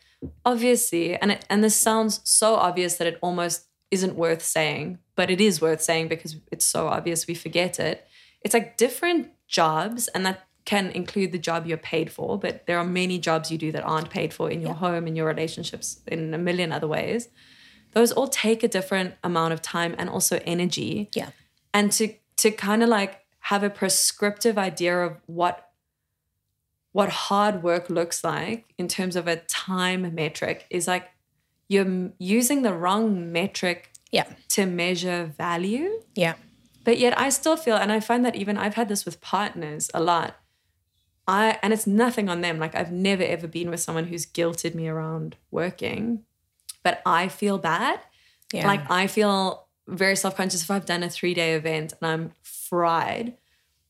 obviously 0.43 1.15
and 1.15 1.31
it, 1.31 1.45
and 1.49 1.63
this 1.63 1.77
sounds 1.77 2.19
so 2.25 2.55
obvious 2.55 2.97
that 2.97 3.07
it 3.07 3.19
almost 3.21 3.67
isn't 3.89 4.17
worth 4.17 4.43
saying 4.43 4.99
but 5.15 5.31
it 5.31 5.39
is 5.39 5.61
worth 5.61 5.81
saying 5.81 6.09
because 6.09 6.35
it's 6.51 6.65
so 6.65 6.87
obvious 6.87 7.25
we 7.25 7.35
forget 7.35 7.79
it. 7.79 8.05
It's 8.41 8.53
like 8.53 8.75
different 8.75 9.29
jobs 9.47 10.09
and 10.09 10.25
that 10.25 10.45
can 10.65 10.91
include 10.91 11.31
the 11.31 11.39
job 11.39 11.65
you're 11.65 11.77
paid 11.77 12.11
for 12.11 12.37
but 12.37 12.67
there 12.67 12.77
are 12.77 12.83
many 12.83 13.17
jobs 13.17 13.49
you 13.49 13.57
do 13.57 13.71
that 13.71 13.83
aren't 13.85 14.09
paid 14.09 14.33
for 14.33 14.51
in 14.51 14.59
your 14.59 14.73
home 14.73 15.07
in 15.07 15.15
your 15.15 15.25
relationships 15.25 16.01
in 16.05 16.33
a 16.33 16.37
million 16.37 16.73
other 16.73 16.89
ways 16.89 17.29
those 17.97 18.11
all 18.17 18.27
take 18.27 18.61
a 18.63 18.67
different 18.77 19.15
amount 19.23 19.51
of 19.53 19.59
time 19.61 19.95
and 19.97 20.07
also 20.15 20.39
energy 20.45 21.09
Yeah. 21.19 21.29
and 21.73 21.91
to 21.97 22.05
to 22.43 22.51
kind 22.51 22.83
of 22.83 22.89
like 22.89 23.13
have 23.51 23.63
a 23.63 23.69
prescriptive 23.69 24.57
idea 24.69 24.95
of 25.07 25.13
what 25.25 25.55
what 26.91 27.09
hard 27.09 27.63
work 27.63 27.89
looks 27.89 28.23
like 28.23 28.73
in 28.77 28.87
terms 28.87 29.15
of 29.15 29.27
a 29.27 29.37
time 29.47 30.13
metric 30.13 30.65
is 30.69 30.87
like 30.87 31.05
you're 31.67 32.11
using 32.19 32.61
the 32.61 32.73
wrong 32.73 33.31
metric 33.31 33.79
Yeah, 34.11 34.27
to 34.55 34.65
measure 34.65 35.21
value 35.37 35.89
yeah, 36.15 36.35
but 36.85 36.97
yet 36.99 37.13
I 37.25 37.29
still 37.29 37.57
feel, 37.57 37.75
and 37.75 37.91
I 37.91 37.99
find 37.99 38.23
that 38.25 38.35
even 38.35 38.57
I've 38.57 38.75
had 38.75 38.87
this 38.87 39.03
with 39.05 39.19
partners 39.19 39.89
a 39.93 40.01
lot. 40.11 40.31
I 41.27 41.57
and 41.61 41.73
it's 41.73 41.87
nothing 42.03 42.29
on 42.29 42.39
them. 42.41 42.57
Like 42.63 42.75
I've 42.79 42.91
never 43.09 43.23
ever 43.35 43.47
been 43.47 43.69
with 43.69 43.81
someone 43.81 44.05
who's 44.05 44.25
guilted 44.37 44.73
me 44.75 44.87
around 44.87 45.35
working, 45.51 46.23
but 46.87 47.01
I 47.05 47.27
feel 47.27 47.57
bad. 47.57 47.99
yeah. 48.53 48.65
Like 48.65 48.89
I 48.89 49.07
feel 49.07 49.67
very 49.87 50.15
self 50.15 50.37
conscious 50.37 50.63
if 50.63 50.71
I've 50.71 50.85
done 50.85 51.03
a 51.03 51.09
three 51.09 51.33
day 51.33 51.53
event 51.53 51.93
and 51.99 52.09
I'm 52.09 52.31
fried. 52.43 53.35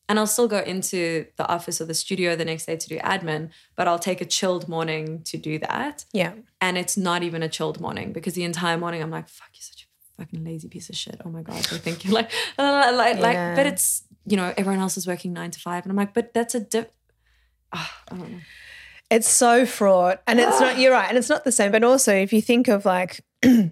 And 0.10 0.18
I'll 0.18 0.26
still 0.26 0.48
go 0.48 0.60
into 0.60 1.26
the 1.36 1.46
office 1.48 1.82
or 1.82 1.86
the 1.86 1.94
studio 1.94 2.36
the 2.36 2.46
next 2.46 2.66
day 2.66 2.78
to 2.78 2.88
do 2.88 2.98
admin, 3.00 3.50
but 3.76 3.90
I'll 3.90 4.00
take 4.00 4.22
a 4.22 4.26
chilled 4.26 4.70
morning 4.70 5.22
to 5.24 5.38
do 5.38 5.60
that 5.60 6.06
yeah, 6.14 6.32
and 6.62 6.78
it's 6.78 6.96
not 6.96 7.24
even 7.24 7.44
a 7.44 7.50
chilled 7.50 7.82
morning 7.82 8.14
because 8.14 8.34
the 8.34 8.46
entire 8.46 8.78
morning 8.78 9.04
I'm 9.04 9.12
like, 9.12 9.28
fuck, 9.28 9.50
you're 9.54 9.62
such 9.72 9.86
a 9.86 10.22
fucking 10.22 10.46
lazy 10.46 10.70
piece 10.70 10.90
of 10.90 10.96
shit. 10.96 11.20
Oh 11.26 11.30
my 11.30 11.44
god, 11.44 11.58
I 11.58 11.78
think 11.86 12.06
you're 12.06 12.14
like, 12.14 12.32
uh, 12.58 12.92
like, 12.96 13.20
like, 13.20 13.56
but 13.58 13.68
it's 13.68 14.04
you 14.26 14.38
know 14.38 14.54
everyone 14.58 14.80
else 14.80 14.96
is 14.98 15.06
working 15.06 15.34
nine 15.34 15.52
to 15.52 15.60
five, 15.60 15.84
and 15.84 15.92
I'm 15.92 15.98
like, 15.98 16.14
but 16.14 16.34
that's 16.34 16.56
a 16.56 16.62
dip. 16.62 16.94
I 17.74 17.86
don't 18.10 18.32
know. 18.32 18.40
It's 19.10 19.30
so 19.30 19.66
fraught. 19.66 20.22
And 20.28 20.40
it's 20.40 20.60
not, 20.60 20.78
you're 20.80 20.92
right. 20.92 21.10
And 21.10 21.18
it's 21.18 21.30
not 21.30 21.44
the 21.44 21.52
same. 21.52 21.72
But 21.72 21.84
also, 21.84 22.14
if 22.14 22.34
you 22.34 22.42
think 22.42 22.68
of 22.68 22.86
like, 22.86 23.22
if 23.42 23.72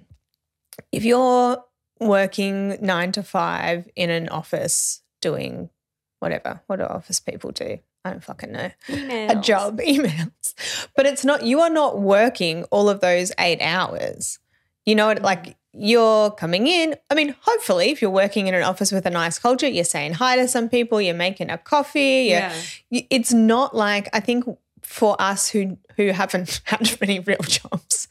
you're 0.91 1.63
working 1.99 2.77
nine 2.81 3.11
to 3.13 3.23
five 3.23 3.89
in 3.95 4.09
an 4.09 4.29
office 4.29 5.01
doing 5.21 5.69
whatever, 6.19 6.61
what 6.67 6.77
do 6.77 6.86
office 6.86 7.19
people 7.19 7.51
do? 7.51 7.79
I 8.03 8.11
don't 8.11 8.23
fucking 8.23 8.51
know. 8.51 8.71
Emails. 8.88 9.31
A 9.31 9.41
job, 9.41 9.79
emails. 9.88 10.88
But 10.95 11.05
it's 11.05 11.25
not, 11.25 11.43
you 11.43 11.61
are 11.61 11.69
not 11.69 11.99
working 11.99 12.63
all 12.65 12.88
of 12.88 13.01
those 13.01 13.31
eight 13.39 13.61
hours. 13.61 14.39
You 14.86 14.93
know, 14.93 15.13
like 15.13 15.43
mm. 15.43 15.55
you're 15.73 16.29
coming 16.29 16.67
in. 16.67 16.95
I 17.09 17.15
mean, 17.15 17.36
hopefully, 17.41 17.89
if 17.89 18.03
you're 18.03 18.11
working 18.11 18.45
in 18.45 18.53
an 18.53 18.61
office 18.61 18.91
with 18.91 19.07
a 19.07 19.09
nice 19.09 19.39
culture, 19.39 19.67
you're 19.67 19.83
saying 19.83 20.13
hi 20.13 20.36
to 20.36 20.47
some 20.47 20.69
people, 20.69 21.01
you're 21.01 21.15
making 21.15 21.49
a 21.49 21.57
coffee. 21.57 22.27
Yeah. 22.29 22.53
it's 22.91 23.33
not 23.33 23.75
like 23.75 24.07
I 24.13 24.19
think 24.19 24.45
for 24.86 25.19
us 25.19 25.49
who 25.49 25.77
who 25.97 26.11
haven't 26.11 26.61
had 26.65 26.97
many 27.01 27.19
real 27.19 27.38
jobs, 27.41 28.07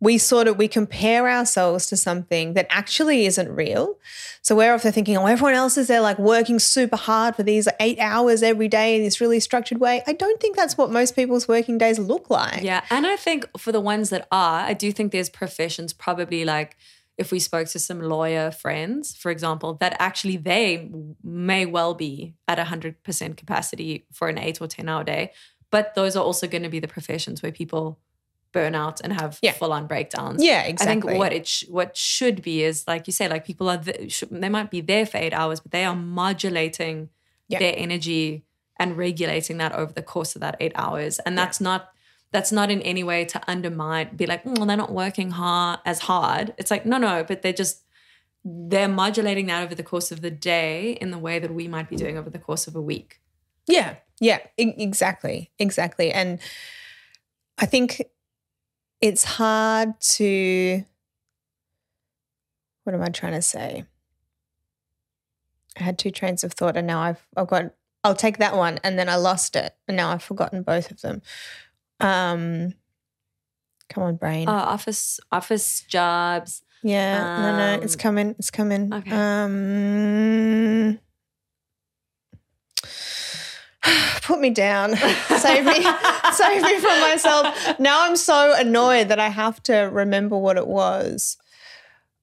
we 0.00 0.18
sort 0.18 0.46
of 0.46 0.58
we 0.58 0.68
compare 0.68 1.28
ourselves 1.28 1.86
to 1.86 1.96
something 1.96 2.54
that 2.54 2.66
actually 2.70 3.26
isn't 3.26 3.50
real. 3.50 3.98
So 4.42 4.54
we're 4.54 4.72
often 4.72 4.92
thinking, 4.92 5.16
oh, 5.16 5.26
everyone 5.26 5.54
else 5.54 5.76
is 5.76 5.88
there 5.88 6.00
like 6.00 6.18
working 6.18 6.58
super 6.58 6.96
hard 6.96 7.36
for 7.36 7.42
these 7.42 7.68
eight 7.80 7.98
hours 7.98 8.42
every 8.42 8.68
day 8.68 8.96
in 8.96 9.02
this 9.02 9.20
really 9.20 9.40
structured 9.40 9.78
way. 9.78 10.02
I 10.06 10.12
don't 10.12 10.40
think 10.40 10.56
that's 10.56 10.78
what 10.78 10.90
most 10.90 11.16
people's 11.16 11.48
working 11.48 11.78
days 11.78 11.98
look 11.98 12.30
like. 12.30 12.62
Yeah. 12.62 12.84
And 12.90 13.06
I 13.06 13.16
think 13.16 13.46
for 13.58 13.72
the 13.72 13.80
ones 13.80 14.10
that 14.10 14.28
are, 14.30 14.60
I 14.60 14.74
do 14.74 14.92
think 14.92 15.12
there's 15.12 15.30
professions 15.30 15.92
probably 15.92 16.44
like 16.44 16.76
if 17.18 17.32
we 17.32 17.40
spoke 17.40 17.66
to 17.66 17.80
some 17.80 18.00
lawyer 18.00 18.52
friends, 18.52 19.16
for 19.16 19.32
example, 19.32 19.74
that 19.80 19.96
actually 19.98 20.36
they 20.36 20.88
may 21.22 21.66
well 21.66 21.92
be 21.92 22.34
at 22.46 22.58
100% 22.58 23.36
capacity 23.36 24.06
for 24.12 24.28
an 24.28 24.38
eight 24.38 24.60
or 24.60 24.68
10 24.68 24.88
hour 24.88 25.02
day. 25.02 25.32
But 25.70 25.94
those 25.94 26.16
are 26.16 26.24
also 26.24 26.46
going 26.46 26.62
to 26.62 26.68
be 26.68 26.80
the 26.80 26.88
professions 26.88 27.42
where 27.42 27.52
people 27.52 27.98
burn 28.52 28.74
out 28.74 29.00
and 29.02 29.12
have 29.12 29.38
Yeah. 29.42 29.52
full 29.52 29.72
on 29.72 29.86
breakdowns. 29.86 30.42
Yeah, 30.42 30.62
exactly. 30.62 31.10
I 31.10 31.12
think 31.12 31.18
what 31.18 31.32
it 31.34 31.46
sh- 31.46 31.64
what 31.68 31.96
should 31.96 32.40
be 32.42 32.62
is 32.62 32.84
like 32.88 33.06
you 33.06 33.12
say, 33.12 33.28
like 33.28 33.44
people 33.44 33.68
are 33.68 33.76
th- 33.76 34.10
sh- 34.10 34.24
they 34.30 34.48
might 34.48 34.70
be 34.70 34.80
there 34.80 35.04
for 35.04 35.18
eight 35.18 35.34
hours, 35.34 35.60
but 35.60 35.70
they 35.72 35.84
are 35.84 35.94
modulating 35.94 37.10
Yeah. 37.48 37.58
their 37.58 37.74
energy 37.76 38.44
and 38.80 38.96
regulating 38.96 39.58
that 39.58 39.72
over 39.72 39.92
the 39.92 40.02
course 40.02 40.34
of 40.34 40.40
that 40.40 40.56
eight 40.60 40.72
hours, 40.74 41.18
and 41.20 41.36
that's 41.36 41.60
not 41.60 41.90
that's 42.30 42.52
not 42.52 42.70
in 42.70 42.82
any 42.82 43.02
way 43.02 43.24
to 43.24 43.40
undermine, 43.48 44.14
be 44.14 44.26
like, 44.26 44.42
oh, 44.44 44.66
they're 44.66 44.76
not 44.76 44.92
working 44.92 45.30
hard 45.30 45.80
as 45.86 46.00
hard. 46.00 46.52
It's 46.58 46.70
like 46.70 46.84
no, 46.86 46.96
no, 46.98 47.24
but 47.24 47.42
they're 47.42 47.52
just 47.52 47.82
they're 48.44 48.88
modulating 48.88 49.46
that 49.46 49.62
over 49.62 49.74
the 49.74 49.82
course 49.82 50.10
of 50.12 50.20
the 50.22 50.30
day 50.30 50.92
in 50.92 51.10
the 51.10 51.18
way 51.18 51.38
that 51.38 51.52
we 51.52 51.68
might 51.68 51.88
be 51.90 51.96
doing 51.96 52.16
over 52.16 52.30
the 52.30 52.38
course 52.38 52.66
of 52.66 52.74
a 52.76 52.80
week. 52.80 53.20
Yeah, 53.66 53.96
yeah, 54.20 54.38
e- 54.56 54.74
exactly, 54.76 55.50
exactly. 55.58 56.12
And 56.12 56.38
I 57.58 57.66
think 57.66 58.02
it's 59.00 59.24
hard 59.24 60.00
to. 60.00 60.84
What 62.84 62.94
am 62.94 63.02
I 63.02 63.08
trying 63.08 63.34
to 63.34 63.42
say? 63.42 63.84
I 65.78 65.82
had 65.82 65.98
two 65.98 66.10
trains 66.10 66.42
of 66.42 66.52
thought, 66.52 66.76
and 66.76 66.86
now 66.86 67.00
I've 67.00 67.26
I've 67.36 67.48
got. 67.48 67.72
I'll 68.04 68.14
take 68.14 68.38
that 68.38 68.56
one, 68.56 68.78
and 68.84 68.98
then 68.98 69.08
I 69.08 69.16
lost 69.16 69.56
it, 69.56 69.74
and 69.86 69.96
now 69.96 70.10
I've 70.10 70.22
forgotten 70.22 70.62
both 70.62 70.90
of 70.90 71.00
them. 71.00 71.20
Um, 72.00 72.74
come 73.88 74.04
on, 74.04 74.16
brain. 74.16 74.48
Oh, 74.48 74.52
office 74.52 75.18
office 75.32 75.80
jobs. 75.82 76.62
yeah, 76.82 77.36
no, 77.38 77.56
no, 77.56 77.80
it's 77.82 77.94
um, 77.94 77.98
coming. 78.00 78.30
It's 78.38 78.50
coming. 78.50 78.92
okay. 78.94 79.10
Um, 79.10 80.98
put 84.22 84.40
me 84.40 84.50
down. 84.50 84.96
Save 85.28 85.64
me. 85.64 85.82
save 86.32 86.62
me 86.62 86.78
from 86.78 87.00
myself. 87.00 87.78
Now 87.78 88.04
I'm 88.04 88.16
so 88.16 88.54
annoyed 88.56 89.08
that 89.08 89.18
I 89.18 89.28
have 89.28 89.62
to 89.64 89.74
remember 89.74 90.36
what 90.36 90.56
it 90.56 90.66
was. 90.66 91.36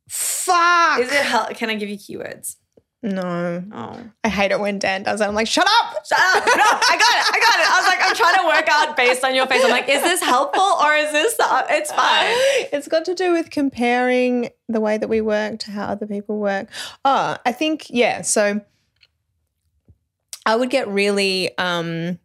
Fuck. 0.07 0.99
Is 0.99 1.11
it 1.11 1.26
hel- 1.26 1.47
Can 1.55 1.70
I 1.70 1.76
give 1.76 1.89
you 1.89 1.97
keywords? 1.97 2.55
No. 3.01 3.63
Oh. 3.72 3.99
I 4.24 4.30
hate 4.30 4.51
it 4.51 4.59
when 4.59 4.80
Dan 4.80 5.03
does 5.03 5.20
that. 5.20 5.30
I'm 5.30 5.36
like, 5.36 5.47
shut 5.47 5.68
up. 5.68 6.05
Shut 6.07 6.18
up. 6.20 6.43
No, 6.45 6.51
I 6.53 6.97
got 6.97 7.13
it. 7.13 7.26
I 7.32 7.39
got 7.39 7.59
it. 7.59 7.72
I 7.72 7.80
was 7.80 7.88
like, 7.88 7.99
I'm 8.01 8.16
trying 8.16 8.36
to 8.41 8.47
work 8.47 8.68
out 8.68 8.97
based 8.97 9.24
on 9.24 9.36
your 9.36 9.45
face. 9.45 9.63
I'm 9.63 9.70
like, 9.70 9.88
is 9.88 10.01
this 10.01 10.24
helpful 10.24 10.63
or 10.63 10.93
is 10.95 11.11
this, 11.11 11.39
uh, 11.39 11.66
it's 11.70 11.91
fine. 11.91 12.34
It's 12.74 12.88
got 12.88 13.05
to 13.05 13.13
do 13.13 13.32
with 13.32 13.51
comparing 13.51 14.49
the 14.68 14.82
way 14.82 14.97
that 14.97 15.07
we 15.07 15.22
work 15.22 15.59
to 15.59 15.72
how 15.72 15.86
other 15.86 16.07
people 16.07 16.39
work. 16.39 16.68
Oh, 17.05 17.38
I 17.45 17.51
think, 17.51 17.86
yeah. 17.89 18.22
So 18.22 18.61
I 20.46 20.56
would 20.56 20.70
get 20.70 20.88
really, 20.88 21.58
um, 21.58 22.20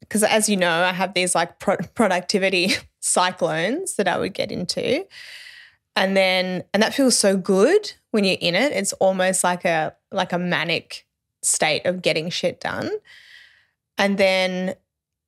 because 0.00 0.22
as 0.22 0.48
you 0.48 0.56
know, 0.56 0.82
I 0.82 0.92
have 0.92 1.14
these 1.14 1.34
like 1.34 1.58
pro- 1.58 1.78
productivity 1.94 2.74
cyclones 3.00 3.96
that 3.96 4.08
I 4.08 4.18
would 4.18 4.34
get 4.34 4.52
into. 4.52 5.06
And 5.94 6.16
then, 6.16 6.64
and 6.72 6.82
that 6.82 6.94
feels 6.94 7.18
so 7.18 7.36
good 7.36 7.92
when 8.10 8.24
you're 8.24 8.38
in 8.40 8.54
it. 8.54 8.72
It's 8.72 8.92
almost 8.94 9.44
like 9.44 9.64
a, 9.64 9.94
like 10.10 10.32
a 10.32 10.38
manic 10.38 11.06
state 11.42 11.84
of 11.86 12.02
getting 12.02 12.30
shit 12.30 12.60
done. 12.60 12.90
And 13.98 14.16
then 14.16 14.74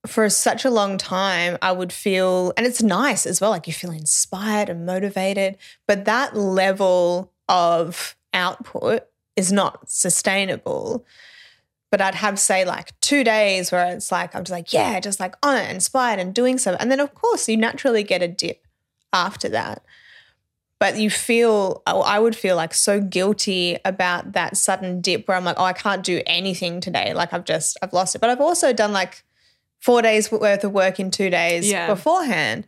for 0.07 0.29
such 0.29 0.65
a 0.65 0.71
long 0.71 0.99
time, 0.99 1.59
I 1.63 1.73
would 1.73 1.93
feel, 1.93 2.53
and 2.57 2.67
it's 2.67 2.83
nice 2.83 3.27
as 3.27 3.41
well, 3.41 3.51
like 3.51 3.67
you 3.67 3.73
feel 3.73 3.91
inspired 3.91 4.69
and 4.69 4.87
motivated, 4.87 5.57
but 5.87 6.05
that 6.05 6.37
level 6.37 7.33
of 7.49 8.17
output 8.33 9.05
is 9.37 9.51
not 9.51 9.91
sustainable. 9.91 11.05
But 11.95 12.01
I'd 12.01 12.17
have, 12.17 12.41
say, 12.41 12.65
like 12.65 12.91
two 13.01 13.23
days 13.23 13.71
where 13.71 13.87
it's 13.95 14.11
like, 14.11 14.35
I'm 14.35 14.43
just 14.43 14.51
like, 14.51 14.73
yeah, 14.73 14.99
just 14.99 15.21
like 15.21 15.37
on 15.45 15.57
it, 15.57 15.71
inspired 15.71 16.19
and 16.19 16.35
doing 16.35 16.59
so. 16.59 16.77
And 16.81 16.91
then, 16.91 16.99
of 16.99 17.15
course, 17.15 17.49
you 17.49 17.57
naturally 17.57 18.03
get 18.03 18.21
a 18.21 18.27
dip 18.27 18.67
after 19.13 19.49
that. 19.51 19.85
But 20.81 20.99
you 20.99 21.09
feel, 21.09 21.85
oh, 21.87 22.01
I 22.01 22.19
would 22.19 22.35
feel 22.35 22.57
like 22.57 22.75
so 22.75 23.01
guilty 23.01 23.79
about 23.85 24.33
that 24.33 24.57
sudden 24.57 25.03
dip 25.03 25.29
where 25.29 25.37
I'm 25.37 25.45
like, 25.45 25.55
oh, 25.57 25.63
I 25.63 25.73
can't 25.73 26.03
do 26.03 26.21
anything 26.27 26.81
today. 26.81 27.15
Like 27.15 27.33
I've 27.33 27.45
just, 27.45 27.79
I've 27.81 27.93
lost 27.93 28.17
it. 28.17 28.21
But 28.21 28.29
I've 28.31 28.41
also 28.41 28.73
done 28.73 28.93
like 28.93 29.23
four 29.79 30.03
days 30.03 30.33
worth 30.33 30.65
of 30.65 30.73
work 30.73 30.99
in 30.99 31.13
two 31.13 31.31
days 31.31 31.71
Yeah. 31.71 31.87
beforehand. 31.87 32.67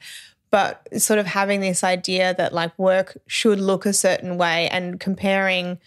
But 0.53 0.87
sort 1.03 1.18
of 1.18 1.27
having 1.27 1.61
this 1.61 1.83
idea 1.83 2.33
that 2.39 2.53
like 2.55 2.79
work 2.79 3.18
should 3.27 3.59
look 3.59 3.87
a 3.87 3.93
certain 3.93 4.39
way 4.39 4.68
and 4.68 5.01
comparing 5.01 5.81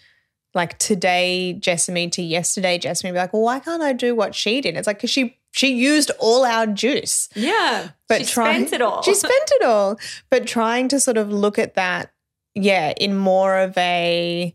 like 0.54 0.78
today 0.78 1.52
Jessamy 1.52 2.08
to 2.10 2.22
yesterday 2.22 2.78
Jessamy 2.78 3.12
be 3.12 3.18
like, 3.18 3.32
well, 3.32 3.42
why 3.42 3.60
can't 3.60 3.82
I 3.82 3.92
do 3.92 4.14
what 4.14 4.34
she 4.34 4.60
did? 4.60 4.76
It's 4.76 4.86
like 4.86 4.96
because 4.98 5.10
she 5.10 5.36
she 5.52 5.72
used 5.74 6.10
all 6.20 6.44
our 6.44 6.66
juice, 6.66 7.28
Yeah. 7.34 7.88
but 8.08 8.26
she 8.26 8.32
trying 8.32 8.66
spent 8.68 8.72
it 8.80 8.82
all. 8.82 9.02
She 9.02 9.14
spent 9.14 9.50
it 9.60 9.64
all, 9.64 9.98
but 10.30 10.46
trying 10.46 10.86
to 10.88 11.00
sort 11.00 11.16
of 11.16 11.32
look 11.32 11.58
at 11.58 11.74
that, 11.74 12.12
yeah, 12.54 12.92
in 12.96 13.16
more 13.16 13.58
of 13.58 13.76
a 13.76 14.54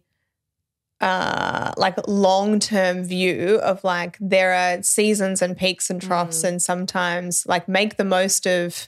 uh 1.01 1.73
like 1.75 1.95
long 2.07 2.57
term 2.59 3.03
view 3.03 3.59
of 3.61 3.83
like 3.83 4.17
there 4.21 4.53
are 4.53 4.81
seasons 4.81 5.41
and 5.41 5.57
peaks 5.57 5.89
and 5.89 6.01
troughs 6.01 6.41
Mm. 6.43 6.47
and 6.47 6.61
sometimes 6.61 7.45
like 7.45 7.67
make 7.67 7.97
the 7.97 8.05
most 8.05 8.47
of 8.47 8.87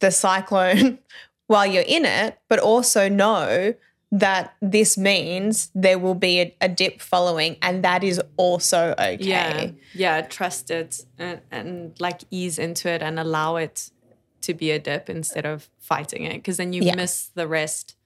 the 0.00 0.10
cyclone 0.10 0.98
while 1.46 1.66
you're 1.66 1.84
in 1.86 2.06
it 2.06 2.38
but 2.48 2.58
also 2.58 3.10
know 3.10 3.74
that 4.10 4.54
this 4.62 4.96
means 4.96 5.70
there 5.74 5.98
will 5.98 6.14
be 6.14 6.40
a, 6.40 6.56
a 6.62 6.68
dip 6.68 7.00
following 7.00 7.56
and 7.60 7.84
that 7.84 8.02
is 8.02 8.20
also 8.36 8.94
okay 8.98 9.18
Yeah. 9.20 9.70
Yeah. 9.94 10.22
Trust 10.22 10.70
it 10.70 11.04
and, 11.18 11.40
and 11.50 12.00
like 12.00 12.22
ease 12.30 12.58
into 12.58 12.88
it 12.88 13.02
and 13.02 13.20
allow 13.20 13.56
it 13.56 13.90
to 14.42 14.54
be 14.54 14.70
a 14.70 14.78
dip 14.78 15.10
instead 15.10 15.44
of 15.44 15.68
fighting 15.78 16.22
it. 16.24 16.34
Because 16.34 16.56
then 16.56 16.72
you 16.72 16.82
Yeah. 16.82 16.94
miss 16.96 17.30
the 17.34 17.46
rest. 17.46 17.96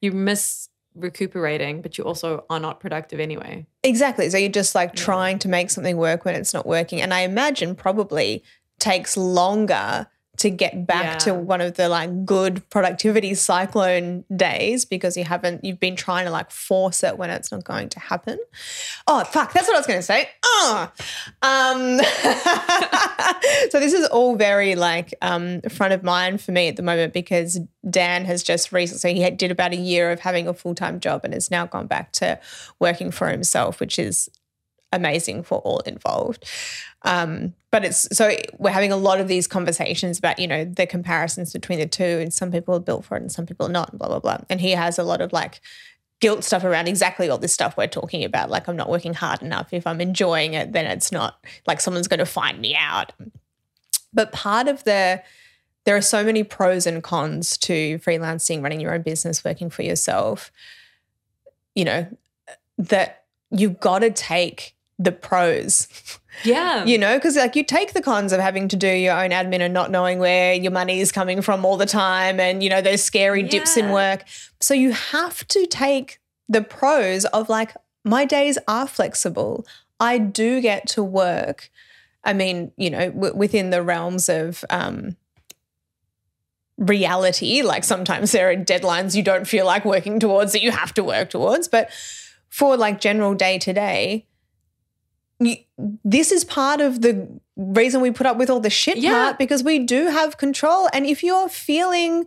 You 0.00 0.10
miss 0.10 0.68
recuperating, 0.96 1.80
but 1.82 1.96
you 1.98 2.04
also 2.04 2.44
are 2.50 2.60
not 2.60 2.80
productive 2.80 3.20
anyway. 3.20 3.66
Exactly. 3.82 4.30
So 4.30 4.38
you're 4.38 4.48
just 4.48 4.74
like 4.74 4.94
trying 4.94 5.38
to 5.40 5.48
make 5.48 5.70
something 5.70 5.96
work 5.96 6.24
when 6.24 6.34
it's 6.34 6.52
not 6.54 6.66
working. 6.66 7.00
And 7.00 7.14
I 7.14 7.20
imagine 7.20 7.74
probably 7.76 8.42
takes 8.80 9.16
longer 9.16 10.08
to 10.38 10.50
get 10.50 10.86
back 10.86 11.18
to 11.20 11.34
one 11.34 11.60
of 11.60 11.74
the 11.74 11.88
like 11.88 12.24
good 12.24 12.68
productivity 12.70 13.34
cyclone 13.34 14.24
days 14.34 14.84
because 14.84 15.16
you 15.16 15.24
haven't 15.24 15.64
you've 15.64 15.80
been 15.80 15.96
trying 15.96 16.24
to 16.24 16.30
like 16.30 16.50
force 16.50 17.04
it 17.04 17.16
when 17.18 17.30
it's 17.30 17.52
not 17.52 17.64
going 17.64 17.88
to 17.90 18.00
happen. 18.00 18.38
Oh 19.06 19.24
fuck, 19.24 19.52
that's 19.52 19.68
what 19.68 19.76
I 19.76 19.78
was 19.78 19.86
gonna 19.86 20.02
say. 20.02 20.28
Oh. 20.44 20.90
Um 21.42 21.98
so 23.70 23.80
this 23.80 23.92
is 23.92 24.06
all 24.08 24.36
very 24.36 24.74
like 24.74 25.14
um 25.22 25.60
front 25.62 25.92
of 25.92 26.02
mind 26.02 26.40
for 26.40 26.52
me 26.52 26.68
at 26.68 26.76
the 26.76 26.82
moment 26.82 27.12
because 27.12 27.60
Dan 27.88 28.24
has 28.24 28.42
just 28.42 28.72
recently 28.72 28.94
so 28.98 29.08
he 29.08 29.30
did 29.30 29.50
about 29.50 29.72
a 29.72 29.76
year 29.76 30.10
of 30.10 30.20
having 30.20 30.48
a 30.48 30.54
full-time 30.54 31.00
job 31.00 31.22
and 31.24 31.34
has 31.34 31.50
now 31.50 31.66
gone 31.66 31.86
back 31.86 32.12
to 32.12 32.38
working 32.78 33.10
for 33.10 33.28
himself, 33.28 33.80
which 33.80 33.98
is 33.98 34.28
amazing 34.94 35.42
for 35.42 35.58
all 35.58 35.80
involved. 35.80 36.44
Um, 37.02 37.54
but 37.70 37.84
it's 37.84 38.08
so 38.16 38.34
we're 38.58 38.70
having 38.70 38.92
a 38.92 38.96
lot 38.96 39.20
of 39.20 39.28
these 39.28 39.46
conversations 39.46 40.18
about, 40.18 40.38
you 40.38 40.46
know, 40.46 40.64
the 40.64 40.86
comparisons 40.86 41.52
between 41.52 41.78
the 41.78 41.86
two, 41.86 42.02
and 42.04 42.32
some 42.32 42.50
people 42.50 42.74
are 42.74 42.80
built 42.80 43.04
for 43.04 43.16
it 43.16 43.22
and 43.22 43.32
some 43.32 43.46
people 43.46 43.66
are 43.66 43.72
not, 43.72 43.90
and 43.90 43.98
blah, 43.98 44.08
blah, 44.08 44.20
blah. 44.20 44.38
And 44.48 44.60
he 44.60 44.70
has 44.70 44.98
a 44.98 45.02
lot 45.02 45.20
of 45.20 45.32
like 45.32 45.60
guilt 46.20 46.44
stuff 46.44 46.64
around 46.64 46.88
exactly 46.88 47.28
all 47.28 47.36
this 47.36 47.52
stuff 47.52 47.76
we're 47.76 47.86
talking 47.86 48.24
about. 48.24 48.48
Like, 48.48 48.68
I'm 48.68 48.76
not 48.76 48.88
working 48.88 49.12
hard 49.12 49.42
enough. 49.42 49.72
If 49.72 49.86
I'm 49.86 50.00
enjoying 50.00 50.54
it, 50.54 50.72
then 50.72 50.86
it's 50.86 51.12
not 51.12 51.44
like 51.66 51.80
someone's 51.80 52.08
going 52.08 52.18
to 52.18 52.26
find 52.26 52.60
me 52.60 52.74
out. 52.74 53.12
But 54.12 54.32
part 54.32 54.68
of 54.68 54.84
the 54.84 55.22
there 55.84 55.96
are 55.96 56.00
so 56.00 56.24
many 56.24 56.42
pros 56.42 56.86
and 56.86 57.02
cons 57.02 57.58
to 57.58 57.98
freelancing, 57.98 58.62
running 58.62 58.80
your 58.80 58.94
own 58.94 59.02
business, 59.02 59.44
working 59.44 59.68
for 59.68 59.82
yourself. 59.82 60.50
You 61.74 61.84
know, 61.84 62.06
that 62.78 63.24
you've 63.50 63.80
got 63.80 63.98
to 63.98 64.10
take 64.10 64.73
the 64.98 65.12
pros. 65.12 65.88
Yeah. 66.42 66.84
you 66.84 66.98
know 66.98 67.14
because 67.16 67.36
like 67.36 67.54
you 67.54 67.62
take 67.62 67.92
the 67.92 68.02
cons 68.02 68.32
of 68.32 68.40
having 68.40 68.66
to 68.68 68.76
do 68.76 68.88
your 68.88 69.16
own 69.16 69.30
admin 69.30 69.60
and 69.60 69.72
not 69.72 69.92
knowing 69.92 70.18
where 70.18 70.52
your 70.52 70.72
money 70.72 70.98
is 70.98 71.12
coming 71.12 71.42
from 71.42 71.64
all 71.64 71.76
the 71.76 71.86
time 71.86 72.40
and 72.40 72.60
you 72.60 72.68
know 72.68 72.80
those 72.80 73.04
scary 73.04 73.44
dips 73.44 73.76
in 73.76 73.90
work. 73.90 74.24
So 74.60 74.74
you 74.74 74.90
have 74.92 75.46
to 75.48 75.66
take 75.66 76.18
the 76.48 76.60
pros 76.60 77.24
of 77.26 77.48
like 77.48 77.74
my 78.04 78.24
days 78.24 78.58
are 78.66 78.88
flexible. 78.88 79.64
I 80.00 80.18
do 80.18 80.60
get 80.60 80.88
to 80.88 81.02
work 81.02 81.70
i 82.26 82.32
mean 82.32 82.72
you 82.76 82.88
know 82.88 83.10
w- 83.10 83.36
within 83.36 83.70
the 83.70 83.82
realms 83.82 84.28
of 84.28 84.64
um 84.70 85.16
reality. 86.78 87.62
Like 87.62 87.84
sometimes 87.84 88.32
there 88.32 88.50
are 88.50 88.56
deadlines 88.56 89.14
you 89.14 89.22
don't 89.22 89.46
feel 89.46 89.66
like 89.66 89.84
working 89.84 90.18
towards 90.18 90.52
that 90.52 90.62
you 90.62 90.70
have 90.72 90.92
to 90.94 91.04
work 91.04 91.30
towards 91.30 91.68
but 91.68 91.90
for 92.48 92.76
like 92.76 93.00
general 93.00 93.34
day 93.34 93.58
to 93.58 93.72
day 93.72 94.26
this 96.04 96.32
is 96.32 96.44
part 96.44 96.80
of 96.80 97.00
the 97.02 97.28
reason 97.56 98.00
we 98.00 98.10
put 98.10 98.26
up 98.26 98.36
with 98.36 98.50
all 98.50 98.60
the 98.60 98.70
shit 98.70 98.96
Yeah. 98.98 99.12
part 99.12 99.38
because 99.38 99.62
we 99.62 99.78
do 99.80 100.06
have 100.08 100.36
control. 100.38 100.88
And 100.92 101.06
if 101.06 101.22
you're 101.22 101.48
feeling 101.48 102.26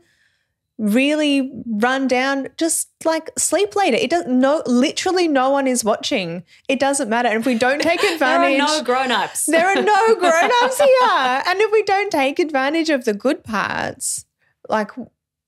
really 0.77 1.51
run 1.65 2.07
down, 2.07 2.47
just 2.57 2.89
like 3.03 3.31
sleep 3.38 3.75
later. 3.75 3.97
It 3.97 4.11
doesn't 4.11 4.39
no 4.39 4.61
literally 4.67 5.27
no 5.27 5.49
one 5.49 5.65
is 5.65 5.84
watching. 5.84 6.43
It 6.67 6.79
doesn't 6.79 7.09
matter. 7.09 7.29
And 7.29 7.39
if 7.39 7.45
we 7.47 7.57
don't 7.57 7.81
take 7.81 8.03
advantage 8.03 8.57
There 8.59 8.67
are 8.67 8.79
no 8.79 8.84
grown-ups. 8.84 9.45
there 9.47 9.67
are 9.67 9.81
no 9.81 10.15
grown-ups 10.19 10.77
here. 10.77 11.43
And 11.47 11.59
if 11.61 11.71
we 11.71 11.81
don't 11.84 12.11
take 12.11 12.38
advantage 12.38 12.89
of 12.91 13.05
the 13.05 13.13
good 13.15 13.43
parts, 13.43 14.25
like 14.69 14.91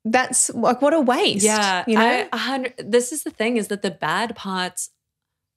that's 0.03 0.49
like 0.52 0.81
what 0.81 0.94
a 0.95 0.99
waste. 0.99 1.45
Yeah, 1.45 1.84
You 1.86 1.95
know? 1.95 2.27
I, 2.34 2.73
this 2.80 3.11
is 3.11 3.22
the 3.23 3.30
thing: 3.31 3.57
is 3.57 3.68
that 3.68 3.84
the 3.84 3.91
bad 3.91 4.36
parts 4.36 4.90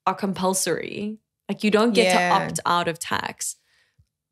are 0.06 0.14
compulsory. 0.14 1.16
Like 1.52 1.62
you 1.64 1.70
don't 1.70 1.92
get 1.92 2.06
Yeah. 2.14 2.38
to 2.38 2.44
opt 2.46 2.60
out 2.64 2.88
of 2.88 2.98
tax, 2.98 3.56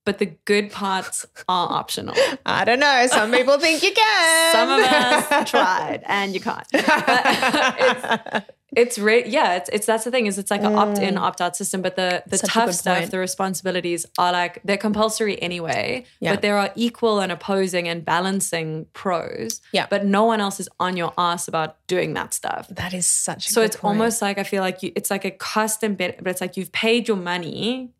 but 0.06 0.16
the 0.16 0.24
good 0.46 0.70
parts 0.72 1.26
are 1.50 1.70
optional. 1.70 2.14
I 2.46 2.64
don't 2.64 2.80
know. 2.80 3.06
Some 3.08 3.30
people 3.30 3.58
think 3.58 3.82
you 3.82 3.92
can. 3.92 4.52
Some 4.54 4.70
of 4.70 4.80
us 4.80 5.50
tried, 5.54 6.02
and 6.06 6.32
you 6.32 6.40
can't. 6.40 6.66
It's 8.76 8.98
re- 8.98 9.26
yeah, 9.26 9.56
it's 9.56 9.68
it's 9.72 9.86
that's 9.86 10.04
the 10.04 10.10
thing 10.12 10.26
is 10.26 10.38
it's 10.38 10.50
like 10.50 10.62
an 10.62 10.74
opt 10.76 10.98
in 10.98 11.18
opt 11.18 11.40
out 11.40 11.56
system, 11.56 11.82
but 11.82 11.96
the 11.96 12.22
the 12.26 12.36
Mm. 12.36 12.40
Such 12.40 12.50
tough 12.50 12.72
stuff, 12.72 12.98
point. 12.98 13.10
the 13.10 13.18
responsibilities 13.18 14.06
are 14.18 14.30
like 14.32 14.60
they're 14.64 14.76
compulsory 14.76 15.40
anyway. 15.42 16.04
Yeah. 16.20 16.32
But 16.34 16.42
there 16.42 16.56
are 16.56 16.70
equal 16.76 17.18
and 17.20 17.32
opposing 17.32 17.88
and 17.88 18.04
balancing 18.04 18.86
pros. 18.92 19.60
Yeah. 19.72 19.86
But 19.90 20.04
no 20.06 20.24
one 20.24 20.40
else 20.40 20.60
is 20.60 20.68
on 20.78 20.96
your 20.96 21.12
ass 21.18 21.48
about 21.48 21.84
doing 21.88 22.14
that 22.14 22.32
stuff. 22.32 22.68
that 22.68 22.94
is 22.94 23.06
such 23.06 23.48
a 23.48 23.50
So 23.52 23.62
it's 23.62 23.76
point. 23.76 23.98
almost 23.98 24.22
like 24.22 24.38
I 24.38 24.44
feel 24.44 24.62
like 24.62 24.82
you, 24.82 24.92
it's 24.94 25.10
like 25.10 25.24
a 25.24 25.30
custom 25.32 25.94
bit, 25.96 26.18
but 26.22 26.28
it's 26.30 26.40
like 26.40 26.56
you've 26.56 26.72
paid 26.72 27.08
your 27.08 27.16
money 27.16 27.90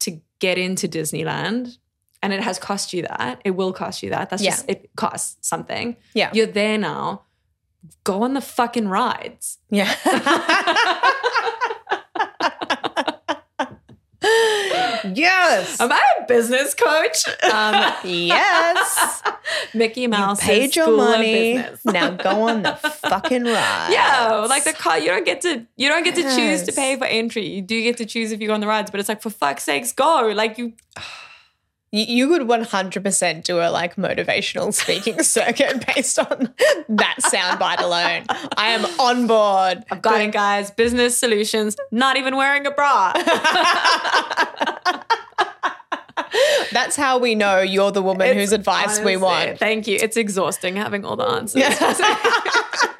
to 0.00 0.20
get 0.38 0.58
into 0.58 0.86
Disneyland, 0.86 1.78
and 2.22 2.32
it 2.32 2.40
has 2.42 2.58
cost 2.58 2.92
you 2.92 3.02
that. 3.02 3.40
It 3.44 3.52
will 3.52 3.72
cost 3.72 4.02
you 4.02 4.10
that. 4.10 4.28
That's 4.30 4.42
Yeah. 4.42 4.50
just 4.50 4.68
it 4.68 4.90
costs 4.96 5.36
something. 5.48 5.96
Yeah. 6.14 6.30
You're 6.32 6.46
there 6.46 6.76
now. 6.78 7.22
Go 8.04 8.22
on 8.22 8.34
the 8.34 8.40
fucking 8.40 8.88
rides. 8.88 9.58
Yeah. 9.70 9.94
yes. 15.12 15.80
Am 15.80 15.92
I 15.92 16.02
a 16.20 16.26
business 16.26 16.74
coach? 16.74 17.26
Um, 17.44 17.92
yes. 18.04 19.22
Mickey 19.74 20.06
Mouse 20.06 20.40
Paid 20.40 20.76
your 20.76 20.96
money. 20.96 21.62
Now 21.84 22.10
go 22.10 22.48
on 22.48 22.62
the 22.62 22.72
fucking 23.08 23.44
ride. 23.44 23.88
Yeah, 23.90 24.46
like 24.48 24.64
the 24.64 24.72
car, 24.72 24.98
you 24.98 25.08
don't 25.08 25.24
get 25.26 25.40
to 25.42 25.66
you 25.76 25.88
don't 25.88 26.04
get 26.04 26.14
to 26.16 26.22
choose 26.22 26.62
to 26.64 26.72
pay 26.72 26.96
for 26.96 27.04
entry. 27.04 27.46
You 27.46 27.62
do 27.62 27.82
get 27.82 27.96
to 27.98 28.06
choose 28.06 28.32
if 28.32 28.40
you 28.40 28.48
go 28.48 28.54
on 28.54 28.60
the 28.60 28.66
rides, 28.66 28.90
but 28.90 29.00
it's 29.00 29.08
like 29.08 29.22
for 29.22 29.30
fuck's 29.30 29.64
sakes, 29.64 29.92
go! 29.92 30.32
Like 30.34 30.58
you, 30.58 30.72
You, 31.96 32.26
could 32.26 32.42
100% 32.42 33.44
do 33.44 33.60
a 33.60 33.70
like 33.70 33.94
motivational 33.94 34.74
speaking 34.74 35.22
circuit 35.22 35.86
based 35.94 36.18
on 36.18 36.52
that 36.88 37.18
soundbite 37.22 37.78
alone. 37.78 38.24
I 38.56 38.70
am 38.70 38.84
on 38.98 39.28
board. 39.28 39.84
I've 39.92 40.02
got 40.02 40.20
it, 40.20 40.32
guys. 40.32 40.72
Business 40.72 41.16
solutions. 41.16 41.76
Not 41.92 42.16
even 42.16 42.36
wearing 42.36 42.66
a 42.66 42.72
bra. 42.72 43.12
That's 46.72 46.96
how 46.96 47.18
we 47.18 47.36
know 47.36 47.60
you're 47.60 47.92
the 47.92 48.02
woman 48.02 48.26
It's 48.26 48.40
whose 48.40 48.52
advice 48.52 48.98
we 48.98 49.16
want. 49.16 49.60
Thank 49.60 49.86
you. 49.86 49.96
It's 50.00 50.16
exhausting 50.16 50.74
having 50.74 51.04
all 51.04 51.14
the 51.14 51.22
answers. 51.22 51.62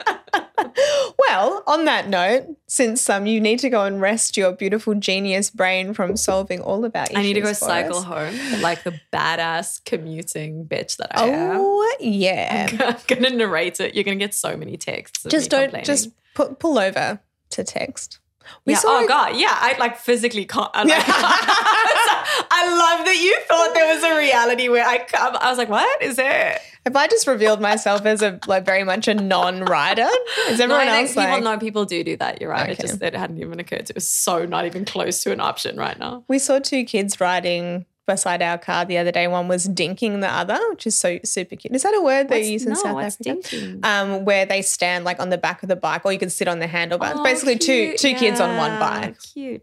Well, 1.36 1.62
on 1.66 1.84
that 1.86 2.08
note, 2.08 2.46
since 2.66 3.08
um, 3.10 3.26
you 3.26 3.40
need 3.40 3.58
to 3.60 3.70
go 3.70 3.84
and 3.84 4.00
rest 4.00 4.36
your 4.36 4.52
beautiful 4.52 4.94
genius 4.94 5.50
brain 5.50 5.94
from 5.94 6.16
solving 6.16 6.60
all 6.60 6.84
of 6.84 6.94
our 6.94 7.04
issues, 7.04 7.16
I 7.16 7.22
need 7.22 7.34
to 7.34 7.40
go 7.40 7.52
cycle 7.52 7.98
us. 7.98 8.04
home 8.04 8.60
like 8.60 8.84
the 8.84 9.00
badass 9.12 9.84
commuting 9.84 10.64
bitch 10.64 10.96
that 10.98 11.18
I 11.18 11.26
am. 11.26 11.56
Oh 11.60 11.96
yeah. 12.00 12.68
I'm 12.70 12.96
gonna 13.06 13.30
narrate 13.30 13.80
it. 13.80 13.94
You're 13.94 14.04
gonna 14.04 14.16
get 14.16 14.34
so 14.34 14.56
many 14.56 14.76
texts. 14.76 15.26
just 15.28 15.50
don't 15.50 15.84
just 15.84 16.10
pu- 16.34 16.54
pull 16.54 16.78
over 16.78 17.20
to 17.50 17.64
text. 17.64 18.20
We 18.64 18.74
yeah. 18.74 18.78
saw 18.78 19.00
Oh 19.00 19.08
god, 19.08 19.36
yeah. 19.36 19.52
I 19.52 19.76
like 19.78 19.98
physically 19.98 20.44
can't. 20.44 20.70
I, 20.74 20.84
like, 20.84 21.02
I 21.08 22.68
love 22.68 23.06
that 23.06 23.16
you 23.16 23.38
thought 23.46 23.74
there 23.74 23.94
was 23.94 24.04
a 24.04 24.16
reality 24.56 24.68
where 24.68 24.86
I 24.86 24.98
come. 25.04 25.36
I 25.40 25.48
was 25.50 25.58
like, 25.58 25.68
what 25.68 26.02
is 26.02 26.18
it? 26.18 26.60
Have 26.86 26.96
I 26.96 27.06
just 27.08 27.26
revealed 27.26 27.60
myself 27.60 28.04
as 28.04 28.20
a 28.22 28.38
like 28.46 28.64
very 28.64 28.84
much 28.84 29.08
a 29.08 29.14
non-rider? 29.14 30.08
Is 30.48 30.58
No, 30.58 30.64
everyone 30.64 30.88
I 30.88 31.04
think 31.04 31.08
else 31.08 31.14
people 31.14 31.30
like? 31.30 31.42
know 31.44 31.58
people 31.58 31.84
do 31.84 32.04
do 32.04 32.16
that. 32.18 32.40
You're 32.40 32.50
right. 32.50 32.70
It 32.70 32.78
just 32.80 33.02
it 33.02 33.14
hadn't 33.16 33.38
even 33.40 33.58
occurred. 33.60 33.86
to 33.86 33.92
It 33.92 33.96
was 33.96 34.08
so 34.08 34.44
not 34.44 34.66
even 34.66 34.84
close 34.84 35.22
to 35.22 35.32
an 35.32 35.40
option 35.40 35.76
right 35.76 35.98
now. 35.98 36.24
We 36.28 36.38
saw 36.38 36.58
two 36.58 36.84
kids 36.84 37.20
riding 37.20 37.86
beside 38.06 38.42
our 38.42 38.58
car 38.58 38.84
the 38.84 38.98
other 38.98 39.10
day. 39.10 39.26
One 39.28 39.48
was 39.48 39.66
dinking 39.66 40.20
the 40.20 40.28
other, 40.30 40.60
which 40.68 40.86
is 40.86 40.98
so 40.98 41.18
super 41.24 41.56
cute. 41.56 41.74
Is 41.74 41.84
that 41.84 41.94
a 41.94 42.02
word 42.02 42.28
they 42.28 42.42
use 42.46 42.64
in 42.66 42.74
no, 42.74 42.78
South 42.78 43.02
Africa? 43.02 43.30
dinking? 43.30 43.82
Um, 43.82 44.26
where 44.26 44.44
they 44.44 44.60
stand 44.60 45.06
like 45.06 45.20
on 45.20 45.30
the 45.30 45.38
back 45.38 45.62
of 45.62 45.70
the 45.70 45.76
bike, 45.76 46.04
or 46.04 46.12
you 46.12 46.18
can 46.18 46.28
sit 46.28 46.46
on 46.48 46.58
the 46.58 46.66
handlebars. 46.66 47.14
Oh, 47.16 47.24
Basically, 47.24 47.56
two 47.56 47.94
cute. 47.96 47.98
two 47.98 48.14
kids 48.14 48.40
on 48.40 48.58
one 48.58 48.78
bike. 48.78 49.16
Cute. 49.32 49.62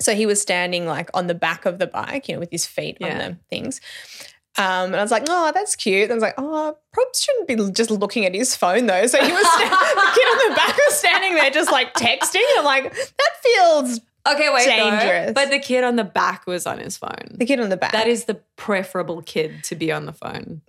So 0.00 0.14
he 0.14 0.26
was 0.26 0.40
standing 0.42 0.86
like 0.86 1.10
on 1.14 1.26
the 1.26 1.34
back 1.34 1.66
of 1.66 1.78
the 1.78 1.86
bike, 1.86 2.28
you 2.28 2.34
know, 2.34 2.40
with 2.40 2.50
his 2.50 2.66
feet 2.66 2.98
on 3.00 3.18
the 3.18 3.36
things. 3.48 3.80
Um, 4.56 4.86
and 4.86 4.96
I 4.96 5.02
was 5.02 5.10
like, 5.10 5.24
oh, 5.28 5.50
that's 5.52 5.74
cute. 5.74 6.04
And 6.04 6.12
I 6.12 6.14
was 6.14 6.22
like, 6.22 6.34
oh, 6.38 6.76
probably 6.92 7.12
shouldn't 7.16 7.48
be 7.48 7.72
just 7.72 7.90
looking 7.90 8.24
at 8.24 8.34
his 8.34 8.54
phone 8.54 8.86
though. 8.86 9.06
So 9.06 9.20
he 9.20 9.32
was 9.32 9.46
sta- 9.46 9.68
the 9.68 10.10
kid 10.14 10.24
on 10.24 10.50
the 10.50 10.54
back 10.56 10.76
was 10.76 10.94
standing 10.94 11.34
there 11.34 11.50
just 11.50 11.72
like 11.72 11.92
texting. 11.94 12.42
I'm 12.56 12.64
like, 12.64 12.92
that 12.94 13.30
feels 13.42 14.00
Okay, 14.26 14.48
wait. 14.52 14.66
though. 14.66 14.90
Dangerous. 14.90 15.32
But 15.34 15.50
the 15.50 15.58
kid 15.58 15.84
on 15.84 15.96
the 15.96 16.04
back 16.04 16.46
was 16.46 16.66
on 16.66 16.78
his 16.78 16.96
phone. 16.96 17.32
the 17.32 17.44
kid 17.44 17.60
on 17.60 17.68
the 17.68 17.76
back. 17.76 17.92
That 17.92 18.06
is 18.06 18.24
the 18.24 18.40
preferable 18.56 19.22
kid 19.22 19.62
to 19.64 19.74
be 19.74 19.92
on 19.92 20.06
the 20.06 20.12
phone. 20.12 20.62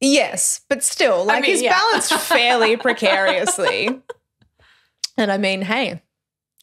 yes, 0.00 0.62
but 0.68 0.82
still, 0.82 1.24
like 1.24 1.42
mean, 1.42 1.52
he's 1.52 1.62
yeah. 1.62 1.78
balanced 1.78 2.12
fairly 2.14 2.76
precariously. 2.78 4.00
And 5.16 5.30
I 5.30 5.38
mean, 5.38 5.62
hey, 5.62 6.02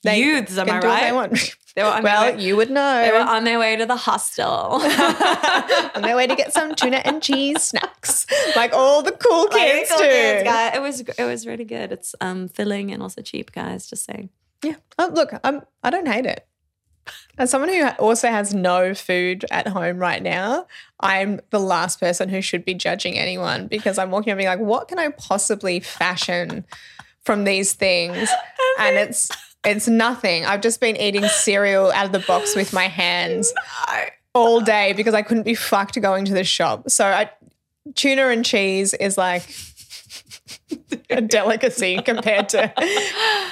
they 0.04 0.20
Youths, 0.20 0.58
am 0.58 0.70
I 0.70 0.80
do 0.80 0.88
what 0.88 1.00
they 1.00 1.12
right? 1.12 1.14
want. 1.14 1.56
They 1.76 1.82
were 1.82 1.90
on 1.90 2.04
well, 2.04 2.26
their 2.26 2.36
way, 2.36 2.44
you 2.44 2.56
would 2.56 2.70
know. 2.70 3.02
they 3.02 3.12
were 3.12 3.18
on 3.18 3.46
their 3.46 3.58
way 3.58 3.76
to 3.76 3.88
the 3.88 3.96
hostel. 3.96 4.46
on 5.96 6.02
their 6.04 6.16
way 6.16 6.28
to 6.28 6.36
get 6.36 6.54
some 6.54 6.76
tuna 6.76 6.98
and 6.98 7.20
cheese 7.20 7.64
snacks, 7.64 8.28
like 8.56 8.74
all 8.74 9.02
the 9.02 9.12
cool 9.12 9.48
kids 9.48 9.90
Like, 9.90 10.00
do. 10.00 10.06
kids, 10.06 10.44
guys. 10.44 10.76
It 10.76 10.82
was 10.84 11.00
it 11.02 11.24
was 11.24 11.48
really 11.48 11.66
good. 11.66 11.92
It's 11.92 12.14
um 12.22 12.48
filling 12.48 12.92
and 12.92 13.02
also 13.02 13.24
cheap, 13.24 13.52
guys. 13.54 13.88
Just 13.88 14.06
saying. 14.06 14.30
Yeah. 14.64 14.76
Oh, 15.00 15.10
look, 15.12 15.32
I'm. 15.44 15.64
I 15.84 15.90
don't 15.90 16.08
hate 16.08 16.28
it. 16.28 16.46
As 17.40 17.50
someone 17.50 17.70
who 17.74 17.88
also 17.98 18.28
has 18.28 18.54
no 18.54 18.94
food 18.94 19.44
at 19.50 19.68
home 19.68 19.98
right 19.98 20.22
now, 20.22 20.68
I'm 21.00 21.40
the 21.50 21.60
last 21.60 22.00
person 22.00 22.30
who 22.30 22.42
should 22.42 22.64
be 22.64 22.76
judging 22.76 23.18
anyone 23.18 23.66
because 23.66 23.98
I'm 23.98 24.12
walking 24.12 24.30
around 24.32 24.38
being 24.38 24.48
like, 24.50 24.60
what 24.60 24.88
can 24.90 25.00
I 25.00 25.10
possibly 25.10 25.80
fashion 25.80 26.66
from 27.26 27.46
these 27.46 27.74
things? 27.74 28.30
And 28.80 28.96
it's 28.96 29.30
it's 29.66 29.88
nothing. 29.88 30.46
I've 30.46 30.62
just 30.62 30.80
been 30.82 30.98
eating 30.98 31.26
cereal 31.28 31.92
out 31.92 32.06
of 32.06 32.12
the 32.12 32.20
box 32.20 32.56
with 32.56 32.74
my 32.74 32.88
hands 32.88 33.54
all 34.34 34.60
day 34.62 34.94
because 34.94 35.14
I 35.14 35.22
couldn't 35.22 35.44
be 35.44 35.56
fucked 35.56 36.00
going 36.02 36.26
to 36.26 36.34
the 36.34 36.44
shop. 36.44 36.90
So 36.90 37.06
I, 37.06 37.30
tuna 37.96 38.28
and 38.28 38.44
cheese 38.46 38.94
is 38.94 39.18
like 39.18 39.44
a 41.10 41.22
delicacy 41.22 42.02
compared 42.02 42.50
to 42.50 42.68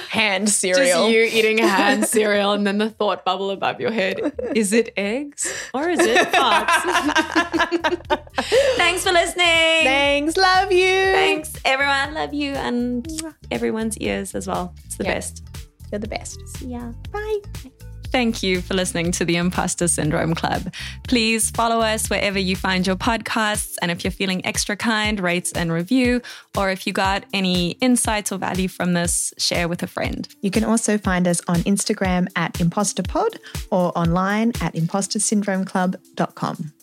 hand 0.09 0.49
cereal. 0.49 1.07
Just 1.07 1.11
you 1.11 1.21
eating 1.23 1.57
hand 1.59 2.05
cereal 2.07 2.51
and 2.51 2.65
then 2.67 2.77
the 2.77 2.89
thought 2.89 3.23
bubble 3.23 3.49
above 3.51 3.79
your 3.79 3.91
head. 3.91 4.19
Is 4.55 4.73
it 4.73 4.91
eggs 4.97 5.51
or 5.73 5.89
is 5.89 5.99
it 6.01 6.27
farts? 6.29 6.77
Thanks 8.75 9.03
for 9.03 9.11
listening. 9.11 9.45
Thanks, 9.85 10.35
love 10.37 10.71
you. 10.71 10.79
Thanks, 11.13 11.53
everyone. 11.63 12.13
Love 12.15 12.33
you 12.33 12.53
and 12.53 13.07
everyone's 13.49 13.97
ears 13.99 14.35
as 14.35 14.47
well. 14.47 14.73
It's 14.85 14.97
the 14.97 15.05
Yeah. 15.05 15.13
best. 15.15 15.43
You're 15.91 15.99
the 15.99 16.07
best. 16.07 16.47
See 16.57 16.67
ya. 16.67 16.91
Bye. 17.11 17.39
Thank 18.11 18.43
you 18.43 18.61
for 18.61 18.73
listening 18.73 19.13
to 19.13 19.25
the 19.25 19.37
Imposter 19.37 19.87
Syndrome 19.87 20.35
Club. 20.35 20.73
Please 21.07 21.49
follow 21.49 21.79
us 21.79 22.09
wherever 22.09 22.37
you 22.37 22.57
find 22.57 22.85
your 22.85 22.97
podcasts. 22.97 23.77
And 23.81 23.89
if 23.89 24.03
you're 24.03 24.11
feeling 24.11 24.45
extra 24.45 24.75
kind, 24.75 25.21
rate 25.21 25.53
and 25.55 25.71
review. 25.71 26.21
Or 26.57 26.69
if 26.69 26.85
you 26.85 26.91
got 26.91 27.23
any 27.33 27.71
insights 27.79 28.33
or 28.33 28.37
value 28.37 28.67
from 28.67 28.93
this, 28.93 29.33
share 29.37 29.69
with 29.69 29.81
a 29.81 29.87
friend. 29.87 30.27
You 30.41 30.51
can 30.51 30.65
also 30.65 30.97
find 30.97 31.25
us 31.25 31.39
on 31.47 31.59
Instagram 31.59 32.27
at 32.35 32.55
ImposterPod 32.55 33.37
or 33.71 33.97
online 33.97 34.49
at 34.59 34.73
impostersyndromeclub.com. 34.73 36.73